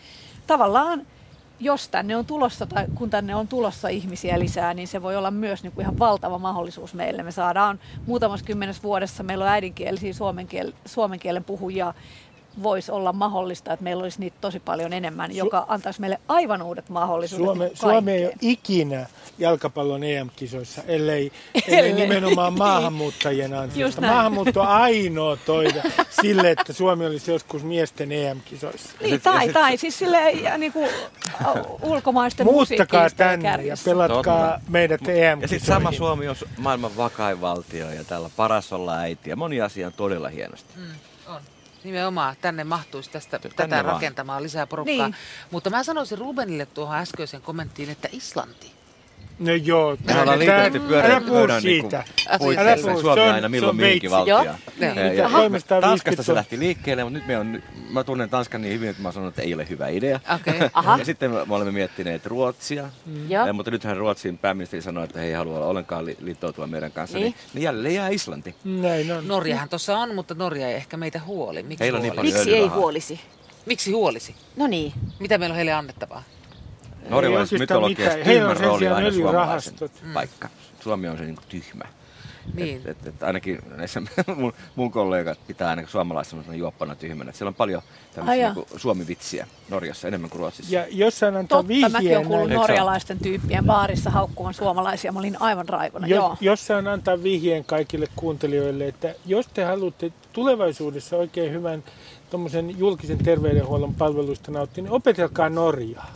Tavallaan, 0.48 1.08
jos 1.60 1.90
tänne 1.90 2.16
on 2.18 2.26
tulossa 2.26 2.66
tai 2.66 2.86
kun 2.96 3.10
tänne 3.10 3.36
on 3.36 3.48
tulossa 3.48 3.88
ihmisiä 3.88 4.40
lisää, 4.40 4.74
niin 4.74 4.88
se 4.88 5.02
voi 5.02 5.16
olla 5.16 5.32
myös 5.32 5.64
niin 5.64 5.74
kuin 5.74 5.84
ihan 5.84 6.00
valtava 6.00 6.38
mahdollisuus 6.38 6.94
meille. 6.94 7.24
Me 7.24 7.32
saadaan 7.32 7.80
muutamassa 8.06 8.46
kymmenessä 8.46 8.84
vuodessa, 8.84 9.24
meillä 9.24 9.46
on 9.46 9.52
äidinkielisiä 9.52 10.14
suomen, 10.14 10.48
kiel, 10.48 10.72
suomen 10.86 11.20
kielen 11.20 11.44
puhujia 11.44 11.94
voisi 12.64 12.92
olla 12.92 13.14
mahdollista, 13.14 13.74
että 13.74 13.84
meillä 13.84 14.04
olisi 14.04 14.20
niitä 14.20 14.38
tosi 14.42 14.60
paljon 14.60 14.94
enemmän, 14.94 15.36
joka 15.36 15.66
antaisi 15.68 16.02
meille 16.02 16.20
aivan 16.28 16.62
uudet 16.62 16.90
mahdollisuudet 16.90 17.46
Suome, 17.46 17.72
Suomi 17.74 18.12
ei 18.12 18.18
ole 18.24 18.30
kaikkeen. 18.32 18.52
ikinä 18.52 19.06
jalkapallon 19.38 20.04
EM-kisoissa, 20.04 20.82
ellei, 20.88 21.32
ellei 21.68 21.94
nimenomaan 21.94 22.58
maahanmuuttajien 22.58 23.54
ansiosta. 23.54 24.02
Maahanmuutto 24.02 24.62
on 24.62 24.68
ainoa 24.68 25.38
toive 25.46 25.82
sille, 26.22 26.52
että 26.52 26.74
Suomi 26.74 27.06
olisi 27.06 27.32
joskus 27.32 27.64
miesten 27.64 28.12
EM-kisoissa. 28.12 28.90
Niin, 29.02 29.22
tai, 29.22 29.36
ja 29.36 29.42
sit- 29.46 29.54
tai 29.54 29.78
siis 29.78 30.00
sille 30.00 30.18
niin 30.58 30.74
kuin, 30.74 30.90
ulkomaisten 31.82 32.46
Muuttakaa 32.46 33.10
tänne 33.10 33.48
ja 33.50 33.52
kärjessä. 33.58 33.92
pelatkaa 33.92 34.48
Totta. 34.52 34.60
meidät 34.70 35.02
EM-kisoihin. 35.02 35.42
Ja 35.42 35.48
sitten 35.48 35.68
sama 35.68 35.92
Suomi 35.92 36.28
on 36.28 36.36
su- 36.36 36.48
maailman 36.58 36.98
vakain 36.98 37.42
valtio 37.42 37.90
ja 37.92 38.04
täällä 38.04 38.30
paras 38.38 38.74
olla 38.74 38.98
äiti 38.98 39.30
ja 39.30 39.36
moni 39.36 39.62
asia 39.62 39.88
on 39.88 39.94
todella 39.94 40.30
hienosti. 40.30 40.74
Mm. 40.76 40.84
Nimenomaan 41.86 42.36
tänne 42.42 42.64
mahtuisi 42.64 43.10
tästä, 43.10 43.40
Tänne 43.40 43.56
tätä 43.56 43.76
vaan. 43.76 43.86
rakentamaan 43.86 44.44
lisää 44.44 44.68
porukkaa. 44.68 45.08
Niin. 45.08 45.16
Mutta 45.52 45.70
mä 45.70 45.84
sanoisin 45.84 46.18
Rubenille 46.18 46.66
tuohon 46.66 46.98
äskeiseen 46.98 47.44
kommenttiin, 47.44 47.90
että 47.90 48.10
Islanti. 48.12 48.75
No 49.40 49.54
joo, 49.54 49.98
Me 50.06 50.22
ollaan 50.22 50.40
liitetty 50.40 50.80
puhu 50.80 51.32
pöydän 51.40 51.62
siitä. 51.62 52.04
niinku 52.18 52.46
puitteissa. 52.46 52.88
puhu, 52.88 53.02
Suomi 53.02 53.16
se 53.16 53.22
on 53.22 53.28
on- 53.30 53.36
aina 53.36 53.50
milloin 53.50 53.76
mihinkin 53.76 54.12
ja- 55.14 55.30
350 55.30 55.82
Tanskasta 55.88 56.24
se 56.24 56.34
lähti 56.36 56.60
liikkeelle, 56.60 57.04
mutta 57.04 57.20
nyt 57.20 57.28
me 57.28 57.38
on, 57.38 57.64
mä 57.90 58.04
tunnen 58.04 58.30
Tanskan 58.30 58.62
niin 58.62 58.74
hyvin, 58.74 58.90
että 58.90 59.02
mä 59.02 59.12
sanon, 59.12 59.30
että 59.30 59.42
ei 59.42 59.54
ole 59.54 59.70
hyvä 59.70 59.88
idea. 59.88 60.20
Okei. 60.36 60.70
Aha. 60.74 60.98
Ja 61.00 61.06
sitten 61.06 61.32
me 61.32 61.38
olemme 61.50 61.72
miettineet 61.72 62.26
Ruotsia, 62.26 62.90
Joo. 63.30 63.48
ja, 63.48 63.54
mutta 63.54 63.72
nythän 63.72 63.98
Ruotsin 63.98 64.38
pääministeri 64.38 64.82
sanoi, 64.82 65.04
että 65.04 65.20
he 65.20 65.26
ei 65.26 65.34
halua 65.34 65.66
ollenkaan 65.66 66.06
li- 66.06 66.18
liittoutua 66.22 66.68
meidän 66.68 66.92
kanssa, 66.92 67.18
Niin. 67.18 67.24
niin, 67.26 67.36
niin 67.54 67.64
jälleen 67.64 67.96
jää 67.96 68.10
Islanti. 68.10 68.56
Näin 68.64 69.12
on. 69.12 69.28
Norjahan 69.28 69.70
tuossa 69.70 69.98
on, 69.98 70.16
mutta 70.16 70.34
Norja 70.34 70.68
ei 70.70 70.76
ehkä 70.76 70.98
meitä 70.98 71.22
huoli. 71.26 71.64
Miksi 71.64 71.84
niin 71.84 71.94
huoli? 71.96 72.12
paljon 72.16 72.34
Miksi 72.36 72.56
ei 72.56 72.68
huolisi? 72.68 73.20
Miksi 73.66 73.92
huolisi? 73.92 74.36
No 74.56 74.68
niin. 74.68 74.94
Mitä 75.20 75.38
meillä 75.38 75.54
on 75.54 75.56
heille 75.56 75.74
annettavaa? 75.74 76.24
Norjalaiset 77.10 77.54
oikeastaan 77.54 77.82
mytologiassa 77.82 78.20
on 78.20 78.26
tyhmän 78.26 78.58
rooli 78.58 78.80
sijaan 78.80 78.96
aina 78.98 79.12
suomalaisen 79.12 79.74
öljyrahastot. 79.74 79.92
paikka. 80.14 80.50
Suomi 80.80 81.08
on 81.08 81.18
se 81.18 81.24
niin 81.24 81.38
tyhmä. 81.50 81.84
Niin. 82.54 82.78
Et, 82.78 82.88
et, 82.88 83.08
et 83.08 83.24
ainakin 83.24 83.60
näissä 83.76 84.02
mun, 84.36 84.54
mun 84.76 84.92
kollegat 84.92 85.40
pitää 85.48 85.70
ainakin 85.70 85.92
suomalaista 85.92 86.30
semmoisena 86.30 86.58
juoppana 86.58 86.96
tyhmänä. 86.96 87.30
Et 87.30 87.36
siellä 87.36 87.50
on 87.50 87.56
paljon 87.56 87.82
tämmöisiä 88.16 88.54
niin 88.54 88.66
Suomi-vitsiä 88.76 89.48
Norjassa 89.70 90.08
enemmän 90.08 90.30
kuin 90.30 90.40
Ruotsissa. 90.40 90.76
Ja 90.76 90.86
jossain 90.90 91.36
antaa 91.36 91.64
Totta, 91.64 91.74
mäkin 91.74 92.00
vihjeen 92.00 92.18
olen 92.18 92.28
kuullut 92.28 92.48
ole? 92.48 92.56
norjalaisten 92.56 93.20
tyyppien 93.20 93.66
baarissa 93.66 94.10
haukkuvan 94.10 94.54
suomalaisia. 94.54 95.12
Mä 95.12 95.20
olin 95.20 95.42
aivan 95.42 95.70
raivona. 95.70 96.08
Jo, 96.08 96.16
Joo. 96.16 96.38
jossain 96.42 96.88
antaa 96.88 97.24
vihjeen 97.24 97.66
kaikille 97.66 98.08
kuuntelijoille, 98.16 98.88
että 98.88 99.16
jos 99.26 99.48
te 99.48 99.64
haluatte 99.64 100.12
tulevaisuudessa 100.34 101.18
oikein 101.18 101.52
hyvän 101.54 101.84
julkisen 102.78 103.18
terveydenhuollon 103.18 103.96
palveluista 103.96 104.52
nauttia, 104.52 104.84
niin 104.84 104.94
opetelkaa 104.94 105.50
Norjaa. 105.50 106.14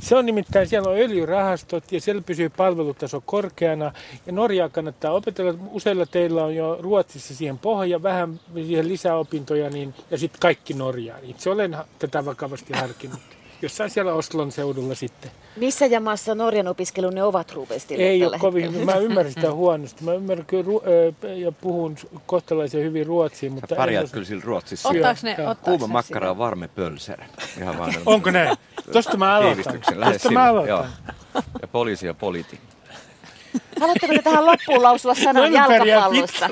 Se 0.00 0.16
on 0.16 0.26
nimittäin, 0.26 0.68
siellä 0.68 0.90
on 0.90 0.98
öljyrahastot 0.98 1.92
ja 1.92 2.00
siellä 2.00 2.22
pysyy 2.22 2.48
palvelutaso 2.48 3.22
korkeana. 3.26 3.92
Ja 4.26 4.32
Norjaa 4.32 4.68
kannattaa 4.68 5.12
opetella. 5.12 5.54
Useilla 5.70 6.06
teillä 6.06 6.44
on 6.44 6.56
jo 6.56 6.78
Ruotsissa 6.80 7.34
siihen 7.34 7.58
pohja, 7.58 8.02
vähän 8.02 8.40
siihen 8.54 8.88
lisäopintoja, 8.88 9.70
niin, 9.70 9.94
ja 10.10 10.18
sitten 10.18 10.40
kaikki 10.40 10.74
Norjaan. 10.74 11.24
Itse 11.24 11.50
olen 11.50 11.76
tätä 11.98 12.24
vakavasti 12.24 12.72
harkinnut. 12.72 13.37
Jossain 13.62 13.90
siellä 13.90 14.14
Oslon 14.14 14.52
seudulla 14.52 14.94
sitten. 14.94 15.30
Missä 15.56 15.86
jamassa 15.86 16.34
Norjan 16.34 16.68
opiskelunne 16.68 17.22
ovat 17.22 17.52
Rubestille 17.52 18.04
Ei 18.04 18.24
ole 18.24 18.38
kovin. 18.38 18.84
Mä 18.86 18.94
ymmärrän 18.94 19.32
sitä 19.34 19.52
huonosti. 19.62 20.04
Mä 20.04 20.12
ymmärrän 20.14 20.46
kyllä 20.46 20.64
ru- 20.64 21.26
ja 21.36 21.52
puhun 21.52 21.96
kohtalaisen 22.26 22.82
hyvin 22.84 23.06
ruotsia, 23.06 23.50
mutta 23.50 23.66
Sä 23.68 23.74
en 23.74 23.76
pärjäät 23.76 24.04
osaa- 24.04 24.14
kyllä 24.14 24.26
sillä 24.26 24.42
Ruotsissa. 24.44 24.88
Ottaako 24.88 25.20
ne, 25.22 25.30
ottaako 25.32 25.56
Kuuma 25.64 25.86
makkara 25.86 26.30
on 26.30 26.38
varme 26.38 26.68
pölser. 26.68 27.20
Ihan 27.60 27.78
vaan 27.78 27.94
Onko 28.06 28.30
näin? 28.30 28.56
Tosta 28.92 29.16
mä 29.16 29.34
aloitan. 29.36 29.80
Tosta 30.12 30.30
mä 30.30 30.44
aloitan. 30.44 30.68
Joo. 30.68 30.86
Ja 31.62 31.68
poliisi 31.68 32.06
ja 32.06 32.14
politi. 32.14 32.60
Haluatteko 33.80 34.12
te 34.14 34.22
tähän 34.22 34.46
loppuun 34.46 34.82
lausua 34.82 35.14
sanan 35.24 35.52
jalkapallosta? 35.52 36.48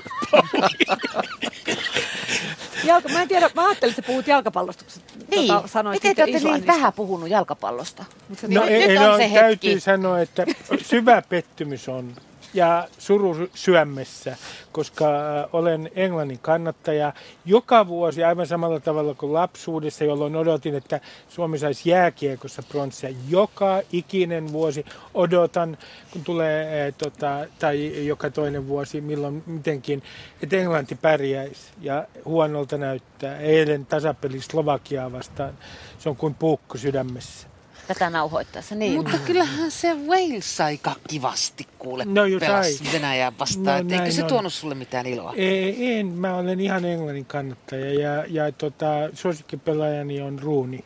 Jalka, 2.84 3.08
mä 3.08 3.22
en 3.22 3.28
tiedä, 3.28 3.50
mä 3.54 3.66
ajattelin, 3.66 3.92
että 3.92 4.02
sä 4.02 4.06
puhut 4.06 4.26
jalkapallosta, 4.26 4.84
kun 4.84 4.92
sä 4.92 5.00
Niin, 5.30 5.52
tota, 5.54 5.68
sanoit 5.68 5.94
miten 6.02 6.16
te 6.16 6.22
olette 6.24 6.48
niin 6.48 6.66
vähän 6.66 6.92
puhunut 6.92 7.28
jalkapallosta? 7.30 8.04
Mutta 8.28 8.46
No 8.48 8.60
Nyt- 8.60 8.70
ei, 8.70 8.80
nyt 8.80 8.90
ei, 8.90 8.98
on 8.98 9.04
no, 9.10 9.16
se 9.16 9.22
hetki. 9.32 9.40
täytyy 9.40 9.80
sanoa, 9.80 10.20
että 10.20 10.46
syvä 10.82 11.22
pettymys 11.28 11.88
on 11.88 12.12
ja 12.54 12.88
suru 12.98 13.48
syömmessä, 13.54 14.36
koska 14.72 15.04
äh, 15.04 15.48
olen 15.52 15.90
Englannin 15.94 16.38
kannattaja 16.38 17.12
joka 17.44 17.86
vuosi 17.86 18.24
aivan 18.24 18.46
samalla 18.46 18.80
tavalla 18.80 19.14
kuin 19.14 19.32
lapsuudessa, 19.32 20.04
jolloin 20.04 20.36
odotin, 20.36 20.74
että 20.74 21.00
Suomi 21.28 21.58
saisi 21.58 21.90
jääkiekossa 21.90 22.62
pronssia. 22.62 23.10
Joka 23.28 23.82
ikinen 23.92 24.52
vuosi 24.52 24.84
odotan, 25.14 25.78
kun 26.10 26.24
tulee, 26.24 26.86
äh, 26.86 26.94
tota, 26.98 27.46
tai 27.58 28.06
joka 28.06 28.30
toinen 28.30 28.68
vuosi, 28.68 29.00
milloin 29.00 29.42
mitenkin, 29.46 30.02
että 30.42 30.56
Englanti 30.56 30.94
pärjäisi 30.94 31.72
ja 31.80 32.06
huonolta 32.24 32.78
näyttää. 32.78 33.38
Eilen 33.38 33.86
tasapeli 33.86 34.40
Slovakiaa 34.40 35.12
vastaan, 35.12 35.58
se 35.98 36.08
on 36.08 36.16
kuin 36.16 36.34
puukko 36.34 36.78
sydämessä. 36.78 37.55
Tätä 37.88 38.10
nauhoittaessa, 38.10 38.74
niin. 38.74 38.96
Mutta 38.96 39.18
kyllähän 39.18 39.70
se 39.70 39.94
Wales 39.94 40.60
aika 40.60 40.96
kivasti 41.08 41.66
kuule 41.78 42.04
No 42.04 42.22
sai. 42.46 42.92
Venäjää 42.92 43.32
vastaan. 43.38 43.88
No 43.88 43.94
Eikö 43.94 44.12
se 44.12 44.22
on. 44.22 44.28
tuonut 44.28 44.52
sulle 44.52 44.74
mitään 44.74 45.06
iloa? 45.06 45.32
Ei, 45.36 45.92
en, 45.98 46.06
mä 46.06 46.36
olen 46.36 46.60
ihan 46.60 46.84
Englannin 46.84 47.24
kannattaja 47.24 48.00
ja, 48.00 48.24
ja 48.28 48.52
tota, 48.52 48.86
suosikkipelaajani 49.14 50.20
on 50.20 50.38
Ruuni. 50.38 50.84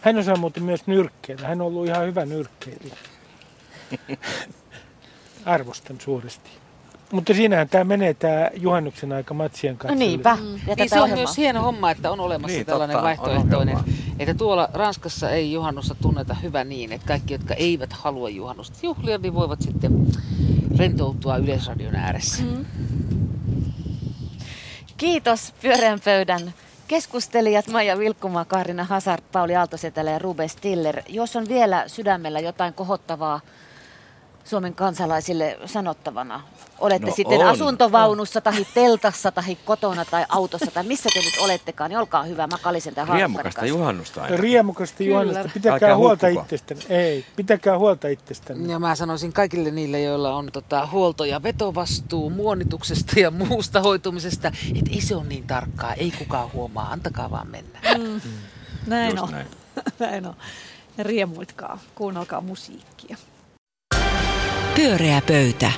Hän 0.00 0.18
osaa 0.18 0.36
muuten 0.36 0.62
myös 0.62 0.86
nyrkkeillä. 0.86 1.48
Hän 1.48 1.60
on 1.60 1.66
ollut 1.66 1.86
ihan 1.86 2.06
hyvä 2.06 2.24
nyrkkeilijä. 2.24 2.96
Arvostan 5.44 6.00
suuresti. 6.00 6.61
Mutta 7.12 7.34
siinähän 7.34 7.68
tämä 7.68 7.84
menee 7.84 8.14
tämä 8.14 8.50
juhannuksen 8.56 9.12
aika 9.12 9.34
matsien 9.34 9.72
No 9.74 9.78
kanssa. 9.78 9.98
niinpä. 9.98 10.38
Ja 10.66 10.74
Niin 10.76 10.88
se 10.88 10.96
on 10.96 11.02
ohjelmaa. 11.02 11.24
myös 11.24 11.36
hieno 11.36 11.62
homma, 11.62 11.90
että 11.90 12.10
on 12.10 12.20
olemassa 12.20 12.56
Niin, 12.56 12.66
tällainen 12.66 12.94
totta, 12.94 13.04
vaihtoehtoinen. 13.06 13.78
Että 14.18 14.34
tuolla 14.34 14.68
Ranskassa 14.74 15.30
ei 15.30 15.52
juhannusta 15.52 15.94
tunneta 16.02 16.34
hyvä 16.34 16.64
niin, 16.64 16.92
että 16.92 17.06
kaikki, 17.06 17.34
jotka 17.34 17.54
eivät 17.54 17.92
halua 17.92 18.28
juhannusta 18.28 18.78
juhlia, 18.82 19.18
niin 19.18 19.34
voivat 19.34 19.62
sitten 19.62 20.06
rentoutua 20.78 21.36
Yleisradion 21.36 21.94
ääressä. 21.96 22.42
Mm. 22.42 22.64
Kiitos 24.96 25.54
pyöreän 25.62 26.00
pöydän 26.04 26.54
keskustelijat 26.88 27.68
Maija 27.68 27.98
Vilkkumaa, 27.98 28.44
Kaarina 28.44 28.84
Hazard, 28.84 29.22
Pauli 29.32 29.56
Aaltosetälä 29.56 30.10
ja 30.10 30.18
Ruben 30.18 30.48
Stiller. 30.48 31.02
Jos 31.08 31.36
on 31.36 31.48
vielä 31.48 31.84
sydämellä 31.86 32.40
jotain 32.40 32.74
kohottavaa 32.74 33.40
Suomen 34.44 34.74
kansalaisille 34.74 35.58
sanottavana, 35.66 36.42
olette 36.78 37.06
No 37.06 37.14
sitten 37.16 37.40
on. 37.40 37.46
asuntovaunussa 37.46 38.40
tai 38.40 38.66
teltassa 38.74 39.32
tai 39.32 39.56
kotona 39.64 40.04
tai 40.04 40.26
autossa 40.28 40.70
tai 40.74 40.84
missä 40.84 41.08
te 41.14 41.18
nyt 41.20 41.34
olettekaan, 41.44 41.90
niin 41.90 41.98
olkaa 41.98 42.22
hyvä 42.22 42.46
Makalisen 42.46 42.94
tai 42.94 43.04
Haaparin 43.06 43.28
Riemukasta 43.28 43.66
juhannusta 43.66 44.22
aina. 44.22 44.36
Riemukasta 44.36 45.02
juhannusta. 45.02 45.48
Pitäkää 45.54 45.72
Älkää 45.74 45.96
huolta 45.96 46.26
itsestänne. 46.28 46.84
Ei, 46.88 47.24
pitäkää 47.36 47.78
huolta 47.78 48.08
itsestänne. 48.08 48.72
Ja 48.72 48.78
mä 48.78 48.94
sanoisin 48.94 49.32
kaikille 49.32 49.70
niille, 49.70 50.00
joilla 50.00 50.34
on 50.34 50.48
tota, 50.52 50.88
huolto- 50.92 51.24
ja 51.24 51.42
vetovastuu 51.42 52.30
muonituksesta 52.30 53.20
ja 53.20 53.30
muusta 53.30 53.80
hoitumisesta, 53.80 54.48
että 54.48 54.90
ei 54.90 55.00
se 55.00 55.16
ole 55.16 55.24
niin 55.24 55.46
tarkkaa, 55.46 55.94
ei 55.94 56.10
kukaan 56.18 56.52
huomaa, 56.52 56.88
antakaa 56.92 57.30
vaan 57.30 57.46
mennä. 57.46 57.78
Näin 58.86 59.10
Just 59.10 59.22
on. 59.22 59.30
näin. 59.30 59.46
Näin 59.98 60.26
on. 60.26 60.34
Ja 60.98 61.04
riemuitkaa, 61.04 61.78
kuunnelkaa 61.94 62.40
musiikkia. 62.40 63.16
Pyöreä 64.74 65.22
pöytä. 65.28 65.72